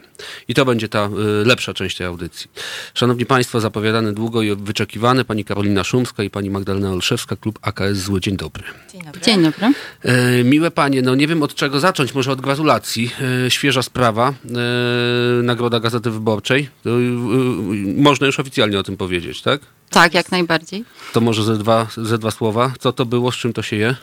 I 0.48 0.54
to 0.54 0.66
będzie 0.66 0.90
ta 0.90 1.10
y, 1.42 1.46
lepsza 1.46 1.74
część 1.74 1.98
tej 1.98 2.08
audycji. 2.08 2.52
Szanowni 2.94 3.26
Państwo, 3.26 3.60
zapowiadane 3.62 4.14
długo 4.14 4.42
i 4.42 4.56
wyczekiwane, 4.56 5.26
pani 5.26 5.46
Karolina 5.46 5.84
Szumska 5.84 6.24
i 6.24 6.30
pani 6.30 6.50
Magdalena 6.50 6.92
Olszewska, 6.92 7.36
klub 7.36 7.60
AKS 7.62 7.98
Zły. 7.98 8.22
Dzień 8.22 8.38
dobry. 8.38 8.64
Dzień 8.92 9.04
dobry. 9.04 9.22
Dzień 9.22 9.44
dobry. 9.44 9.74
Y, 10.40 10.44
miłe 10.44 10.72
panie, 10.72 11.02
no 11.02 11.16
nie 11.16 11.28
wiem 11.28 11.44
od 11.44 11.56
czego 11.56 11.80
zacząć, 11.80 12.14
może 12.14 12.32
od 12.32 12.42
gratulacji. 12.42 13.12
Świeża 13.50 13.84
sprawa, 13.84 14.34
Nagroda 15.44 15.80
Gazety 15.80 16.12
Wyborczej. 16.12 16.70
Można 17.96 18.28
już 18.28 18.40
oficjalnie 18.40 18.80
o 18.80 18.84
tym 18.84 18.98
powiedzieć, 18.98 19.42
tak? 19.42 19.62
Tak, 19.90 20.14
jak 20.14 20.32
najbardziej. 20.32 20.86
To 21.14 21.22
może 21.22 21.44
ze 21.44 21.58
dwa, 21.58 21.88
ze 21.98 22.18
dwa 22.18 22.32
słowa. 22.32 22.74
Co 22.80 22.94
to 22.94 23.06
było, 23.06 23.32
z 23.32 23.36
czym 23.36 23.54
to 23.54 23.62
się 23.62 23.76
je? 23.76 23.96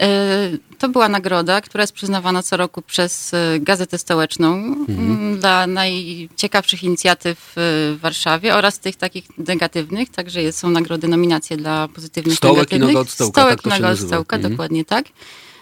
E, 0.00 0.50
to 0.78 0.88
była 0.88 1.08
nagroda, 1.08 1.60
która 1.60 1.82
jest 1.82 1.92
przyznawana 1.92 2.42
co 2.42 2.56
roku 2.56 2.82
przez 2.82 3.34
e, 3.34 3.60
Gazetę 3.60 3.98
Stołeczną 3.98 4.54
mhm. 4.54 5.38
dla 5.38 5.66
najciekawszych 5.66 6.82
inicjatyw 6.82 7.38
e, 7.38 7.60
w 7.94 7.98
Warszawie 8.00 8.54
oraz 8.54 8.78
tych 8.78 8.96
takich 8.96 9.38
negatywnych. 9.38 10.10
Także 10.10 10.52
są 10.52 10.70
nagrody, 10.70 11.08
nominacje 11.08 11.56
dla 11.56 11.88
pozytywnych 11.88 12.36
Stołek 12.36 12.56
negatywnych. 12.56 12.90
i 12.90 12.92
noga 12.92 13.00
od 13.00 13.10
stołka. 13.10 13.40
Stołek 13.40 13.62
tak 13.62 13.72
noga 13.72 13.92
od 13.92 13.98
stołka, 13.98 14.36
mhm. 14.36 14.52
dokładnie 14.52 14.84
tak. 14.84 15.06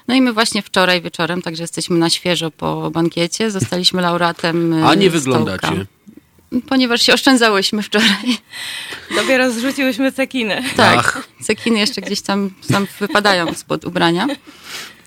No 0.09 0.15
i 0.15 0.23
my 0.23 0.33
właśnie 0.33 0.63
wczoraj 0.63 1.03
wieczorem, 1.03 1.43
także 1.43 1.63
jesteśmy 1.63 1.99
na 1.99 2.11
świeżo 2.11 2.51
po 2.51 2.91
bankiecie, 2.91 3.51
zostaliśmy 3.51 4.03
laureatem 4.03 4.85
A 4.85 4.95
nie 4.95 5.11
wyglądacie. 5.11 5.87
Ponieważ 6.69 7.03
się 7.03 7.15
oszczędzałyśmy 7.15 7.83
wczoraj. 7.83 8.39
Dopiero 9.17 9.51
zrzuciłyśmy 9.51 10.13
cekiny. 10.13 10.63
Tak, 10.77 10.99
Ach. 10.99 11.29
cekiny 11.43 11.79
jeszcze 11.79 12.01
gdzieś 12.01 12.21
tam, 12.21 12.51
tam 12.73 12.87
wypadają 13.01 13.55
spod 13.55 13.85
ubrania. 13.85 14.27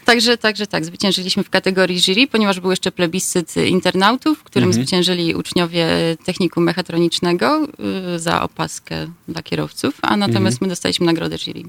Także, 0.05 0.37
także 0.37 0.67
tak, 0.67 0.85
zwyciężyliśmy 0.85 1.43
w 1.43 1.49
kategorii 1.49 2.01
jury, 2.01 2.27
ponieważ 2.27 2.59
był 2.59 2.71
jeszcze 2.71 2.91
plebiscyt 2.91 3.55
internautów, 3.57 4.39
w 4.39 4.43
którym 4.43 4.69
mhm. 4.69 4.83
zwyciężyli 4.83 5.35
uczniowie 5.35 5.87
technikum 6.25 6.63
mechatronicznego 6.63 7.67
y, 8.15 8.19
za 8.19 8.41
opaskę 8.41 9.07
dla 9.27 9.43
kierowców, 9.43 9.97
a 10.01 10.17
natomiast 10.17 10.55
mhm. 10.55 10.57
my 10.61 10.67
dostaliśmy 10.67 11.05
nagrodę 11.05 11.37
jury. 11.37 11.63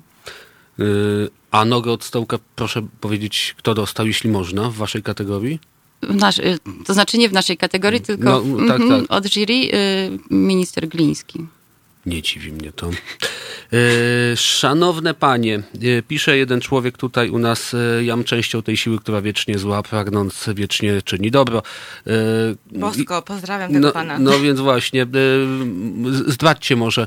Yy, 0.78 1.30
a 1.50 1.64
nogę 1.64 1.92
od 1.92 2.04
stołka, 2.04 2.38
proszę 2.56 2.86
powiedzieć, 3.00 3.54
kto 3.58 3.74
dostał, 3.74 4.06
jeśli 4.06 4.30
można, 4.30 4.70
w 4.70 4.74
waszej 4.74 5.02
kategorii? 5.02 5.58
Nasz, 6.08 6.38
y, 6.38 6.58
to 6.86 6.94
znaczy 6.94 7.18
nie 7.18 7.28
w 7.28 7.32
naszej 7.32 7.56
kategorii, 7.56 8.00
no, 8.00 8.06
tylko 8.06 8.42
no, 8.44 8.68
tak, 8.68 8.82
tak. 8.88 9.04
od 9.08 9.26
jury 9.26 9.54
y, 9.54 10.18
minister 10.30 10.88
Gliński. 10.88 11.46
Nie 12.06 12.22
dziwi 12.22 12.52
mnie 12.52 12.72
to. 12.72 12.90
E, 13.72 14.36
szanowne 14.36 15.14
panie, 15.14 15.62
e, 15.98 16.02
pisze 16.02 16.36
jeden 16.36 16.60
człowiek 16.60 16.98
tutaj 16.98 17.30
u 17.30 17.38
nas, 17.38 17.74
e, 17.74 18.04
jam 18.04 18.24
częścią 18.24 18.62
tej 18.62 18.76
siły, 18.76 18.98
która 18.98 19.20
wiecznie 19.20 19.58
zła, 19.58 19.82
pragnąc 19.82 20.48
wiecznie 20.54 21.02
czyni 21.02 21.30
dobro. 21.30 21.62
Bosko, 22.72 23.22
pozdrawiam 23.22 23.72
tego 23.72 23.86
no, 23.86 23.92
pana. 23.92 24.18
No 24.18 24.38
więc 24.40 24.60
właśnie, 24.60 25.06
zdradźcie 26.26 26.76
może, 26.76 27.06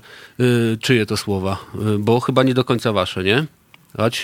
czyje 0.81 1.05
to 1.05 1.17
słowa, 1.17 1.57
bo 1.99 2.19
chyba 2.19 2.43
nie 2.43 2.53
do 2.53 2.63
końca 2.63 2.93
wasze, 2.93 3.23
nie? 3.23 3.45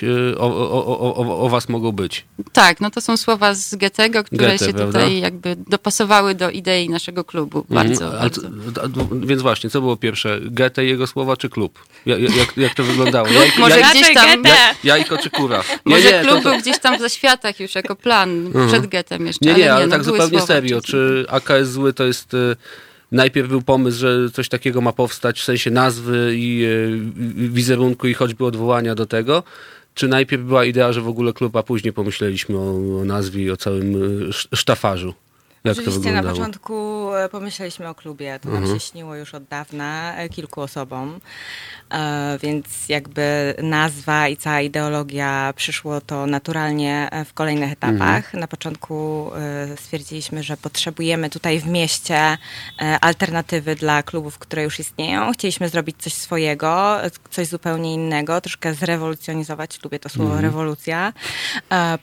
Y, 0.03 0.37
o, 0.37 0.45
o, 0.45 1.15
o, 1.15 1.39
o, 1.39 1.49
was 1.49 1.69
mogą 1.69 1.91
być. 1.91 2.25
Tak, 2.51 2.81
no 2.81 2.91
to 2.91 3.01
są 3.01 3.17
słowa 3.17 3.53
z 3.53 3.75
Goethego, 3.75 4.23
które 4.23 4.47
Goethe, 4.47 4.65
się 4.65 4.73
prawda? 4.73 4.99
tutaj 4.99 5.19
jakby 5.19 5.55
dopasowały 5.67 6.35
do 6.35 6.49
idei 6.49 6.89
naszego 6.89 7.23
klubu. 7.23 7.65
Mhm. 7.69 7.87
Bardzo, 7.87 8.07
mm, 8.07 8.19
bardzo. 8.19 8.41
Więc 9.11 9.41
właśnie, 9.41 9.69
co 9.69 9.81
było 9.81 9.97
pierwsze? 9.97 10.39
Goethe 10.41 10.85
jego 10.85 11.07
słowa 11.07 11.37
czy 11.37 11.49
klub? 11.49 11.85
Jak, 12.05 12.57
jak 12.57 12.75
to 12.75 12.83
wyglądało? 12.83 13.27
Klub 13.27 13.57
może 13.57 13.79
jaj, 13.79 13.91
gdzieś 13.91 14.13
tam... 14.13 14.43
Jajko 14.83 15.17
czy 15.17 15.29
kura? 15.29 15.63
Nie, 15.85 15.95
może 15.95 16.11
nie, 16.11 16.19
klub 16.19 16.37
to, 16.37 16.43
to... 16.43 16.49
był 16.49 16.59
gdzieś 16.59 16.79
tam 16.79 16.97
w 16.97 17.01
zaświatach 17.01 17.59
już 17.59 17.75
jako 17.75 17.95
plan, 17.95 18.51
-huh. 18.51 18.67
przed 18.67 18.87
Goethem 18.87 19.27
jeszcze. 19.27 19.45
Nie, 19.45 19.53
nie, 19.53 19.73
ale, 19.73 19.81
nie, 19.81 19.87
no, 19.87 19.95
tak 19.95 20.03
zupełnie 20.03 20.41
serio. 20.41 20.81
Czy 20.81 21.25
AKS 21.29 21.67
zły 21.67 21.93
to 21.93 22.03
jest 22.03 22.33
y, 22.33 22.55
najpierw 23.11 23.49
był 23.49 23.61
pomysł, 23.61 23.99
że 23.99 24.31
coś 24.33 24.49
takiego 24.49 24.81
ma 24.81 24.93
powstać 24.93 25.39
w 25.39 25.43
sensie 25.43 25.71
nazwy 25.71 26.33
i 26.35 26.65
y, 26.65 27.49
wizerunku 27.49 28.07
i 28.07 28.13
choćby 28.13 28.45
odwołania 28.45 28.95
do 28.95 29.05
tego, 29.05 29.43
czy 29.93 30.07
najpierw 30.07 30.43
była 30.43 30.65
idea, 30.65 30.93
że 30.93 31.01
w 31.01 31.07
ogóle 31.07 31.33
klub, 31.33 31.55
a 31.55 31.63
później 31.63 31.93
pomyśleliśmy 31.93 32.57
o, 32.57 32.99
o 33.01 33.05
nazwie 33.05 33.43
i 33.43 33.51
o 33.51 33.57
całym 33.57 34.03
y, 34.29 34.33
sztafarzu? 34.33 35.13
Jak 35.63 35.77
Oczywiście 35.77 36.11
na 36.11 36.23
początku 36.23 37.07
e, 37.13 37.29
pomyśleliśmy 37.29 37.89
o 37.89 37.95
klubie. 37.95 38.39
To 38.41 38.49
mhm. 38.49 38.67
nam 38.67 38.79
się 38.79 38.85
śniło 38.85 39.15
już 39.15 39.33
od 39.33 39.43
dawna 39.43 40.15
e, 40.17 40.29
kilku 40.29 40.61
osobom. 40.61 41.19
E, 41.91 42.37
więc 42.41 42.89
jakby 42.89 43.53
nazwa 43.63 44.27
i 44.27 44.37
cała 44.37 44.61
ideologia 44.61 45.53
przyszło 45.55 46.01
to 46.01 46.25
naturalnie 46.25 47.09
w 47.25 47.33
kolejnych 47.33 47.71
etapach. 47.71 48.25
Mhm. 48.25 48.39
Na 48.39 48.47
początku 48.47 49.31
stwierdziliśmy, 49.75 50.43
że 50.43 50.57
potrzebujemy 50.57 51.29
tutaj 51.29 51.59
w 51.59 51.67
mieście 51.67 52.37
alternatywy 53.01 53.75
dla 53.75 54.03
klubów, 54.03 54.39
które 54.39 54.63
już 54.63 54.79
istnieją. 54.79 55.31
Chcieliśmy 55.31 55.69
zrobić 55.69 55.95
coś 55.99 56.13
swojego, 56.13 56.97
coś 57.29 57.47
zupełnie 57.47 57.93
innego, 57.93 58.41
troszkę 58.41 58.73
zrewolucjonizować, 58.73 59.83
lubię 59.83 59.99
to 59.99 60.09
słowo 60.09 60.31
mhm. 60.31 60.45
rewolucja, 60.45 61.13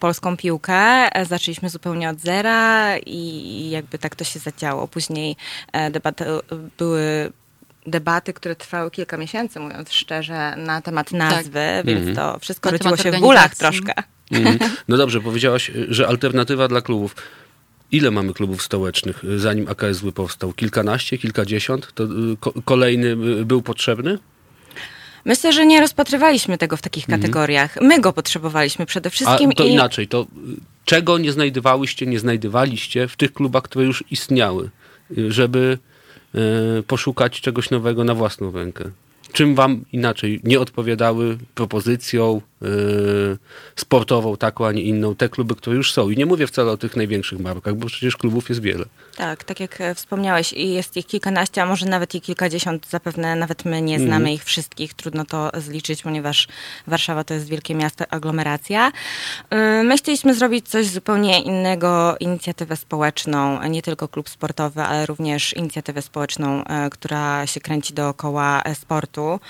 polską 0.00 0.36
piłkę. 0.36 1.08
Zaczęliśmy 1.26 1.68
zupełnie 1.70 2.10
od 2.10 2.20
zera 2.20 2.96
i 3.06 3.70
jakby 3.70 3.98
tak 3.98 4.16
to 4.16 4.24
się 4.24 4.38
zadziało. 4.38 4.88
Później 4.88 5.36
e, 5.72 5.90
debaty 5.90 6.24
były 6.78 7.32
debaty, 7.90 8.32
które 8.32 8.56
trwały 8.56 8.90
kilka 8.90 9.16
miesięcy, 9.16 9.60
mówiąc 9.60 9.92
szczerze, 9.92 10.54
na 10.56 10.82
temat 10.82 11.12
nazwy, 11.12 11.52
tak. 11.52 11.86
więc 11.86 12.00
mm 12.00 12.14
-hmm. 12.14 12.16
to 12.16 12.38
wszystko 12.38 12.70
rodziło 12.70 12.96
się 12.96 13.12
w 13.12 13.20
bólach 13.20 13.54
troszkę. 13.54 13.92
Mm 14.30 14.58
-hmm. 14.58 14.68
No 14.88 14.96
dobrze, 14.96 15.20
powiedziałaś, 15.20 15.70
że 15.88 16.08
alternatywa 16.08 16.68
dla 16.68 16.80
klubów. 16.80 17.14
Ile 17.92 18.10
mamy 18.10 18.34
klubów 18.34 18.62
stołecznych, 18.62 19.22
zanim 19.36 19.68
AKS 19.68 20.02
powstał? 20.14 20.52
Kilkanaście, 20.52 21.18
kilkadziesiąt? 21.18 21.92
To 21.94 22.04
y, 22.04 22.62
kolejny 22.64 23.06
y, 23.06 23.44
był 23.44 23.62
potrzebny? 23.62 24.18
Myślę, 25.24 25.52
że 25.52 25.66
nie 25.66 25.80
rozpatrywaliśmy 25.80 26.58
tego 26.58 26.76
w 26.76 26.82
takich 26.82 27.04
mhm. 27.04 27.20
kategoriach. 27.20 27.78
My 27.80 28.00
go 28.00 28.12
potrzebowaliśmy 28.12 28.86
przede 28.86 29.10
wszystkim. 29.10 29.50
A 29.50 29.54
to 29.54 29.64
i... 29.64 29.70
inaczej, 29.70 30.08
to 30.08 30.26
czego 30.84 31.18
nie 31.18 31.32
znajdowałyście, 31.32 32.06
nie 32.06 32.18
znajdowaliście 32.18 33.08
w 33.08 33.16
tych 33.16 33.32
klubach, 33.32 33.62
które 33.62 33.84
już 33.84 34.04
istniały, 34.10 34.70
żeby 35.28 35.78
poszukać 36.86 37.40
czegoś 37.40 37.70
nowego 37.70 38.04
na 38.04 38.14
własną 38.14 38.52
rękę? 38.52 38.90
Czym 39.32 39.54
wam 39.54 39.84
inaczej 39.92 40.40
nie 40.44 40.60
odpowiadały 40.60 41.38
propozycją, 41.54 42.40
sportową, 43.76 44.36
taką, 44.36 44.66
a 44.66 44.72
nie 44.72 44.82
inną, 44.82 45.14
te 45.14 45.28
kluby, 45.28 45.54
które 45.54 45.76
już 45.76 45.92
są. 45.92 46.10
I 46.10 46.16
nie 46.16 46.26
mówię 46.26 46.46
wcale 46.46 46.72
o 46.72 46.76
tych 46.76 46.96
największych 46.96 47.40
markach, 47.40 47.74
bo 47.74 47.86
przecież 47.86 48.16
klubów 48.16 48.48
jest 48.48 48.62
wiele. 48.62 48.84
Tak, 49.16 49.44
tak 49.44 49.60
jak 49.60 49.80
e, 49.80 49.94
wspomniałeś, 49.94 50.52
i 50.52 50.72
jest 50.72 50.96
ich 50.96 51.06
kilkanaście, 51.06 51.62
a 51.62 51.66
może 51.66 51.86
nawet 51.86 52.14
i 52.14 52.20
kilkadziesiąt, 52.20 52.86
zapewne 52.88 53.36
nawet 53.36 53.64
my 53.64 53.82
nie 53.82 53.98
znamy 53.98 54.14
mm. 54.14 54.28
ich 54.28 54.44
wszystkich, 54.44 54.94
trudno 54.94 55.24
to 55.24 55.50
zliczyć, 55.56 56.02
ponieważ 56.02 56.48
Warszawa 56.86 57.24
to 57.24 57.34
jest 57.34 57.48
wielkie 57.48 57.74
miasto, 57.74 58.04
aglomeracja. 58.10 58.92
Yy, 59.50 59.58
my 59.84 59.96
chcieliśmy 59.96 60.34
zrobić 60.34 60.68
coś 60.68 60.86
zupełnie 60.86 61.40
innego, 61.40 62.16
inicjatywę 62.20 62.76
społeczną, 62.76 63.62
nie 63.62 63.82
tylko 63.82 64.08
klub 64.08 64.28
sportowy, 64.28 64.82
ale 64.82 65.06
również 65.06 65.56
inicjatywę 65.56 66.02
społeczną, 66.02 66.64
e, 66.64 66.90
która 66.90 67.46
się 67.46 67.60
kręci 67.60 67.94
dookoła 67.94 68.62
e, 68.62 68.74
sportu. 68.74 69.40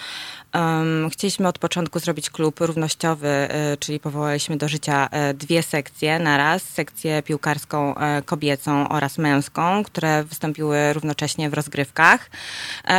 Chcieliśmy 1.13 1.49
od 1.49 1.59
początku 1.59 1.99
zrobić 1.99 2.31
klub 2.31 2.61
równościowy, 2.61 2.98
e, 3.05 3.77
czyli 3.77 4.01
powołaliśmy 4.01 4.57
do 4.57 4.69
życia 4.69 5.09
e, 5.11 5.35
dwie 5.35 5.63
sekcje 5.63 6.19
naraz, 6.19 6.63
sekcję 6.63 7.23
piłkarską 7.23 7.95
e, 7.95 8.23
kobiecą 8.23 8.89
oraz 8.89 9.19
męską, 9.19 9.85
które 9.85 10.25
wystąpiły 10.25 10.93
równocześnie 10.93 11.51
w 11.51 11.55
rozgrywkach. 11.55 12.31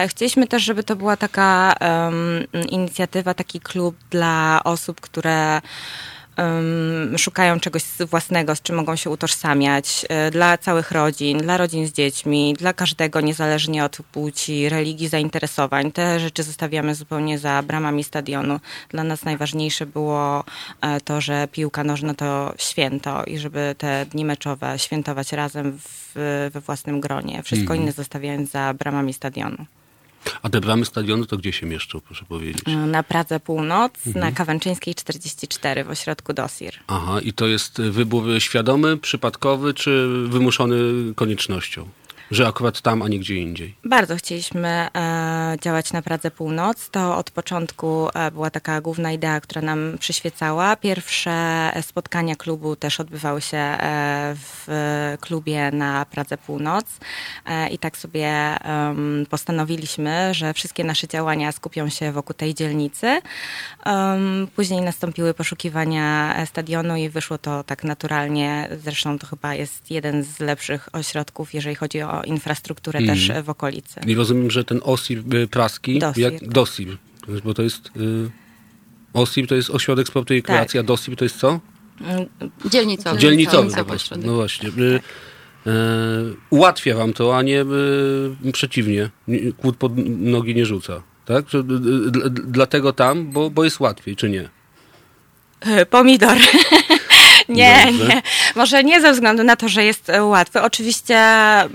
Chcieliśmy 0.07 0.47
też, 0.47 0.63
żeby 0.63 0.84
to 0.84 0.95
była 0.95 1.17
taka 1.17 1.76
um, 1.81 2.67
inicjatywa, 2.69 3.34
taki 3.34 3.59
klub 3.59 3.95
dla 4.09 4.61
osób, 4.63 5.01
które 5.01 5.61
szukają 7.17 7.59
czegoś 7.59 7.83
własnego, 8.09 8.55
z 8.55 8.61
czym 8.61 8.75
mogą 8.75 8.95
się 8.95 9.09
utożsamiać, 9.09 10.05
e, 10.09 10.31
dla 10.31 10.57
całych 10.57 10.91
rodzin, 10.91 11.37
dla 11.37 11.57
rodzin 11.57 11.87
z 11.87 11.91
dziećmi, 11.91 12.55
dla 12.59 12.73
każdego, 12.73 13.21
niezależnie 13.21 13.85
od 13.85 13.97
płci, 14.11 14.69
religii, 14.69 15.07
zainteresowań. 15.07 15.91
Te 15.91 16.19
rzeczy 16.19 16.43
zostawiamy 16.43 16.95
zupełnie 16.95 17.39
za 17.39 17.63
bramami 17.63 18.03
stadionu. 18.03 18.59
Dla 18.89 19.03
nas 19.03 19.23
najważniejsze 19.23 19.85
było 19.85 20.43
e, 20.81 21.01
to, 21.01 21.21
że 21.21 21.47
piłka 21.51 21.83
nożna 21.83 22.13
to 22.13 22.53
święto 22.57 23.23
i 23.23 23.37
żeby 23.37 23.75
te 23.77 24.05
dni 24.05 24.25
meczowe 24.25 24.79
świętować 24.79 25.31
razem 25.31 25.79
w, 25.79 26.49
we 26.53 26.61
własnym 26.61 27.01
gronie. 27.01 27.43
Wszystko 27.43 27.73
mm. 27.73 27.83
inne 27.83 27.91
zostawiając 27.91 28.51
za 28.51 28.73
bramami 28.73 29.13
stadionu. 29.13 29.65
A 30.41 30.49
te 30.49 30.61
bramy 30.61 30.85
stadionu 30.85 31.25
to 31.25 31.37
gdzie 31.37 31.53
się 31.53 31.65
mieszczą, 31.65 32.01
proszę 32.01 32.25
powiedzieć? 32.25 32.63
Na 32.87 33.03
Pradze 33.03 33.39
Północ, 33.39 34.07
mhm. 34.07 34.25
na 34.25 34.31
Kawęczyńskiej 34.31 34.95
44 34.95 35.83
w 35.83 35.89
ośrodku 35.89 36.33
DOSIR. 36.33 36.73
Aha, 36.87 37.21
i 37.21 37.33
to 37.33 37.47
jest 37.47 37.81
wybór 37.81 38.23
świadomy, 38.39 38.97
przypadkowy, 38.97 39.73
czy 39.73 40.07
wymuszony 40.27 40.77
koniecznością? 41.15 41.89
Że 42.31 42.47
akurat 42.47 42.81
tam, 42.81 43.01
a 43.01 43.07
nie 43.07 43.19
gdzie 43.19 43.35
indziej? 43.35 43.76
Bardzo 43.85 44.15
chcieliśmy 44.15 44.68
e, 44.68 45.57
działać 45.61 45.93
na 45.93 46.01
Pradze 46.01 46.31
Północ. 46.31 46.89
To 46.89 47.18
od 47.18 47.31
początku 47.31 48.10
e, 48.14 48.31
była 48.31 48.49
taka 48.49 48.81
główna 48.81 49.11
idea, 49.11 49.41
która 49.41 49.61
nam 49.61 49.97
przyświecała. 49.99 50.76
Pierwsze 50.76 51.72
spotkania 51.81 52.35
klubu 52.35 52.76
też 52.76 52.99
odbywały 52.99 53.41
się 53.41 53.57
e, 53.57 54.35
w 54.35 54.68
klubie 55.22 55.72
na 55.72 56.06
Pradze 56.06 56.38
Północ 56.38 56.85
e, 57.45 57.69
i 57.69 57.77
tak 57.77 57.97
sobie 57.97 58.57
postanowiliśmy, 59.30 60.34
że 60.34 60.53
wszystkie 60.53 60.84
nasze 60.84 61.07
działania 61.07 61.51
skupią 61.51 61.89
się 61.89 62.11
wokół 62.11 62.34
tej 62.34 62.56
dzielnicy. 62.56 63.22
później 64.56 64.81
nastąpiły 64.81 65.34
poszukiwania 65.34 66.35
stadionu 66.45 66.95
i 66.95 67.10
wyszło 67.10 67.38
to 67.38 67.64
tak 67.64 67.84
naturalnie. 67.84 68.69
Zresztą 68.84 69.19
to 69.19 69.27
chyba 69.27 69.53
jest 69.53 69.91
jeden 69.91 70.23
z 70.23 70.39
lepszych 70.39 70.89
ośrodków, 70.93 71.53
jeżeli 71.53 71.76
chodzi 71.76 72.01
o 72.01 72.18
infrastrukturę 72.23 72.99
mm. 72.99 73.15
też 73.15 73.31
w 73.43 73.49
okolicy. 73.49 73.99
I 74.07 74.15
rozumiem, 74.15 74.51
że 74.51 74.63
ten 74.63 74.79
OSIR 74.83 75.23
y, 75.35 75.47
praski, 75.47 75.99
DOSIR, 75.99 76.23
jak, 76.23 76.47
DOSIR 76.47 76.97
bo 77.43 77.53
to 77.53 77.61
jest... 77.61 77.91
Y, 77.97 78.29
OSIR 79.13 79.47
to 79.47 79.55
jest 79.55 79.69
Ośrodek 79.69 80.07
Sportu 80.07 80.33
i 80.33 80.37
Rekreacji, 80.37 80.77
tak. 80.77 80.85
a 80.85 80.87
DOSIR 80.87 81.15
to 81.15 81.25
jest 81.25 81.37
co? 81.37 81.59
Mm, 82.01 82.25
dzielnicowy. 82.65 83.19
Dzielnicowy, 83.19 83.75
po 83.75 83.85
prostu. 83.85 84.15
No 84.25 84.33
właśnie. 84.33 84.69
Y, 84.69 84.99
tak. 84.99 85.03
ułatwia 86.49 86.95
wam 86.95 87.13
to, 87.13 87.37
a 87.37 87.41
nie 87.41 87.65
przeciwnie. 88.53 89.09
Kłód 89.57 89.77
pod 89.77 89.91
nogi 90.07 90.55
nie 90.55 90.65
rzuca. 90.65 91.01
Tak? 91.25 91.49
Że, 91.49 91.63
dlatego 92.31 92.93
tam, 92.93 93.31
bo, 93.31 93.49
bo 93.49 93.63
jest 93.63 93.79
łatwiej, 93.79 94.15
czy 94.15 94.29
nie? 94.29 94.49
Pomidor. 95.89 96.37
Nie, 97.49 97.85
Dobrze. 97.85 98.07
nie. 98.07 98.21
Może 98.55 98.84
nie 98.84 99.01
ze 99.01 99.13
względu 99.13 99.43
na 99.43 99.55
to, 99.55 99.69
że 99.69 99.85
jest 99.85 100.09
e, 100.09 100.23
łatwy. 100.23 100.61
Oczywiście 100.61 101.17
e, 101.17 101.69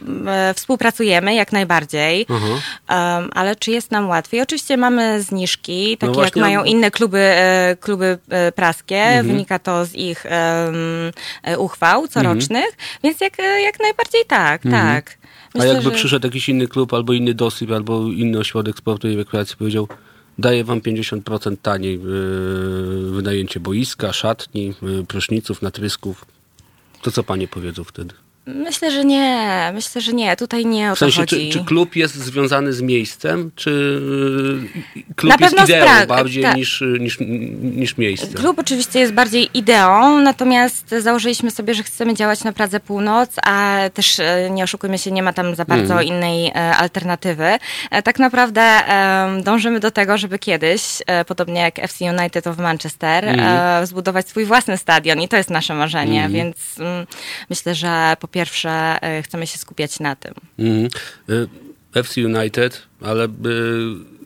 współpracujemy 0.54 1.34
jak 1.34 1.52
najbardziej, 1.52 2.26
um, 2.28 3.30
ale 3.34 3.56
czy 3.56 3.70
jest 3.70 3.90
nam 3.90 4.08
łatwiej? 4.08 4.40
Oczywiście 4.40 4.76
mamy 4.76 5.22
zniżki, 5.22 5.98
no 6.02 6.08
takie 6.08 6.18
no 6.18 6.24
jak 6.24 6.36
mają 6.36 6.64
inne 6.64 6.90
kluby, 6.90 7.18
e, 7.18 7.76
kluby 7.80 8.18
praskie. 8.54 9.02
Mhm. 9.02 9.26
Wynika 9.26 9.58
to 9.58 9.84
z 9.84 9.94
ich 9.94 10.26
um, 11.44 11.58
uchwał 11.58 12.08
corocznych, 12.08 12.64
mhm. 12.64 12.98
więc 13.02 13.20
jak, 13.20 13.38
jak 13.64 13.80
najbardziej 13.80 14.24
tak, 14.28 14.66
mhm. 14.66 14.94
tak. 14.94 15.18
Myślę, 15.54 15.70
A 15.70 15.74
jakby 15.74 15.90
że... 15.90 15.96
przyszedł 15.96 16.26
jakiś 16.26 16.48
inny 16.48 16.68
klub, 16.68 16.94
albo 16.94 17.12
inny 17.12 17.34
dosyp, 17.34 17.70
albo 17.70 18.06
inny 18.06 18.38
ośrodek 18.38 18.78
sportu 18.78 19.08
i 19.08 19.16
rekreacji, 19.16 19.56
powiedział, 19.56 19.88
daje 20.38 20.64
wam 20.64 20.80
50% 20.80 21.56
taniej 21.62 22.00
yy, 22.00 23.10
wynajęcie 23.10 23.60
boiska, 23.60 24.12
szatni, 24.12 24.74
yy, 24.82 25.04
pryszniców, 25.04 25.62
natrysków. 25.62 26.24
To 27.02 27.10
co 27.10 27.22
panie 27.22 27.48
powiedzą 27.48 27.84
wtedy? 27.84 28.14
Myślę, 28.46 28.90
że 28.90 29.04
nie. 29.04 29.70
Myślę, 29.74 30.00
że 30.00 30.12
nie. 30.12 30.36
Tutaj 30.36 30.66
nie 30.66 30.92
o 30.92 30.94
w 30.94 30.98
sensie, 30.98 31.14
to 31.14 31.22
chodzi. 31.22 31.50
Czy, 31.50 31.58
czy 31.58 31.64
klub 31.64 31.96
jest 31.96 32.14
związany 32.14 32.72
z 32.72 32.82
miejscem, 32.82 33.50
czy 33.56 33.70
y, 34.96 35.14
klub 35.16 35.40
Na 35.40 35.46
jest 35.46 35.68
ideą 35.68 36.06
bardziej 36.06 36.42
tak. 36.42 36.56
niż, 36.56 36.82
niż, 37.00 37.18
niż 37.62 37.96
miejsce? 37.96 38.26
Klub 38.26 38.58
oczywiście 38.58 39.00
jest 39.00 39.12
bardziej 39.12 39.50
ideą, 39.54 40.20
natomiast 40.20 40.94
założyliśmy 41.00 41.50
sobie, 41.50 41.74
że 41.74 41.82
chcemy 41.82 42.14
działać 42.14 42.44
na 42.44 42.52
Pradze 42.52 42.80
Północ, 42.80 43.30
a 43.44 43.78
też 43.94 44.20
e, 44.20 44.50
nie 44.50 44.64
oszukujmy 44.64 44.98
się, 44.98 45.10
nie 45.10 45.22
ma 45.22 45.32
tam 45.32 45.54
za 45.54 45.64
bardzo 45.64 45.94
mm. 45.94 46.06
innej 46.06 46.46
e, 46.46 46.52
alternatywy. 46.76 47.58
E, 47.90 48.02
tak 48.02 48.18
naprawdę 48.18 48.80
dążymy 49.42 49.80
do 49.80 49.90
tego, 49.90 50.18
żeby 50.18 50.38
kiedyś, 50.38 50.82
podobnie 51.26 51.60
jak 51.60 51.78
FC 51.78 52.04
United 52.04 52.46
of 52.46 52.58
Manchester, 52.58 53.24
mm. 53.24 53.86
zbudować 53.86 54.28
swój 54.28 54.44
własny 54.44 54.78
stadion 54.78 55.20
i 55.20 55.28
to 55.28 55.36
jest 55.36 55.50
nasze 55.50 55.74
marzenie, 55.74 56.20
mm. 56.20 56.32
więc 56.32 56.56
mm, 56.78 57.06
myślę, 57.50 57.74
że 57.74 58.16
po 58.20 58.28
pierwsze 58.34 58.98
e, 59.02 59.22
chcemy 59.22 59.46
się 59.46 59.58
skupiać 59.58 60.00
na 60.00 60.16
tym. 60.16 60.34
Mhm. 60.58 60.88
E, 61.28 62.00
FC 62.00 62.20
United, 62.20 62.82
ale 63.00 63.24
e, 63.24 63.28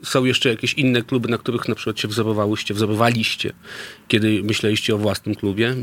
są 0.02 0.24
jeszcze 0.24 0.48
jakieś 0.48 0.74
inne 0.74 1.02
kluby, 1.02 1.28
na 1.28 1.38
których 1.38 1.68
na 1.68 1.74
przykład 1.74 2.00
się 2.00 2.08
wzorowałyście, 2.08 2.74
wzorowaliście, 2.74 3.52
kiedy 4.08 4.42
myśleliście 4.42 4.94
o 4.94 4.98
własnym 4.98 5.34
klubie. 5.34 5.74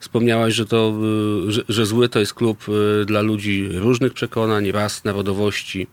Wspomniałaś, 0.00 0.54
że, 0.54 0.66
to, 0.66 0.94
że, 1.48 1.62
że 1.68 1.86
zły 1.86 2.08
to 2.08 2.20
jest 2.20 2.34
klub 2.34 2.64
dla 3.06 3.20
ludzi 3.20 3.68
różnych 3.72 4.12
przekonań, 4.12 4.72
ras, 4.72 5.04
narodowości. 5.04 5.86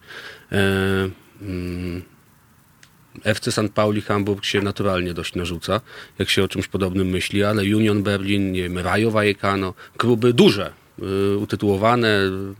FC 3.23 3.51
St. 3.51 3.73
Pauli 3.73 4.01
Hamburg 4.01 4.45
się 4.45 4.61
naturalnie 4.61 5.13
dość 5.13 5.35
narzuca, 5.35 5.81
jak 6.19 6.29
się 6.29 6.43
o 6.43 6.47
czymś 6.47 6.67
podobnym 6.67 7.07
myśli, 7.07 7.43
ale 7.43 7.61
Union 7.61 8.03
Berlin, 8.03 8.51
nie 8.51 8.63
wiem, 8.63 8.77
Rayo 8.77 9.11
Vallecano, 9.11 9.73
kluby 9.97 10.33
duże, 10.33 10.73
y, 11.33 11.37
utytułowane, 11.37 12.19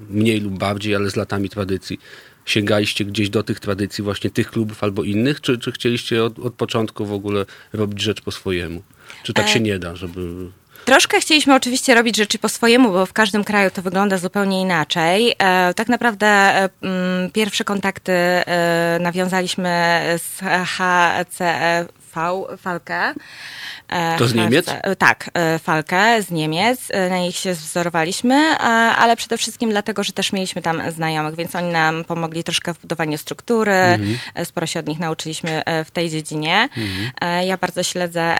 mniej 0.10 0.40
lub 0.40 0.58
bardziej, 0.58 0.96
ale 0.96 1.10
z 1.10 1.16
latami 1.16 1.50
tradycji. 1.50 2.00
Sięgaliście 2.46 3.06
gdzieś 3.06 3.30
do 3.30 3.44
tych 3.44 3.60
tradycji 3.60 4.04
właśnie 4.04 4.30
tych 4.30 4.52
klubów 4.52 4.84
albo 4.84 5.04
innych, 5.04 5.42
czy, 5.42 5.58
czy 5.58 5.72
chcieliście 5.72 6.24
od, 6.24 6.40
od 6.40 6.54
początku 6.54 7.06
w 7.06 7.14
ogóle 7.14 7.46
robić 7.74 8.02
rzecz 8.02 8.22
po 8.22 8.32
swojemu? 8.32 8.84
Czy 9.24 9.34
tak 9.34 9.46
e, 9.46 9.50
się 9.50 9.60
nie 9.60 9.80
da, 9.80 9.96
żeby... 9.96 10.52
Troszkę 10.86 11.20
chcieliśmy 11.20 11.56
oczywiście 11.56 11.96
robić 11.96 12.18
rzeczy 12.18 12.40
po 12.40 12.50
swojemu, 12.50 12.92
bo 12.92 13.06
w 13.06 13.14
każdym 13.14 13.44
kraju 13.44 13.72
to 13.72 13.82
wygląda 13.82 14.18
zupełnie 14.18 14.62
inaczej. 14.62 15.36
E, 15.40 15.74
tak 15.74 15.88
naprawdę 15.88 16.28
e, 16.28 16.70
pierwsze 17.34 17.64
kontakty 17.64 18.12
e, 18.12 18.98
nawiązaliśmy 19.02 20.02
z 20.18 20.40
HCV 20.68 21.86
Falkę. 22.58 23.14
E, 23.92 24.18
to 24.18 24.28
z 24.28 24.34
Niemiec? 24.34 24.66
Tak, 24.98 25.30
e, 25.34 25.60
Falkę 25.60 26.24
z 26.24 26.32
Niemiec. 26.32 26.80
E, 26.90 27.10
na 27.10 27.18
nich 27.18 27.36
się 27.36 27.54
wzorowaliśmy, 27.54 28.36
ale 28.98 29.16
przede 29.16 29.38
wszystkim 29.38 29.70
dlatego, 29.70 30.04
że 30.04 30.14
też 30.14 30.34
mieliśmy 30.34 30.62
tam 30.62 30.92
znajomych, 30.92 31.36
więc 31.36 31.56
oni 31.56 31.72
nam 31.72 32.04
pomogli 32.04 32.44
troszkę 32.44 32.74
w 32.74 32.82
budowaniu 32.82 33.18
struktury. 33.18 33.72
Mhm. 33.72 34.18
Sporo 34.46 34.68
się 34.68 34.80
od 34.80 34.88
nich 34.88 35.00
nauczyliśmy 35.00 35.62
w 35.86 35.92
tej 35.92 36.10
dziedzinie. 36.10 36.70
Mhm. 36.78 37.46
Ja 37.46 37.58
bardzo 37.58 37.84
śledzę 37.84 38.38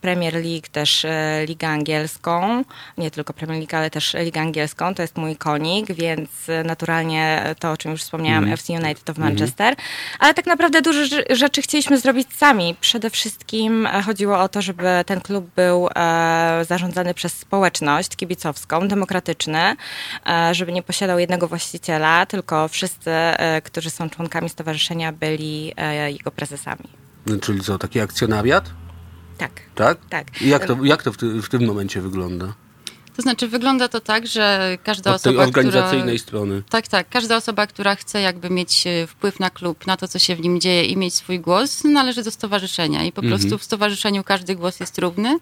Premier 0.00 0.34
League, 0.34 0.66
też 0.72 1.06
Ligę 1.46 1.68
Angielską. 1.68 2.64
Nie 2.98 3.10
tylko 3.10 3.32
Premier 3.32 3.58
League, 3.58 3.76
ale 3.76 3.90
też 3.90 4.14
Ligę 4.14 4.40
Angielską. 4.40 4.94
To 4.94 5.02
jest 5.02 5.16
mój 5.16 5.36
konik, 5.36 5.92
więc 5.92 6.30
naturalnie 6.64 7.54
to, 7.58 7.72
o 7.72 7.76
czym 7.76 7.90
już 7.90 8.02
wspomniałam, 8.02 8.44
mhm. 8.44 8.54
FC 8.54 8.72
United 8.72 9.10
of 9.10 9.18
Manchester. 9.18 9.74
Ale 10.18 10.34
tak 10.34 10.46
naprawdę 10.46 10.82
dużo 10.82 11.00
rzeczy 11.30 11.62
chcieliśmy 11.62 11.98
zrobić 11.98 12.28
sami. 12.36 12.76
Przede 12.80 13.10
wszystkim 13.10 13.88
chodziło 14.06 14.38
o 14.38 14.48
to, 14.48 14.62
żeby 14.62 14.77
żeby 14.78 15.04
ten 15.06 15.20
klub 15.20 15.54
był 15.56 15.88
e, 15.96 16.64
zarządzany 16.68 17.14
przez 17.14 17.32
społeczność 17.32 18.16
kibicowską, 18.16 18.88
demokratyczny, 18.88 19.76
e, 20.26 20.54
żeby 20.54 20.72
nie 20.72 20.82
posiadał 20.82 21.18
jednego 21.18 21.48
właściciela, 21.48 22.26
tylko 22.26 22.68
wszyscy, 22.68 23.10
e, 23.10 23.62
którzy 23.62 23.90
są 23.90 24.10
członkami 24.10 24.48
stowarzyszenia, 24.48 25.12
byli 25.12 25.74
jego 26.08 26.30
prezesami. 26.30 26.88
Czyli 27.40 27.60
co, 27.60 27.78
taki 27.78 28.00
akcjonariat? 28.00 28.70
Tak. 29.38 29.50
Tak? 29.74 29.98
Tak. 30.08 30.42
I 30.42 30.48
jak 30.48 30.66
to, 30.66 30.76
jak 30.84 31.02
to 31.02 31.12
w, 31.12 31.16
ty, 31.16 31.42
w 31.42 31.48
tym 31.48 31.66
momencie 31.66 32.00
wygląda? 32.00 32.54
To 33.18 33.22
znaczy 33.22 33.48
wygląda 33.48 33.88
to 33.88 34.00
tak, 34.00 34.26
że 34.26 34.78
każda 34.84 35.10
Od 35.10 35.16
osoba, 35.16 35.38
tej 35.38 35.48
organizacyjnej 35.48 36.16
która, 36.16 36.28
strony. 36.28 36.62
Tak, 36.70 36.88
tak. 36.88 37.08
Każda 37.08 37.36
osoba, 37.36 37.66
która 37.66 37.94
chce 37.94 38.20
jakby 38.20 38.50
mieć 38.50 38.86
e, 38.86 39.06
wpływ 39.06 39.40
na 39.40 39.50
klub, 39.50 39.86
na 39.86 39.96
to, 39.96 40.08
co 40.08 40.18
się 40.18 40.36
w 40.36 40.40
nim 40.40 40.60
dzieje 40.60 40.84
i 40.84 40.96
mieć 40.96 41.14
swój 41.14 41.40
głos, 41.40 41.84
należy 41.84 42.22
do 42.22 42.30
stowarzyszenia. 42.30 43.04
I 43.04 43.12
po 43.12 43.22
mhm. 43.22 43.40
prostu 43.40 43.58
w 43.58 43.64
stowarzyszeniu 43.64 44.24
każdy 44.24 44.54
głos 44.54 44.80
jest 44.80 44.98
równy. 44.98 45.38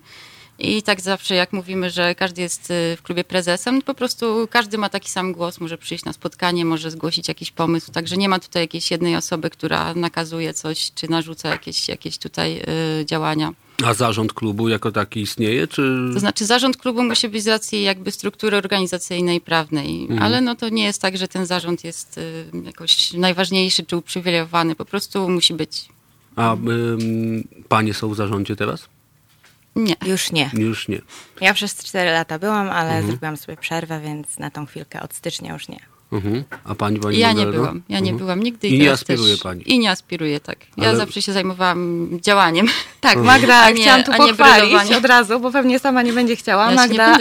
I 0.58 0.82
tak 0.82 1.00
zawsze, 1.00 1.34
jak 1.34 1.52
mówimy, 1.52 1.90
że 1.90 2.14
każdy 2.14 2.42
jest 2.42 2.70
e, 2.70 2.96
w 2.96 3.02
klubie 3.02 3.24
prezesem, 3.24 3.82
po 3.82 3.94
prostu 3.94 4.48
każdy 4.50 4.78
ma 4.78 4.88
taki 4.88 5.10
sam 5.10 5.32
głos, 5.32 5.60
może 5.60 5.78
przyjść 5.78 6.04
na 6.04 6.12
spotkanie, 6.12 6.64
może 6.64 6.90
zgłosić 6.90 7.28
jakiś 7.28 7.50
pomysł. 7.50 7.92
Także 7.92 8.16
nie 8.16 8.28
ma 8.28 8.38
tutaj 8.38 8.62
jakiejś 8.62 8.90
jednej 8.90 9.16
osoby, 9.16 9.50
która 9.50 9.94
nakazuje 9.94 10.54
coś, 10.54 10.92
czy 10.94 11.10
narzuca 11.10 11.48
jakieś, 11.48 11.88
jakieś 11.88 12.18
tutaj 12.18 12.62
y, 13.00 13.04
działania. 13.06 13.52
A 13.84 13.94
zarząd 13.94 14.32
klubu 14.32 14.68
jako 14.68 14.92
taki 14.92 15.20
istnieje? 15.20 15.66
Czy... 15.66 16.10
To 16.14 16.20
znaczy 16.20 16.46
zarząd 16.46 16.76
klubu 16.76 17.02
musi 17.02 17.28
być 17.28 17.42
z 17.42 17.48
racji 17.48 17.82
jakby 17.82 18.10
struktury 18.10 18.56
organizacyjnej, 18.56 19.40
prawnej, 19.40 20.02
mhm. 20.02 20.22
ale 20.22 20.40
no 20.40 20.54
to 20.54 20.68
nie 20.68 20.84
jest 20.84 21.02
tak, 21.02 21.16
że 21.16 21.28
ten 21.28 21.46
zarząd 21.46 21.84
jest 21.84 22.18
y, 22.18 22.44
jakoś 22.64 23.12
najważniejszy 23.12 23.84
czy 23.84 23.96
uprzywilejowany, 23.96 24.74
po 24.74 24.84
prostu 24.84 25.28
musi 25.28 25.54
być. 25.54 25.88
A 26.36 26.54
y, 26.54 26.58
panie 27.68 27.94
są 27.94 28.08
w 28.08 28.16
zarządzie 28.16 28.56
teraz? 28.56 28.88
Nie. 29.77 29.94
Już 30.07 30.32
nie. 30.32 30.51
Już 30.55 30.89
nie. 30.89 31.01
Ja 31.40 31.55
przez 31.55 31.74
4 31.85 32.11
lata 32.11 32.39
byłam, 32.39 32.69
ale 32.69 32.90
mhm. 32.90 33.07
zrobiłam 33.07 33.36
sobie 33.36 33.57
przerwę, 33.57 34.01
więc 34.01 34.39
na 34.39 34.51
tą 34.51 34.66
chwilkę 34.66 35.03
od 35.03 35.15
stycznia 35.15 35.53
już 35.53 35.69
nie. 35.69 35.95
Mhm. 36.12 36.44
A 36.64 36.74
pani, 36.74 36.98
pani 37.00 37.18
Ja 37.18 37.32
nie 37.32 37.46
byłam, 37.46 37.82
ja 37.88 38.00
nie 38.00 38.10
mhm. 38.10 38.18
byłam 38.18 38.42
nigdy. 38.42 38.68
I, 38.68 38.74
I 38.74 38.78
nie 38.78 38.92
aspiruje 38.92 39.32
też, 39.32 39.42
pani? 39.42 39.72
I 39.72 39.78
nie 39.78 39.90
aspiruję, 39.90 40.40
tak. 40.40 40.58
Ja 40.76 40.88
Ale... 40.88 40.96
zawsze 40.96 41.22
się 41.22 41.32
zajmowałam 41.32 42.08
działaniem. 42.22 42.66
Tak. 43.00 43.18
Magda, 43.32 43.56
a 43.56 43.70
nie, 43.70 43.82
chciałam 43.82 44.04
tu 44.04 44.12
pochwalić 44.12 44.92
od 44.98 45.04
razu, 45.04 45.40
bo 45.40 45.50
pewnie 45.50 45.78
sama 45.78 46.02
nie 46.02 46.12
będzie 46.12 46.36
chciała. 46.36 46.70
Ja 46.70 46.76
Magda 46.76 47.18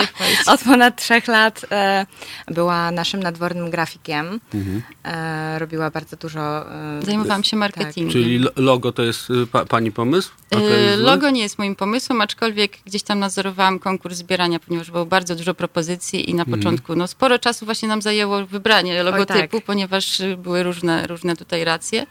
od 0.47 0.63
ponad 0.63 1.01
trzech 1.01 1.27
lat 1.27 1.65
e, 1.71 2.05
była 2.47 2.91
naszym 2.91 3.23
nadwornym 3.23 3.69
grafikiem. 3.69 4.39
Mhm. 4.53 4.81
E, 5.03 5.59
robiła 5.59 5.91
bardzo 5.91 6.17
dużo... 6.17 6.71
E, 6.71 7.01
Zajmowałam 7.01 7.43
się 7.43 7.57
marketingiem. 7.57 8.05
Tak. 8.05 8.13
Czyli 8.13 8.45
logo 8.55 8.91
to 8.91 9.03
jest 9.03 9.29
y, 9.29 9.47
pa, 9.47 9.65
pani 9.65 9.91
pomysł? 9.91 10.31
E, 10.51 10.95
logo 10.97 11.29
nie 11.29 11.41
jest 11.41 11.57
moim 11.57 11.75
pomysłem, 11.75 12.21
aczkolwiek 12.21 12.77
gdzieś 12.85 13.03
tam 13.03 13.19
nadzorowałam 13.19 13.79
konkurs 13.79 14.17
zbierania, 14.17 14.59
ponieważ 14.59 14.91
było 14.91 15.05
bardzo 15.05 15.35
dużo 15.35 15.53
propozycji 15.53 16.29
i 16.29 16.35
na 16.35 16.45
początku 16.45 16.95
no, 16.95 17.07
sporo 17.07 17.39
czasu 17.39 17.65
właśnie 17.65 17.87
nam 17.87 18.01
zajęło 18.01 18.45
wybranie 18.83 19.03
logotypu, 19.03 19.57
tak. 19.57 19.65
ponieważ 19.65 20.21
były 20.37 20.63
różne, 20.63 21.07
różne 21.07 21.35
tutaj 21.35 21.63
racje. 21.63 22.05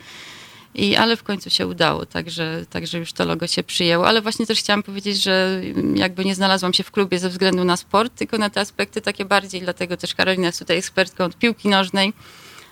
I, 0.74 0.96
ale 0.96 1.16
w 1.16 1.22
końcu 1.22 1.50
się 1.50 1.66
udało, 1.66 2.06
także, 2.06 2.64
także 2.70 2.98
już 2.98 3.12
to 3.12 3.24
logo 3.24 3.46
się 3.46 3.62
przyjęło. 3.62 4.08
Ale 4.08 4.22
właśnie 4.22 4.46
też 4.46 4.58
chciałam 4.58 4.82
powiedzieć, 4.82 5.22
że 5.22 5.60
jakby 5.94 6.24
nie 6.24 6.34
znalazłam 6.34 6.72
się 6.72 6.82
w 6.82 6.90
klubie 6.90 7.18
ze 7.18 7.28
względu 7.28 7.64
na 7.64 7.76
sport, 7.76 8.14
tylko 8.16 8.38
na 8.38 8.50
te 8.50 8.60
aspekty 8.60 9.00
takie 9.00 9.24
bardziej, 9.24 9.60
dlatego 9.60 9.96
też 9.96 10.14
Karolina 10.14 10.46
jest 10.46 10.58
tutaj 10.58 10.78
ekspertką 10.78 11.24
od 11.24 11.36
piłki 11.36 11.68
nożnej, 11.68 12.12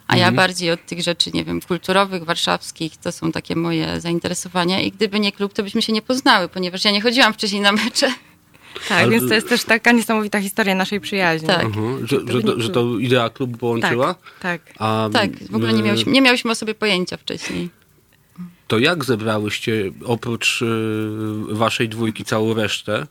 a 0.06 0.16
ja 0.16 0.28
mhm. 0.28 0.36
bardziej 0.36 0.70
od 0.70 0.86
tych 0.86 1.02
rzeczy, 1.02 1.31
nie 1.35 1.44
wiem, 1.44 1.60
kulturowych, 1.60 2.24
warszawskich. 2.24 2.97
To 2.97 3.12
są 3.12 3.32
takie 3.32 3.56
moje 3.56 4.01
zainteresowania. 4.01 4.81
I 4.81 4.93
gdyby 4.93 5.20
nie 5.20 5.32
klub, 5.32 5.52
to 5.52 5.62
byśmy 5.62 5.82
się 5.82 5.93
nie 5.93 6.02
poznały, 6.02 6.48
ponieważ 6.48 6.85
ja 6.85 6.90
nie 6.90 7.01
chodziłam 7.01 7.35
wcześniej 7.35 7.62
na 7.62 7.73
mecze. 7.73 8.12
Tak, 8.89 9.03
Ale... 9.03 9.11
więc 9.11 9.28
to 9.28 9.35
jest 9.35 9.49
też 9.49 9.65
taka 9.65 9.93
niesamowita 9.93 10.40
historia 10.40 10.74
naszej 10.74 11.01
przyjaźni. 11.01 11.49
Tak. 11.49 11.66
Uh-huh. 11.66 12.05
Że, 12.05 12.20
że, 12.32 12.43
to, 12.43 12.61
że 12.61 12.69
to 12.69 12.99
idea 12.99 13.31
klubu 13.31 13.59
połączyła? 13.59 14.15
Tak, 14.15 14.62
tak. 14.62 14.74
A, 14.78 15.09
tak 15.12 15.31
w 15.51 15.55
ogóle 15.55 15.73
nie 15.73 15.82
miałyśmy, 15.82 16.12
nie 16.12 16.23
miałyśmy 16.23 16.51
o 16.51 16.55
sobie 16.55 16.74
pojęcia 16.74 17.16
wcześniej. 17.16 17.69
To 18.69 18.78
jak 18.78 19.05
zebrałyście 19.05 19.90
oprócz 20.05 20.62
y, 20.62 20.66
waszej 21.49 21.89
dwójki 21.89 22.24
całą 22.24 22.55
resztę? 22.55 23.07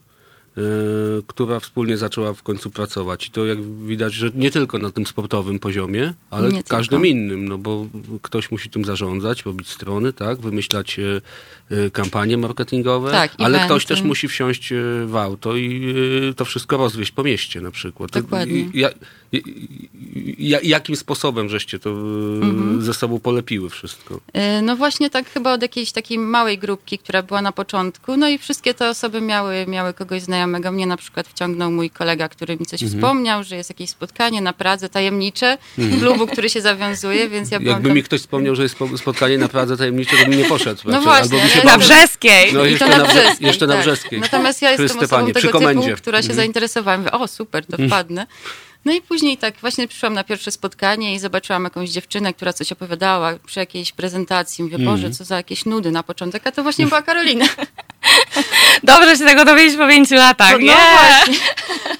Y, 0.57 1.23
która 1.27 1.59
wspólnie 1.59 1.97
zaczęła 1.97 2.33
w 2.33 2.43
końcu 2.43 2.69
pracować. 2.69 3.27
I 3.27 3.31
to 3.31 3.45
jak 3.45 3.63
widać, 3.63 4.13
że 4.13 4.29
nie 4.35 4.51
tylko 4.51 4.77
na 4.77 4.91
tym 4.91 5.05
sportowym 5.05 5.59
poziomie, 5.59 6.13
ale 6.29 6.49
nie 6.49 6.63
każdym 6.63 7.01
tylko. 7.01 7.17
innym, 7.17 7.47
no 7.47 7.57
bo 7.57 7.87
ktoś 8.21 8.51
musi 8.51 8.69
tym 8.69 8.85
zarządzać, 8.85 9.45
robić 9.45 9.67
strony, 9.67 10.13
tak, 10.13 10.39
wymyślać 10.39 10.99
y, 10.99 11.21
y, 11.71 11.91
kampanie 11.91 12.37
marketingowe, 12.37 13.11
tak, 13.11 13.33
ale 13.37 13.47
eventy. 13.47 13.65
ktoś 13.65 13.85
też 13.85 14.01
musi 14.01 14.27
wsiąść 14.27 14.73
w 15.05 15.15
auto 15.15 15.55
i 15.55 15.93
to 16.37 16.45
wszystko 16.45 16.77
rozwieźć 16.77 17.11
po 17.11 17.23
mieście 17.23 17.61
na 17.61 17.71
przykład. 17.71 18.11
Dokładnie. 18.11 18.69
Ja, 18.73 18.89
jakim 20.63 20.95
sposobem 20.95 21.49
żeście 21.49 21.79
to 21.79 21.89
mhm. 21.89 22.81
ze 22.81 22.93
sobą 22.93 23.19
polepiły 23.19 23.69
wszystko? 23.69 24.19
No 24.61 24.75
właśnie 24.75 25.09
tak 25.09 25.29
chyba 25.29 25.53
od 25.53 25.61
jakiejś 25.61 25.91
takiej 25.91 26.17
małej 26.17 26.57
grupki, 26.57 26.97
która 26.97 27.23
była 27.23 27.41
na 27.41 27.51
początku, 27.51 28.17
no 28.17 28.29
i 28.29 28.37
wszystkie 28.37 28.73
te 28.73 28.89
osoby 28.89 29.21
miały, 29.21 29.65
miały 29.67 29.93
kogoś 29.93 30.21
znajomego, 30.21 30.40
znajomego. 30.41 30.71
Mnie 30.71 30.85
na 30.85 30.97
przykład 30.97 31.27
wciągnął 31.27 31.71
mój 31.71 31.89
kolega, 31.89 32.29
który 32.29 32.57
mi 32.57 32.65
coś 32.65 32.83
mhm. 32.83 32.99
wspomniał, 32.99 33.43
że 33.43 33.55
jest 33.55 33.69
jakieś 33.69 33.89
spotkanie 33.89 34.41
na 34.41 34.53
Pradze 34.53 34.89
tajemnicze 34.89 35.57
mhm. 35.77 36.01
klubu, 36.01 36.27
który 36.27 36.49
się 36.49 36.61
zawiązuje, 36.61 37.29
więc 37.29 37.51
ja 37.51 37.59
Jakby 37.61 37.87
tam... 37.87 37.95
mi 37.95 38.03
ktoś 38.03 38.19
wspomniał, 38.19 38.55
że 38.55 38.63
jest 38.63 38.75
spotkanie 38.97 39.37
na 39.37 39.47
Pradze 39.47 39.77
tajemnicze, 39.77 40.17
to 40.17 40.29
bym 40.29 40.37
nie 40.37 40.45
poszedł. 40.45 40.81
No 40.85 41.01
właśnie. 41.01 41.41
Albo 41.41 41.53
się 41.53 41.65
na 41.65 41.77
Brzeskiej. 41.77 42.53
No 42.53 42.65
jeszcze 42.65 42.87
na, 42.87 43.05
Brzeskiej. 43.05 43.47
Jeszcze 43.47 43.67
na 43.67 43.73
tak. 43.73 43.83
Brzeskiej. 43.83 44.19
Natomiast 44.19 44.61
ja 44.61 44.71
jestem 44.71 44.99
osobą 44.99 45.31
tego 45.31 45.59
typu, 45.59 45.81
która 45.97 46.17
się 46.17 46.29
mhm. 46.29 46.35
zainteresowała. 46.35 46.97
Mówię, 46.97 47.11
o 47.11 47.27
super, 47.27 47.65
to 47.65 47.71
mhm. 47.71 47.89
wpadnę. 47.89 48.27
No 48.85 48.91
i 48.91 49.01
później 49.01 49.37
tak 49.37 49.57
właśnie 49.61 49.87
przyszłam 49.87 50.13
na 50.13 50.23
pierwsze 50.23 50.51
spotkanie 50.51 51.15
i 51.15 51.19
zobaczyłam 51.19 51.63
jakąś 51.63 51.89
dziewczynę, 51.89 52.33
która 52.33 52.53
coś 52.53 52.71
opowiadała 52.71 53.33
przy 53.45 53.59
jakiejś 53.59 53.91
prezentacji. 53.91 54.63
Mówię, 54.63 54.79
Boże, 54.79 55.11
co 55.11 55.23
za 55.23 55.35
jakieś 55.35 55.65
nudy 55.65 55.91
na 55.91 56.03
początek, 56.03 56.47
a 56.47 56.51
to 56.51 56.63
właśnie 56.63 56.87
była 56.87 57.01
Karolina. 57.01 57.45
Dobrze 58.83 59.17
się 59.17 59.25
tego 59.25 59.45
dowiedzieć 59.45 59.77
po 59.77 59.87
pięciu 59.87 60.15
latach. 60.15 60.51
No, 60.51 60.65
no 60.65 60.73
właśnie. 60.73 61.37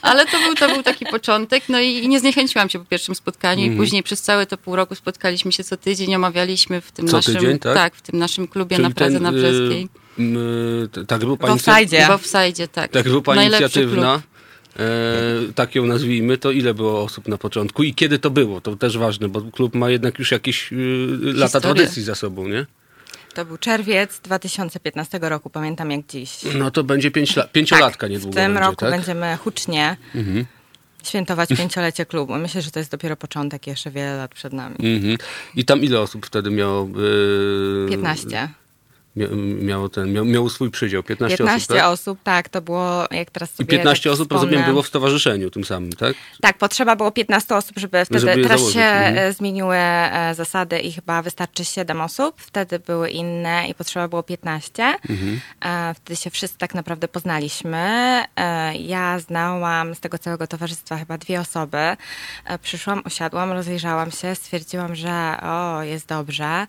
Ale 0.02 0.26
to 0.26 0.40
był, 0.40 0.56
to 0.56 0.70
był 0.70 0.84
taki 0.84 1.06
początek, 1.06 1.64
no 1.70 1.80
i, 1.80 2.08
nie 2.08 2.20
zniechęciłam 2.20 2.70
się 2.70 2.80
po 2.80 2.86
pierwszym 2.86 3.16
spotkaniu 3.16 3.64
mm. 3.64 3.76
i 3.76 3.78
później 3.78 4.04
przez 4.04 4.22
całe 4.22 4.46
to 4.46 4.58
pół 4.58 4.76
roku 4.76 4.96
spotkaliśmy 4.96 5.52
się 5.52 5.64
co 5.64 5.78
tydzień, 5.78 6.16
omawialiśmy 6.16 6.82
w 6.82 6.92
tym 6.92 7.08
co 7.08 7.18
naszym, 7.18 7.36
tydzień, 7.36 7.60
tak? 7.60 7.74
tak? 7.76 7.96
w 7.96 8.02
tym 8.02 8.20
naszym 8.20 8.48
klubie 8.48 8.76
Czyli 8.76 8.88
na 8.88 8.94
Pradze 8.94 9.14
ten, 9.14 9.24
na 9.24 9.32
Brzeskiej. 9.32 9.88
Yy, 10.18 11.06
tak, 11.08 11.20
był 11.20 11.38
pani 11.38 11.60
w 11.60 11.68
offside. 11.68 12.08
W 12.08 12.10
offside, 12.10 12.68
tak. 12.68 12.92
Tak, 12.92 13.10
był 13.10 13.22
pani 13.22 13.38
Najlepszy 13.38 13.64
inicjatywna. 13.64 14.14
Klub. 14.14 14.31
E, 14.80 15.54
tak 15.56 15.76
ją 15.76 15.86
nazwijmy, 15.86 16.38
to 16.38 16.52
ile 16.52 16.74
było 16.74 17.04
osób 17.04 17.28
na 17.28 17.38
początku 17.38 17.84
i 17.84 17.94
kiedy 17.94 18.20
to 18.20 18.30
było? 18.30 18.62
To 18.62 18.76
też 18.76 18.98
ważne, 18.98 19.30
bo 19.30 19.42
klub 19.42 19.76
ma 19.76 19.90
jednak 19.90 20.20
już 20.20 20.32
jakieś 20.32 20.74
y, 20.74 21.18
lata 21.22 21.60
tradycji 21.62 22.04
za 22.04 22.16
sobą, 22.16 22.48
nie? 22.48 22.66
To 23.34 23.46
był 23.46 23.58
czerwiec 23.58 24.20
2015 24.20 25.20
roku, 25.22 25.50
pamiętam 25.50 25.92
jak 25.92 26.08
dziś. 26.08 26.40
No 26.56 26.72
to 26.72 26.84
będzie 26.84 27.12
pięć 27.12 27.38
la 27.38 27.48
pięciolatka 27.48 28.02
tak, 28.02 28.12
niedługo 28.12 28.32
w 28.32 28.36
tym 28.36 28.54
będzie, 28.54 28.60
roku 28.60 28.76
tak? 28.76 28.90
będziemy 28.90 29.38
hucznie 29.38 29.98
mhm. 30.16 30.46
świętować 31.04 31.50
pięciolecie 31.50 32.06
klubu. 32.06 32.36
Myślę, 32.36 32.62
że 32.62 32.72
to 32.72 32.80
jest 32.80 32.92
dopiero 32.92 33.18
początek, 33.18 33.68
jeszcze 33.68 33.92
wiele 33.92 34.18
lat 34.18 34.34
przed 34.34 34.54
nami. 34.54 34.76
Mhm. 34.80 35.18
I 35.56 35.66
tam 35.66 35.84
ile 35.84 36.00
osób 36.00 36.26
wtedy 36.26 36.52
miało? 36.52 36.90
Yy... 36.96 37.90
15 37.90 38.50
miało, 39.16 39.90
ten, 39.90 40.14
miał, 40.14 40.26
miał 40.26 40.50
swój 40.50 40.72
przydział, 40.72 41.04
15, 41.04 41.38
15 41.38 41.64
osób, 41.64 41.78
tak? 41.78 41.86
osób, 41.86 42.20
tak, 42.24 42.50
to 42.50 42.62
było, 42.62 43.06
jak 43.12 43.32
teraz 43.32 43.52
sobie 43.52 43.66
I 43.66 43.68
15 43.68 44.04
tak 44.04 44.14
osób, 44.14 44.26
wspomnę. 44.26 44.46
rozumiem, 44.46 44.70
było 44.70 44.84
w 44.84 44.88
stowarzyszeniu 44.88 45.50
tym 45.50 45.64
samym, 45.64 45.94
tak? 45.94 46.16
Tak, 46.42 46.58
potrzeba 46.58 46.96
było 46.96 47.12
15 47.12 47.56
osób, 47.56 47.80
żeby 47.80 48.06
wtedy, 48.06 48.20
żeby 48.20 48.44
teraz 48.44 48.60
założyć. 48.60 48.74
się 48.74 48.82
mhm. 48.82 49.18
E, 49.18 49.34
zmieniły 49.34 49.76
e, 49.76 50.36
zasady 50.36 50.80
i 50.80 50.92
chyba 50.92 51.22
wystarczy 51.22 51.66
7 51.66 52.02
osób, 52.02 52.42
wtedy 52.42 52.80
były 52.80 53.10
inne 53.10 53.68
i 53.70 53.74
potrzeba 53.76 54.08
było 54.08 54.24
15. 54.24 54.84
Mhm. 55.10 55.42
E, 55.66 55.94
wtedy 55.94 56.16
się 56.16 56.30
wszyscy 56.30 56.58
tak 56.58 56.76
naprawdę 56.76 57.08
poznaliśmy. 57.08 57.82
Ja 58.80 59.20
znałam 59.20 59.96
z 59.96 60.00
tego 60.00 60.18
całego 60.18 60.48
towarzystwa 60.48 60.98
chyba 60.98 61.18
dwie 61.18 61.40
osoby. 61.40 61.78
Przyszłam, 62.62 63.02
usiadłam, 63.06 63.52
rozejrzałam 63.52 64.12
się, 64.12 64.36
stwierdziłam, 64.36 64.96
że 64.96 65.38
o, 65.44 65.84
jest 65.84 66.08
dobrze. 66.08 66.68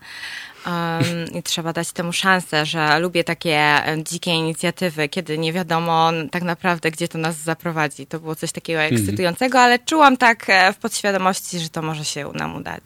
Um, 0.66 1.32
I 1.38 1.42
trzeba 1.42 1.72
dać 1.72 1.92
temu 1.92 2.12
szansę, 2.12 2.31
że 2.62 2.98
lubię 2.98 3.24
takie 3.24 3.82
dzikie 4.04 4.30
inicjatywy, 4.30 5.08
kiedy 5.08 5.38
nie 5.38 5.52
wiadomo 5.52 6.12
tak 6.30 6.42
naprawdę, 6.42 6.90
gdzie 6.90 7.08
to 7.08 7.18
nas 7.18 7.36
zaprowadzi. 7.36 8.06
To 8.06 8.20
było 8.20 8.34
coś 8.34 8.52
takiego 8.52 8.80
mhm. 8.80 9.00
ekscytującego, 9.00 9.60
ale 9.60 9.78
czułam 9.78 10.16
tak 10.16 10.44
e, 10.48 10.72
w 10.72 10.76
podświadomości, 10.76 11.58
że 11.58 11.68
to 11.68 11.82
może 11.82 12.04
się 12.04 12.32
nam 12.34 12.56
udać. 12.56 12.84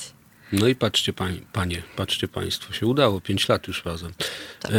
No 0.53 0.69
i 0.69 0.75
patrzcie, 0.75 1.13
pani, 1.13 1.43
panie, 1.53 1.83
patrzcie 1.97 2.29
państwo, 2.29 2.73
się 2.73 2.87
udało, 2.87 3.21
pięć 3.21 3.49
lat 3.49 3.69
już 3.69 3.85
razem. 3.85 4.13
Tak. 4.61 4.73
E 4.73 4.77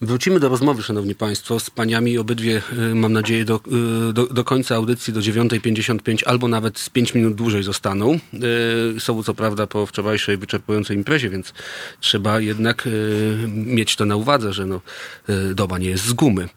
Wrócimy 0.00 0.40
do 0.40 0.48
rozmowy, 0.48 0.82
szanowni 0.82 1.14
państwo, 1.14 1.60
z 1.60 1.70
paniami 1.70 2.18
obydwie, 2.18 2.62
y, 2.92 2.94
mam 2.94 3.12
nadzieję, 3.12 3.44
do, 3.44 3.60
y, 4.10 4.12
do, 4.12 4.26
do 4.26 4.44
końca 4.44 4.74
audycji, 4.74 5.12
do 5.12 5.20
9.55 5.20 6.22
albo 6.26 6.48
nawet 6.48 6.78
z 6.78 6.90
5 6.90 7.14
minut 7.14 7.34
dłużej 7.34 7.62
zostaną. 7.62 8.18
Y, 8.96 9.00
są 9.00 9.22
co 9.22 9.34
prawda 9.34 9.66
po 9.66 9.86
wczorajszej 9.86 10.36
wyczerpującej 10.36 10.96
imprezie, 10.96 11.30
więc 11.30 11.52
trzeba 12.00 12.40
jednak 12.40 12.88
mieć 13.48 13.96
to 13.96 14.04
na 14.04 14.16
uwadze, 14.16 14.52
że 14.52 14.66
no, 14.66 14.80
doba 15.54 15.78
nie 15.78 15.88
jest 15.88 16.04
z 16.04 16.12
gumy. 16.12 16.48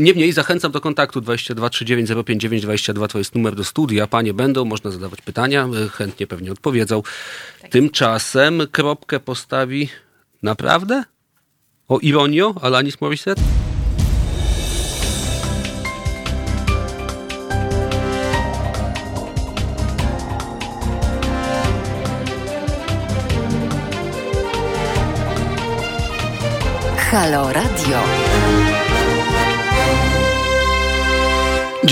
Niemniej 0.00 0.32
zachęcam 0.32 0.72
do 0.72 0.80
kontaktu 0.80 1.20
22 1.20 1.70
39 1.70 2.10
059 2.26 2.62
22, 2.62 3.08
to 3.08 3.18
jest 3.18 3.34
numer 3.34 3.54
do 3.54 3.64
studia. 3.64 4.06
Panie 4.06 4.34
będą, 4.34 4.64
można 4.64 4.90
zadawać 4.90 5.20
pytania, 5.20 5.68
chętnie 5.92 6.26
pewnie 6.26 6.52
odpowiedzą. 6.52 7.02
Tymczasem 7.70 8.62
kropkę 8.72 9.20
postawi 9.20 9.88
naprawdę? 10.42 11.11
O 11.92 11.98
ironio, 12.00 12.54
Alanis 12.62 12.96
Morissette? 13.02 13.42
Halo 27.12 27.52
Radio. 27.52 28.21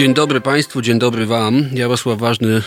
Dzień 0.01 0.15
dobry 0.15 0.41
Państwu, 0.41 0.83
dzień 0.83 0.99
dobry 0.99 1.27
Wam. 1.27 1.65
Jarosław 1.73 2.19
Ważny 2.19 2.63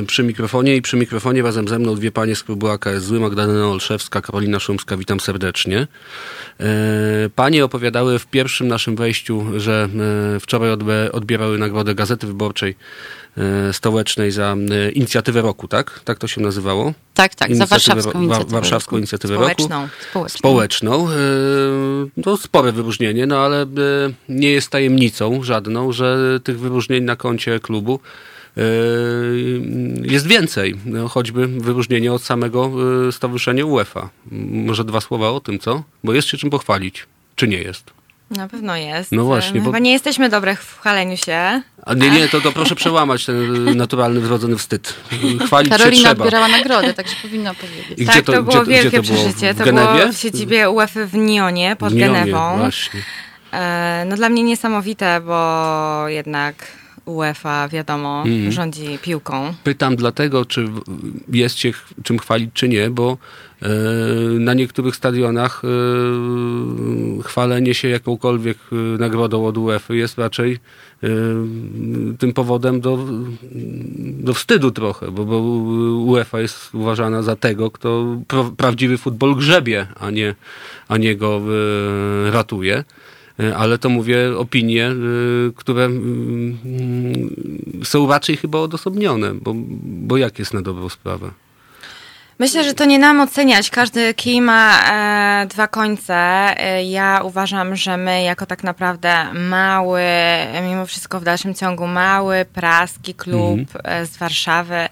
e, 0.00 0.06
przy 0.06 0.22
mikrofonie 0.22 0.76
i 0.76 0.82
przy 0.82 0.96
mikrofonie 0.96 1.42
razem 1.42 1.68
ze 1.68 1.78
mną 1.78 1.94
dwie 1.94 2.12
panie 2.12 2.36
z 2.36 2.42
klubu 2.42 2.68
AKS 2.68 3.02
Zły, 3.02 3.20
Magdalena 3.20 3.68
Olszewska, 3.68 4.20
Karolina 4.20 4.60
Szumska. 4.60 4.96
Witam 4.96 5.20
serdecznie. 5.20 5.86
E, 6.60 6.66
panie 7.36 7.64
opowiadały 7.64 8.18
w 8.18 8.26
pierwszym 8.26 8.68
naszym 8.68 8.96
wejściu, 8.96 9.46
że 9.56 9.88
e, 10.36 10.40
wczoraj 10.40 10.70
odbierały 11.12 11.58
nagrodę 11.58 11.94
Gazety 11.94 12.26
Wyborczej 12.26 12.76
stołecznej 13.72 14.30
za 14.30 14.56
e, 14.70 14.90
inicjatywę 14.90 15.42
roku, 15.42 15.68
tak? 15.68 16.00
Tak 16.04 16.18
to 16.18 16.26
się 16.28 16.40
nazywało? 16.40 16.92
Tak, 17.14 17.34
tak, 17.34 17.56
za 17.56 17.66
warszawską 17.66 18.20
inicjatywę 18.20 18.54
Warszawską 18.54 18.90
roku. 18.90 18.98
inicjatywę 18.98 19.34
społeczną, 19.34 19.82
roku. 19.82 19.94
Społeczną. 20.10 20.38
Społeczną. 20.38 21.08
E, 21.10 21.14
no, 22.26 22.36
spore 22.36 22.72
wyróżnienie, 22.72 23.26
no 23.26 23.38
ale 23.38 23.66
nie 24.28 24.50
jest 24.50 24.70
tajemnicą 24.70 25.42
żadną, 25.42 25.92
że 25.92 26.40
tych 26.44 26.58
wyróżnień 26.58 27.04
na 27.04 27.16
koncie 27.16 27.60
klubu 27.60 28.00
jest 30.02 30.26
więcej. 30.26 30.74
No, 30.86 31.08
choćby 31.08 31.46
wyróżnienie 31.46 32.12
od 32.12 32.22
samego 32.22 32.70
Stowarzyszenia 33.12 33.66
UEFA. 33.66 34.08
Może 34.50 34.84
dwa 34.84 35.00
słowa 35.00 35.30
o 35.30 35.40
tym, 35.40 35.58
co? 35.58 35.82
Bo 36.04 36.12
jest 36.12 36.28
się 36.28 36.36
czym 36.36 36.50
pochwalić. 36.50 37.06
Czy 37.36 37.48
nie 37.48 37.58
jest? 37.58 37.90
Na 38.30 38.48
pewno 38.48 38.76
jest. 38.76 39.12
No 39.12 39.24
właśnie. 39.24 39.60
Chyba 39.60 39.72
bo... 39.72 39.78
nie 39.78 39.92
jesteśmy 39.92 40.28
dobre 40.28 40.56
w 40.56 40.78
chwaleniu 40.80 41.16
się. 41.16 41.62
A 41.86 41.94
nie, 41.94 42.10
nie, 42.10 42.28
to, 42.28 42.40
to 42.40 42.52
proszę 42.52 42.74
przełamać 42.74 43.26
ten 43.26 43.76
naturalny, 43.76 44.20
wrodzony 44.20 44.56
wstyd. 44.56 44.94
Chwalić 45.46 45.70
Karolina 45.70 45.96
się 45.96 46.02
trzeba. 46.02 46.24
odbierała 46.24 46.48
nagrodę, 46.48 46.94
także 46.94 47.14
powinna 47.22 47.54
powiedzieć. 47.54 47.98
I 47.98 48.06
tak, 48.06 48.24
to, 48.24 48.32
to 48.32 48.42
było 48.42 48.62
gdzie, 48.62 48.72
wielkie 48.72 48.88
gdzie 48.88 48.96
to 48.96 49.02
przeżycie. 49.02 49.54
To 49.54 49.64
było 49.64 50.12
w 50.12 50.16
siedzibie 50.16 50.70
UEFA 50.70 51.06
w 51.06 51.14
Nionie, 51.14 51.76
pod 51.78 51.94
Nionie, 51.94 52.20
Genewą. 52.20 52.58
Właśnie. 52.58 53.00
E, 53.52 54.04
no 54.08 54.16
dla 54.16 54.28
mnie 54.28 54.42
niesamowite, 54.42 55.20
bo 55.20 56.08
jednak 56.08 56.54
UEFA, 57.04 57.68
wiadomo, 57.68 58.22
mm. 58.26 58.52
rządzi 58.52 58.98
piłką. 59.02 59.54
Pytam 59.64 59.96
dlatego, 59.96 60.44
czy 60.44 60.68
jest 61.28 61.58
się 61.58 61.72
czym 62.02 62.18
chwalić, 62.18 62.50
czy 62.54 62.68
nie, 62.68 62.90
bo 62.90 63.18
na 64.38 64.54
niektórych 64.54 64.96
stadionach 64.96 65.62
e, 65.64 65.68
chwalenie 67.22 67.74
się 67.74 67.88
jakąkolwiek 67.88 68.58
e, 68.72 68.74
nagrodą 68.74 69.46
od 69.46 69.58
UEFA 69.58 69.94
jest 69.94 70.18
raczej 70.18 70.58
e, 71.02 71.08
tym 72.18 72.32
powodem 72.32 72.80
do, 72.80 72.98
do 74.00 74.34
wstydu 74.34 74.70
trochę, 74.70 75.10
bo, 75.10 75.24
bo 75.24 75.38
UEFA 76.06 76.40
jest 76.40 76.74
uważana 76.74 77.22
za 77.22 77.36
tego, 77.36 77.70
kto 77.70 78.16
prawdziwy 78.56 78.98
futbol 78.98 79.36
grzebie, 79.36 79.86
a 80.00 80.10
nie, 80.10 80.34
a 80.88 80.96
nie 80.96 81.16
go 81.16 81.40
e, 82.26 82.30
ratuje. 82.30 82.84
E, 83.40 83.56
ale 83.56 83.78
to 83.78 83.88
mówię 83.88 84.38
opinie, 84.38 84.86
e, 84.86 84.94
które 85.56 85.84
mm, 85.84 86.58
są 87.84 88.08
raczej 88.08 88.36
chyba 88.36 88.58
odosobnione, 88.58 89.34
bo, 89.34 89.52
bo 89.82 90.16
jak 90.16 90.38
jest 90.38 90.54
na 90.54 90.62
dobrą 90.62 90.88
sprawę? 90.88 91.30
Myślę, 92.38 92.64
że 92.64 92.74
to 92.74 92.84
nie 92.84 92.98
nam 92.98 93.20
oceniać. 93.20 93.70
Każdy 93.70 94.14
kij 94.14 94.40
ma 94.40 94.80
e, 95.42 95.46
dwa 95.46 95.68
końce. 95.68 96.14
E, 96.14 96.84
ja 96.84 97.20
uważam, 97.24 97.76
że 97.76 97.96
my 97.96 98.22
jako 98.22 98.46
tak 98.46 98.64
naprawdę 98.64 99.34
mały, 99.34 100.02
mimo 100.68 100.86
wszystko 100.86 101.20
w 101.20 101.24
dalszym 101.24 101.54
ciągu 101.54 101.86
mały, 101.86 102.44
praski 102.52 103.14
klub 103.14 103.60
mm. 103.84 104.06
z 104.06 104.16
Warszawy 104.16 104.88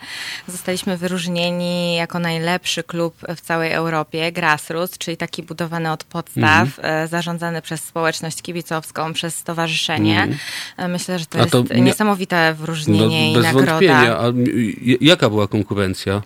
zostaliśmy 0.49 0.97
wyróżnieni 0.97 1.97
jako 1.97 2.19
najlepszy 2.19 2.83
klub 2.83 3.17
w 3.37 3.41
całej 3.41 3.73
Europie, 3.73 4.33
Grassroots, 4.33 4.99
czyli 4.99 5.17
taki 5.17 5.43
budowany 5.43 5.93
od 5.93 6.05
podstaw, 6.05 6.69
mm. 6.79 7.09
zarządzany 7.09 7.63
przez 7.63 7.81
społeczność 7.85 8.43
kibicowską, 8.43 9.13
przez 9.13 9.37
stowarzyszenie. 9.37 10.29
Mm. 10.77 10.91
Myślę, 10.91 11.19
że 11.19 11.27
to, 11.27 11.47
to 11.47 11.59
jest 11.59 11.75
nie, 11.75 11.81
niesamowite 11.81 12.55
wyróżnienie 12.55 13.33
no, 13.33 13.41
i 13.41 13.43
nagroda. 13.43 13.71
Wątpienia. 13.73 14.19
A 14.19 14.25
jaka 15.01 15.31
była 15.31 15.49
konkurencja? 15.49 16.23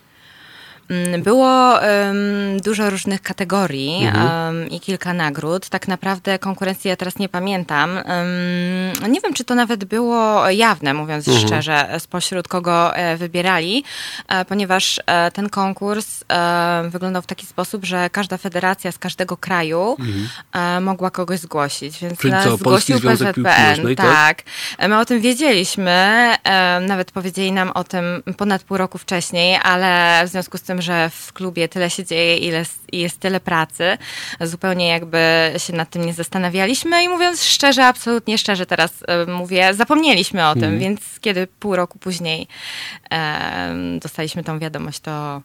Mm, 0.88 1.22
było 1.22 1.72
um, 1.72 2.60
dużo 2.60 2.90
różnych 2.90 3.22
kategorii 3.22 4.04
mhm. 4.06 4.56
um, 4.56 4.68
i 4.70 4.80
kilka 4.80 5.12
nagród. 5.12 5.68
Tak 5.68 5.88
naprawdę 5.88 6.38
konkurencji 6.38 6.88
ja 6.88 6.96
teraz 6.96 7.18
nie 7.18 7.28
pamiętam. 7.28 7.90
Um, 7.90 9.12
nie 9.12 9.20
wiem, 9.20 9.34
czy 9.34 9.44
to 9.44 9.54
nawet 9.54 9.84
było 9.84 10.50
jawne, 10.50 10.94
mówiąc 10.94 11.28
mhm. 11.28 11.46
szczerze, 11.46 11.88
spośród 11.98 12.48
kogo 12.48 12.96
e, 12.96 13.16
wybierali, 13.16 13.84
e, 14.28 14.44
ponieważ 14.44 15.00
e, 15.06 15.30
ten 15.30 15.48
konkurs 15.48 16.24
e, 16.32 16.88
wyglądał 16.88 17.22
w 17.22 17.26
taki 17.26 17.46
sposób, 17.46 17.84
że 17.84 18.10
każda 18.10 18.36
federacja 18.36 18.92
z 18.92 18.98
każdego 18.98 19.36
kraju 19.36 19.96
mhm. 19.98 20.28
E, 20.52 20.80
mogła 20.80 21.10
kogoś 21.10 21.38
zgłosić. 21.40 21.98
Więc 21.98 22.18
Czyli 22.18 22.34
co, 22.44 22.56
zgłosił 22.56 23.00
PZPN. 23.00 23.96
Tak. 23.96 24.06
tak. 24.06 24.42
E, 24.78 24.88
my 24.88 24.98
o 24.98 25.04
tym 25.04 25.20
wiedzieliśmy. 25.20 26.34
nawet 26.80 27.10
powiedzieli 27.10 27.52
nam 27.52 27.70
o 27.70 27.84
tym 27.84 28.22
ponad 28.36 28.62
pół 28.62 28.76
roku 28.76 28.98
wcześniej, 28.98 29.58
ale 29.62 30.22
w 30.26 30.28
związku 30.28 30.58
z 30.58 30.62
tym 30.62 30.73
tym, 30.74 30.82
że 30.82 31.10
w 31.10 31.32
klubie 31.32 31.68
tyle 31.68 31.90
się 31.90 32.04
dzieje 32.04 32.36
ile 32.36 32.64
jest 32.92 33.20
tyle 33.20 33.40
pracy. 33.40 33.98
Zupełnie 34.40 34.88
jakby 34.88 35.18
się 35.56 35.72
nad 35.72 35.90
tym 35.90 36.06
nie 36.06 36.14
zastanawialiśmy 36.14 37.04
i 37.04 37.08
mówiąc 37.08 37.44
szczerze, 37.44 37.86
absolutnie 37.86 38.38
szczerze 38.38 38.66
teraz 38.66 39.02
y, 39.02 39.30
mówię, 39.30 39.74
zapomnieliśmy 39.74 40.46
o 40.46 40.54
tym, 40.54 40.64
mm. 40.64 40.78
więc 40.78 41.00
kiedy 41.20 41.46
pół 41.46 41.76
roku 41.76 41.98
później 41.98 42.46
e, 43.12 43.98
dostaliśmy 44.02 44.44
tą 44.44 44.58
wiadomość, 44.58 45.00
to 45.00 45.42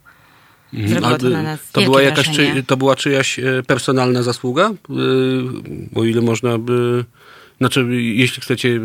mhm. 0.74 0.90
Zrobiło 0.90 1.18
to 1.18 1.30
na 1.30 1.44
nas 1.44 1.60
to 1.72 1.82
była 1.82 2.02
jakaś, 2.02 2.30
czy, 2.30 2.64
To 2.64 2.78
była 2.78 2.96
czyjaś 2.96 3.40
e, 3.40 3.44
personalna 3.68 4.24
zasługa? 4.24 4.72
O 5.96 6.04
ile 6.04 6.22
można 6.22 6.58
by 6.58 7.06
znaczy, 7.60 7.86
jeśli 8.02 8.42
chcecie 8.42 8.70
y, 8.70 8.80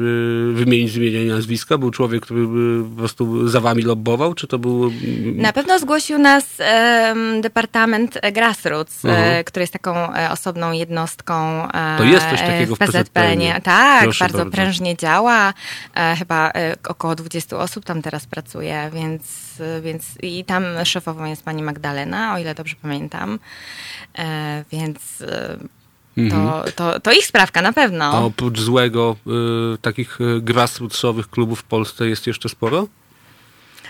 wymienić 0.53 0.93
z 0.93 0.97
imienia 0.97 1.35
nazwiska, 1.35 1.79
był 1.79 1.91
człowiek, 1.91 2.23
który 2.23 2.41
y, 2.41 2.91
po 2.91 2.97
prostu 2.97 3.49
za 3.49 3.61
wami 3.61 3.83
lobbował, 3.83 4.35
czy 4.35 4.47
to 4.47 4.59
był... 4.59 4.85
Mm, 4.85 5.37
Na 5.37 5.53
pewno 5.53 5.79
zgłosił 5.79 6.19
nas 6.19 6.45
um, 6.59 7.41
Departament 7.41 8.19
Grassroots, 8.33 9.05
e, 9.05 9.09
-huh. 9.09 9.11
Mhm. 9.11 9.45
który 9.45 9.63
jest 9.63 9.73
taką 9.73 10.15
e, 10.15 10.31
osobną 10.31 10.73
jednostką 10.73 11.69
e, 11.73 11.99
to 11.99 12.05
jest 12.05 12.27
coś 12.31 12.41
takiego 12.41 12.77
w 12.77 12.79
PZPN. 12.79 13.39
-ie. 13.39 13.61
Tak, 13.63 14.03
Proszę 14.03 14.25
bardzo, 14.25 14.39
bardzo 14.39 14.51
prężnie 14.51 14.97
działa. 14.97 15.55
chyba 16.19 16.53
około 16.89 17.15
20 17.15 17.57
osób 17.57 17.85
tam 17.85 18.03
teraz 18.03 18.27
pracuje, 18.27 18.91
więc, 18.95 19.23
więc 19.83 20.05
i 20.23 20.45
tam 20.45 20.65
szefową 20.85 21.25
jest 21.25 21.43
pani 21.45 21.63
Magdalena, 21.63 22.35
o 22.35 22.39
ile 22.39 22.55
dobrze 22.55 22.77
pamiętam. 22.83 23.39
więc. 24.73 25.23
To, 26.15 26.65
to, 26.77 27.01
to 27.01 27.12
ich 27.12 27.27
sprawka 27.27 27.62
na 27.62 27.73
pewno. 27.73 28.05
A 28.05 28.20
oprócz 28.20 28.61
złego 28.61 29.16
y, 29.74 29.78
takich 29.78 30.20
y, 30.20 30.41
grassrootsowych 30.41 31.31
klubów 31.31 31.61
w 31.61 31.65
Polsce 31.65 32.09
jest 32.09 32.27
jeszcze 32.27 32.49
sporo? 32.49 32.86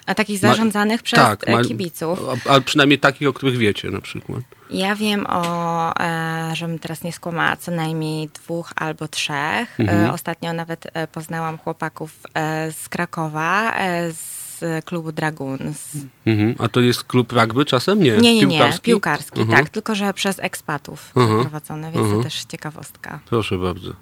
A 0.07 0.15
takich 0.15 0.39
zarządzanych 0.39 1.01
ma, 1.01 1.05
przez 1.05 1.19
tak, 1.19 1.49
ma, 1.49 1.65
kibiców. 1.65 2.19
Ale 2.49 2.61
przynajmniej 2.61 2.99
takich, 2.99 3.29
o 3.29 3.33
których 3.33 3.57
wiecie 3.57 3.91
na 3.91 4.01
przykład. 4.01 4.41
Ja 4.71 4.95
wiem 4.95 5.27
o, 5.27 6.01
e, 6.01 6.51
żebym 6.57 6.79
teraz 6.79 7.03
nie 7.03 7.13
skłamała, 7.13 7.57
co 7.57 7.71
najmniej 7.71 8.29
dwóch 8.29 8.73
albo 8.77 9.09
trzech. 9.09 9.81
Mhm. 9.81 10.05
E, 10.05 10.13
ostatnio 10.13 10.53
nawet 10.53 10.87
e, 10.95 11.07
poznałam 11.07 11.59
chłopaków 11.59 12.11
e, 12.35 12.73
z 12.73 12.89
Krakowa, 12.89 13.75
e, 13.77 14.13
z 14.13 14.34
z 14.59 14.85
klubu 14.85 15.13
Dragoons. 15.13 15.97
Mhm. 16.27 16.55
A 16.59 16.69
to 16.69 16.81
jest 16.81 17.05
klub 17.05 17.33
rugby 17.33 17.65
czasem? 17.65 18.03
Nie, 18.03 18.17
nie, 18.17 18.35
nie, 18.35 18.41
piłkarski, 18.41 18.91
nie, 18.91 18.95
piłkarski 18.95 19.41
mhm. 19.41 19.59
tak, 19.59 19.69
tylko 19.69 19.95
że 19.95 20.15
przez 20.15 20.39
ekspatów 20.39 21.13
mhm. 21.17 21.41
prowadzony, 21.41 21.93
więc 21.93 22.11
to 22.11 22.23
też 22.23 22.45
ciekawostka. 22.45 23.21
Proszę 23.27 23.59
bardzo. 23.59 23.93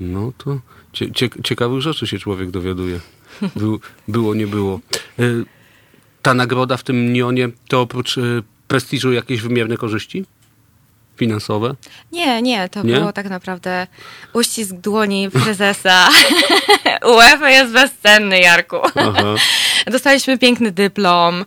No 0.00 0.32
to 0.38 0.58
cie, 0.92 1.12
cie, 1.12 1.28
ciekawych 1.44 1.80
rzeczy 1.80 2.06
się 2.06 2.18
człowiek 2.18 2.50
dowiaduje. 2.50 3.00
Był, 3.56 3.80
było, 4.08 4.34
nie 4.34 4.46
było. 4.46 4.80
E, 5.18 5.22
ta 6.22 6.34
nagroda 6.34 6.76
w 6.76 6.82
tym 6.82 7.12
Nionie 7.12 7.48
to 7.68 7.80
oprócz 7.80 8.18
e, 8.18 8.22
prestiżu 8.68 9.12
jakieś 9.12 9.40
wymierne 9.40 9.76
korzyści? 9.76 10.24
finansowe? 11.18 11.74
Nie, 12.12 12.42
nie, 12.42 12.68
to 12.68 12.82
nie? 12.82 12.94
było 12.94 13.12
tak 13.12 13.30
naprawdę 13.30 13.86
uścisk 14.32 14.74
dłoni 14.74 15.30
prezesa. 15.30 16.08
UEFA 17.04 17.50
jest 17.50 17.72
bezcenny, 17.72 18.40
Jarku. 18.40 18.76
Aha. 18.94 19.22
Dostaliśmy 19.86 20.38
piękny 20.38 20.72
dyplom, 20.72 21.44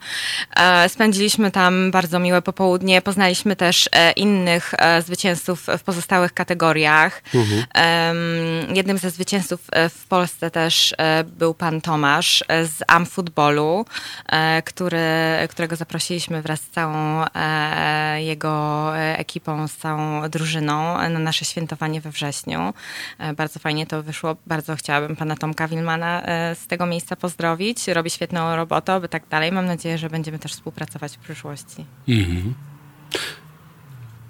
e, 0.56 0.90
spędziliśmy 0.90 1.52
tam 1.52 1.91
bardzo 1.91 2.19
miłe 2.19 2.41
popołudnie, 2.41 3.02
poznaliśmy 3.02 3.56
też 3.56 3.90
e, 3.91 4.11
innych 4.11 4.73
e, 4.78 5.02
zwycięzców 5.02 5.68
w 5.78 5.84
pozostałych 5.84 6.34
kategoriach. 6.34 7.23
Mhm. 7.36 7.65
Jednym 8.76 8.98
ze 8.98 9.10
zwycięzców 9.10 9.60
w 9.90 10.07
Polsce 10.07 10.52
też 10.52 10.95
był 11.26 11.53
pan 11.53 11.82
Tomasz 11.82 12.44
z 12.49 12.84
Am 12.88 13.06
Footballu, 13.06 13.86
który, 14.65 14.99
którego 15.49 15.76
zaprosiliśmy 15.76 16.41
wraz 16.41 16.60
z 16.60 16.69
całą 16.69 17.26
jego 18.18 18.91
ekipą, 18.98 19.68
z 19.68 19.78
całą 19.78 20.30
drużyną 20.30 21.10
na 21.10 21.19
nasze 21.19 21.45
świętowanie 21.45 22.02
we 22.02 22.11
wrześniu. 22.11 22.73
Bardzo 23.36 23.60
fajnie 23.60 23.88
to 23.88 24.03
wyszło. 24.03 24.36
Bardzo 24.48 24.76
chciałabym 24.76 25.15
pana 25.15 25.36
Tomka 25.41 25.68
Wilmana 25.68 26.22
z 26.55 26.68
tego 26.68 26.85
miejsca 26.85 27.15
pozdrowić. 27.15 27.88
Robi 27.88 28.09
świetną 28.09 28.55
robotę, 28.55 28.99
by 28.99 29.09
tak 29.09 29.27
dalej. 29.27 29.51
Mam 29.51 29.65
nadzieję, 29.65 29.97
że 29.97 30.09
będziemy 30.09 30.39
też 30.39 30.53
współpracować 30.53 31.18
w 31.18 31.19
przyszłości. 31.19 31.85
Mhm. 32.07 32.53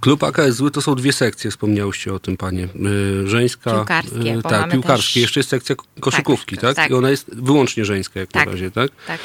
Klub 0.01 0.23
AKS 0.23 0.61
to 0.73 0.81
są 0.81 0.95
dwie 0.95 1.13
sekcje, 1.13 1.51
wspomniałyście 1.51 2.13
o 2.13 2.19
tym 2.19 2.37
panie. 2.37 2.67
Y, 3.23 3.27
żeńska. 3.27 3.71
Piłkarskie. 3.71 4.37
Y, 4.37 4.41
tak, 4.41 4.71
piłkarskie. 4.71 5.13
Też... 5.13 5.15
Jeszcze 5.15 5.39
jest 5.39 5.49
sekcja 5.49 5.75
koszykówki, 5.99 6.55
tak, 6.55 6.63
tak? 6.63 6.75
tak? 6.75 6.91
I 6.91 6.93
ona 6.93 7.09
jest 7.09 7.35
wyłącznie 7.35 7.85
żeńska 7.85 8.19
jak 8.19 8.31
tak, 8.31 8.45
na 8.45 8.51
razie, 8.51 8.71
tak? 8.71 8.91
Tak. 9.07 9.19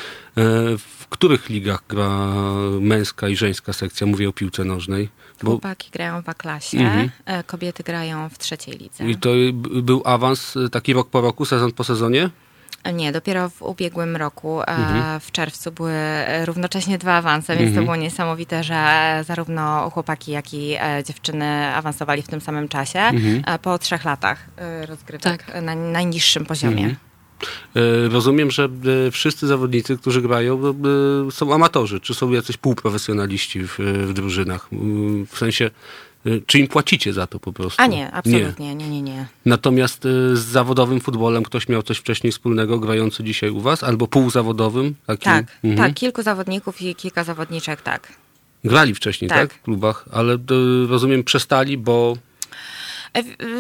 E, 1.07 1.09
w 1.09 1.09
których 1.09 1.49
ligach 1.49 1.83
gra 1.89 2.35
męska 2.81 3.29
i 3.29 3.37
żeńska 3.37 3.73
sekcja? 3.73 4.07
Mówię 4.07 4.29
o 4.29 4.33
piłce 4.33 4.65
nożnej. 4.65 5.09
Bo... 5.43 5.51
Chłopaki 5.51 5.91
grają 5.91 6.23
w 6.23 6.29
A-klasie, 6.29 6.79
mhm. 6.79 7.11
E, 7.25 7.45
kobiety 7.45 7.83
grają 7.83 8.29
w 8.29 8.39
trzeciej 8.39 8.79
lidze. 8.79 9.05
I 9.05 9.17
to 9.17 9.31
był 9.83 10.03
awans 10.05 10.55
taki 10.73 10.93
rok 10.93 11.11
po 11.11 11.21
roku, 11.21 11.45
sezon 11.45 11.73
po 11.73 11.85
sezonie? 11.85 12.31
Nie, 12.95 13.13
dopiero 13.13 13.51
w 13.51 13.63
ubiegłym 13.63 14.17
roku, 14.17 14.61
mhm. 14.61 15.21
w 15.21 15.33
czerwcu 15.33 15.73
były 15.73 15.95
równocześnie 16.45 16.99
dwa 16.99 17.15
awanse, 17.15 17.57
więc 17.57 17.69
mhm. 17.69 17.75
to 17.75 17.83
było 17.85 17.97
niesamowite, 17.97 18.65
że 18.65 19.23
zarówno 19.27 19.91
chłopaki, 19.91 20.33
jak 20.33 20.55
i 20.55 20.75
e, 20.75 21.05
dziewczyny 21.05 21.75
awansowali 21.75 22.23
w 22.23 22.29
tym 22.29 22.41
samym 22.41 22.69
czasie 22.69 22.99
mhm. 22.99 23.59
po 23.59 23.79
trzech 23.79 24.05
latach 24.05 24.47
e, 24.57 24.87
rozgrywek 24.87 25.43
tak. 25.43 25.63
na 25.63 25.75
najniższym 25.75 26.47
poziomie. 26.47 26.97
E, 27.77 28.09
rozumiem, 28.09 28.51
że 28.51 28.69
e, 29.07 29.11
wszyscy 29.11 29.47
zawodnicy, 29.47 29.99
którzy 29.99 30.23
grają, 30.23 30.61
e, 30.69 31.31
są 31.31 31.55
amatorzy, 31.55 32.01
czy 32.01 32.15
są 32.15 32.31
jacyś 32.31 32.57
półprofesjonaliści 32.57 33.63
w, 33.63 33.79
w 34.07 34.13
drużynach. 34.13 34.69
W 35.29 35.39
sensie, 35.39 35.71
czy 36.47 36.59
im 36.59 36.69
płacicie 36.69 37.13
za 37.13 37.27
to 37.27 37.41
po 37.41 37.53
prostu? 37.53 37.83
A 37.83 37.87
nie, 37.87 38.13
absolutnie, 38.13 38.75
nie, 38.75 38.89
nie, 38.89 39.03
nie. 39.03 39.03
nie. 39.03 39.27
Natomiast 39.45 40.03
z 40.33 40.39
zawodowym 40.39 41.01
futbolem 41.01 41.43
ktoś 41.43 41.69
miał 41.69 41.83
coś 41.83 41.99
wcześniej 41.99 42.33
wspólnego, 42.33 42.79
grający 42.79 43.25
dzisiaj 43.25 43.51
u 43.51 43.61
was, 43.61 43.85
albo 43.85 44.09
półzawodowym? 44.09 44.95
Takim? 45.07 45.25
Tak, 45.25 45.47
mhm. 45.65 45.89
tak, 45.89 45.95
kilku 45.95 46.23
zawodników 46.23 46.83
i 46.83 46.95
kilka 46.95 47.25
zawodniczek, 47.25 47.83
tak. 47.83 48.13
Grali 48.65 48.95
wcześniej, 48.95 49.29
tak? 49.29 49.39
tak 49.39 49.59
w 49.59 49.63
klubach, 49.63 50.05
ale 50.13 50.39
rozumiem 50.89 51.25
przestali, 51.25 51.79
bo 51.79 52.17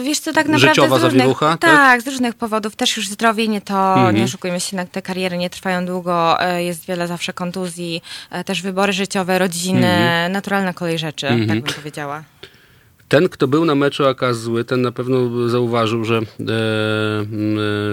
wiesz 0.04 0.20
co, 0.20 0.32
tak 0.32 0.46
naprawdę 0.46 0.68
Życiowa 0.68 0.98
z 0.98 1.02
różnych, 1.02 1.20
zawierucha, 1.20 1.50
tak, 1.50 1.70
tak, 1.70 2.02
z 2.02 2.06
różnych 2.06 2.34
powodów. 2.34 2.76
Też 2.76 2.96
już 2.96 3.08
zdrowie 3.08 3.48
nie 3.48 3.60
to, 3.60 3.94
mhm. 3.94 4.16
nie 4.16 4.24
oszukujmy 4.24 4.60
się, 4.60 4.86
te 4.92 5.02
kariery 5.02 5.38
nie 5.38 5.50
trwają 5.50 5.86
długo, 5.86 6.40
e, 6.40 6.64
jest 6.64 6.86
wiele 6.86 7.08
zawsze 7.08 7.32
kontuzji, 7.32 8.02
e, 8.30 8.44
też 8.44 8.62
wybory 8.62 8.92
życiowe, 8.92 9.38
rodziny, 9.38 9.86
mhm. 9.86 10.32
naturalna 10.32 10.72
kolej 10.72 10.98
rzeczy, 10.98 11.28
mhm. 11.28 11.48
tak 11.48 11.60
bym 11.62 11.74
powiedziała. 11.74 12.24
Ten, 13.08 13.28
kto 13.28 13.48
był 13.48 13.64
na 13.64 13.74
meczu 13.74 14.06
AK 14.06 14.34
zły, 14.34 14.64
ten 14.64 14.82
na 14.82 14.92
pewno 14.92 15.48
zauważył, 15.48 16.04
że 16.04 16.18
e, 16.18 16.22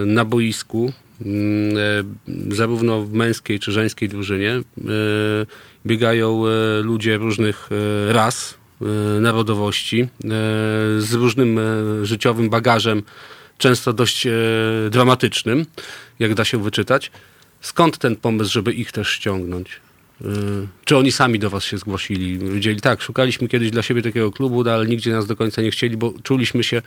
na 0.05 0.25
boisku 0.25 0.91
e, 1.21 1.25
zarówno 2.55 3.01
w 3.01 3.13
męskiej 3.13 3.59
czy 3.59 3.71
żeńskiej 3.71 4.09
drużynie 4.09 4.51
e, 4.51 4.61
biegają 5.85 6.43
ludzie 6.83 7.17
różnych 7.17 7.69
ras, 8.07 8.53
E, 8.53 8.62
narodowości, 9.21 10.01
e, 10.01 10.07
z 10.97 11.13
różnym 11.13 11.59
e, 11.59 12.05
życiowym 12.05 12.49
bagażem, 12.49 13.03
często 13.57 13.93
dość 13.93 14.27
dramatycznym, 14.89 15.65
jak 16.19 16.33
da 16.33 16.45
się 16.45 16.63
wyczytać. 16.63 17.11
Skąd 17.61 17.97
ten 17.97 18.15
pomysł, 18.15 18.51
żeby 18.51 18.73
ich 18.73 18.91
też 18.91 19.09
ściągnąć? 19.09 19.79
Czy 20.85 20.97
oni 20.97 21.11
sami 21.11 21.39
do 21.39 21.49
was 21.49 21.63
się 21.63 21.77
zgłosili? 21.77 22.39
Wiedzieli, 22.39 22.81
tak, 22.81 23.01
szukaliśmy 23.01 23.47
kiedyś 23.47 23.71
dla 23.71 23.81
siebie 23.81 24.01
takiego 24.01 24.31
klubu, 24.31 24.69
ale 24.69 24.85
nigdzie 24.85 25.11
nas 25.11 25.27
do 25.27 25.35
końca 25.35 25.61
nie 25.61 25.71
chcieli, 25.71 25.97
bo 25.97 26.13
czuliśmy 26.23 26.63
się 26.63 26.81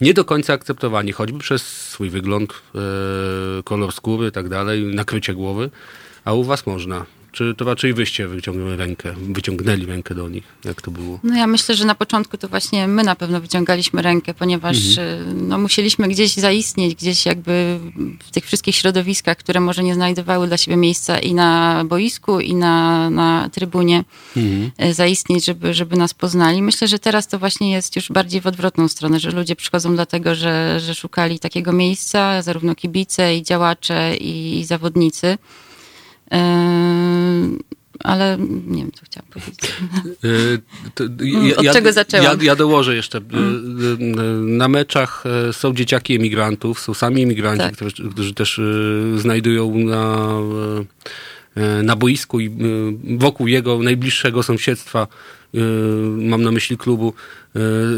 nie 0.00 0.14
do 0.14 0.24
końca 0.24 0.52
akceptowani, 0.52 1.12
choćby 1.12 1.38
przez 1.38 1.62
swój 1.62 2.10
wygląd, 2.10 2.52
kolor 3.64 3.92
skóry 3.92 4.28
i 4.28 4.32
tak 4.32 4.48
dalej, 4.48 4.84
nakrycie 4.84 5.34
głowy, 5.34 5.70
a 6.24 6.32
u 6.32 6.44
was 6.44 6.66
można. 6.66 7.06
Czy 7.32 7.54
to 7.54 7.64
raczej 7.64 7.94
wyście 7.94 8.28
wyciągnęli 8.28 8.76
rękę, 8.76 9.14
wyciągnęli 9.16 9.86
rękę 9.86 10.14
do 10.14 10.28
nich? 10.28 10.44
Jak 10.64 10.82
to 10.82 10.90
było? 10.90 11.20
No 11.22 11.36
ja 11.36 11.46
myślę, 11.46 11.74
że 11.74 11.84
na 11.84 11.94
początku 11.94 12.38
to 12.38 12.48
właśnie 12.48 12.88
my 12.88 13.02
na 13.04 13.16
pewno 13.16 13.40
wyciągaliśmy 13.40 14.02
rękę, 14.02 14.34
ponieważ 14.34 14.76
mhm. 14.98 15.30
Y, 15.30 15.34
no, 15.34 15.58
musieliśmy 15.58 16.08
gdzieś 16.08 16.34
zaistnieć, 16.34 16.94
gdzieś 16.94 17.26
jakby 17.26 17.78
w 18.18 18.30
tych 18.30 18.46
wszystkich 18.46 18.76
środowiskach, 18.76 19.36
które 19.36 19.60
może 19.60 19.82
nie 19.82 19.94
znajdowały 19.94 20.46
dla 20.46 20.56
siebie 20.56 20.76
miejsca 20.76 21.18
i 21.18 21.34
na 21.34 21.82
boisku, 21.84 22.40
i 22.40 22.54
na, 22.54 23.10
na 23.10 23.48
trybunie 23.52 24.04
mhm. 24.36 24.70
Y, 24.90 24.94
zaistnieć, 24.94 25.44
żeby, 25.44 25.74
żeby 25.74 25.96
nas 25.96 26.14
poznali. 26.14 26.62
Myślę, 26.62 26.88
że 26.88 26.98
teraz 26.98 27.28
to 27.28 27.38
właśnie 27.38 27.72
jest 27.72 27.96
już 27.96 28.08
bardziej 28.08 28.40
w 28.40 28.46
odwrotną 28.46 28.88
stronę, 28.88 29.20
że 29.20 29.30
ludzie 29.30 29.56
przychodzą 29.56 29.94
dlatego, 29.94 30.34
że, 30.34 30.80
że 30.80 30.94
szukali 30.94 31.38
takiego 31.38 31.72
miejsca, 31.72 32.42
zarówno 32.42 32.74
kibice, 32.74 33.36
i 33.36 33.42
działacze, 33.42 34.16
i 34.16 34.64
zawodnicy. 34.64 35.38
Yy, 36.32 36.38
ale 37.98 38.38
nie 38.66 38.82
wiem, 38.82 38.92
co 38.92 39.04
chciałam 39.04 39.30
powiedzieć. 39.30 39.72
Yy, 40.22 41.56
Od 41.56 41.64
ja, 41.64 41.72
czego 41.72 41.92
zaczęłam? 41.92 42.38
Ja, 42.38 42.44
ja 42.44 42.56
dołożę 42.56 42.96
jeszcze. 42.96 43.18
Mm. 43.18 44.56
Na 44.56 44.68
meczach 44.68 45.24
są 45.52 45.74
dzieciaki 45.74 46.14
emigrantów, 46.16 46.80
są 46.80 46.94
sami 46.94 47.22
emigranci, 47.22 47.64
tak. 47.64 47.72
którzy, 47.72 48.10
którzy, 48.10 48.34
też 48.34 48.60
znajdują 49.16 49.74
na, 49.74 50.28
na 51.82 51.96
boisku 51.96 52.40
i 52.40 52.50
wokół 53.18 53.46
jego 53.46 53.78
najbliższego 53.78 54.42
sąsiedztwa, 54.42 55.06
mam 56.16 56.42
na 56.42 56.52
myśli 56.52 56.78
klubu, 56.78 57.14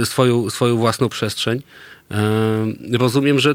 swoją, 0.05 0.51
swoją 0.51 0.77
własną 0.77 1.09
przestrzeń. 1.09 1.63
Rozumiem, 2.93 3.39
że 3.39 3.55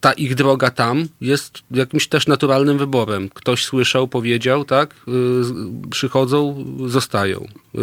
ta 0.00 0.12
ich 0.12 0.34
droga 0.34 0.70
tam 0.70 1.08
jest 1.20 1.58
jakimś 1.70 2.08
też 2.08 2.26
naturalnym 2.26 2.78
wyborem. 2.78 3.28
Ktoś 3.28 3.64
słyszał, 3.64 4.08
powiedział, 4.08 4.64
tak, 4.64 4.94
y, 4.94 5.90
przychodzą, 5.90 6.64
zostają. 6.86 7.46
Y, 7.74 7.78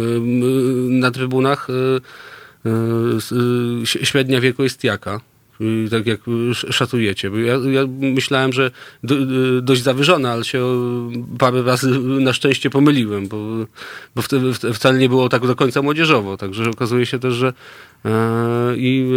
na 0.90 1.10
trybunach 1.10 1.68
y, 1.70 2.00
średnia 3.84 4.40
wieku 4.40 4.62
jest 4.62 4.84
jaka? 4.84 5.20
Tak 5.90 6.06
jak 6.06 6.20
szacujecie. 6.70 7.30
Ja, 7.44 7.52
ja, 7.70 7.86
myślałem, 7.98 8.52
że 8.52 8.70
do, 9.02 9.14
dość 9.62 9.82
zawyżona, 9.82 10.32
ale 10.32 10.44
się 10.44 10.64
parę 11.38 11.62
razy 11.62 11.98
na 12.00 12.32
szczęście 12.32 12.70
pomyliłem, 12.70 13.28
bo, 13.28 13.38
bo 14.14 14.22
wcale 14.74 14.98
nie 14.98 15.08
było 15.08 15.28
tak 15.28 15.46
do 15.46 15.56
końca 15.56 15.82
młodzieżowo. 15.82 16.36
Także 16.36 16.70
okazuje 16.70 17.06
się 17.06 17.18
też, 17.18 17.34
że 17.34 17.52
E, 18.04 18.76
i 18.76 19.10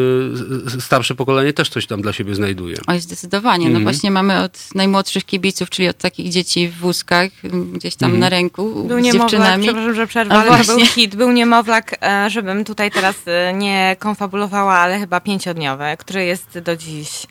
e, 0.78 0.82
starsze 0.82 1.16
pokolenie 1.16 1.54
też 1.54 1.70
coś 1.70 1.88
tam 1.88 2.02
dla 2.02 2.14
siebie 2.14 2.36
znajduje. 2.36 2.78
Oj, 2.88 3.00
zdecydowanie. 3.00 3.64
No 3.64 3.68
mhm. 3.68 3.84
właśnie 3.84 4.12
mamy 4.12 4.44
od 4.44 4.76
najmłodszych 4.76 5.26
kibiców, 5.26 5.70
czyli 5.70 5.88
od 5.88 5.98
takich 5.98 6.30
dzieci 6.30 6.68
w 6.68 6.78
wózkach, 6.78 7.30
gdzieś 7.74 7.96
tam 7.96 8.06
mhm. 8.06 8.20
na 8.20 8.30
ręku 8.30 8.84
był 8.84 9.00
z 9.00 9.04
dziewczynami. 9.04 9.64
Przepraszam, 9.64 9.96
że 9.96 10.08
przerwę, 10.08 10.36
ale 10.36 10.48
właśnie. 10.48 10.76
był 10.76 10.86
hit. 10.86 11.16
Był 11.16 11.32
niemowlak, 11.32 11.98
e, 12.02 12.30
żebym 12.30 12.66
tutaj 12.66 12.92
teraz 12.92 13.16
nie 13.54 13.96
konfabulowała, 14.00 14.74
ale 14.74 15.00
chyba 15.00 15.20
pięciodniowy, 15.20 15.84
który 15.98 16.26
jest 16.26 16.37
do 16.62 16.76
dziś 16.76 17.28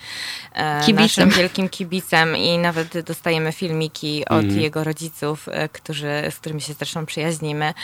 kibicem. 0.87 0.97
naszym 0.97 1.31
wielkim 1.31 1.69
kibicem 1.69 2.37
i 2.37 2.59
nawet 2.59 3.01
dostajemy 3.01 3.53
filmiki 3.53 4.25
od 4.25 4.45
mhm. 4.45 4.61
jego 4.61 4.85
rodziców, 4.85 5.49
którzy, 5.73 6.23
z 6.31 6.37
którymi 6.39 6.61
się 6.61 6.73
zresztą 6.73 7.07
przyjaźnimy 7.07 7.75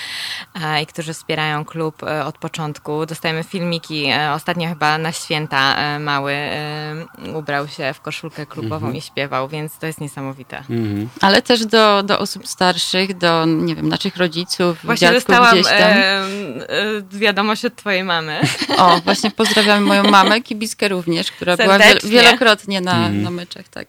i 0.82 0.86
którzy 0.86 1.14
wspierają 1.14 1.64
klub 1.64 2.02
od 2.24 2.38
początku. 2.38 3.06
Dostajemy 3.06 3.44
filmiki. 3.44 4.06
E, 4.06 4.32
ostatnio 4.32 4.68
chyba 4.68 4.98
na 4.98 5.12
święta 5.12 5.76
e, 5.76 5.98
mały 5.98 6.32
e, 6.32 7.06
ubrał 7.34 7.68
się 7.68 7.92
w 7.94 8.00
koszulkę 8.00 8.46
klubową 8.46 8.86
mhm. 8.86 8.96
i 8.96 9.00
śpiewał, 9.00 9.48
więc 9.48 9.78
to 9.78 9.86
jest 9.86 10.00
niesamowite. 10.00 10.56
Mhm. 10.58 11.08
Ale 11.20 11.42
też 11.42 11.66
do, 11.66 12.02
do 12.02 12.18
osób 12.18 12.48
starszych, 12.48 13.18
do, 13.18 13.44
nie 13.46 13.76
wiem, 13.76 13.88
naszych 13.88 14.16
rodziców, 14.16 14.78
Właśnie 14.84 15.08
dziadków 15.08 15.24
dostałam 15.24 15.54
gdzieś 15.54 15.66
tam. 15.66 15.78
E, 15.78 16.22
wiadomość 17.10 17.64
od 17.64 17.76
twojej 17.76 18.04
mamy. 18.04 18.40
O, 18.78 19.00
właśnie 19.04 19.30
pozdrawiam 19.30 19.82
moją 19.82 20.02
mamę, 20.02 20.40
kibiskę 20.40 20.88
również, 20.88 21.32
która 21.32 21.56
Serdecznie. 21.56 22.10
była 22.10 22.22
wielokrotnie 22.22 22.61
na, 22.68 22.78
mhm. 22.78 23.22
na 23.22 23.30
meczach, 23.30 23.68
tak. 23.68 23.88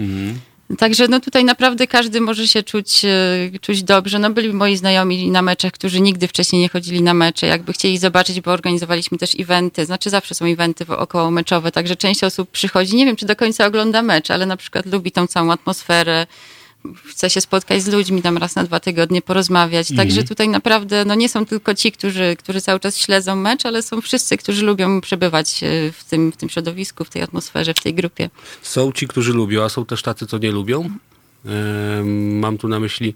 Mhm. 0.00 0.40
Także 0.78 1.08
no 1.08 1.20
tutaj 1.20 1.44
naprawdę 1.44 1.86
każdy 1.86 2.20
może 2.20 2.48
się 2.48 2.62
czuć, 2.62 3.04
e, 3.04 3.58
czuć 3.60 3.82
dobrze. 3.82 4.18
No 4.18 4.30
byli 4.30 4.52
moi 4.52 4.76
znajomi 4.76 5.30
na 5.30 5.42
meczach, 5.42 5.72
którzy 5.72 6.00
nigdy 6.00 6.28
wcześniej 6.28 6.62
nie 6.62 6.68
chodzili 6.68 7.02
na 7.02 7.14
mecze. 7.14 7.46
Jakby 7.46 7.72
chcieli 7.72 7.98
zobaczyć, 7.98 8.40
bo 8.40 8.50
organizowaliśmy 8.50 9.18
też 9.18 9.40
eventy. 9.40 9.86
Znaczy 9.86 10.10
zawsze 10.10 10.34
są 10.34 10.44
eventy 10.44 10.86
około 10.86 11.30
meczowe, 11.30 11.72
także 11.72 11.96
część 11.96 12.24
osób 12.24 12.50
przychodzi. 12.50 12.96
Nie 12.96 13.06
wiem, 13.06 13.16
czy 13.16 13.26
do 13.26 13.36
końca 13.36 13.66
ogląda 13.66 14.02
mecz, 14.02 14.30
ale 14.30 14.46
na 14.46 14.56
przykład 14.56 14.86
lubi 14.86 15.12
tą 15.12 15.26
całą 15.26 15.52
atmosferę 15.52 16.26
chce 17.04 17.30
się 17.30 17.40
spotkać 17.40 17.82
z 17.82 17.88
ludźmi 17.88 18.22
tam 18.22 18.38
raz 18.38 18.54
na 18.54 18.64
dwa 18.64 18.80
tygodnie, 18.80 19.22
porozmawiać. 19.22 19.90
Mhm. 19.90 20.08
Także 20.08 20.24
tutaj 20.24 20.48
naprawdę 20.48 21.04
no 21.04 21.14
nie 21.14 21.28
są 21.28 21.46
tylko 21.46 21.74
ci, 21.74 21.92
którzy, 21.92 22.36
którzy 22.38 22.60
cały 22.60 22.80
czas 22.80 22.96
śledzą 22.98 23.36
mecz, 23.36 23.66
ale 23.66 23.82
są 23.82 24.00
wszyscy, 24.00 24.36
którzy 24.36 24.64
lubią 24.64 25.00
przebywać 25.00 25.62
e, 25.62 25.92
w 25.92 26.04
tym, 26.04 26.32
w 26.32 26.36
tym 26.36 26.48
środowisku, 26.48 27.04
w 27.04 27.10
tej 27.10 27.22
atmosferze, 27.22 27.74
w 27.74 27.80
tej 27.80 27.94
grupie. 27.94 28.30
Są 28.62 28.92
ci, 28.92 29.08
którzy 29.08 29.32
lubią, 29.32 29.64
a 29.64 29.68
są 29.68 29.86
też 29.86 30.02
tacy, 30.02 30.26
co 30.26 30.38
nie 30.38 30.50
lubią. 30.50 30.90
Mam 32.40 32.58
tu 32.58 32.68
na 32.68 32.80
myśli, 32.80 33.14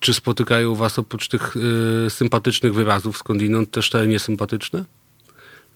czy 0.00 0.14
spotykają 0.14 0.74
was 0.74 0.98
oprócz 0.98 1.28
tych 1.28 1.54
e, 2.06 2.10
sympatycznych 2.10 2.74
wyrazów 2.74 3.18
skądinąd 3.18 3.70
też 3.70 3.90
te 3.90 4.06
niesympatyczne? 4.06 4.84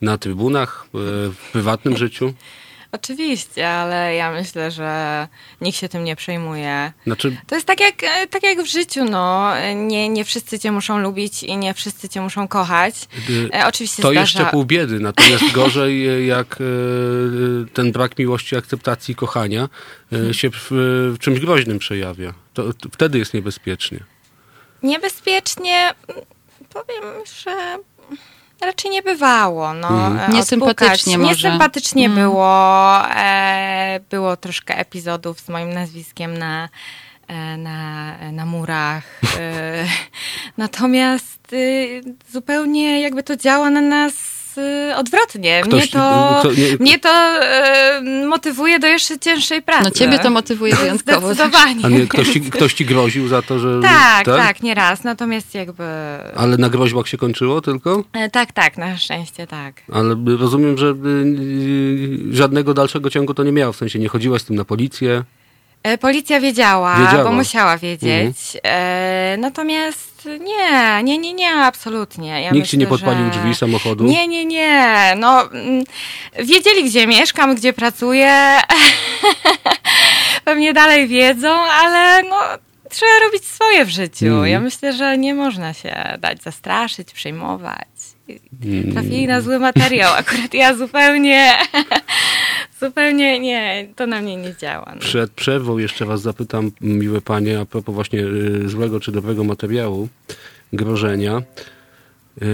Na 0.01 0.19
trybunach, 0.19 0.87
e, 0.87 0.99
w 1.31 1.51
prywatnym 1.53 1.97
życiu? 1.97 2.35
Oczywiście, 2.93 3.69
ale 3.69 4.15
ja 4.15 4.33
myślę, 4.33 4.71
że 4.71 5.29
nikt 5.61 5.79
się 5.79 5.89
tym 5.89 6.05
nie 6.05 6.17
przejmuje. 6.17 6.93
Znaczy... 7.07 7.37
To 7.47 7.55
jest 7.55 7.67
tak 7.67 7.81
jak, 7.81 7.95
tak 8.31 8.43
jak 8.43 8.63
w 8.63 8.67
życiu, 8.67 9.05
no. 9.05 9.53
Nie, 9.75 10.09
nie 10.09 10.25
wszyscy 10.25 10.59
cię 10.59 10.73
muszą 10.73 10.99
lubić 10.99 11.43
i 11.43 11.57
nie 11.57 11.75
wszyscy 11.75 12.09
cię 12.09 12.21
muszą 12.21 12.49
kochać. 12.49 12.95
E, 13.55 13.67
oczywiście 13.67 14.03
To 14.03 14.11
zdarza... 14.11 14.21
jeszcze 14.21 14.47
pół 14.47 14.65
biedy, 14.65 15.01
natomiast 15.01 15.53
gorzej 15.53 16.27
jak 16.27 16.59
e, 16.61 16.65
ten 17.73 17.93
brak 17.93 18.19
miłości, 18.19 18.57
akceptacji, 18.57 19.15
kochania 19.15 19.69
e, 20.13 20.35
się 20.35 20.51
w, 20.51 20.67
w 21.15 21.19
czymś 21.19 21.41
groźnym 21.41 21.79
przejawia. 21.79 22.35
To, 22.55 22.73
to 22.73 22.89
wtedy 22.93 23.19
jest 23.19 23.35
niebezpiecznie. 23.35 24.01
Niebezpiecznie 24.83 25.95
powiem, 26.73 27.05
że 27.45 27.79
Raczej 28.61 28.91
nie 28.91 29.03
bywało. 29.03 29.75
No, 29.75 30.07
mhm. 30.07 30.33
Niesympatycznie 30.33 31.19
może. 31.19 31.31
Niesympatycznie 31.31 32.07
mhm. 32.07 32.29
było. 32.29 32.99
E, 33.17 34.01
było 34.11 34.37
troszkę 34.37 34.79
epizodów 34.79 35.41
z 35.41 35.49
moim 35.49 35.73
nazwiskiem 35.73 36.39
na, 36.39 36.69
e, 37.29 37.57
na, 37.57 38.17
na 38.33 38.47
murach. 38.47 39.21
E, 39.39 39.85
natomiast 40.57 41.53
y, 41.53 42.03
zupełnie 42.33 43.01
jakby 43.01 43.23
to 43.23 43.37
działa 43.37 43.71
na 43.71 43.81
nas 43.81 44.40
odwrotnie. 44.97 45.61
Ktoś, 45.63 45.73
mnie 45.73 45.89
to, 45.89 46.37
kto, 46.41 46.53
nie, 46.53 46.77
mnie 46.81 46.99
to 46.99 47.41
y, 47.99 48.27
motywuje 48.27 48.79
do 48.79 48.87
jeszcze 48.87 49.19
cięższej 49.19 49.63
pracy. 49.63 49.85
No 49.85 49.91
ciebie 49.91 50.19
to 50.19 50.31
motywuje 50.31 50.77
wyjątkowo. 50.83 51.35
Zdecydowanie. 51.35 51.85
A 51.85 51.89
nie, 51.89 52.07
ktoś, 52.07 52.29
ci, 52.29 52.41
ktoś 52.41 52.75
ci 52.75 52.85
groził 52.85 53.29
za 53.29 53.43
to, 53.43 53.59
że... 53.59 53.81
Tak, 53.83 54.25
tak, 54.25 54.37
tak, 54.37 54.63
nie 54.63 54.75
raz. 54.75 55.05
Natomiast 55.05 55.55
jakby... 55.55 55.85
Ale 56.37 56.57
na 56.57 56.69
groźbach 56.69 57.09
się 57.09 57.17
kończyło 57.17 57.61
tylko? 57.61 58.05
E, 58.13 58.31
tak, 58.31 58.53
tak, 58.53 58.79
na 58.79 58.97
szczęście 58.97 59.47
tak. 59.47 59.83
Ale 59.93 60.17
rozumiem, 60.39 60.79
że 60.79 60.95
żadnego 62.31 62.75
dalszego 62.75 63.11
ciągu 63.11 63.35
to 63.35 63.43
nie 63.43 63.53
miało. 63.53 63.73
W 63.73 63.77
sensie 63.77 63.99
nie 63.99 64.09
chodziłaś 64.09 64.43
z 64.43 64.45
tym 64.45 64.57
na 64.57 64.65
policję? 64.65 65.25
E, 65.83 65.99
policja 65.99 66.41
wiedziała, 66.41 66.97
wiedziała, 66.97 67.25
bo 67.25 67.33
musiała 67.33 67.79
wiedzieć. 67.79 68.57
Mhm. 68.57 68.61
E, 68.65 69.37
natomiast 69.37 70.10
nie, 70.25 71.03
nie, 71.03 71.19
nie, 71.19 71.33
nie, 71.33 71.53
absolutnie. 71.53 72.29
Ja 72.29 72.51
Nikt 72.51 72.53
myślę, 72.53 72.67
ci 72.67 72.79
nie 72.79 72.87
podpalił 72.87 73.25
że... 73.25 73.31
drzwi 73.41 73.55
samochodu? 73.55 74.05
Nie, 74.05 74.29
nie, 74.29 74.45
nie. 74.45 75.15
No, 75.17 75.43
mm, 75.53 75.85
wiedzieli, 76.39 76.85
gdzie 76.85 77.07
mieszkam, 77.07 77.55
gdzie 77.55 77.73
pracuję. 77.73 78.57
Pewnie 80.45 80.73
dalej 80.73 81.09
wiedzą, 81.09 81.49
ale 81.49 82.23
no, 82.23 82.37
trzeba 82.91 83.13
robić 83.25 83.45
swoje 83.45 83.85
w 83.85 83.89
życiu. 83.91 84.27
Mhm. 84.27 84.47
Ja 84.47 84.61
myślę, 84.61 84.93
że 84.93 85.19
nie 85.19 85.35
można 85.35 85.75
się 85.75 86.17
dać 86.19 86.43
zastraszyć, 86.43 87.13
przejmować. 87.13 87.90
Mm. 88.65 88.93
Trafili 88.93 89.27
na 89.27 89.41
zły 89.41 89.59
materiał. 89.59 90.15
Akurat 90.15 90.55
ja 90.55 90.75
zupełnie 90.75 91.55
Zupełnie 92.81 93.41
nie, 93.41 93.89
to 93.97 94.07
na 94.07 94.21
mnie 94.21 94.37
nie 94.37 94.55
działa. 94.57 94.93
No. 94.95 95.01
Przed 95.01 95.31
przerwą 95.31 95.79
jeszcze 95.79 96.07
was 96.07 96.23
zapytam, 96.23 96.71
miłe 96.81 97.21
panie, 97.21 97.61
a 97.61 97.65
propos 97.65 97.95
właśnie 97.95 98.21
y, 98.21 98.69
złego 98.69 99.01
czy 99.01 99.13
dobrego 99.13 99.45
materiału, 99.45 100.09
grożenia. 100.73 101.43
Y, 102.43 102.47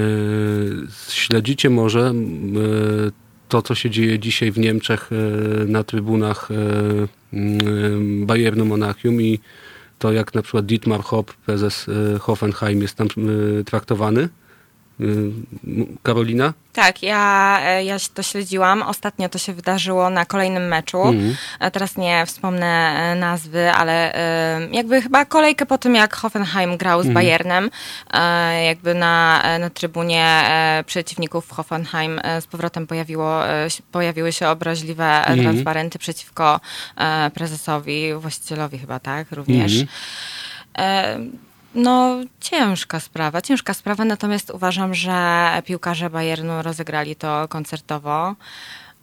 śledzicie 1.11 1.71
może 1.71 2.13
y, 3.09 3.13
to, 3.49 3.63
co 3.63 3.75
się 3.75 3.91
dzieje 3.91 4.19
dzisiaj 4.19 4.53
w 4.53 4.59
Niemczech 4.59 5.11
na 5.67 5.85
trybunach 5.85 6.49
Bayernu 8.27 8.65
Monachium 8.65 9.23
i 9.23 9.39
to, 9.99 10.13
jak 10.13 10.35
na 10.35 10.43
przykład 10.43 10.67
Dietmar 10.67 11.01
Hopp, 11.01 11.33
prezes 11.33 11.87
Hoffenheim 12.21 12.83
jest 12.83 12.95
tam 12.95 13.09
traktowany? 13.67 14.29
Karolina? 16.03 16.53
Tak, 16.73 17.03
ja, 17.03 17.59
e, 17.63 17.85
ja 17.85 17.97
to 18.15 18.23
śledziłam. 18.23 18.83
Ostatnio 18.83 19.29
to 19.29 19.39
się 19.39 19.53
wydarzyło 19.53 20.11
na 20.11 20.25
kolejnym 20.25 20.69
meczu. 20.69 21.03
Mhm. 21.03 21.37
E, 21.61 21.71
teraz 21.71 21.97
nie 21.97 22.27
wspomnę 22.27 22.67
e, 22.67 23.15
nazwy, 23.15 23.73
ale 23.73 24.13
jakby 24.73 25.03
chyba 25.03 25.25
kolejkę 25.25 25.67
po 25.67 25.79
tym, 25.79 25.95
jak 25.95 26.17
Hoffenheim 26.17 26.77
grał 26.77 27.03
z 27.03 27.07
mhm. 27.07 27.15
Bayernem, 27.15 27.71
jakby 28.67 28.95
na, 28.95 29.43
na 29.59 29.71
trybunie 29.71 30.43
przeciwników 30.87 31.51
Hoffenheim 31.51 32.21
z 32.41 32.47
powrotem 32.47 32.87
pojawiło, 32.87 33.41
pojawiły 33.93 34.33
się 34.33 34.49
obraźliwe 34.49 35.19
mhm. 35.19 35.41
transparenty 35.41 35.99
przeciwko 35.99 36.61
prezesowi, 37.35 38.15
właścicielowi 38.15 38.79
chyba, 38.79 39.01
tak, 39.01 39.33
również. 39.33 39.73
Mhm. 40.75 41.46
No, 41.77 42.21
ciężka 42.41 43.01
sprawa, 43.01 43.43
ciężka 43.43 43.75
sprawa, 43.75 44.05
natomiast 44.05 44.51
uważam, 44.51 44.95
że 44.95 45.49
piłkarze 45.65 46.11
Bayernu 46.11 46.63
rozegrali 46.63 47.17
to 47.17 47.49
koncertowo. 47.49 48.35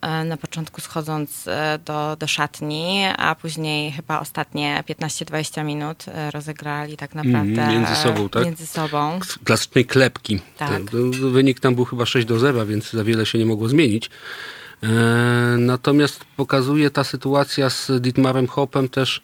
E, 0.04 0.24
na 0.24 0.38
początku 0.38 0.82
schodząc 0.82 1.48
e, 1.48 1.80
do, 1.86 2.16
do 2.20 2.28
szatni, 2.28 3.04
a 3.18 3.36
później 3.36 3.92
chyba 3.92 4.20
ostatnie 4.20 4.84
15-20 4.90 5.66
minut 5.66 6.06
e, 6.08 6.32
rozegrali 6.32 6.98
tak 6.98 7.16
mhm, 7.16 7.34
naprawdę 7.34 7.74
między 7.74 7.96
sobą, 7.96 8.30
tak? 8.30 8.46
Między 8.46 8.68
sobą. 8.68 9.20
Klasycznej 9.44 9.86
klepki. 9.86 10.40
Tak. 10.58 10.84
Wynik 11.32 11.60
tam 11.60 11.76
był 11.76 11.86
chyba 11.86 12.06
6 12.06 12.28
do 12.28 12.40
0, 12.40 12.66
więc 12.66 12.92
za 12.92 13.04
wiele 13.04 13.26
się 13.26 13.38
nie 13.38 13.46
mogło 13.46 13.70
zmienić. 13.70 14.10
Natomiast 15.58 16.26
pokazuje 16.38 16.90
ta 16.90 17.04
sytuacja 17.04 17.70
z 17.70 17.92
Dietmarem 18.02 18.48
Hopem 18.48 18.90
też 18.90 19.22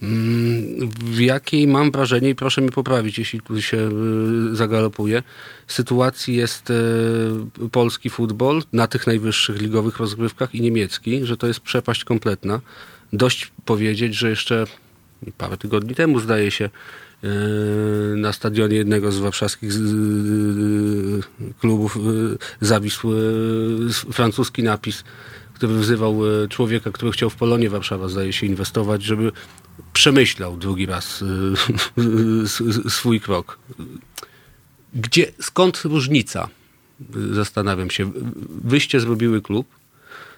w 0.00 1.20
jakiej 1.20 1.66
mam 1.66 1.90
wrażenie, 1.90 2.30
i 2.30 2.34
proszę 2.34 2.60
mnie 2.60 2.70
poprawić, 2.70 3.18
jeśli 3.18 3.40
tu 3.40 3.62
się 3.62 3.90
y, 4.52 4.56
zagalopuje, 4.56 5.22
sytuacji 5.66 6.36
jest 6.36 6.70
y, 6.70 6.74
polski 7.72 8.10
futbol 8.10 8.62
na 8.72 8.86
tych 8.86 9.06
najwyższych 9.06 9.60
ligowych 9.60 9.98
rozgrywkach 9.98 10.54
i 10.54 10.60
niemiecki, 10.60 11.26
że 11.26 11.36
to 11.36 11.46
jest 11.46 11.60
przepaść 11.60 12.04
kompletna. 12.04 12.60
Dość 13.12 13.52
powiedzieć, 13.64 14.14
że 14.14 14.30
jeszcze 14.30 14.64
parę 15.38 15.56
tygodni 15.56 15.94
temu, 15.94 16.20
zdaje 16.20 16.50
się, 16.50 16.70
y, 17.24 17.28
na 18.16 18.32
stadionie 18.32 18.76
jednego 18.76 19.12
z 19.12 19.18
warszawskich 19.18 19.72
klubów 21.60 21.98
zawisł 22.60 23.08
francuski 24.12 24.62
napis 24.62 25.04
który 25.54 25.74
wzywał 25.74 26.20
człowieka, 26.48 26.90
który 26.90 27.12
chciał 27.12 27.30
w 27.30 27.36
Polonie 27.36 27.70
Warszawa, 27.70 28.08
zdaje 28.08 28.32
się, 28.32 28.46
inwestować, 28.46 29.02
żeby 29.02 29.32
przemyślał 29.92 30.56
drugi 30.56 30.86
raz 30.86 31.22
y, 31.22 32.90
swój 32.90 33.20
krok. 33.20 33.58
Gdzie, 34.94 35.32
skąd 35.40 35.82
różnica? 35.84 36.48
Zastanawiam 37.32 37.90
się. 37.90 38.10
Wyście 38.64 39.00
zrobiły 39.00 39.42
klub, 39.42 39.66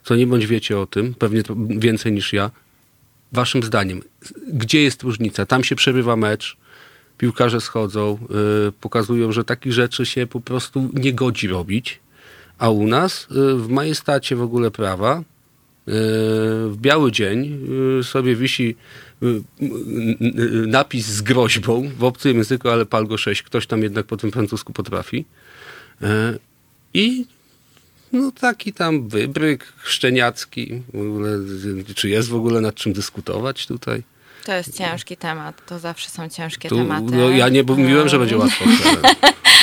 co 0.04 0.16
nie 0.16 0.26
bądź 0.26 0.46
wiecie 0.46 0.78
o 0.78 0.86
tym, 0.86 1.14
pewnie 1.14 1.42
więcej 1.68 2.12
niż 2.12 2.32
ja. 2.32 2.50
Waszym 3.32 3.62
zdaniem, 3.62 4.02
gdzie 4.52 4.82
jest 4.82 5.02
różnica? 5.02 5.46
Tam 5.46 5.64
się 5.64 5.76
przebywa 5.76 6.16
mecz, 6.16 6.56
piłkarze 7.18 7.60
schodzą, 7.60 8.18
yy, 8.64 8.72
pokazują, 8.80 9.32
że 9.32 9.44
takich 9.44 9.72
rzeczy 9.72 10.06
się 10.06 10.26
po 10.26 10.40
prostu 10.40 10.90
nie 10.92 11.12
godzi 11.12 11.48
robić, 11.48 12.00
a 12.58 12.70
u 12.70 12.86
nas 12.86 13.26
yy, 13.30 13.56
w 13.56 13.68
majestacie 13.68 14.36
w 14.36 14.42
ogóle 14.42 14.70
prawa 14.70 15.22
w 15.86 16.74
biały 16.76 17.12
dzień 17.12 17.66
y, 18.00 18.04
sobie 18.04 18.36
wisi 18.36 18.76
y, 19.22 19.42
napis 20.66 21.06
z 21.06 21.22
groźbą 21.22 21.90
w 21.98 22.04
obcym 22.04 22.36
języku, 22.36 22.68
ale 22.68 22.86
Palgo 22.86 23.18
6, 23.18 23.42
ktoś 23.42 23.66
tam 23.66 23.82
jednak 23.82 24.06
po 24.06 24.16
tym 24.16 24.32
francusku 24.32 24.72
potrafi. 24.72 25.24
E, 26.02 26.38
I 26.94 27.26
no 28.12 28.32
taki 28.40 28.72
tam 28.72 29.08
wybryk 29.08 29.72
szczeniacki. 29.84 30.82
W 30.94 31.00
ogóle, 31.00 31.28
czy 31.94 32.08
jest 32.08 32.28
w 32.28 32.34
ogóle 32.34 32.60
nad 32.60 32.74
czym 32.74 32.92
dyskutować 32.92 33.66
tutaj? 33.66 34.02
To 34.44 34.52
jest 34.52 34.78
ciężki 34.78 35.16
temat. 35.16 35.66
To 35.66 35.78
zawsze 35.78 36.10
są 36.10 36.28
ciężkie 36.28 36.68
tu, 36.68 36.76
tematy. 36.76 37.16
No, 37.16 37.30
ja 37.30 37.48
nie 37.48 37.62
mówiłem, 37.62 38.08
że 38.08 38.18
będzie 38.18 38.38
łatwo. 38.38 38.64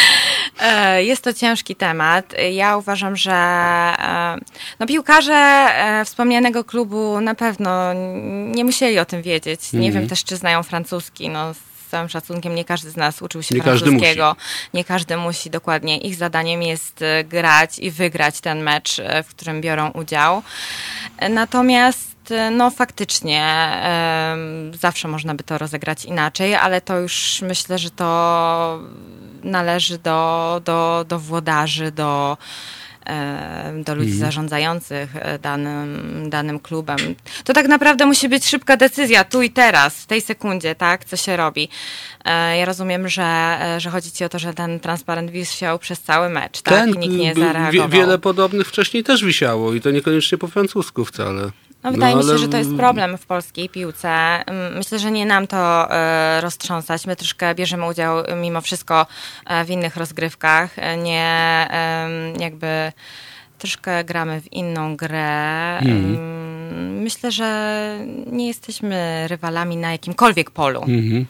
E, 0.60 1.04
jest 1.04 1.24
to 1.24 1.34
ciężki 1.34 1.76
temat. 1.76 2.34
Ja 2.52 2.78
uważam, 2.78 3.16
że 3.16 3.32
e, 3.32 4.38
no, 4.80 4.88
piłkarze 4.88 5.34
e, 5.34 6.06
wspomnianego 6.06 6.64
klubu 6.64 7.22
na 7.22 7.36
pewno 7.36 7.94
nie 8.46 8.66
musieli 8.66 9.00
o 9.00 9.06
tym 9.06 9.22
wiedzieć. 9.22 9.74
Nie 9.74 9.80
mm. 9.80 9.94
wiem 9.94 10.10
też, 10.10 10.24
czy 10.24 10.36
znają 10.36 10.64
francuski. 10.64 11.30
No, 11.30 11.54
z 11.54 11.90
całym 11.92 12.10
szacunkiem 12.10 12.56
nie 12.56 12.66
każdy 12.66 12.92
z 12.92 12.98
nas 12.98 13.22
uczył 13.22 13.44
się 13.44 13.56
nie 13.56 13.64
francuskiego. 13.64 14.36
Każdy 14.36 14.70
nie 14.74 14.84
każdy 14.84 15.18
musi, 15.18 15.50
dokładnie. 15.50 15.98
Ich 15.98 16.16
zadaniem 16.16 16.64
jest 16.64 17.00
grać 17.26 17.80
i 17.80 17.92
wygrać 17.92 18.42
ten 18.42 18.64
mecz, 18.64 19.02
w 19.24 19.30
którym 19.30 19.62
biorą 19.62 19.92
udział. 19.92 20.44
Natomiast 21.30 22.09
no 22.52 22.72
faktycznie 22.72 23.70
zawsze 24.80 25.08
można 25.08 25.36
by 25.36 25.44
to 25.44 25.58
rozegrać 25.58 26.06
inaczej, 26.06 26.56
ale 26.56 26.82
to 26.82 27.00
już 27.00 27.42
myślę, 27.42 27.78
że 27.78 27.92
to 27.92 28.80
należy 29.44 29.98
do, 29.98 30.62
do, 30.66 31.06
do 31.08 31.20
włodarzy, 31.20 31.92
do, 31.92 32.38
e, 33.06 33.74
do 33.86 33.96
ludzi 33.96 34.12
mhm. 34.12 34.26
zarządzających 34.26 35.16
e, 35.16 35.40
danym, 35.40 36.30
danym 36.30 36.60
klubem. 36.60 36.98
To 37.44 37.54
tak 37.54 37.68
naprawdę 37.68 38.06
musi 38.06 38.30
być 38.30 38.46
szybka 38.46 38.78
decyzja, 38.78 39.24
tu 39.24 39.42
i 39.42 39.50
teraz, 39.50 40.02
w 40.02 40.06
tej 40.06 40.22
sekundzie, 40.22 40.76
tak, 40.76 41.06
co 41.06 41.18
się 41.18 41.38
robi. 41.38 41.70
E, 42.26 42.58
ja 42.58 42.66
rozumiem, 42.66 43.10
że, 43.10 43.60
że 43.78 43.90
chodzi 43.90 44.12
ci 44.12 44.24
o 44.24 44.30
to, 44.30 44.40
że 44.40 44.54
ten 44.54 44.80
transparent 44.80 45.32
wisiał 45.32 45.80
przez 45.80 46.02
cały 46.02 46.30
mecz, 46.30 46.62
tak? 46.62 46.74
Ten, 46.74 47.00
Nikt 47.00 47.16
nie 47.16 47.36
zareagował. 47.36 47.90
Wiele 47.90 48.18
podobnych 48.18 48.68
wcześniej 48.68 49.04
też 49.04 49.24
wisiało 49.24 49.74
i 49.74 49.82
to 49.82 49.92
niekoniecznie 49.92 50.38
po 50.38 50.48
francusku 50.48 51.06
wcale. 51.06 51.52
No, 51.84 51.92
wydaje 51.92 52.16
no, 52.16 52.22
ale... 52.22 52.34
mi 52.34 52.40
się, 52.40 52.46
że 52.46 52.50
to 52.50 52.58
jest 52.58 52.76
problem 52.76 53.18
w 53.18 53.26
polskiej 53.26 53.70
piłce. 53.70 54.44
Myślę, 54.76 55.00
że 55.00 55.12
nie 55.12 55.26
nam 55.26 55.48
to 55.48 55.92
e, 55.92 56.42
roztrząsać. 56.42 57.06
My 57.06 57.16
troszkę 57.16 57.56
bierzemy 57.56 57.88
udział 57.88 58.24
mimo 58.42 58.62
wszystko 58.62 59.08
e, 59.46 59.66
w 59.66 59.70
innych 59.70 59.98
rozgrywkach. 59.98 60.80
E, 60.80 60.98
nie 60.98 61.68
jakby 62.40 62.92
troszkę 63.58 64.04
gramy 64.04 64.42
w 64.42 64.54
inną 64.54 64.96
grę. 64.96 65.78
Mm. 65.80 67.00
Myślę, 67.02 67.32
że 67.32 68.00
nie 68.32 68.48
jesteśmy 68.48 69.28
rywalami 69.28 69.78
na 69.78 69.92
jakimkolwiek 69.92 70.52
polu. 70.52 70.82
Mm-hmm. 70.82 71.26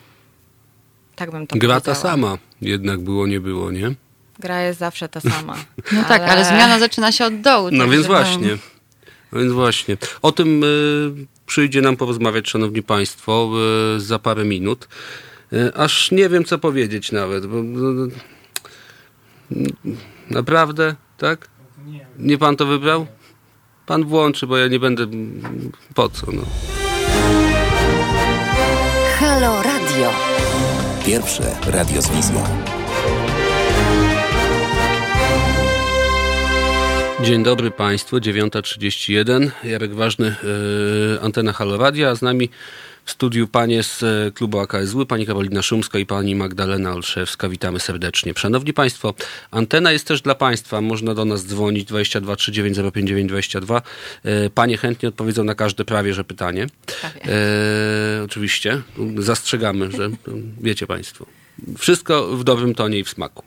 Tak 1.16 1.30
bym 1.30 1.46
to 1.46 1.56
Gra 1.58 1.80
ta 1.80 1.94
sama 1.94 2.38
jednak 2.62 3.00
było, 3.00 3.26
nie 3.26 3.40
było, 3.40 3.70
nie? 3.70 3.94
Gra 4.38 4.60
jest 4.60 4.78
zawsze 4.78 5.08
ta 5.08 5.20
sama. 5.20 5.54
No 5.92 5.98
ale... 5.98 6.08
tak, 6.08 6.22
ale 6.22 6.44
zmiana 6.44 6.78
zaczyna 6.78 7.12
się 7.12 7.24
od 7.24 7.40
dołu. 7.40 7.68
No 7.72 7.84
tak 7.84 7.92
więc 7.92 8.06
właśnie. 8.06 8.48
Więc 9.32 9.52
właśnie. 9.52 9.96
O 10.22 10.32
tym 10.32 10.64
y, 10.64 11.26
przyjdzie 11.46 11.80
nam 11.80 11.96
porozmawiać, 11.96 12.48
szanowni 12.48 12.82
państwo, 12.82 13.50
y, 13.96 14.00
za 14.00 14.18
parę 14.18 14.44
minut. 14.44 14.88
Y, 15.52 15.74
aż 15.74 16.10
nie 16.10 16.28
wiem, 16.28 16.44
co 16.44 16.58
powiedzieć 16.58 17.12
nawet, 17.12 17.46
bo 17.46 17.56
naprawdę, 20.30 20.94
tak? 21.18 21.48
Nie 22.18 22.38
pan 22.38 22.56
to 22.56 22.66
wybrał? 22.66 23.06
Pan 23.86 24.04
włączy, 24.04 24.46
bo 24.46 24.58
ja 24.58 24.68
nie 24.68 24.80
będę... 24.80 25.06
Po 25.94 26.08
co, 26.08 26.26
no. 26.32 26.42
Halo 29.18 29.62
Radio. 29.62 30.12
Pierwsze 31.06 31.56
radio 31.66 32.02
z 32.02 32.10
wizją. 32.10 32.79
Dzień 37.24 37.42
dobry 37.42 37.70
Państwu, 37.70 38.16
9.31. 38.16 39.50
Jarek 39.64 39.94
Ważny, 39.94 40.34
yy, 41.12 41.20
Antena 41.20 41.52
Halo 41.52 41.76
Radio, 41.76 42.08
a 42.08 42.14
z 42.14 42.22
nami 42.22 42.50
w 43.04 43.10
studiu 43.10 43.48
panie 43.48 43.82
z 43.82 44.02
e, 44.02 44.30
klubu 44.34 44.58
AKSW, 44.58 45.06
pani 45.06 45.26
Karolina 45.26 45.62
Szumska 45.62 45.98
i 45.98 46.06
pani 46.06 46.34
Magdalena 46.34 46.92
Olszewska. 46.92 47.48
Witamy 47.48 47.80
serdecznie. 47.80 48.32
Szanowni 48.36 48.72
Państwo, 48.72 49.14
antena 49.50 49.92
jest 49.92 50.06
też 50.06 50.22
dla 50.22 50.34
Państwa. 50.34 50.80
Można 50.80 51.14
do 51.14 51.24
nas 51.24 51.46
dzwonić 51.46 51.84
22 51.84 52.36
39 52.36 52.78
059 52.94 53.28
22. 53.28 53.82
Panie 54.54 54.76
chętnie 54.76 55.08
odpowiedzą 55.08 55.44
na 55.44 55.54
każde 55.54 55.84
prawie, 55.84 56.14
że 56.14 56.24
pytanie. 56.24 56.66
E, 57.26 58.22
oczywiście. 58.24 58.82
Zastrzegamy, 59.18 59.90
że 59.90 60.10
wiecie 60.60 60.86
Państwo. 60.86 61.26
Wszystko 61.78 62.36
w 62.36 62.44
dobrym 62.44 62.74
tonie 62.74 62.98
i 62.98 63.04
w 63.04 63.10
smaku. 63.10 63.42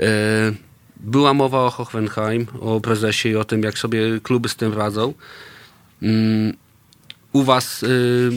E, 0.00 0.71
była 1.02 1.34
mowa 1.34 1.64
o 1.64 1.70
Hohenheim, 1.70 2.46
o 2.60 2.80
prezesie 2.80 3.28
i 3.28 3.36
o 3.36 3.44
tym, 3.44 3.62
jak 3.62 3.78
sobie 3.78 4.20
kluby 4.22 4.48
z 4.48 4.56
tym 4.56 4.74
radzą. 4.74 5.14
Mm, 6.02 6.56
u 7.32 7.42
Was 7.42 7.82
y, 7.82 8.30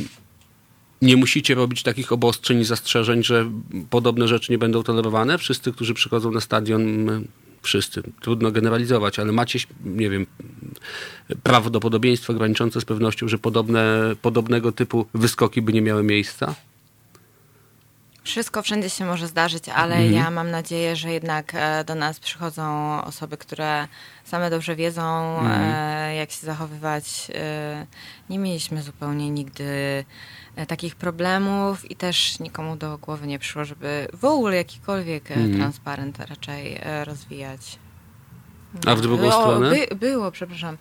nie 1.01 1.17
musicie 1.17 1.55
robić 1.55 1.83
takich 1.83 2.11
obostrzeń 2.11 2.59
i 2.59 2.65
zastrzeżeń, 2.65 3.23
że 3.23 3.51
podobne 3.89 4.27
rzeczy 4.27 4.51
nie 4.51 4.57
będą 4.57 4.83
tolerowane? 4.83 5.37
Wszyscy, 5.37 5.71
którzy 5.71 5.93
przychodzą 5.93 6.31
na 6.31 6.41
stadion, 6.41 7.09
wszyscy, 7.61 8.03
trudno 8.21 8.51
generalizować, 8.51 9.19
ale 9.19 9.31
macie, 9.31 9.59
nie 9.85 10.09
wiem, 10.09 10.25
prawdopodobieństwo 11.43 12.33
graniczące 12.33 12.81
z 12.81 12.85
pewnością, 12.85 13.27
że 13.27 13.37
podobne, 13.37 14.15
podobnego 14.21 14.71
typu 14.71 15.05
wyskoki 15.13 15.61
by 15.61 15.73
nie 15.73 15.81
miały 15.81 16.03
miejsca? 16.03 16.55
Wszystko 18.26 18.61
wszędzie 18.61 18.89
się 18.89 19.06
może 19.06 19.27
zdarzyć, 19.27 19.69
ale 19.69 19.95
mhm. 19.95 20.14
ja 20.14 20.31
mam 20.31 20.52
nadzieję, 20.52 20.95
że 20.95 21.11
jednak 21.11 21.52
e, 21.56 21.84
do 21.84 21.95
nas 21.95 22.19
przychodzą 22.19 23.02
osoby, 23.03 23.38
które 23.38 23.88
same 24.23 24.49
dobrze 24.49 24.76
wiedzą, 24.76 25.39
mhm. 25.39 25.61
E, 25.61 26.15
jak 26.15 26.31
się 26.31 26.45
zachowywać. 26.45 27.31
E, 27.35 27.85
nie 28.30 28.39
mieliśmy 28.39 28.81
zupełnie 28.81 29.30
nigdy 29.30 30.06
takich 30.68 30.95
problemów 30.95 31.91
i 31.91 31.95
też 31.95 32.39
nikomu 32.39 32.76
do 32.76 32.97
głowy 32.97 33.27
nie 33.27 33.39
przyszło, 33.39 33.65
żeby 33.65 34.07
w 34.14 34.26
ogóle 34.26 34.56
jakikolwiek 34.56 35.31
mhm. 35.31 35.56
transparent 35.56 36.19
raczej 36.19 36.81
rozwijać. 37.03 37.80
A 38.85 38.95
w 38.95 39.02
drugą 39.02 39.31
stronę? 39.31 39.69
By, 39.69 39.95
było, 39.95 40.31
przepraszam, 40.31 40.77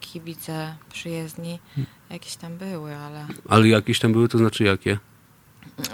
kibice 0.00 0.74
przyjezdni. 0.92 1.58
Hmm. 1.74 1.92
Jakieś 2.10 2.36
tam 2.36 2.56
były, 2.56 2.96
ale... 2.96 3.26
Ale 3.48 3.68
jakieś 3.68 3.98
tam 3.98 4.12
były, 4.12 4.28
to 4.28 4.38
znaczy 4.38 4.64
jakie? 4.64 4.98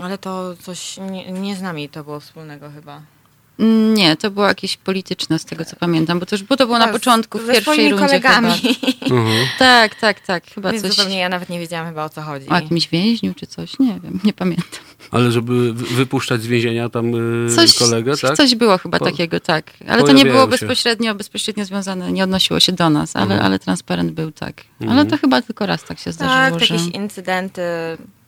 Ale 0.03 0.19
to 0.19 0.57
coś 0.57 0.97
nie, 1.11 1.33
nie 1.33 1.57
z 1.57 1.63
nami 1.63 1.89
to 1.89 2.05
było 2.05 2.21
wspólnego 2.21 2.71
chyba. 2.71 3.03
Nie, 3.95 4.17
to 4.17 4.31
było 4.31 4.47
jakieś 4.47 4.77
polityczne 4.77 5.39
z 5.39 5.45
tego 5.45 5.65
co 5.65 5.77
pamiętam, 5.77 6.19
bo 6.19 6.27
to 6.27 6.37
już 6.37 6.43
bo 6.43 6.57
to 6.57 6.67
było 6.67 6.79
na 6.79 6.89
początku 6.89 7.39
w 7.39 7.47
pierwszej 7.47 7.91
rundzie 7.91 8.07
kolegami. 8.07 8.53
Mhm. 9.03 9.47
Tak, 9.59 9.95
tak, 9.95 10.21
tak, 10.21 10.47
chyba 10.47 10.73
Więc 10.73 10.83
coś. 10.83 10.91
zupełnie 10.91 11.19
ja 11.19 11.29
nawet 11.29 11.49
nie 11.49 11.59
wiedziałam 11.59 11.87
chyba 11.87 12.05
o 12.05 12.09
co 12.09 12.23
chodzi. 12.23 12.49
O 12.49 12.55
jakimś 12.55 12.89
więźniu 12.89 13.35
czy 13.35 13.47
coś, 13.47 13.79
nie 13.79 14.01
wiem, 14.01 14.21
nie 14.25 14.33
pamiętam. 14.33 14.81
Ale 15.11 15.33
żeby 15.33 15.73
wypuszczać 15.73 16.43
z 16.43 16.47
więzienia 16.47 16.89
tam 16.89 17.11
yy, 17.13 17.55
coś, 17.57 17.75
kolegę, 17.75 18.17
tak? 18.17 18.37
Coś 18.37 18.55
było 18.55 18.79
chyba 18.79 18.99
po, 18.99 19.05
takiego, 19.05 19.41
tak. 19.41 19.71
Ale 19.89 20.03
to 20.03 20.13
nie 20.13 20.25
było 20.25 20.47
bezpośrednio, 20.47 21.15
bezpośrednio 21.15 21.65
związane, 21.65 22.13
nie 22.13 22.25
odnosiło 22.25 22.61
się 22.61 22.73
do 22.73 22.91
nas, 22.91 23.17
ale, 23.17 23.25
mhm. 23.25 23.47
ale 23.47 23.59
transparent 23.59 24.13
był 24.13 24.33
tak. 24.33 24.65
Ale 24.81 24.95
to 24.95 25.01
mhm. 25.01 25.19
chyba 25.19 25.43
tylko 25.43 25.67
raz 25.67 25.85
tak 25.85 25.99
się 25.99 26.13
zdarzyło. 26.13 26.59
Tak, 26.59 26.69
że... 26.69 26.75
jakieś 26.75 26.95
incydenty 26.95 27.63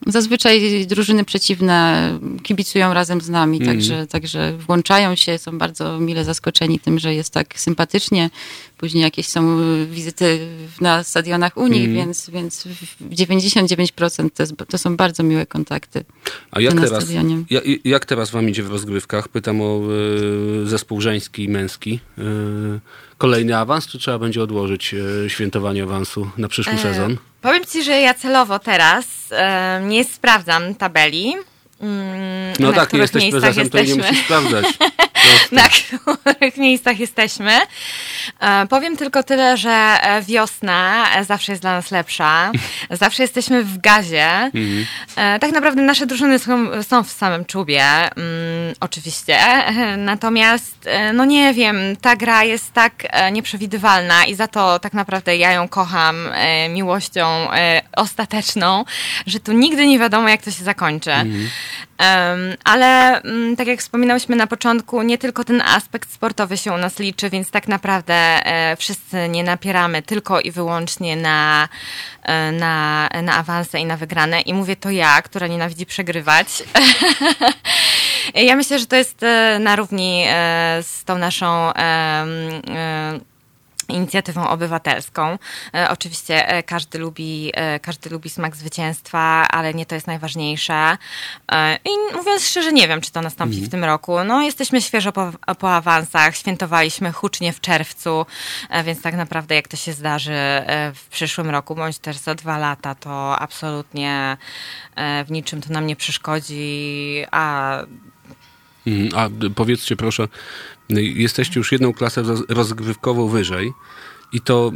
Zazwyczaj 0.07 0.85
drużyny 0.87 1.25
przeciwne 1.25 2.09
kibicują 2.43 2.93
razem 2.93 3.21
z 3.21 3.29
nami, 3.29 3.57
mm. 3.57 3.69
także, 3.69 4.07
także 4.07 4.57
włączają 4.57 5.15
się, 5.15 5.37
są 5.37 5.57
bardzo 5.57 5.99
mile 5.99 6.23
zaskoczeni 6.23 6.79
tym, 6.79 6.99
że 6.99 7.15
jest 7.15 7.33
tak 7.33 7.59
sympatycznie. 7.59 8.29
Później 8.77 9.03
jakieś 9.03 9.27
są 9.27 9.57
wizyty 9.85 10.47
na 10.81 11.03
stadionach 11.03 11.57
Unii, 11.57 11.83
mm. 11.83 11.95
więc, 11.95 12.29
więc 12.29 12.67
99% 13.11 14.29
to, 14.29 14.43
jest, 14.43 14.53
to, 14.69 14.77
są 14.77 14.97
bardzo 14.97 15.23
miłe 15.23 15.45
kontakty. 15.45 16.03
A 16.51 16.61
jak 16.65 16.81
teraz, 16.81 17.09
jak, 17.49 17.63
jak 17.85 18.05
teraz 18.05 18.31
wam 18.31 18.49
idzie 18.49 18.63
w 18.63 18.71
rozgrywkach? 18.71 19.27
Pytam 19.27 19.61
o 19.61 19.81
y, 20.63 20.67
zespół 20.67 21.01
żeński 21.01 21.43
i 21.43 21.49
męski. 21.49 21.99
Y, 22.17 22.21
kolejny 23.17 23.57
awans, 23.57 23.87
czy 23.87 23.99
trzeba 23.99 24.19
będzie 24.19 24.43
odłożyć 24.43 24.93
y, 24.93 25.29
świętowanie 25.29 25.83
awansu 25.83 26.29
na 26.37 26.47
przyszły 26.47 26.73
e, 26.73 26.77
sezon? 26.77 27.17
Powiem 27.41 27.65
ci, 27.65 27.83
że 27.83 27.91
ja 27.91 28.13
celowo 28.13 28.59
teraz 28.59 29.05
nie 29.81 30.03
sprawdzam 30.03 30.75
tabeli. 30.75 31.33
Mm, 31.79 32.53
no 32.59 32.73
tak, 32.73 32.93
nie 32.93 32.99
jesteś 32.99 33.31
prezesem, 33.31 33.69
to 33.69 33.83
nie 33.83 33.95
musisz 33.95 34.25
sprawdzać. 34.25 34.65
na 35.51 35.69
których 35.69 36.57
miejscach 36.57 36.99
jesteśmy. 36.99 37.51
E, 38.39 38.67
powiem 38.67 38.97
tylko 38.97 39.23
tyle, 39.23 39.57
że 39.57 39.69
e, 39.71 40.21
wiosna 40.21 41.05
e, 41.15 41.23
zawsze 41.23 41.51
jest 41.51 41.61
dla 41.61 41.71
nas 41.71 41.91
lepsza. 41.91 42.51
Zawsze 42.91 43.23
jesteśmy 43.23 43.63
w 43.63 43.77
gazie. 43.77 44.27
Mhm. 44.27 44.85
Tak 45.39 45.51
naprawdę 45.51 45.81
nasze 45.81 46.05
drużyny 46.05 46.39
są, 46.39 46.83
są 46.83 47.03
w 47.03 47.11
samym 47.11 47.45
czubie, 47.45 47.83
mm, 47.85 48.75
oczywiście. 48.79 49.39
Natomiast, 49.97 50.89
no 51.13 51.25
nie 51.25 51.53
wiem, 51.53 51.77
ta 52.01 52.15
gra 52.15 52.43
jest 52.43 52.73
tak 52.73 52.93
nieprzewidywalna 53.31 54.25
i 54.25 54.35
za 54.35 54.47
to 54.47 54.79
tak 54.79 54.93
naprawdę 54.93 55.37
ja 55.37 55.51
ją 55.51 55.67
kocham 55.67 56.15
miłością 56.69 57.47
ostateczną, 57.95 58.85
że 59.27 59.39
tu 59.39 59.51
nigdy 59.51 59.87
nie 59.87 59.99
wiadomo, 59.99 60.29
jak 60.29 60.41
to 60.41 60.51
się 60.51 60.63
zakończy. 60.63 61.11
Mhm. 61.11 61.49
Ale 62.63 63.21
mm, 63.21 63.55
tak 63.55 63.67
jak 63.67 63.79
wspominałyśmy 63.79 64.35
na 64.35 64.47
początku, 64.47 65.01
nie 65.01 65.14
tylko 65.17 65.43
ten 65.43 65.61
aspekt 65.61 66.13
sportowy 66.13 66.57
się 66.57 66.71
u 66.71 66.77
nas 66.77 66.99
liczy, 66.99 67.29
więc 67.29 67.51
tak 67.51 67.67
naprawdę 67.67 68.13
e, 68.13 68.75
wszyscy 68.75 69.29
nie 69.29 69.43
napieramy 69.43 70.01
tylko 70.01 70.39
i 70.39 70.51
wyłącznie 70.51 71.15
na, 71.15 71.69
e, 72.23 72.51
na, 72.51 73.09
na 73.23 73.35
awanse 73.35 73.79
i 73.79 73.85
na 73.85 73.97
wygrane. 73.97 74.41
I 74.41 74.53
mówię 74.53 74.75
to 74.75 74.89
ja, 74.89 75.21
która 75.21 75.47
nienawidzi 75.47 75.85
przegrywać. 75.85 76.63
ja 78.33 78.55
myślę, 78.55 78.79
że 78.79 78.85
to 78.85 78.95
jest 78.95 79.23
e, 79.23 79.59
na 79.59 79.75
równi 79.75 80.25
z 80.81 81.03
tą 81.05 81.17
naszą 81.17 81.71
inicjatywą 83.89 84.49
obywatelską. 84.49 85.37
E, 85.73 85.89
oczywiście 85.89 86.49
e, 86.49 86.63
każdy 86.63 86.99
lubi, 86.99 87.51
e, 87.53 87.79
każdy 87.79 88.09
lubi 88.09 88.29
smak 88.29 88.55
zwycięstwa, 88.55 89.47
ale 89.49 89.73
nie 89.73 89.85
to 89.85 89.95
jest 89.95 90.07
najważniejsze. 90.07 90.97
I 91.85 92.15
mówiąc 92.15 92.43
szczerze, 92.43 92.73
nie 92.73 92.87
wiem, 92.87 93.01
czy 93.01 93.11
to 93.11 93.21
nastąpi 93.21 93.53
mhm. 93.53 93.69
w 93.69 93.71
tym 93.71 93.83
roku. 93.83 94.23
No, 94.23 94.41
jesteśmy 94.41 94.81
świeżo 94.81 95.11
po, 95.11 95.31
po 95.59 95.75
awansach, 95.75 96.35
świętowaliśmy 96.35 97.11
hucznie 97.11 97.53
w 97.53 97.61
czerwcu, 97.61 98.25
więc 98.85 99.01
tak 99.01 99.15
naprawdę 99.15 99.55
jak 99.55 99.67
to 99.67 99.77
się 99.77 99.93
zdarzy 99.93 100.33
w 100.95 101.07
przyszłym 101.09 101.49
roku, 101.49 101.75
bądź 101.75 101.97
też 101.97 102.17
za 102.17 102.35
dwa 102.35 102.57
lata, 102.57 102.95
to 102.95 103.39
absolutnie 103.39 104.37
w 105.25 105.31
niczym 105.31 105.61
to 105.61 105.73
nam 105.73 105.87
nie 105.87 105.95
przeszkodzi, 105.95 107.23
a 107.31 107.77
mhm. 108.87 109.09
a 109.15 109.49
powiedzcie 109.55 109.95
proszę, 109.95 110.27
jesteście 110.89 111.59
już 111.59 111.71
jedną 111.71 111.93
klasę 111.93 112.23
rozgrywkową 112.49 113.27
wyżej 113.27 113.73
i 114.33 114.41
to 114.41 114.71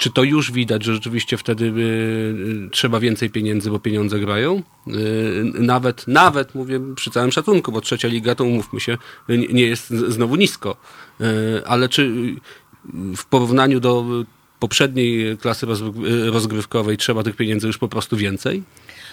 czy 0.00 0.10
to 0.10 0.22
już 0.22 0.52
widać, 0.52 0.84
że 0.84 0.94
rzeczywiście 0.94 1.36
wtedy 1.36 1.64
y, 1.64 2.68
trzeba 2.70 3.00
więcej 3.00 3.30
pieniędzy, 3.30 3.70
bo 3.70 3.78
pieniądze 3.78 4.20
grają? 4.20 4.62
Y, 4.88 4.92
nawet, 5.54 6.08
nawet 6.08 6.54
mówię 6.54 6.80
przy 6.94 7.10
całym 7.10 7.32
szacunku, 7.32 7.72
bo 7.72 7.80
trzecia 7.80 8.08
liga, 8.08 8.34
to 8.34 8.44
umówmy 8.44 8.80
się, 8.80 8.98
nie 9.28 9.62
jest 9.62 9.88
znowu 9.88 10.36
nisko. 10.36 10.76
Y, 11.20 11.24
ale 11.66 11.88
czy 11.88 12.12
w 13.16 13.24
porównaniu 13.24 13.80
do 13.80 14.04
poprzedniej 14.58 15.38
klasy 15.38 15.66
rozgrywkowej 16.26 16.96
trzeba 16.96 17.22
tych 17.22 17.36
pieniędzy 17.36 17.66
już 17.66 17.78
po 17.78 17.88
prostu 17.88 18.16
więcej? 18.16 18.62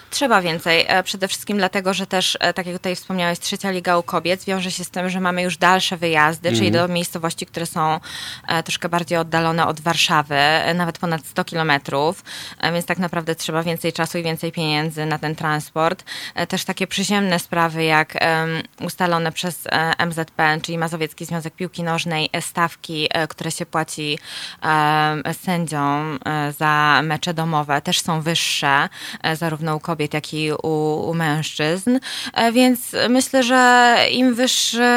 Trzeba 0.09 0.41
więcej. 0.41 0.85
E, 0.88 1.03
przede 1.03 1.27
wszystkim 1.27 1.57
dlatego, 1.57 1.93
że 1.93 2.07
też, 2.07 2.38
e, 2.39 2.53
tak 2.53 2.65
jak 2.65 2.75
tutaj 2.75 2.95
wspomniałeś, 2.95 3.39
trzecia 3.39 3.71
Liga 3.71 3.97
u 3.97 4.03
Kobiet 4.03 4.43
wiąże 4.43 4.71
się 4.71 4.84
z 4.84 4.89
tym, 4.89 5.09
że 5.09 5.19
mamy 5.19 5.41
już 5.41 5.57
dalsze 5.57 5.97
wyjazdy, 5.97 6.49
mm. 6.49 6.59
czyli 6.59 6.67
mhm. 6.67 6.88
do 6.88 6.93
miejscowości, 6.93 7.45
które 7.45 7.65
są 7.65 7.99
e, 8.47 8.63
troszkę 8.63 8.89
bardziej 8.89 9.17
oddalone 9.17 9.67
od 9.67 9.81
Warszawy, 9.81 10.39
nawet 10.75 10.97
ponad 10.97 11.25
100 11.25 11.43
kilometrów, 11.43 12.23
więc 12.73 12.85
tak 12.85 12.97
naprawdę 12.97 13.35
trzeba 13.35 13.63
więcej 13.63 13.93
czasu 13.93 14.17
i 14.17 14.23
więcej 14.23 14.51
pieniędzy 14.51 15.05
na 15.05 15.19
ten 15.19 15.35
transport. 15.35 16.03
Też 16.47 16.65
takie 16.65 16.88
przyziemne 16.88 17.39
sprawy, 17.39 17.84
jak 17.84 18.13
ustalone 18.81 19.31
przez 19.31 19.67
MZP, 20.07 20.59
czyli 20.61 20.77
Mazowiecki 20.77 21.25
Związek 21.25 21.55
Piłki 21.55 21.84
Nożnej, 21.84 22.29
stawki, 22.41 23.09
które 23.29 23.51
się 23.51 23.65
płaci 23.65 24.19
sędziom 25.34 26.19
za 26.57 27.01
mecze 27.03 27.34
domowe, 27.34 27.81
też 27.81 28.01
są 28.01 28.21
wyższe, 28.21 28.89
zarówno 29.34 29.75
u 29.75 29.79
kobiet, 29.79 29.96
kobiet, 29.97 30.13
jak 30.13 30.33
i 30.33 30.51
u, 30.63 30.67
u 31.09 31.13
mężczyzn. 31.13 31.99
Więc 32.53 32.95
myślę, 33.09 33.43
że 33.43 33.97
im 34.11 34.35
wyższy 34.35 34.89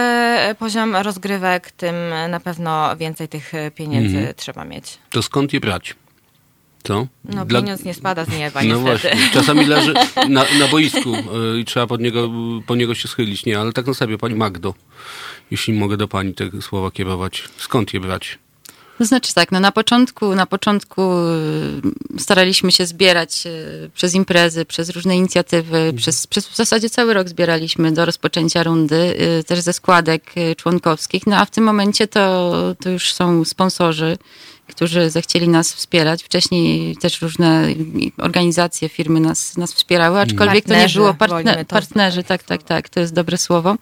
poziom 0.58 0.96
rozgrywek, 0.96 1.70
tym 1.70 1.94
na 2.28 2.40
pewno 2.40 2.96
więcej 2.96 3.28
tych 3.28 3.52
pieniędzy 3.74 4.16
mhm. 4.16 4.34
trzeba 4.36 4.64
mieć. 4.64 4.98
To 5.10 5.22
skąd 5.22 5.52
je 5.52 5.60
brać? 5.60 5.94
Co? 6.82 7.06
No 7.24 7.44
Dla... 7.44 7.60
pieniądz 7.60 7.84
nie 7.84 7.94
spada 7.94 8.24
z 8.24 8.38
nieba, 8.38 8.62
No 8.62 8.78
właśnie, 8.78 9.16
czasami 9.32 9.66
leży 9.66 9.94
na, 10.28 10.44
na 10.58 10.68
boisku 10.70 11.14
y, 11.14 11.60
i 11.60 11.64
trzeba 11.64 11.86
pod 11.86 12.00
niego, 12.00 12.30
po 12.66 12.76
niego 12.76 12.94
się 12.94 13.08
schylić. 13.08 13.46
Nie, 13.46 13.60
ale 13.60 13.72
tak 13.72 13.86
na 13.86 13.94
sobie, 13.94 14.18
pani 14.18 14.34
Magdo, 14.34 14.74
jeśli 15.50 15.72
mogę 15.72 15.96
do 15.96 16.08
pani 16.08 16.34
te 16.34 16.62
słowa 16.62 16.90
kierować, 16.90 17.48
skąd 17.58 17.94
je 17.94 18.00
brać? 18.00 18.38
No 19.00 19.06
znaczy 19.06 19.34
tak, 19.34 19.52
no 19.52 19.60
na 19.60 19.72
początku, 19.72 20.34
na 20.34 20.46
początku 20.46 21.02
y, 22.16 22.20
staraliśmy 22.20 22.72
się 22.72 22.86
zbierać 22.86 23.46
y, 23.46 23.90
przez 23.94 24.14
imprezy, 24.14 24.64
przez 24.64 24.90
różne 24.90 25.16
inicjatywy, 25.16 25.76
mhm. 25.76 25.96
przez, 25.96 26.26
przez 26.26 26.48
w 26.48 26.56
zasadzie 26.56 26.90
cały 26.90 27.14
rok 27.14 27.28
zbieraliśmy 27.28 27.92
do 27.92 28.04
rozpoczęcia 28.04 28.62
rundy, 28.62 29.14
też 29.46 29.60
ze 29.60 29.72
składek 29.72 30.32
członkowskich, 30.56 31.26
no 31.26 31.36
a 31.36 31.44
w 31.44 31.50
tym 31.50 31.64
momencie 31.64 32.08
to, 32.08 32.52
to 32.82 32.90
już 32.90 33.12
są 33.12 33.44
sponsorzy, 33.44 34.18
którzy 34.66 35.10
zechcieli 35.10 35.48
nas 35.48 35.72
wspierać. 35.72 36.22
Wcześniej 36.22 36.96
też 36.96 37.22
różne 37.22 37.68
organizacje, 38.18 38.88
firmy 38.88 39.20
nas, 39.20 39.56
nas 39.56 39.72
wspierały, 39.72 40.20
aczkolwiek 40.20 40.64
partnerzy, 40.64 40.94
to 40.94 41.00
nie 41.00 41.04
było 41.04 41.14
partner, 41.14 41.66
partnerzy, 41.66 42.22
tak, 42.22 42.42
tak, 42.42 42.62
tak, 42.62 42.88
to 42.88 43.00
jest 43.00 43.14
dobre 43.14 43.38
słowo. 43.38 43.76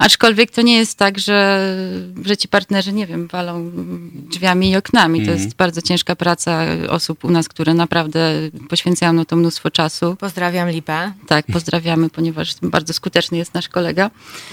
Aczkolwiek 0.00 0.50
to 0.50 0.62
nie 0.62 0.76
jest 0.76 0.98
tak, 0.98 1.18
że, 1.18 1.76
że 2.24 2.36
ci 2.36 2.48
partnerzy, 2.48 2.92
nie 2.92 3.06
wiem, 3.06 3.28
walą 3.28 3.70
drzwiami 4.12 4.70
i 4.70 4.76
oknami. 4.76 5.18
To 5.18 5.30
jest 5.30 5.44
mhm. 5.44 5.54
bardzo 5.58 5.82
ciężka 5.82 6.16
praca 6.16 6.62
osób 6.88 7.24
u 7.24 7.30
nas, 7.30 7.48
które 7.48 7.74
naprawdę 7.74 8.34
poświęcają 8.68 9.12
na 9.12 9.24
to 9.24 9.36
mnóstwo 9.36 9.70
czasu. 9.70 10.16
Pozdrawiam 10.20 10.70
Lipę. 10.70 11.12
Tak, 11.26 11.46
pozdrawiamy, 11.52 12.10
ponieważ 12.10 12.54
bardzo 12.62 12.92
skuteczny 12.92 13.38
jest 13.38 13.54
nasz 13.54 13.68
kolega. 13.68 14.10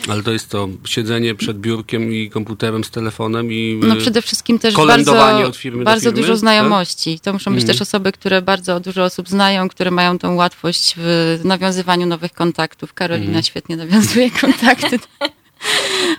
Ale 0.10 0.24
to 0.24 0.32
jest 0.32 0.50
to 0.50 0.70
siedzenie 0.86 1.36
przed 1.36 1.60
biurkiem 1.60 2.14
i 2.14 2.30
komputerem 2.30 2.84
z 2.84 2.90
telefonem 2.90 3.52
i 3.52 3.80
No 3.84 3.96
przede 3.96 4.22
wszystkim 4.22 4.60
też 4.60 4.76
bardzo, 4.76 5.46
od 5.48 5.56
firmy 5.56 5.84
bardzo 5.84 6.12
dużo 6.12 6.28
tak? 6.28 6.38
znajomości. 6.38 7.16
Tak? 7.16 7.24
To 7.24 7.34
muszą 7.34 7.52
być 7.52 7.64
mhm. 7.64 7.78
też 7.78 7.82
osoby, 7.82 8.12
które 8.12 8.42
bardzo 8.42 8.80
dużo 8.80 9.04
osób 9.04 9.30
znają, 9.30 9.70
które 9.70 9.92
mają 9.92 10.20
tą 10.20 10.36
łatwość 10.36 10.96
w 10.98 11.42
nawiązywaniu 11.44 12.06
nowych 12.06 12.34
kontaktów. 12.34 12.94
Karolina 12.94 13.28
mhm. 13.28 13.44
świetnie 13.44 13.78
nawiązuje 13.78 14.32
kontakty. 14.42 15.00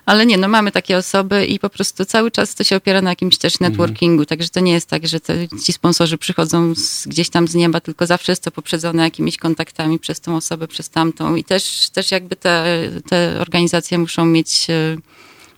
Ale 0.07 0.27
nie, 0.27 0.39
no 0.39 0.49
mamy 0.49 0.73
takie 0.73 0.97
osoby 0.97 1.47
i 1.47 1.59
po 1.59 1.71
prostu 1.71 2.05
cały 2.05 2.31
czas 2.31 2.55
to 2.55 2.65
się 2.65 2.77
opiera 2.77 3.03
na 3.03 3.11
jakimś 3.11 3.39
też 3.39 3.61
networkingu, 3.61 4.23
mhm. 4.23 4.27
także 4.27 4.49
to 4.49 4.61
nie 4.61 4.73
jest 4.73 4.89
tak, 4.89 5.09
że 5.09 5.21
te, 5.21 5.49
ci 5.65 5.73
sponsorzy 5.73 6.19
przychodzą 6.19 6.75
z, 6.75 7.07
gdzieś 7.07 7.31
tam 7.31 7.49
z 7.49 7.55
nieba, 7.55 7.81
tylko 7.81 8.07
zawsze 8.07 8.33
jest 8.33 8.45
to 8.45 8.51
poprzedzone 8.51 9.03
jakimiś 9.03 9.37
kontaktami 9.37 9.99
przez 9.99 10.21
tą 10.21 10.37
osobę, 10.37 10.69
przez 10.69 10.91
tamtą 10.91 11.37
i 11.37 11.45
też, 11.45 11.91
też 11.91 12.11
jakby 12.11 12.37
te, 12.37 12.91
te 13.09 13.41
organizacje 13.41 13.99
muszą 13.99 14.25
mieć 14.25 14.67
e, 14.71 14.97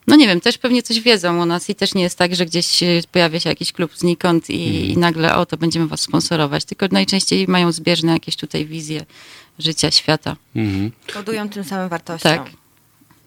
no 0.06 0.16
nie 0.16 0.26
wiem, 0.26 0.40
też 0.40 0.58
pewnie 0.58 0.82
coś 0.82 1.00
wiedzą 1.00 1.42
o 1.42 1.46
nas 1.46 1.70
i 1.70 1.74
też 1.74 1.94
nie 1.94 2.02
jest 2.02 2.18
tak, 2.18 2.34
że 2.34 2.46
gdzieś 2.46 2.80
pojawia 3.12 3.40
się 3.40 3.48
jakiś 3.48 3.72
klub 3.72 3.96
znikąd 3.96 4.50
i, 4.50 4.68
mm. 4.68 4.84
i 4.84 4.96
nagle 4.96 5.36
o, 5.36 5.46
to 5.46 5.56
będziemy 5.56 5.86
was 5.86 6.00
sponsorować, 6.00 6.64
tylko 6.64 6.86
najczęściej 6.92 7.48
mają 7.48 7.72
zbieżne 7.72 8.12
jakieś 8.12 8.36
tutaj 8.36 8.66
wizje 8.66 9.04
życia, 9.58 9.90
świata. 9.90 10.36
Mm. 10.56 10.90
Kodują 11.12 11.48
tym 11.48 11.64
samym 11.64 11.88
wartością. 11.88 12.28
Tak. 12.28 12.59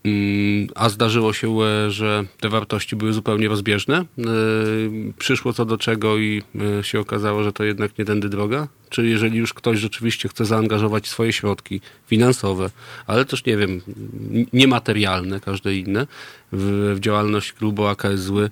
Mm, 0.06 0.68
a 0.76 0.90
zdarzyło 0.90 1.34
się, 1.34 1.62
e, 1.62 1.92
że 1.92 2.24
te 2.40 2.50
wartości 2.50 2.96
były 2.96 3.14
zupełnie 3.14 3.48
rozbieżne. 3.48 3.98
E, 3.98 4.06
przyszło 5.20 5.54
co 5.54 5.66
do 5.66 5.78
czego 5.78 6.18
i 6.18 6.42
e, 6.80 6.84
się 6.84 7.00
okazało, 7.00 7.44
że 7.44 7.54
to 7.54 7.64
jednak 7.64 7.98
nie 7.98 8.06
tędy 8.06 8.30
droga? 8.30 8.68
Czy 8.90 9.08
jeżeli 9.08 9.38
już 9.38 9.54
ktoś 9.54 9.80
rzeczywiście 9.80 10.30
chce 10.30 10.46
zaangażować 10.46 11.08
swoje 11.08 11.34
środki 11.34 11.82
finansowe, 12.08 12.70
ale 13.08 13.26
też 13.26 13.46
nie 13.46 13.58
wiem, 13.58 13.82
niematerialne, 14.54 15.40
każde 15.40 15.76
inne, 15.76 16.08
w, 16.52 16.94
w 16.96 17.00
działalność 17.00 17.54
klubu 17.54 17.86
AKS 17.86 18.20
Zły, 18.20 18.50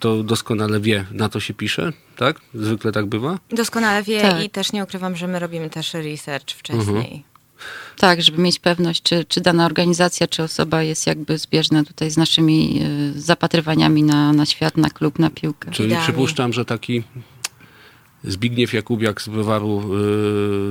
to 0.00 0.22
doskonale 0.22 0.80
wie, 0.80 1.06
na 1.12 1.28
to 1.28 1.40
się 1.40 1.54
pisze, 1.54 1.92
tak? 2.16 2.40
Zwykle 2.54 2.92
tak 2.92 3.06
bywa? 3.06 3.38
Doskonale 3.50 4.02
wie 4.02 4.20
tak. 4.20 4.44
i 4.44 4.50
też 4.50 4.72
nie 4.72 4.84
ukrywam, 4.84 5.16
że 5.16 5.28
my 5.28 5.38
robimy 5.38 5.70
też 5.70 5.94
research 5.94 6.50
wcześniej. 6.54 6.96
Mhm. 6.96 7.35
Tak, 7.96 8.22
żeby 8.22 8.42
mieć 8.42 8.58
pewność, 8.58 9.02
czy, 9.02 9.24
czy 9.24 9.40
dana 9.40 9.66
organizacja, 9.66 10.26
czy 10.26 10.42
osoba 10.42 10.82
jest 10.82 11.06
jakby 11.06 11.38
zbieżna 11.38 11.84
tutaj 11.84 12.10
z 12.10 12.16
naszymi 12.16 12.82
y, 13.16 13.20
zapatrywaniami 13.20 14.02
na, 14.02 14.32
na 14.32 14.46
świat, 14.46 14.76
na 14.76 14.90
klub, 14.90 15.18
na 15.18 15.30
piłkę. 15.30 15.70
Czyli 15.70 15.88
Idealnie. 15.88 16.08
przypuszczam, 16.08 16.52
że 16.52 16.64
taki 16.64 17.02
Zbigniew 18.26 18.72
Jakubiak 18.72 19.22
z 19.22 19.28
browaru 19.28 19.82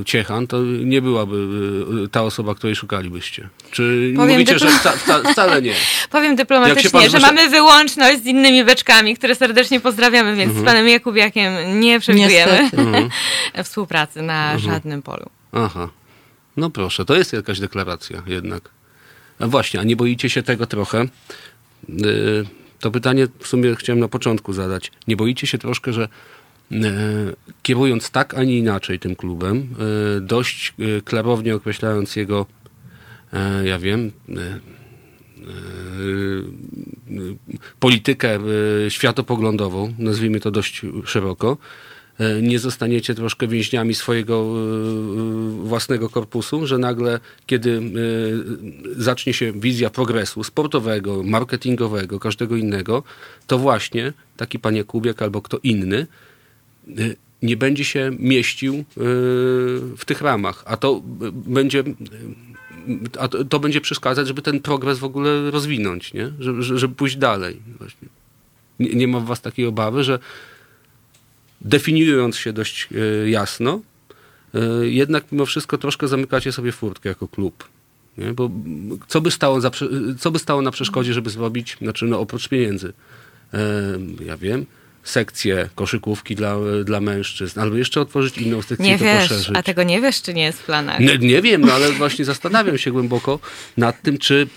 y, 0.01 0.05
Ciechan, 0.05 0.47
to 0.47 0.61
nie 0.63 1.01
byłaby 1.01 1.35
y, 2.05 2.09
ta 2.09 2.23
osoba, 2.23 2.55
której 2.55 2.75
szukalibyście. 2.75 3.49
Czy 3.71 4.13
Powiem 4.15 4.31
mówicie, 4.31 4.59
że 4.59 4.67
wca, 4.67 4.91
wca, 4.91 5.31
wcale 5.31 5.61
nie? 5.61 5.73
Powiem 6.11 6.35
dyplomatycznie, 6.35 7.09
że 7.09 7.19
mamy 7.19 7.49
wyłączność 7.49 8.23
z 8.23 8.25
innymi 8.25 8.63
beczkami, 8.63 9.15
które 9.15 9.35
serdecznie 9.35 9.79
pozdrawiamy, 9.79 10.35
więc 10.35 10.49
mhm. 10.49 10.65
z 10.65 10.69
panem 10.69 10.87
Jakubiakiem 10.87 11.79
nie 11.79 11.99
przewidujemy 11.99 12.69
mhm. 12.73 13.09
współpracy 13.63 14.21
na 14.21 14.53
mhm. 14.53 14.73
żadnym 14.73 15.01
polu. 15.01 15.25
Aha. 15.51 15.89
No 16.57 16.69
proszę, 16.69 17.05
to 17.05 17.15
jest 17.15 17.33
jakaś 17.33 17.59
deklaracja 17.59 18.23
jednak. 18.27 18.69
A 19.39 19.47
właśnie, 19.47 19.79
a 19.79 19.83
nie 19.83 19.95
boicie 19.95 20.29
się 20.29 20.43
tego 20.43 20.65
trochę? 20.65 21.07
Y, 21.89 22.45
to 22.79 22.91
pytanie 22.91 23.27
w 23.39 23.47
sumie 23.47 23.75
chciałem 23.75 23.99
na 23.99 24.07
początku 24.07 24.53
zadać. 24.53 24.91
Nie 25.07 25.15
boicie 25.15 25.47
się 25.47 25.57
troszkę, 25.57 25.93
że 25.93 26.07
y, 26.71 26.77
kierując 27.63 28.09
tak, 28.09 28.33
a 28.33 28.43
nie 28.43 28.57
inaczej 28.57 28.99
tym 28.99 29.15
klubem, 29.15 29.75
y, 30.17 30.21
dość 30.21 30.73
klarownie 31.05 31.55
określając 31.55 32.15
jego, 32.15 32.45
ja 33.63 33.79
wiem, 33.79 34.11
politykę 37.79 38.39
światopoglądową, 38.89 39.93
nazwijmy 39.99 40.39
to 40.39 40.51
dość 40.51 40.81
szeroko, 41.05 41.57
E, 41.57 41.57
nie 42.41 42.59
zostaniecie 42.59 43.15
troszkę 43.15 43.47
więźniami 43.47 43.93
swojego 43.93 44.35
e, 44.35 44.41
e, 44.41 45.65
własnego 45.67 46.09
korpusu, 46.09 46.67
że 46.67 46.77
nagle, 46.77 47.19
kiedy 47.45 47.81
zacznie 48.97 49.33
się 49.33 49.51
wizja 49.53 49.89
progresu 49.89 50.43
sportowego, 50.43 51.23
marketingowego, 51.23 52.19
każdego 52.19 52.55
innego, 52.55 53.03
to 53.47 53.57
właśnie 53.57 54.13
taki 54.37 54.59
pan 54.59 54.75
Jakubiak 54.75 55.21
albo 55.21 55.41
kto 55.41 55.59
inny 55.63 56.07
nie 57.41 57.57
będzie 57.57 57.85
się 57.85 58.11
mieścił 58.19 58.83
w 59.97 60.01
tych 60.05 60.21
ramach, 60.21 60.63
a 60.65 60.77
to 60.77 61.01
będzie 61.31 61.83
a 63.19 63.27
to, 63.27 63.45
to 63.45 63.59
będzie 63.59 63.81
przeszkadzać, 63.81 64.27
żeby 64.27 64.41
ten 64.41 64.59
progres 64.59 64.99
w 64.99 65.03
ogóle 65.03 65.51
rozwinąć, 65.51 66.13
nie? 66.13 66.31
Żeby, 66.39 66.63
żeby 66.63 66.95
pójść 66.95 67.15
dalej. 67.15 67.59
Nie, 68.79 68.89
nie 68.95 69.07
ma 69.07 69.19
w 69.19 69.25
was 69.25 69.41
takiej 69.41 69.65
obawy, 69.65 70.03
że 70.03 70.19
definiując 71.65 72.37
się 72.37 72.53
dość 72.53 72.87
e, 73.23 73.29
jasno, 73.29 73.81
e, 74.53 74.59
jednak 74.87 75.31
mimo 75.31 75.45
wszystko 75.45 75.77
troszkę 75.77 76.07
zamykacie 76.07 76.51
sobie 76.51 76.71
furtkę 76.71 77.09
jako 77.09 77.27
klub. 77.27 77.69
Nie? 78.17 78.33
Bo 78.33 78.49
co 79.07 79.21
by, 79.21 79.31
stało 79.31 79.61
za, 79.61 79.71
co 80.19 80.31
by 80.31 80.39
stało 80.39 80.61
na 80.61 80.71
przeszkodzie, 80.71 81.13
żeby 81.13 81.29
zrobić, 81.29 81.77
znaczy 81.81 82.05
no 82.05 82.19
oprócz 82.19 82.47
pieniędzy, 82.47 82.93
e, 83.53 83.59
ja 84.25 84.37
wiem, 84.37 84.65
sekcję 85.03 85.69
koszykówki 85.75 86.35
dla, 86.35 86.55
dla 86.83 87.01
mężczyzn, 87.01 87.59
albo 87.59 87.77
jeszcze 87.77 88.01
otworzyć 88.01 88.37
inną 88.37 88.61
sekcję 88.61 88.85
nie 88.85 88.97
wiesz, 88.97 89.29
poszerzyć. 89.29 89.57
A 89.57 89.63
tego 89.63 89.83
nie 89.83 90.01
wiesz, 90.01 90.21
czy 90.21 90.33
nie 90.33 90.43
jest 90.43 90.59
w 90.59 90.65
planach? 90.65 90.99
Nie, 90.99 91.17
nie 91.17 91.41
wiem, 91.41 91.61
no 91.61 91.73
ale 91.73 91.91
właśnie 91.91 92.25
zastanawiam 92.25 92.77
się 92.77 92.91
głęboko 92.91 93.39
nad 93.77 94.01
tym, 94.01 94.17
czy 94.17 94.47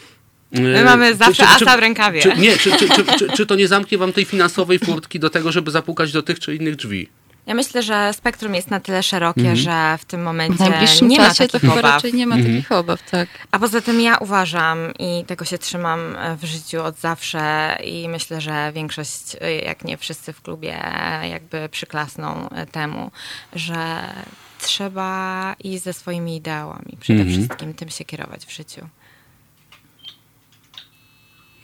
My 0.52 0.84
mamy 0.84 1.14
zawsze 1.14 1.46
czy, 1.46 1.58
czy, 1.58 1.64
asa 1.64 1.76
w 1.76 1.80
rękawie. 1.80 2.20
Czy, 2.22 2.36
nie, 2.36 2.56
czy, 2.56 2.72
czy, 2.72 2.88
czy, 3.18 3.28
czy, 3.36 3.46
to 3.46 3.54
nie 3.54 3.68
zamknie 3.68 3.98
wam 3.98 4.12
tej 4.12 4.24
finansowej 4.24 4.78
furtki 4.78 5.20
do 5.20 5.30
tego, 5.30 5.52
żeby 5.52 5.70
zapukać 5.70 6.12
do 6.12 6.22
tych 6.22 6.40
czy 6.40 6.54
innych 6.54 6.76
drzwi? 6.76 7.08
Ja 7.46 7.54
myślę, 7.54 7.82
że 7.82 8.12
spektrum 8.12 8.54
jest 8.54 8.70
na 8.70 8.80
tyle 8.80 9.02
szerokie, 9.02 9.40
mm 9.40 9.54
-hmm. 9.54 9.58
że 9.58 9.98
w 9.98 10.04
tym 10.04 10.22
momencie 10.22 10.64
w 10.64 11.02
nie 11.02 11.18
ma 11.18 11.34
takich 11.34 11.50
to 11.50 11.58
chyba 11.58 11.72
obaw. 11.72 11.84
raczej 11.84 12.14
nie 12.14 12.26
ma 12.26 12.34
mm 12.34 12.46
-hmm. 12.46 12.54
takich 12.54 12.72
obaw, 12.72 13.10
tak. 13.10 13.28
A 13.50 13.58
poza 13.58 13.80
tym 13.80 14.00
ja 14.00 14.16
uważam 14.16 14.78
i 14.98 15.24
tego 15.24 15.44
się 15.44 15.58
trzymam 15.58 16.16
w 16.40 16.44
życiu 16.44 16.82
od 16.84 16.98
zawsze 16.98 17.76
i 17.84 18.08
myślę, 18.08 18.40
że 18.40 18.72
większość, 18.74 19.36
jak 19.64 19.84
nie 19.84 19.96
wszyscy 19.96 20.32
w 20.32 20.42
klubie 20.42 20.80
jakby 21.30 21.68
przyklasną 21.68 22.48
temu, 22.72 23.10
że 23.54 24.00
trzeba 24.60 25.54
iść 25.64 25.82
ze 25.82 25.92
swoimi 25.92 26.36
ideałami. 26.36 26.96
Przede 27.00 27.20
mm 27.20 27.34
-hmm. 27.34 27.36
wszystkim 27.36 27.74
tym 27.74 27.88
się 27.88 28.04
kierować 28.04 28.46
w 28.46 28.52
życiu. 28.52 28.88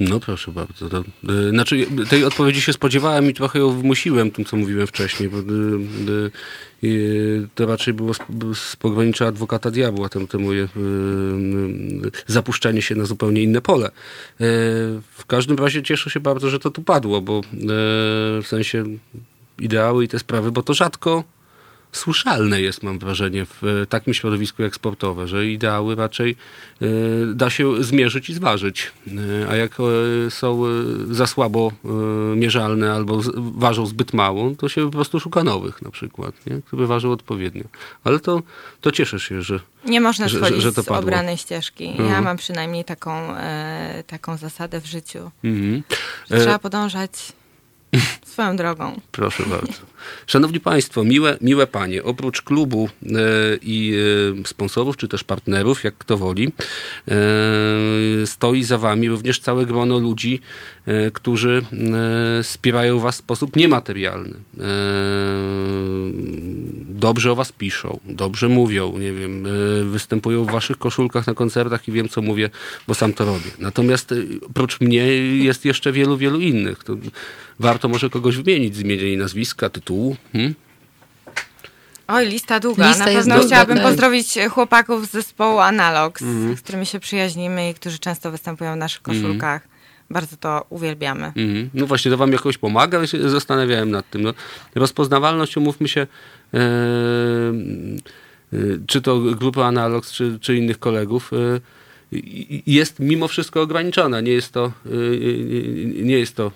No 0.00 0.20
proszę 0.20 0.52
bardzo. 0.52 0.88
To, 0.88 1.04
y, 1.30 1.50
znaczy, 1.50 1.86
tej 2.10 2.24
odpowiedzi 2.24 2.60
się 2.60 2.72
spodziewałem 2.72 3.30
i 3.30 3.34
trochę 3.34 3.58
ją 3.58 3.70
wmusiłem 3.70 4.30
tym, 4.30 4.44
co 4.44 4.56
mówiłem 4.56 4.86
wcześniej, 4.86 5.28
bo 5.28 5.38
y, 5.38 6.30
y, 6.84 7.48
to 7.54 7.66
raczej 7.66 7.94
było 7.94 8.14
z, 8.14 8.18
z 8.54 8.76
pogranicza 8.76 9.26
adwokata 9.26 9.70
diabła, 9.70 10.08
to 10.08 10.38
moje 10.38 10.68
zapuszczenie 12.26 12.82
się 12.82 12.94
na 12.94 13.04
zupełnie 13.04 13.42
inne 13.42 13.60
pole. 13.60 13.90
w 15.10 15.26
każdym 15.26 15.56
razie 15.56 15.82
cieszę 15.82 16.10
się 16.10 16.20
bardzo, 16.20 16.50
że 16.50 16.58
to 16.58 16.70
tu 16.70 16.82
padło, 16.82 17.20
bo 17.20 17.40
w 18.42 18.44
sensie 18.46 18.84
ideały 19.58 20.04
i 20.04 20.08
te 20.08 20.18
sprawy, 20.18 20.52
bo 20.52 20.62
to 20.62 20.74
rzadko 20.74 21.24
słyszalne 21.96 22.60
jest, 22.60 22.82
mam 22.82 22.98
wrażenie, 22.98 23.46
w 23.46 23.86
takim 23.88 24.14
środowisku 24.14 24.62
jak 24.62 24.74
sportowe, 24.74 25.28
że 25.28 25.46
ideały 25.46 25.94
raczej 25.94 26.36
da 27.34 27.50
się 27.50 27.84
zmierzyć 27.84 28.30
i 28.30 28.34
zważyć. 28.34 28.92
A 29.50 29.56
jak 29.56 29.76
są 30.30 30.62
za 31.10 31.26
słabo 31.26 31.72
mierzalne 32.36 32.92
albo 32.92 33.20
ważą 33.36 33.86
zbyt 33.86 34.12
mało, 34.12 34.50
to 34.58 34.68
się 34.68 34.84
po 34.84 34.90
prostu 34.90 35.20
szuka 35.20 35.44
nowych 35.44 35.82
na 35.82 35.90
przykład, 35.90 36.46
nie? 36.46 36.62
które 36.62 36.86
ważą 36.86 37.12
odpowiednio. 37.12 37.64
Ale 38.04 38.20
to, 38.20 38.42
to 38.80 38.92
cieszę 38.92 39.20
się, 39.20 39.42
że 39.42 39.60
Nie 39.86 40.00
można 40.00 40.28
schodzić 40.28 40.62
że, 40.62 40.72
że 40.72 40.82
z 40.82 40.88
obranej 40.88 41.36
ścieżki. 41.36 41.86
Mhm. 41.86 42.08
Ja 42.08 42.20
mam 42.20 42.36
przynajmniej 42.36 42.84
taką, 42.84 43.36
e, 43.36 44.04
taką 44.06 44.36
zasadę 44.36 44.80
w 44.80 44.86
życiu. 44.86 45.30
Mhm. 45.44 45.82
Trzeba 46.28 46.58
podążać 46.58 47.32
swoją 48.32 48.56
drogą. 48.56 49.00
Proszę 49.12 49.42
bardzo. 49.46 49.94
Szanowni 50.26 50.60
Państwo, 50.60 51.04
miłe, 51.04 51.36
miłe 51.40 51.66
Panie, 51.66 52.02
oprócz 52.02 52.42
klubu 52.42 52.88
e, 53.02 53.08
i 53.62 53.94
e, 54.40 54.46
sponsorów, 54.46 54.96
czy 54.96 55.08
też 55.08 55.24
partnerów, 55.24 55.84
jak 55.84 55.98
kto 55.98 56.18
woli, 56.18 56.52
e, 57.08 58.26
stoi 58.26 58.64
za 58.64 58.78
Wami 58.78 59.08
również 59.08 59.40
całe 59.40 59.66
grono 59.66 59.98
ludzi, 59.98 60.40
którzy 61.14 61.62
e, 62.38 62.42
wspierają 62.42 62.98
Was 62.98 63.14
w 63.14 63.18
sposób 63.18 63.56
niematerialny. 63.56 64.34
E, 64.34 64.64
dobrze 66.88 67.32
o 67.32 67.34
Was 67.34 67.52
piszą, 67.52 68.00
dobrze 68.04 68.48
mówią, 68.48 68.98
nie 68.98 69.12
wiem, 69.12 69.46
występują 69.90 70.44
w 70.44 70.50
Waszych 70.50 70.78
koszulkach 70.78 71.26
na 71.26 71.34
koncertach 71.34 71.88
i 71.88 71.92
wiem, 71.92 72.08
co 72.08 72.22
mówię, 72.22 72.50
bo 72.88 72.94
sam 72.94 73.12
to 73.12 73.24
robię. 73.24 73.50
Natomiast 73.58 74.14
oprócz 74.46 74.80
mnie 74.80 75.06
jest 75.44 75.64
jeszcze 75.64 75.92
wielu, 75.92 76.16
wielu 76.16 76.40
innych. 76.40 76.84
To 76.84 76.96
warto 77.58 77.88
może 77.88 78.10
kogoś 78.10 78.36
wymienić, 78.36 78.76
zmienienie 78.76 79.16
nazwiska, 79.16 79.70
tytułu. 79.70 80.16
Hmm? 80.32 80.54
Oj, 82.08 82.26
lista 82.26 82.60
długa. 82.60 82.88
Lista 82.88 83.04
Na 83.06 83.12
pewno 83.12 83.34
długa, 83.34 83.46
chciałabym 83.46 83.76
tak. 83.76 83.86
pozdrowić 83.86 84.38
chłopaków 84.50 85.06
z 85.06 85.10
zespołu 85.10 85.58
Analog, 85.58 86.22
mm. 86.22 86.56
z 86.56 86.60
którymi 86.60 86.86
się 86.86 87.00
przyjaźnimy 87.00 87.70
i 87.70 87.74
którzy 87.74 87.98
często 87.98 88.30
występują 88.30 88.74
w 88.74 88.76
naszych 88.76 89.00
mhm. 89.08 89.22
koszulkach. 89.22 89.62
Mm. 89.62 89.73
Bardzo 90.10 90.36
to 90.36 90.66
uwielbiamy. 90.70 91.32
Mm. 91.36 91.70
No 91.74 91.86
właśnie, 91.86 92.10
to 92.10 92.16
wam 92.16 92.32
jakoś 92.32 92.58
pomaga? 92.58 93.00
Ja 93.00 93.06
się 93.06 93.28
zastanawiałem 93.28 93.90
nad 93.90 94.10
tym. 94.10 94.22
No, 94.22 94.34
rozpoznawalność, 94.74 95.56
umówmy 95.56 95.88
się, 95.88 96.00
e, 96.54 96.58
e, 98.52 98.56
czy 98.86 99.02
to 99.02 99.18
grupy 99.20 99.64
Analog, 99.64 100.06
czy, 100.06 100.38
czy 100.40 100.56
innych 100.56 100.78
kolegów, 100.78 101.32
e, 101.32 101.60
jest 102.66 103.00
mimo 103.00 103.28
wszystko 103.28 103.62
ograniczona. 103.62 104.20
Nie 104.20 104.32
jest 104.32 104.52
to, 104.52 104.72
y, 104.86 104.90
y, 104.90 106.02
nie 106.02 106.18
jest 106.18 106.36
to 106.36 106.50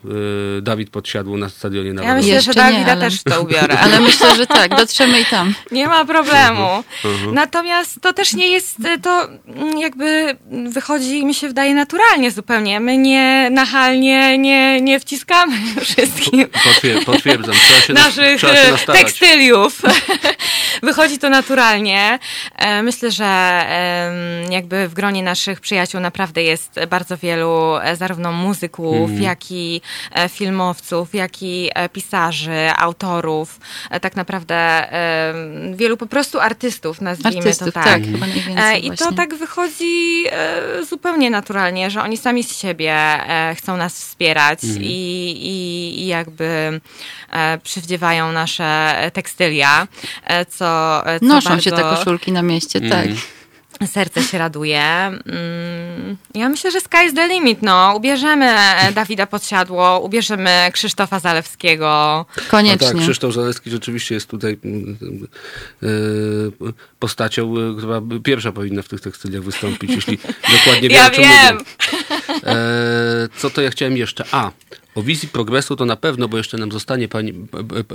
y, 0.58 0.62
Dawid 0.62 0.90
podsiadł 0.90 1.36
na 1.36 1.48
stadionie 1.48 1.92
narodowym. 1.92 2.16
Ja 2.16 2.22
myślę, 2.22 2.34
Jeszcze 2.34 2.52
że 2.52 2.60
Dawida 2.60 2.80
nie, 2.80 2.92
ale... 2.92 3.00
też 3.00 3.22
to 3.22 3.42
ubiorę. 3.42 3.78
Ale 3.88 4.00
myślę, 4.00 4.36
że 4.36 4.46
tak, 4.46 4.76
dotrzemy 4.76 5.20
i 5.20 5.24
tam. 5.24 5.54
Nie 5.72 5.86
ma 5.86 6.04
problemu. 6.04 6.66
Uh 6.78 7.10
-huh. 7.10 7.32
Natomiast 7.32 8.00
to 8.00 8.12
też 8.12 8.34
nie 8.34 8.48
jest, 8.48 8.76
to 9.02 9.28
mm, 9.46 9.78
jakby 9.78 10.36
wychodzi, 10.68 11.26
mi 11.26 11.34
się 11.34 11.48
wydaje, 11.48 11.74
naturalnie 11.74 12.30
zupełnie. 12.30 12.80
My 12.80 12.98
nie 12.98 13.48
nachalnie 13.50 14.38
nie, 14.38 14.80
nie 14.80 15.00
wciskamy 15.00 15.56
wszystkim. 15.84 16.46
Potwier 16.64 17.04
potwierdzam. 17.04 17.54
Trzeba 17.54 17.80
się, 17.80 17.92
Naszych 17.92 18.38
trzeba 18.38 18.54
się 18.54 18.86
tekstyliów. 18.92 19.82
wychodzi 20.82 21.18
to 21.18 21.30
naturalnie. 21.30 22.18
E, 22.56 22.82
myślę, 22.82 23.10
że 23.10 23.64
jakby 24.50 24.88
w 24.88 24.94
gronie 24.94 25.22
naszych 25.22 25.47
naszych 25.48 25.60
przyjaciół 25.60 26.00
naprawdę 26.00 26.42
jest 26.42 26.80
bardzo 26.90 27.16
wielu, 27.16 27.76
e, 27.76 27.96
zarówno 27.96 28.32
muzyków, 28.32 29.10
mm. 29.10 29.22
jak 29.22 29.50
i 29.50 29.80
e, 30.12 30.28
filmowców, 30.28 31.14
jak 31.14 31.42
i 31.42 31.70
e, 31.74 31.88
pisarzy, 31.88 32.70
autorów, 32.76 33.60
tak 34.00 34.16
naprawdę 34.16 34.88
wielu 35.74 35.96
po 35.96 36.06
prostu 36.06 36.40
artystów, 36.40 37.00
nazwijmy 37.00 37.38
artystów, 37.38 37.66
to 37.66 37.72
tak. 37.72 37.84
tak 37.84 38.02
I 38.84 38.90
to 38.90 39.12
tak 39.12 39.34
wychodzi 39.34 40.24
zupełnie 40.88 41.30
naturalnie, 41.30 41.90
że 41.90 42.02
oni 42.02 42.16
sami 42.16 42.44
z 42.44 42.58
siebie 42.58 42.96
chcą 43.56 43.76
nas 43.76 43.94
wspierać 43.94 44.64
mm. 44.64 44.82
i, 44.82 44.86
i, 44.86 46.00
i 46.02 46.06
jakby 46.06 46.80
przywdziewają 47.62 48.32
nasze 48.32 48.94
tekstylia, 49.12 49.88
co, 50.48 50.58
co 51.20 51.26
Noszą 51.26 51.48
bardzo... 51.50 51.62
się 51.62 51.70
te 51.70 51.82
koszulki 51.82 52.32
na 52.32 52.42
mieście, 52.42 52.78
mm. 52.78 52.90
tak. 52.90 53.37
Serce 53.86 54.22
się 54.22 54.38
raduje. 54.38 54.82
Mm, 54.82 56.16
ja 56.34 56.48
myślę, 56.48 56.70
że 56.70 56.80
sky 56.80 56.96
is 57.06 57.14
the 57.14 57.28
limit. 57.28 57.62
No. 57.62 57.94
Ubierzemy 57.96 58.56
Dawida 58.94 59.26
Podsiadło, 59.26 60.00
ubierzemy 60.00 60.70
Krzysztofa 60.72 61.20
Zalewskiego. 61.20 62.26
Koniecznie. 62.48 62.86
No 62.86 62.92
tak, 62.92 63.02
Krzysztof 63.02 63.34
Zalewski 63.34 63.70
rzeczywiście 63.70 64.14
jest 64.14 64.28
tutaj 64.30 64.58
yy, 65.82 66.72
postacią, 66.98 67.54
która 67.78 68.02
pierwsza 68.24 68.52
powinna 68.52 68.82
w 68.82 68.88
tych 68.88 69.00
tekstyliach 69.00 69.42
wystąpić, 69.42 69.90
jeśli 69.90 70.18
dokładnie 70.58 70.88
wiem, 70.88 70.92
ja 70.92 71.06
o 71.06 71.10
czym 71.10 71.24
wiem. 71.24 71.54
mówię. 71.54 71.64
E, 72.44 73.28
co 73.36 73.50
to 73.50 73.62
ja 73.62 73.70
chciałem 73.70 73.96
jeszcze? 73.96 74.24
A, 74.30 74.50
o 74.94 75.02
wizji 75.02 75.28
progresu 75.28 75.76
to 75.76 75.84
na 75.84 75.96
pewno, 75.96 76.28
bo 76.28 76.36
jeszcze 76.36 76.56
nam 76.56 76.72
zostanie 76.72 77.08
pani, 77.08 77.32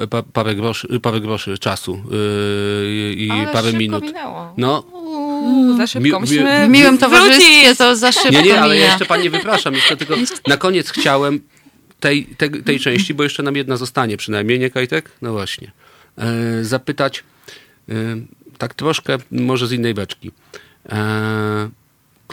pa, 0.10 0.24
parę, 0.24 0.56
groszy, 0.56 1.00
parę 1.00 1.22
groszy 1.22 1.58
czasu 1.58 2.04
yy, 2.12 3.14
i 3.14 3.32
Ale 3.32 3.48
parę 3.48 3.74
minut. 3.74 4.04
Minęło. 4.04 4.54
No, 4.58 4.84
za 5.78 5.88
szybko. 5.88 6.20
Mi, 6.20 6.30
mi, 6.30 6.38
w 6.66 6.70
miłym 6.70 6.98
towarzystwie 6.98 7.76
to 7.76 7.96
za 7.96 8.12
szybko 8.12 8.32
Nie, 8.32 8.44
nie, 8.44 8.62
ale 8.62 8.78
ja 8.78 8.86
jeszcze 8.86 9.06
pani 9.06 9.30
wypraszam. 9.30 9.74
Jeszcze 9.74 9.98
tylko 9.98 10.16
na 10.48 10.58
koniec 10.58 10.90
chciałem 10.90 11.40
tej, 12.00 12.26
tej, 12.26 12.50
tej 12.50 12.80
części, 12.80 13.14
bo 13.14 13.24
jeszcze 13.24 13.44
nam 13.44 13.56
jedna 13.56 13.78
zostanie 13.78 14.18
przynajmniej, 14.18 14.60
nie 14.60 14.70
Kajtek? 14.70 15.12
No 15.22 15.32
właśnie. 15.32 15.72
E, 16.18 16.64
zapytać 16.64 17.24
e, 17.90 17.94
tak 18.58 18.74
troszkę 18.74 19.18
może 19.32 19.68
z 19.68 19.72
innej 19.72 19.94
beczki. 19.94 20.32
E, 20.90 21.70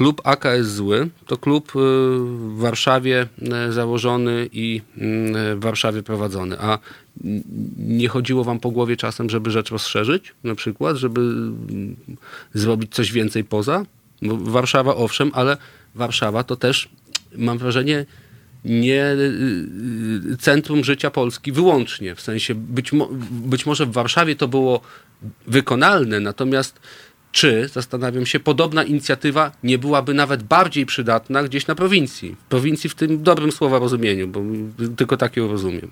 klub 0.00 0.20
AKS 0.24 0.66
Zły 0.66 1.08
to 1.26 1.36
klub 1.36 1.68
e, 1.68 1.78
w 1.78 2.58
Warszawie 2.58 3.26
e, 3.52 3.72
założony 3.72 4.48
i 4.52 4.80
mm, 4.98 5.60
w 5.60 5.62
Warszawie 5.62 6.02
prowadzony. 6.02 6.56
A 6.60 6.78
nie 7.78 8.08
chodziło 8.08 8.44
wam 8.44 8.60
po 8.60 8.70
głowie 8.70 8.96
czasem, 8.96 9.30
żeby 9.30 9.50
rzecz 9.50 9.70
rozszerzyć, 9.70 10.34
na 10.44 10.54
przykład, 10.54 10.96
żeby 10.96 11.20
zrobić 12.54 12.94
coś 12.94 13.12
więcej 13.12 13.44
poza? 13.44 13.84
Warszawa 14.22 14.94
owszem, 14.96 15.30
ale 15.34 15.56
Warszawa 15.94 16.44
to 16.44 16.56
też, 16.56 16.88
mam 17.36 17.58
wrażenie, 17.58 18.06
nie 18.64 19.04
y, 19.04 20.36
centrum 20.38 20.84
życia 20.84 21.10
Polski 21.10 21.52
wyłącznie. 21.52 22.14
W 22.14 22.20
sensie 22.20 22.54
być, 22.54 22.92
mo 22.92 23.08
być 23.30 23.66
może 23.66 23.86
w 23.86 23.92
Warszawie 23.92 24.36
to 24.36 24.48
było 24.48 24.80
wykonalne, 25.46 26.20
natomiast 26.20 26.80
czy, 27.32 27.68
zastanawiam 27.68 28.26
się, 28.26 28.40
podobna 28.40 28.84
inicjatywa 28.84 29.52
nie 29.62 29.78
byłaby 29.78 30.14
nawet 30.14 30.42
bardziej 30.42 30.86
przydatna 30.86 31.42
gdzieś 31.42 31.66
na 31.66 31.74
prowincji? 31.74 32.36
Prowincji 32.48 32.90
w 32.90 32.94
tym 32.94 33.22
dobrym 33.22 33.52
słowa 33.52 33.78
rozumieniu, 33.78 34.28
bo 34.28 34.40
tylko 34.96 35.16
tak 35.16 35.36
ją 35.36 35.48
rozumiem. 35.48 35.90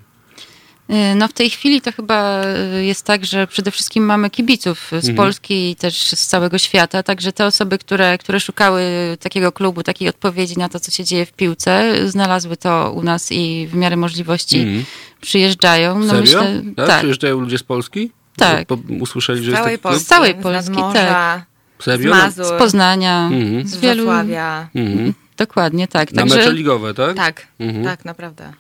Y, 0.91 1.15
no 1.15 1.29
w 1.29 1.33
tej 1.33 1.51
chwili 1.51 1.81
to 1.81 1.93
chyba 1.93 2.45
y, 2.77 2.85
jest 2.85 3.05
tak, 3.05 3.25
że 3.25 3.47
przede 3.47 3.71
wszystkim 3.71 4.05
mamy 4.05 4.31
kibiców 4.31 4.87
z 4.91 4.93
mhm. 4.93 5.17
Polski 5.17 5.71
i 5.71 5.77
też 5.77 6.03
z 6.03 6.27
całego 6.27 6.59
świata, 6.59 7.03
także 7.03 7.33
te 7.33 7.47
osoby, 7.47 7.79
które, 7.79 8.19
które 8.19 8.41
szukały 8.41 8.83
takiego 9.21 9.53
klubu, 9.53 9.83
takiej 9.83 10.09
odpowiedzi 10.09 10.59
na 10.59 10.69
to, 10.69 10.81
co 10.81 10.91
się 10.91 11.05
dzieje 11.05 11.27
w 11.27 11.33
piłce, 11.33 11.95
znalazły 12.11 12.57
to 12.57 12.93
u 12.97 13.03
nas 13.03 13.33
i 13.33 13.69
w 13.71 13.75
miarę 13.75 13.97
możliwości 13.97 14.59
mhm. 14.59 14.85
przyjeżdżają. 15.21 15.99
No 15.99 16.07
Serio? 16.07 16.21
Myślę, 16.21 16.63
tak? 16.77 16.87
tak? 16.87 16.99
Przyjeżdżają 16.99 17.41
ludzie 17.41 17.59
z 17.59 17.63
Polski? 17.63 18.11
Tak. 18.39 18.69
Bo 18.69 18.79
usłyszeli, 19.01 19.45
że 19.45 19.51
z 19.51 19.55
całej 19.55 19.71
jest 19.71 19.83
Polski, 19.83 20.05
z 20.05 20.07
całej 20.07 20.35
Polski, 20.35 20.77
tak. 20.93 21.47
Serio? 21.79 22.15
Z 22.15 22.17
Mazur, 22.17 22.47
z 22.47 22.51
Poznania, 22.51 23.27
mhm. 23.33 23.69
z 23.69 23.77
wielu... 23.77 24.05
Wrocławia. 24.05 24.69
Mhm. 24.75 25.15
Dokładnie, 25.37 25.89
tak. 25.89 26.13
Na 26.13 26.23
Także... 26.23 26.37
mecze 26.37 26.53
ligowe, 26.53 26.95
tak? 26.95 27.17
Tak, 27.17 27.47
mhm. 27.59 27.85
tak, 27.85 28.05
naprawdę. 28.05 28.53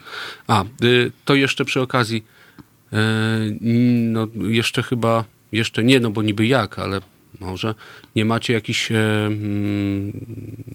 A, 0.46 0.64
y, 0.82 1.12
to 1.24 1.34
jeszcze 1.34 1.64
przy 1.64 1.80
okazji, 1.80 2.24
y, 2.92 2.96
no 3.60 4.26
jeszcze 4.34 4.82
chyba, 4.82 5.24
jeszcze 5.52 5.84
nie, 5.84 6.00
no 6.00 6.10
bo 6.10 6.22
niby 6.22 6.46
jak, 6.46 6.78
ale 6.78 7.00
może 7.40 7.74
nie 8.16 8.24
macie 8.24 8.52
jakichś 8.52 8.92
e, 8.92 9.30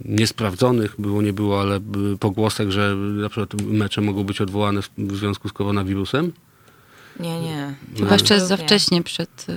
niesprawdzonych, 0.05 0.95
było 0.99 1.21
nie 1.21 1.33
było, 1.33 1.61
ale 1.61 1.79
pogłosek, 2.19 2.71
że 2.71 2.95
na 2.95 3.29
przykład 3.29 3.61
mecze 3.61 4.01
mogą 4.01 4.23
być 4.23 4.41
odwołane 4.41 4.81
w, 4.81 4.89
w 4.97 5.15
związku 5.15 5.49
z 5.49 5.53
koronawirusem? 5.53 6.31
Nie, 7.19 7.41
nie. 7.41 7.73
Chyba 7.97 8.13
jeszcze 8.13 8.33
jest 8.33 8.47
za 8.47 8.57
wcześnie 8.57 9.03
przed... 9.03 9.45
Y, 9.49 9.53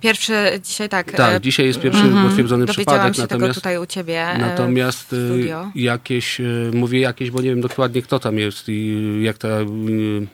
pierwszy, 0.00 0.34
dzisiaj 0.62 0.88
tak. 0.88 1.12
Tak, 1.12 1.34
e, 1.34 1.40
dzisiaj 1.40 1.66
jest 1.66 1.80
pierwszy 1.80 2.02
-hmm. 2.02 2.28
potwierdzony 2.28 2.66
przypadek. 2.66 3.14
się 3.14 3.22
natomiast, 3.22 3.28
tego 3.28 3.54
tutaj 3.54 3.78
u 3.78 3.86
ciebie 3.86 4.20
e, 4.22 4.38
Natomiast 4.38 5.12
e, 5.12 5.70
jakieś, 5.74 6.40
mówię 6.72 7.00
jakieś, 7.00 7.30
bo 7.30 7.42
nie 7.42 7.50
wiem 7.50 7.60
dokładnie 7.60 8.02
kto 8.02 8.18
tam 8.18 8.38
jest 8.38 8.68
i 8.68 9.18
jak 9.22 9.38
ta, 9.38 9.48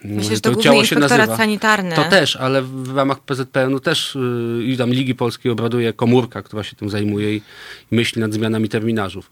Myślę, 0.04 0.34
że 0.34 0.40
to, 0.40 0.54
to 0.54 0.60
ciało 0.60 0.84
się 0.84 0.98
nazywa. 0.98 1.36
sanitarny. 1.36 1.96
To 1.96 2.04
też, 2.04 2.36
ale 2.36 2.62
w 2.62 2.96
ramach 2.96 3.20
PZPN-u 3.20 3.80
też 3.80 4.18
i 4.64 4.76
tam 4.76 4.90
Ligi 4.90 5.14
Polskiej 5.14 5.52
obraduje 5.52 5.92
komórka, 5.92 6.42
która 6.42 6.62
się 6.62 6.76
tym 6.76 6.90
zajmuje 6.90 7.36
i 7.36 7.42
myśli 7.90 8.20
nad 8.20 8.32
zmianami 8.32 8.68
terminarzów. 8.68 9.30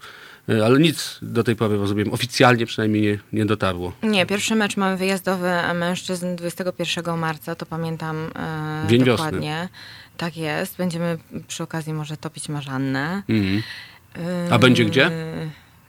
E, 0.49 0.65
ale 0.65 0.79
nic 0.79 1.19
do 1.21 1.43
tej 1.43 1.55
pory, 1.55 1.77
rozumiem, 1.77 2.13
oficjalnie 2.13 2.65
przynajmniej 2.65 3.01
nie, 3.01 3.19
nie 3.33 3.45
dotarło. 3.45 3.93
Nie, 4.03 4.25
pierwszy 4.25 4.55
mecz 4.55 4.77
mamy 4.77 4.97
wyjazdowy 4.97 5.51
mężczyzn 5.73 6.35
21 6.35 7.17
marca, 7.17 7.55
to 7.55 7.65
pamiętam 7.65 8.31
e, 8.35 8.87
Dzień 8.87 9.03
dokładnie. 9.03 9.59
Wiosny. 9.61 9.69
Tak 10.17 10.37
jest. 10.37 10.77
Będziemy 10.77 11.17
przy 11.47 11.63
okazji 11.63 11.93
może 11.93 12.17
topić 12.17 12.49
marzannę. 12.49 13.23
Mhm. 13.29 13.63
A 14.51 14.59
będzie 14.59 14.85
gdzie? 14.85 15.11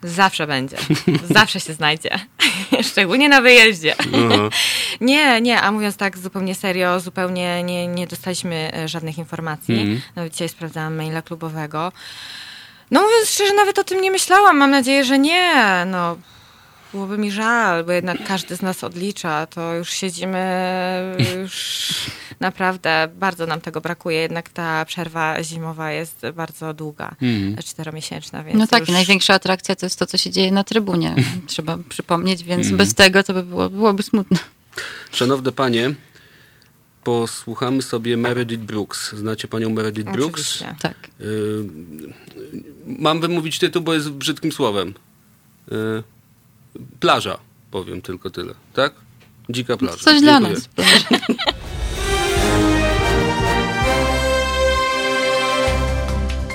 Zawsze 0.02 0.46
będzie. 0.46 0.76
Zawsze 1.30 1.60
się 1.60 1.72
znajdzie. 1.72 2.10
Szczególnie 2.90 3.28
na 3.28 3.40
wyjeździe. 3.40 3.94
nie, 5.00 5.40
nie, 5.40 5.60
a 5.60 5.72
mówiąc 5.72 5.96
tak 5.96 6.18
zupełnie 6.18 6.54
serio, 6.54 7.00
zupełnie 7.00 7.62
nie, 7.62 7.86
nie 7.86 8.06
dostaliśmy 8.06 8.70
e, 8.74 8.88
żadnych 8.88 9.18
informacji. 9.18 9.80
Mhm. 9.80 10.00
Nawet 10.16 10.32
dzisiaj 10.32 10.48
sprawdzałam 10.48 10.96
maila 10.96 11.22
klubowego. 11.22 11.92
No 12.90 13.02
mówiąc 13.02 13.28
szczerze, 13.28 13.54
nawet 13.54 13.78
o 13.78 13.84
tym 13.84 14.00
nie 14.00 14.10
myślałam. 14.10 14.56
Mam 14.56 14.70
nadzieję, 14.70 15.04
że 15.04 15.18
nie. 15.18 15.84
No, 15.86 16.16
byłoby 16.92 17.18
mi 17.18 17.30
żal, 17.30 17.84
bo 17.84 17.92
jednak 17.92 18.24
każdy 18.26 18.56
z 18.56 18.62
nas 18.62 18.84
odlicza. 18.84 19.46
To 19.46 19.74
już 19.74 19.90
siedzimy, 19.90 21.16
już 21.40 21.92
naprawdę 22.40 23.08
bardzo 23.14 23.46
nam 23.46 23.60
tego 23.60 23.80
brakuje. 23.80 24.20
Jednak 24.20 24.48
ta 24.48 24.84
przerwa 24.84 25.42
zimowa 25.42 25.92
jest 25.92 26.22
bardzo 26.34 26.74
długa, 26.74 27.14
mm. 27.22 27.56
czteromiesięczna. 27.56 28.44
Więc 28.44 28.58
no 28.58 28.66
tak, 28.66 28.80
już... 28.80 28.88
największa 28.88 29.34
atrakcja 29.34 29.76
to 29.76 29.86
jest 29.86 29.98
to, 29.98 30.06
co 30.06 30.18
się 30.18 30.30
dzieje 30.30 30.52
na 30.52 30.64
trybunie. 30.64 31.14
Trzeba 31.46 31.78
przypomnieć, 31.88 32.44
więc 32.44 32.66
mm. 32.66 32.76
bez 32.76 32.94
tego 32.94 33.22
to 33.22 33.34
by 33.34 33.42
było, 33.42 33.70
byłoby 33.70 34.02
smutno. 34.02 34.38
Szanowne 35.12 35.52
panie, 35.52 35.94
posłuchamy 37.04 37.82
sobie 37.82 38.16
Meredith 38.16 38.62
Brooks. 38.62 39.12
Znacie 39.12 39.48
panią 39.48 39.70
Meredith 39.70 40.12
Brooks? 40.12 40.40
Oczywiście. 40.40 40.74
Tak. 40.80 40.96
Y 41.20 41.64
mam 42.86 43.20
wymówić 43.20 43.58
tytuł, 43.58 43.82
bo 43.82 43.94
jest 43.94 44.10
brzydkim 44.10 44.52
słowem. 44.52 44.94
Y 45.72 46.02
plaża, 47.00 47.38
powiem 47.70 48.02
tylko 48.02 48.30
tyle. 48.30 48.54
Tak? 48.74 48.92
Dzika 49.50 49.76
plaża. 49.76 49.96
Coś 49.96 50.20
Dziękuję. 50.20 50.20
dla 50.20 50.40
nas. 50.40 50.68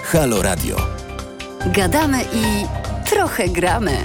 Halo 0.03 0.41
Radio. 0.41 0.87
Gadamy 1.65 2.21
i 2.33 2.65
trochę 3.09 3.49
gramy. 3.49 3.97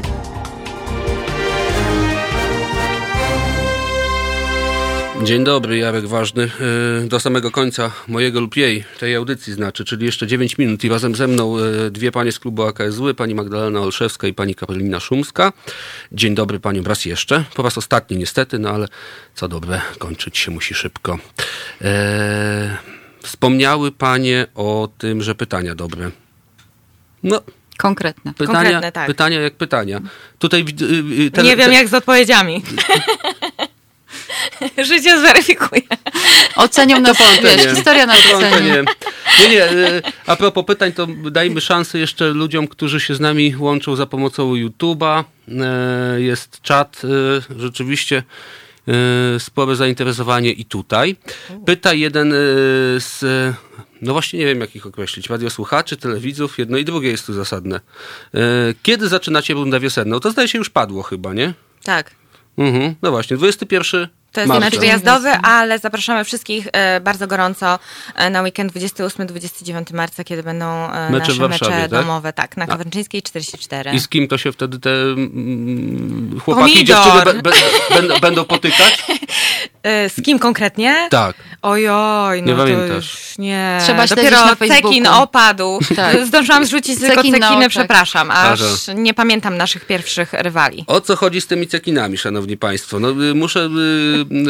Dzień 5.25 5.45
dobry, 5.45 5.79
Jarek 5.79 6.07
Ważny. 6.07 6.51
E, 7.05 7.09
do 7.09 7.21
samego 7.21 7.51
końca 7.51 7.91
mojego 8.09 8.41
lub 8.41 8.57
jej, 8.57 8.85
tej 8.99 9.15
audycji 9.15 9.53
znaczy, 9.53 9.85
czyli 9.85 10.07
jeszcze 10.07 10.27
9 10.27 10.59
minut 10.59 10.85
i 10.85 10.89
razem 10.89 11.15
ze 11.15 11.27
mną 11.27 11.59
e, 11.59 11.91
dwie 11.91 12.13
panie 12.13 12.33
z 12.33 12.39
klubu 12.39 12.63
AKSW, 12.63 13.15
pani 13.15 13.35
Magdalena 13.35 13.81
Olszewska 13.81 14.27
i 14.27 14.35
pani 14.35 14.55
Karolina 14.55 15.01
Szumska. 15.01 15.53
Dzień 16.13 16.35
dobry 16.35 16.61
paniom 16.61 16.87
raz 16.87 17.05
jeszcze, 17.05 17.45
po 17.55 17.63
raz 17.63 17.79
ostatni 17.79 18.17
niestety, 18.17 18.59
no 18.59 18.71
ale 18.71 18.89
co 19.35 19.49
dobre, 19.49 19.81
kończyć 19.99 20.39
się 20.39 20.51
musi 20.51 20.75
szybko. 20.75 21.19
Eee, 21.81 21.91
wspomniały 23.23 23.93
panie 23.93 24.47
o 24.55 24.89
tym, 24.99 25.23
że 25.23 25.35
pytania 25.35 25.75
dobre. 25.75 26.11
No, 27.23 27.41
Konkretne. 27.81 28.35
Pytania, 28.35 28.61
Konkretne, 28.61 28.93
tak. 28.93 29.07
pytania 29.07 29.41
jak 29.41 29.55
pytania. 29.55 30.01
Tutaj, 30.39 30.65
te, 31.33 31.43
nie 31.43 31.57
wiem 31.57 31.71
te... 31.71 31.73
jak 31.73 31.89
z 31.89 31.95
odpowiedziami. 31.95 32.63
Życie 34.89 35.19
zweryfikuje. 35.19 35.83
Ocenią 36.57 37.01
nas, 37.01 37.19
wiesz, 37.43 37.75
historia 37.75 38.07
na 38.07 38.15
ocenie. 38.15 38.85
Nie, 39.41 39.49
nie, 39.49 39.65
e, 39.65 40.03
a 40.27 40.37
propos 40.37 40.65
pytań, 40.65 40.93
to 40.93 41.07
dajmy 41.31 41.61
szansę 41.61 41.99
jeszcze 41.99 42.29
ludziom, 42.29 42.69
którzy 42.69 43.01
się 43.01 43.15
z 43.15 43.21
nami 43.21 43.55
łączą 43.59 43.97
za 43.97 44.07
pomocą 44.07 44.55
YouTube'a. 44.55 45.25
E, 45.49 46.21
jest 46.21 46.63
czat, 46.63 47.03
e, 47.05 47.59
rzeczywiście 47.61 48.23
spore 49.39 49.77
zainteresowanie 49.77 50.53
i 50.53 50.65
tutaj. 50.65 51.17
Pyta 51.67 51.93
jeden 51.93 52.33
z, 52.99 53.25
no 54.03 54.13
właśnie 54.13 54.39
nie 54.39 54.47
wiem 54.47 54.61
jak 54.61 54.77
ich 54.77 54.87
określić, 54.87 55.29
radiosłuchaczy, 55.31 55.97
telewidzów, 55.97 56.59
jedno 56.59 56.79
i 56.79 56.85
drugie 56.85 57.11
jest 57.11 57.27
tu 57.27 57.33
zasadne. 57.33 57.81
Kiedy 58.83 59.09
zaczynacie 59.09 59.55
rundę 59.55 59.81
wiosenną? 59.81 60.21
To 60.21 60.31
zdaje 60.31 60.49
się 60.49 60.59
już 60.59 60.71
padło 60.71 61.03
chyba, 61.03 61.35
nie? 61.35 61.55
Tak. 61.85 62.11
Mhm, 62.59 62.95
no 63.03 63.11
właśnie, 63.11 63.37
21 63.37 64.09
to 64.33 64.41
jest 64.41 64.53
mecz 64.61 64.79
wyjazdowy, 64.79 65.31
ale 65.31 65.79
zapraszamy 65.79 66.25
wszystkich 66.25 66.69
e, 66.73 67.01
bardzo 67.01 67.27
gorąco 67.27 67.79
e, 68.15 68.31
na 68.31 68.43
weekend 68.43 68.73
28-29 68.73 69.95
marca, 69.95 70.25
kiedy 70.25 70.43
będą 70.43 70.93
e, 70.93 71.11
mecze 71.11 71.33
nasze 71.33 71.49
mecze 71.49 71.65
tak? 71.65 71.91
domowe. 71.91 72.33
Tak, 72.33 72.57
na 72.57 72.67
Kawrczyńskiej 72.67 73.23
44. 73.23 73.91
I 73.91 74.01
z 74.01 74.09
kim 74.09 74.29
to 74.29 74.39
się 74.39 74.53
wtedy 74.53 74.79
te 74.79 74.91
mm, 74.91 76.41
chłopaki 76.45 76.83
i 76.83 76.85
dziewczyny 76.85 77.25
be, 77.25 77.35
be, 77.35 77.51
be, 78.09 78.21
będą 78.21 78.45
potykać? 78.45 79.05
z 79.85 80.23
kim 80.23 80.39
konkretnie? 80.39 81.09
Tak. 81.11 81.37
Ojoj, 81.63 82.43
no 82.43 82.49
nie 82.49 82.55
pamiętasz. 82.57 83.39
nie. 83.39 83.79
Trzeba 83.85 84.07
Dopiero 84.07 84.47
na 84.47 84.57
cekin 84.57 85.07
opadł. 85.07 85.79
Tak. 85.97 86.27
Zdążyłam 86.27 86.65
zrzucić 86.67 87.01
cekin 87.01 87.33
tylko 87.33 87.49
cekiny, 87.49 87.69
przepraszam, 87.69 88.31
aż 88.31 88.61
nie 88.95 89.15
pamiętam 89.15 89.57
naszych 89.57 89.85
pierwszych 89.85 90.33
rywali. 90.33 90.85
O 90.87 91.01
co 91.01 91.17
chodzi 91.17 91.41
z 91.41 91.47
tymi 91.47 91.67
cekinami, 91.67 92.19
szanowni 92.19 92.57
państwo? 92.57 93.01
No, 93.01 93.11
y, 93.11 93.35
muszę 93.35 93.69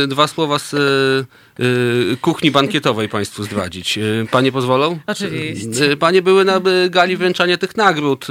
y, 0.03 0.07
dwa 0.07 0.27
słowa 0.27 0.59
z 0.59 0.75
y, 0.75 1.27
kuchni 2.21 2.51
bankietowej 2.51 3.09
Państwu 3.09 3.45
zdradzić. 3.45 3.99
Panie 4.31 4.53
pozwolą? 4.53 4.99
Oczywiście. 5.07 5.97
Panie 5.97 6.23
były 6.23 6.45
na 6.45 6.61
gali 6.91 7.17
wręczania 7.17 7.57
tych 7.57 7.77
nagród, 7.77 8.27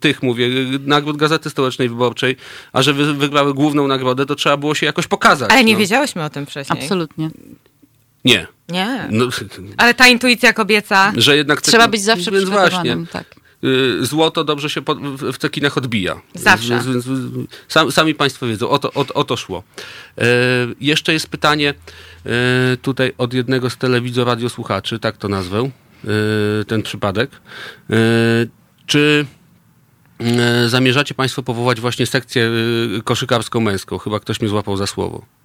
tych 0.00 0.22
mówię, 0.22 0.48
nagród 0.80 1.16
Gazety 1.16 1.50
Stołecznej 1.50 1.88
Wyborczej, 1.88 2.36
a 2.72 2.82
że 2.82 2.92
wygrały 2.94 3.54
główną 3.54 3.86
nagrodę, 3.86 4.26
to 4.26 4.34
trzeba 4.34 4.56
było 4.56 4.74
się 4.74 4.86
jakoś 4.86 5.06
pokazać. 5.06 5.50
Ale 5.50 5.64
nie 5.64 5.72
no. 5.72 5.78
wiedziałyśmy 5.78 6.24
o 6.24 6.30
tym 6.30 6.46
wcześniej. 6.46 6.82
Absolutnie. 6.82 7.30
Nie. 8.24 8.46
Nie. 8.68 9.08
No, 9.10 9.28
Ale 9.76 9.94
ta 9.94 10.08
intuicja 10.08 10.52
kobieca. 10.52 11.12
Że 11.16 11.36
jednak 11.36 11.60
trzeba 11.60 11.88
być 11.88 12.02
zawsze 12.02 12.30
przygotowanym. 12.30 13.04
Właśnie. 13.04 13.06
Tak. 13.12 13.48
Y, 13.64 14.06
złoto 14.06 14.44
dobrze 14.44 14.70
się 14.70 14.80
w 15.32 15.38
cekinach 15.38 15.78
odbija. 15.78 16.20
Zawsze. 16.34 16.82
sami 17.90 18.14
Państwo 18.14 18.46
wiedzą, 18.46 18.68
o 18.68 18.78
to, 18.78 18.92
o, 18.92 19.06
o 19.14 19.24
to 19.24 19.36
szło. 19.36 19.62
E, 20.18 20.24
jeszcze 20.80 21.12
jest 21.12 21.26
pytanie 21.26 21.70
e, 21.70 21.74
tutaj 22.82 23.12
od 23.18 23.34
jednego 23.34 23.70
z 23.70 23.76
telewizor 23.76 24.26
radiosłuchaczy, 24.26 24.98
tak 24.98 25.16
to 25.16 25.28
nazwę, 25.28 25.58
e, 25.60 26.64
ten 26.64 26.82
przypadek. 26.82 27.30
Czy 28.86 29.26
zamierzacie 30.66 31.14
Państwo 31.14 31.42
powołać 31.42 31.80
właśnie 31.80 32.06
sekcję 32.06 32.50
koszykarską 33.04 33.60
męską? 33.60 33.98
Chyba 33.98 34.20
ktoś 34.20 34.40
mnie 34.40 34.48
złapał 34.48 34.76
za 34.76 34.86
słowo. 34.86 35.37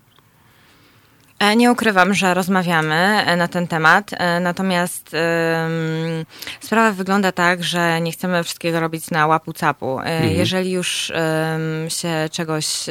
E, 1.44 1.56
nie 1.56 1.72
ukrywam, 1.72 2.14
że 2.14 2.34
rozmawiamy 2.34 2.96
e, 2.96 3.36
na 3.36 3.48
ten 3.48 3.68
temat, 3.68 4.12
e, 4.14 4.40
natomiast 4.40 5.12
um, 5.14 6.26
sprawa 6.62 6.92
wygląda 6.92 7.32
tak, 7.32 7.64
że 7.64 8.02
nie 8.02 8.12
chcemy 8.12 8.44
wszystkiego 8.44 8.80
robić 8.80 9.12
na 9.12 9.28
łapu 9.28 9.54
capu. 9.54 10.00
Mhm. 10.00 10.30
Jeżeli 10.30 10.72
już 10.72 11.12
um, 11.16 11.90
się 11.90 12.30
czegoś 12.32 12.86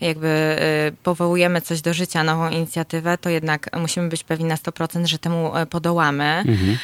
jakby 0.00 0.56
powołujemy 1.02 1.60
coś 1.60 1.80
do 1.80 1.94
życia, 1.94 2.24
nową 2.24 2.50
inicjatywę, 2.50 3.18
to 3.18 3.30
jednak 3.30 3.76
musimy 3.76 4.08
być 4.08 4.24
pewni 4.24 4.44
na 4.44 4.56
100%, 4.56 5.06
że 5.06 5.18
temu 5.18 5.52
podołamy. 5.70 6.44
Mhm. 6.48 6.78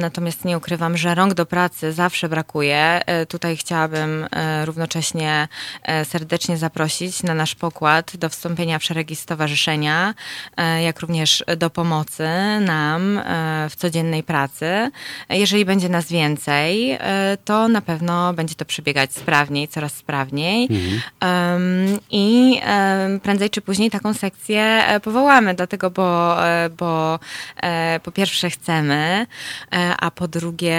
Natomiast 0.00 0.44
nie 0.44 0.56
ukrywam, 0.56 0.96
że 0.96 1.14
rąk 1.14 1.34
do 1.34 1.46
pracy 1.46 1.92
zawsze 1.92 2.28
brakuje. 2.28 3.00
Tutaj 3.28 3.56
chciałabym 3.56 4.26
równocześnie 4.64 5.48
serdecznie 6.04 6.56
zaprosić 6.56 7.22
na 7.22 7.34
nasz 7.34 7.54
pokład 7.54 8.16
do 8.16 8.28
wstąpienia 8.28 8.78
w 8.78 8.84
szeregi 8.84 9.16
stowarzyszenia. 9.16 10.14
E, 10.56 10.82
jak 10.82 11.00
również 11.00 11.44
do 11.56 11.70
pomocy 11.70 12.28
nam 12.60 13.18
e, 13.18 13.68
w 13.70 13.76
codziennej 13.76 14.22
pracy. 14.22 14.90
Jeżeli 15.30 15.64
będzie 15.64 15.88
nas 15.88 16.08
więcej, 16.08 16.90
e, 16.90 17.38
to 17.44 17.68
na 17.68 17.80
pewno 17.80 18.32
będzie 18.32 18.54
to 18.54 18.64
przebiegać 18.64 19.14
sprawniej, 19.14 19.68
coraz 19.68 19.94
sprawniej. 19.94 20.68
Mhm. 20.70 21.00
I 22.10 22.60
prędzej 23.22 23.50
czy 23.50 23.60
później 23.60 23.90
taką 23.90 24.14
sekcję 24.14 24.82
powołamy, 25.02 25.54
dlatego, 25.54 25.90
bo, 25.90 26.36
bo 26.78 27.18
po 28.02 28.12
pierwsze 28.12 28.50
chcemy, 28.50 29.26
a 29.98 30.10
po 30.10 30.28
drugie 30.28 30.78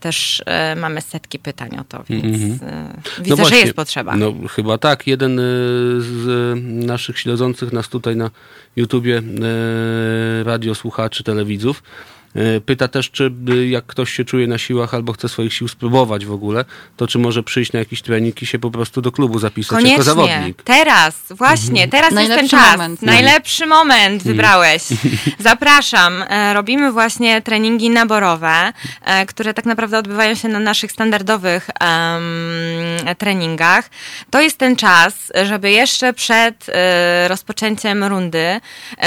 też 0.00 0.42
mamy 0.76 1.00
setki 1.00 1.38
pytań 1.38 1.70
o 1.80 1.84
to, 1.84 2.04
więc 2.08 2.24
mhm. 2.24 2.50
widzę, 3.18 3.30
no 3.30 3.36
właśnie, 3.36 3.56
że 3.56 3.62
jest 3.62 3.76
potrzeba. 3.76 4.16
No 4.16 4.32
chyba 4.50 4.78
tak. 4.78 5.06
Jeden 5.06 5.36
z 5.98 6.54
naszych 6.86 7.18
śledzących 7.18 7.72
nas 7.72 7.88
tutaj 7.88 8.16
na 8.16 8.30
YouTubie 8.76 9.18
e, 9.18 10.44
radiosłuchaczy, 10.44 11.24
telewidzów, 11.24 11.82
pyta 12.66 12.88
też, 12.88 13.10
czy 13.10 13.32
y, 13.48 13.68
jak 13.68 13.86
ktoś 13.86 14.12
się 14.12 14.24
czuje 14.24 14.46
na 14.46 14.58
siłach 14.58 14.94
albo 14.94 15.12
chce 15.12 15.28
swoich 15.28 15.54
sił 15.54 15.68
spróbować 15.68 16.26
w 16.26 16.32
ogóle, 16.32 16.64
to 16.96 17.06
czy 17.06 17.18
może 17.18 17.42
przyjść 17.42 17.72
na 17.72 17.78
jakiś 17.78 18.02
trening 18.02 18.42
i 18.42 18.46
się 18.46 18.58
po 18.58 18.70
prostu 18.70 19.02
do 19.02 19.12
klubu 19.12 19.38
zapisać 19.38 19.70
Koniecznie. 19.70 19.92
jako 19.92 20.02
zawodnik. 20.02 20.62
Teraz, 20.62 21.14
właśnie, 21.30 21.88
teraz 21.88 22.12
jest 22.12 22.34
ten 22.34 22.48
czas. 22.48 22.72
Moment. 22.72 23.02
Najlepszy 23.02 23.66
moment 23.66 24.22
wybrałeś. 24.22 24.82
Zapraszam. 25.38 26.24
E, 26.28 26.54
Robimy 26.54 26.92
właśnie 26.92 27.42
treningi 27.42 27.90
naborowe, 27.90 28.72
e, 29.04 29.26
które 29.26 29.54
tak 29.54 29.64
naprawdę 29.64 29.98
odbywają 29.98 30.34
się 30.34 30.48
na 30.48 30.58
naszych 30.58 30.92
standardowych 30.92 31.70
em, 31.80 32.22
treningach. 33.18 33.90
To 34.30 34.40
jest 34.40 34.58
ten 34.58 34.76
czas, 34.76 35.32
żeby 35.44 35.70
jeszcze 35.70 36.12
przed 36.12 36.66
e, 36.68 37.28
rozpoczęciem 37.28 38.04
rundy 38.04 38.60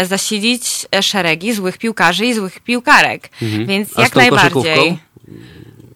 zasilić 0.03 0.85
szeregi 1.01 1.53
złych 1.53 1.77
piłkarzy 1.77 2.25
i 2.25 2.33
złych 2.33 2.59
piłkarek. 2.59 3.14
Więc 3.41 3.89
Mhm. 3.89 3.91
A 3.95 4.01
z 4.01 4.03
jak 4.03 4.15
najbardziej. 4.15 4.99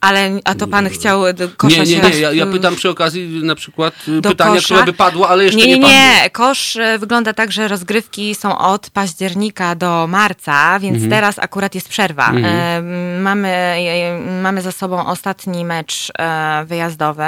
Ale, 0.02 0.40
a 0.46 0.56
to 0.56 0.68
pan 0.68 0.90
chciał 0.90 1.34
do 1.34 1.50
kosza 1.50 1.84
Nie, 1.84 1.84
nie, 1.84 2.10
nie, 2.10 2.20
ja, 2.20 2.32
ja 2.34 2.46
pytam 2.46 2.76
przy 2.76 2.90
okazji 2.90 3.44
na 3.44 3.56
przykład 3.56 3.94
Do 4.22 4.30
pytania, 4.30 4.56
kosza? 4.56 4.66
które 4.66 4.84
by 4.86 4.94
padło, 4.94 5.30
ale 5.30 5.44
jeszcze 5.44 5.60
nie, 5.60 5.68
nie, 5.68 5.80
nie, 5.80 5.88
nie. 5.88 6.30
Kosz 6.30 6.76
e, 6.76 7.00
wygląda 7.00 7.34
tak, 7.34 7.52
że 7.52 7.68
rozgrywki 7.68 8.36
są 8.36 8.58
od 8.58 8.90
października 8.90 9.76
do 9.76 10.08
marca, 10.08 10.80
więc 10.80 10.94
Mhm. 10.96 11.12
teraz 11.12 11.40
akurat 11.40 11.76
jest 11.76 11.90
przerwa. 11.90 12.32
E, 12.32 12.82
mamy, 13.22 13.48
e, 13.48 14.20
mamy 14.42 14.62
za 14.62 14.72
sobą 14.72 15.06
ostatni 15.06 15.66
mecz 15.66 16.12
e, 16.20 16.66
wyjazdowy 16.66 17.24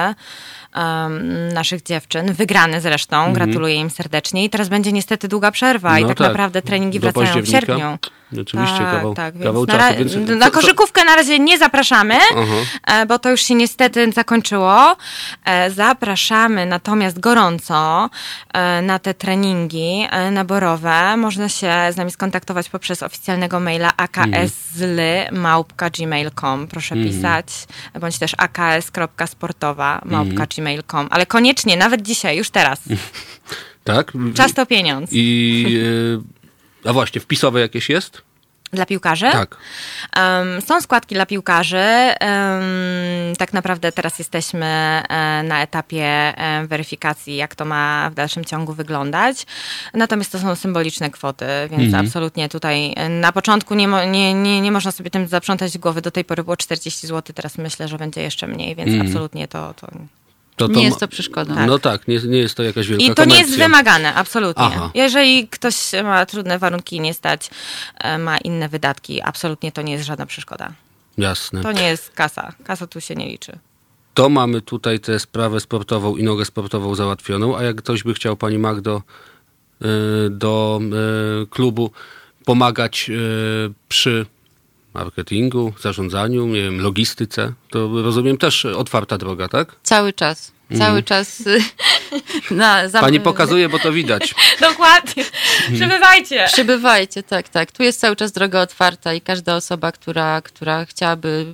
e, 0.76 1.10
naszych 1.54 1.84
dziewczyn, 1.84 2.34
wygrany 2.34 2.82
zresztą, 2.82 3.34
gratuluję 3.34 3.76
im 3.76 3.90
serdecznie 3.90 4.44
i 4.46 4.50
teraz 4.50 4.70
będzie 4.70 4.92
niestety 4.92 5.28
długa 5.28 5.52
przerwa 5.52 5.90
i 5.90 5.92
Mhm. 6.02 6.04
No 6.04 6.08
tak, 6.10 6.18
tak. 6.18 6.28
naprawdę 6.28 6.62
treningi 6.62 7.00
wracają 7.00 7.42
w 7.42 7.48
sierpniu. 7.48 7.98
Rzeczywiście 8.34 8.78
tak, 8.78 8.92
kawał, 8.96 9.14
tak, 9.14 9.34
kawał 9.44 9.66
na, 9.66 9.78
czasu. 9.78 9.96
Więc 9.98 10.16
na 10.40 10.50
koszykówkę 10.52 11.06
na 11.06 11.16
razie 11.16 11.40
nie 11.40 11.58
zapraszamy, 11.58 12.16
e, 12.88 13.06
bo 13.06 13.20
to 13.20 13.32
już 13.32 13.42
się 13.42 13.56
niestety 13.56 14.12
zakończyło. 14.12 14.96
E, 15.46 15.72
Zapraszamy 15.72 16.66
natomiast 16.66 17.20
gorąco 17.20 18.10
e, 18.54 18.82
na 18.82 19.00
te 19.00 19.14
treningi 19.14 20.08
naborowe. 20.32 21.18
Można 21.18 21.50
się 21.50 21.74
z 21.92 21.98
nami 21.98 22.12
skontaktować 22.12 22.70
poprzez 22.70 23.04
oficjalnego 23.04 23.60
maila 23.60 23.92
akszly.gmail.com. 23.98 26.68
Proszę 26.68 26.96
Mhm. 26.96 27.14
pisać, 27.16 27.48
bądź 28.00 28.20
też 28.20 28.32
aks.sportowa.gmail.com. 28.38 30.61
Ale 31.10 31.26
koniecznie, 31.26 31.78
nawet 31.78 32.02
dzisiaj, 32.02 32.38
już 32.38 32.50
teraz. 32.50 32.80
Tak? 33.84 34.12
Czas 34.36 34.54
to 34.54 34.66
pieniądz. 34.66 35.10
I, 35.14 35.66
y, 36.86 36.90
a 36.90 36.94
właśnie, 36.94 37.22
wpisowe 37.22 37.62
jakieś 37.62 37.90
jest? 37.90 38.22
Dla 38.74 38.86
piłkarzy? 38.86 39.32
Tak. 39.32 39.58
Um, 40.18 40.62
są 40.62 40.82
składki 40.82 41.16
dla 41.16 41.26
piłkarzy. 41.26 41.78
Um, 41.78 43.36
tak 43.38 43.54
naprawdę 43.54 43.92
teraz 43.92 44.20
jesteśmy 44.20 44.66
e, 44.66 45.44
na 45.44 45.62
etapie 45.62 46.06
e, 46.06 46.68
weryfikacji, 46.68 47.36
jak 47.36 47.56
to 47.56 47.66
ma 47.66 48.10
w 48.12 48.14
dalszym 48.14 48.46
ciągu 48.46 48.74
wyglądać. 48.74 49.46
Natomiast 49.94 50.32
to 50.32 50.40
są 50.40 50.56
symboliczne 50.56 51.10
kwoty, 51.10 51.46
więc 51.70 51.84
Mhm. 51.84 52.06
absolutnie 52.06 52.50
tutaj 52.50 52.96
na 53.10 53.32
początku 53.32 53.76
nie, 53.76 53.88
nie, 53.88 54.34
nie, 54.34 54.62
nie 54.62 54.72
można 54.72 54.92
sobie 54.92 55.10
tym 55.10 55.28
zaprzątać 55.28 55.78
głowy. 55.78 56.02
Do 56.02 56.12
tej 56.12 56.26
pory 56.26 56.44
było 56.44 56.58
40 56.58 57.08
zł, 57.08 57.34
teraz 57.36 57.58
myślę, 57.58 57.88
że 57.88 57.98
będzie 57.98 58.22
jeszcze 58.22 58.48
mniej, 58.48 58.76
więc 58.76 58.90
Mhm. 58.90 59.08
absolutnie 59.08 59.48
to, 59.48 59.74
to... 59.74 59.88
To, 60.62 60.68
to 60.68 60.74
Nie 60.74 60.84
jest 60.84 61.00
to 61.00 61.08
przeszkodą. 61.08 61.66
No 61.68 61.80
tak, 61.80 62.08
nie, 62.08 62.20
nie 62.20 62.38
jest 62.38 62.56
to 62.56 62.64
jakaś 62.64 62.88
wielka 62.88 63.04
I 63.06 63.16
to 63.16 63.26
nie 63.26 63.36
jest 63.36 63.46
komercja. 63.46 63.66
wymagane, 63.68 64.14
absolutnie. 64.14 64.64
Aha. 64.66 64.92
Jeżeli 64.94 65.48
ktoś 65.48 65.76
ma 66.04 66.26
trudne 66.26 66.60
warunki, 66.60 67.00
nie 67.00 67.14
stać, 67.14 67.50
e, 67.98 68.18
ma 68.18 68.38
inne 68.38 68.70
wydatki, 68.70 69.22
absolutnie 69.22 69.72
to 69.72 69.82
nie 69.82 69.94
jest 69.94 70.06
żadna 70.06 70.26
przeszkoda. 70.26 70.72
Jasne. 71.18 71.62
To 71.62 71.72
nie 71.72 71.84
jest 71.84 72.10
kasa. 72.10 72.54
Kasa 72.64 72.88
tu 72.88 73.02
się 73.02 73.16
nie 73.16 73.26
liczy. 73.28 73.60
To 74.14 74.30
mamy 74.30 74.62
tutaj 74.62 75.00
tę 75.00 75.20
sprawę 75.20 75.60
sportową 75.60 76.16
i 76.16 76.24
nogę 76.24 76.46
sportową 76.46 76.96
załatwioną, 76.96 77.58
a 77.58 77.64
jak 77.64 77.76
ktoś 77.76 78.04
by 78.04 78.14
chciał 78.14 78.38
Pani 78.38 78.58
Magdo 78.58 79.02
y, 79.82 79.86
do 80.30 80.80
y, 81.44 81.48
klubu 81.48 81.92
pomagać 82.46 83.12
przy 83.90 84.26
marketingu, 84.94 85.74
zarządzaniu, 85.82 86.46
nie 86.48 86.62
wiem, 86.62 86.82
logistyce, 86.82 87.54
to 87.70 88.02
rozumiem 88.04 88.38
też 88.38 88.66
otwarta 88.66 89.18
droga, 89.18 89.48
tak? 89.48 89.76
Cały 89.84 90.14
czas. 90.14 90.52
Cały 90.78 91.04
czas 91.04 91.42
y, 91.48 91.60
na 92.52 92.90
zam- 92.90 93.02
Pani 93.02 93.20
pokazuje, 93.20 93.70
bo 93.70 93.80
to 93.80 93.92
widać. 93.92 94.36
Dokładnie. 94.62 95.24
Przybywajcie. 95.76 96.46
Przybywajcie, 96.54 97.24
tak, 97.24 97.50
tak. 97.50 97.72
Tu 97.72 97.84
jest 97.84 98.00
cały 98.00 98.16
czas 98.16 98.32
droga 98.32 98.62
otwarta 98.62 99.14
i 99.14 99.22
każda 99.22 99.56
osoba, 99.56 99.92
która, 99.92 100.42
która 100.42 100.86
chciałaby 100.86 101.46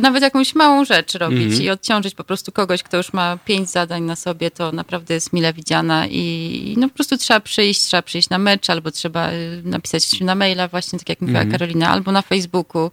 nawet 0.00 0.22
jakąś 0.22 0.54
małą 0.54 0.84
rzecz 0.84 1.14
robić 1.14 1.58
i 1.60 1.70
odciążyć 1.70 2.14
po 2.14 2.24
prostu 2.24 2.52
kogoś, 2.52 2.82
kto 2.82 2.96
już 2.96 3.12
ma 3.12 3.38
pięć 3.44 3.70
zadań 3.70 4.02
na 4.02 4.16
sobie, 4.16 4.50
to 4.50 4.72
naprawdę 4.72 5.14
jest 5.14 5.32
mile 5.32 5.52
widziana 5.52 6.06
i 6.06 6.74
no 6.78 6.88
po 6.88 6.94
prostu 6.94 7.16
trzeba 7.16 7.40
przyjść, 7.40 7.80
trzeba 7.80 8.02
przyjść 8.02 8.30
na 8.30 8.38
mecz, 8.38 8.70
albo 8.70 8.90
trzeba 8.90 9.32
y, 9.32 9.62
napisać 9.64 10.20
na 10.20 10.34
maila 10.34 10.68
właśnie, 10.68 10.98
tak 10.98 11.08
jak 11.08 11.20
mówiła 11.20 11.44
Karolina, 11.44 11.88
albo 11.88 12.12
na 12.12 12.22
Facebooku. 12.22 12.90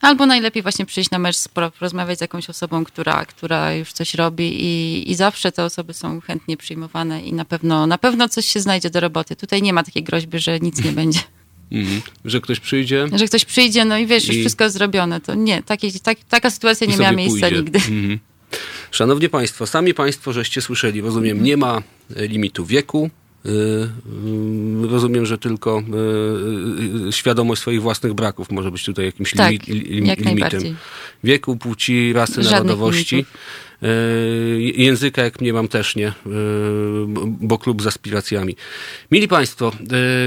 Albo 0.00 0.26
najlepiej 0.26 0.62
właśnie 0.62 0.86
przyjść 0.86 1.10
na 1.10 1.18
mecz, 1.18 1.36
porozmawiać 1.48 2.18
z 2.18 2.20
jakąś 2.20 2.50
osobą, 2.50 2.84
która, 2.84 3.24
która 3.26 3.74
już 3.74 3.92
coś 3.92 4.14
robi 4.14 4.64
i, 4.64 5.10
i 5.10 5.14
zawsze 5.14 5.52
te 5.52 5.64
osoby 5.64 5.94
są 5.94 6.20
chętnie 6.20 6.56
przyjmowane 6.56 7.22
i 7.22 7.32
na 7.32 7.44
pewno, 7.44 7.86
na 7.86 7.98
pewno 7.98 8.28
coś 8.28 8.46
się 8.46 8.60
znajdzie 8.60 8.90
do 8.90 9.00
roboty. 9.00 9.36
Tutaj 9.36 9.62
nie 9.62 9.72
ma 9.72 9.82
takiej 9.82 10.02
groźby, 10.02 10.38
że 10.38 10.60
nic 10.60 10.84
nie 10.84 10.92
będzie. 10.92 11.20
Mhm. 11.72 12.02
Że 12.24 12.40
ktoś 12.40 12.60
przyjdzie 12.60 13.06
Że 13.14 13.26
ktoś 13.26 13.44
przyjdzie, 13.44 13.84
no 13.84 13.98
i 13.98 14.06
wiesz, 14.06 14.28
już 14.28 14.36
I- 14.36 14.40
wszystko 14.40 14.70
zrobione. 14.70 15.20
To 15.20 15.34
nie, 15.34 15.62
takiej, 15.62 15.92
tak, 15.92 16.18
taka 16.28 16.50
sytuacja 16.50 16.86
nie 16.86 16.96
miała 16.96 17.12
miejsca 17.12 17.40
pójdzie. 17.40 17.56
nigdy. 17.56 17.78
Mhm. 17.78 18.18
Szanowni 18.90 19.28
Państwo, 19.28 19.66
sami 19.66 19.94
Państwo 19.94 20.32
żeście 20.32 20.62
słyszeli, 20.62 21.00
rozumiem, 21.00 21.42
nie 21.42 21.56
ma 21.56 21.82
limitu 22.16 22.66
wieku. 22.66 23.10
Y, 23.46 23.48
y, 23.50 24.88
Rozumiem, 24.90 25.26
że 25.26 25.38
tylko 25.38 25.82
y, 27.08 27.12
świadomość 27.12 27.60
swoich 27.62 27.82
własnych 27.82 28.14
braków 28.14 28.50
może 28.50 28.70
być 28.70 28.84
tutaj 28.84 29.04
jakimś 29.04 29.30
Tak, 29.34 29.52
limi- 29.52 29.68
li- 29.68 30.06
jak 30.08 30.18
limitem. 30.20 30.62
Wieku, 31.24 31.56
płci, 31.56 32.12
rasy, 32.12 32.32
Żadnych 32.34 32.50
narodowości. 32.52 33.16
limitów. 33.16 33.34
Języka, 34.76 35.22
jak 35.24 35.40
mnie 35.40 35.52
mam 35.52 35.68
też 35.68 35.96
nie, 35.96 36.12
bo 37.40 37.58
klub 37.58 37.82
z 37.82 37.86
aspiracjami. 37.86 38.56
Mili 39.10 39.28
Państwo, 39.28 39.72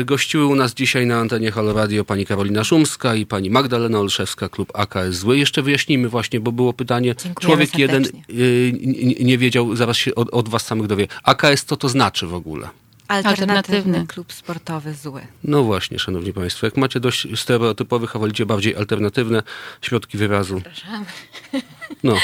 gościły 0.05 0.45
u 0.45 0.55
nas 0.55 0.73
dzisiaj 0.73 1.05
na 1.05 1.17
antenie 1.19 1.51
Halo 1.51 1.73
Radio 1.73 2.05
pani 2.05 2.25
Karolina 2.25 2.63
Szumska 2.63 3.15
i 3.15 3.25
pani 3.25 3.49
Magdalena 3.49 3.99
Olszewska, 3.99 4.49
klub 4.49 4.71
AKS 4.73 5.15
Zły. 5.15 5.37
Jeszcze 5.37 5.61
wyjaśnijmy 5.61 6.09
właśnie, 6.09 6.39
bo 6.39 6.51
było 6.51 6.73
pytanie, 6.73 7.15
Dziękujemy 7.23 7.35
człowiek 7.41 7.79
jeden 7.79 8.03
serdecznie. 8.05 8.35
y, 8.39 8.73
n- 8.83 9.25
nie 9.27 9.37
wiedział, 9.37 9.75
zaraz 9.75 9.97
się 9.97 10.15
od, 10.15 10.29
od 10.29 10.49
was 10.49 10.65
samych 10.65 10.87
dowie. 10.87 11.07
AKS 11.23 11.65
co 11.65 11.77
to 11.77 11.89
znaczy 11.89 12.27
w 12.27 12.33
ogóle? 12.33 12.69
Alternatywny, 13.11 13.57
Alternatywny. 13.57 14.07
klub 14.07 14.33
sportowy 14.33 14.93
zły. 14.93 15.21
No 15.43 15.63
właśnie, 15.63 15.99
szanowni 15.99 16.33
państwo, 16.33 16.67
jak 16.67 16.77
macie 16.77 16.99
dość 16.99 17.27
stereotypowych, 17.35 18.15
a 18.15 18.19
wolicie 18.19 18.45
bardziej 18.45 18.75
alternatywne 18.75 19.43
środki 19.81 20.17
wyrazu. 20.17 20.61
No, 22.03 22.17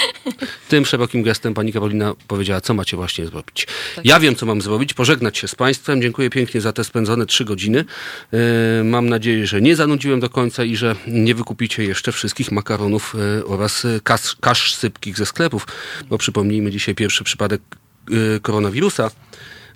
tym 0.69 0.85
szerokim 0.85 1.23
gestem 1.23 1.53
pani 1.53 1.73
Karolina 1.73 2.13
powiedziała, 2.27 2.61
co 2.61 2.73
macie 2.73 2.97
właśnie 2.97 3.25
zrobić. 3.25 3.67
Ja 4.03 4.19
wiem, 4.19 4.35
co 4.35 4.45
mam 4.45 4.61
zrobić, 4.61 4.93
pożegnać 4.93 5.37
się 5.37 5.47
z 5.47 5.55
państwem. 5.55 6.01
Dziękuję 6.01 6.29
pięknie 6.29 6.61
za 6.61 6.73
te 6.73 6.83
spędzone 6.83 7.25
trzy 7.25 7.45
godziny. 7.45 7.85
Yy, 8.31 8.39
mam 8.83 9.09
nadzieję, 9.09 9.47
że 9.47 9.61
nie 9.61 9.75
zanudziłem 9.75 10.19
do 10.19 10.29
końca 10.29 10.63
i 10.63 10.75
że 10.75 10.95
nie 11.07 11.35
wykupicie 11.35 11.83
jeszcze 11.83 12.11
wszystkich 12.11 12.51
makaronów 12.51 13.15
yy, 13.35 13.45
oraz 13.45 13.83
yy, 13.83 14.01
kasz, 14.03 14.35
kasz 14.41 14.75
sypkich 14.75 15.17
ze 15.17 15.25
sklepów, 15.25 15.67
bo 16.09 16.17
przypomnijmy 16.17 16.71
dzisiaj 16.71 16.95
pierwszy 16.95 17.23
przypadek 17.23 17.61
yy, 18.09 18.39
koronawirusa. 18.41 19.11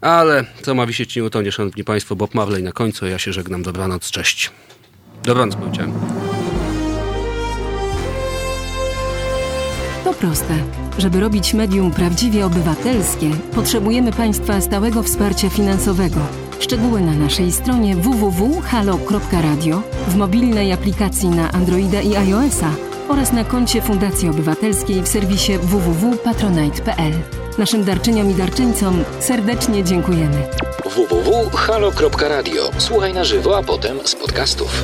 Ale 0.01 0.45
co 0.61 0.75
ma 0.75 0.85
wisieć 0.85 1.15
nie 1.15 1.23
utonie, 1.23 1.51
szanowni 1.51 1.83
państwo, 1.83 2.15
Bob 2.15 2.35
Marley 2.35 2.63
na 2.63 2.71
końcu, 2.71 3.05
ja 3.05 3.19
się 3.19 3.33
żegnam, 3.33 3.63
dobranoc, 3.63 4.11
cześć. 4.11 4.51
Dobranoc 5.23 5.55
powiedziałem. 5.55 5.93
To 10.03 10.13
proste. 10.13 10.53
Żeby 10.97 11.19
robić 11.19 11.53
medium 11.53 11.91
prawdziwie 11.91 12.45
obywatelskie, 12.45 13.29
potrzebujemy 13.55 14.11
Państwa 14.11 14.61
stałego 14.61 15.03
wsparcia 15.03 15.49
finansowego. 15.49 16.19
Szczegóły 16.59 17.01
na 17.01 17.13
naszej 17.13 17.51
stronie 17.51 17.95
www.halo.radio, 17.95 19.83
w 20.07 20.15
mobilnej 20.15 20.71
aplikacji 20.71 21.29
na 21.29 21.51
Androida 21.51 22.01
i 22.01 22.15
iOS-a 22.15 22.71
oraz 23.09 23.33
na 23.33 23.43
koncie 23.43 23.81
Fundacji 23.81 24.29
Obywatelskiej 24.29 25.01
w 25.01 25.07
serwisie 25.07 25.57
www.patronite.pl. 25.57 27.40
Naszym 27.57 27.83
darczyniom 27.83 28.31
i 28.31 28.33
darczyńcom 28.33 29.03
serdecznie 29.19 29.83
dziękujemy. 29.83 30.47
www.halo.radio. 30.85 32.71
Słuchaj 32.77 33.13
na 33.13 33.23
żywo, 33.23 33.57
a 33.57 33.63
potem 33.63 33.99
z 34.03 34.15
podcastów. 34.15 34.83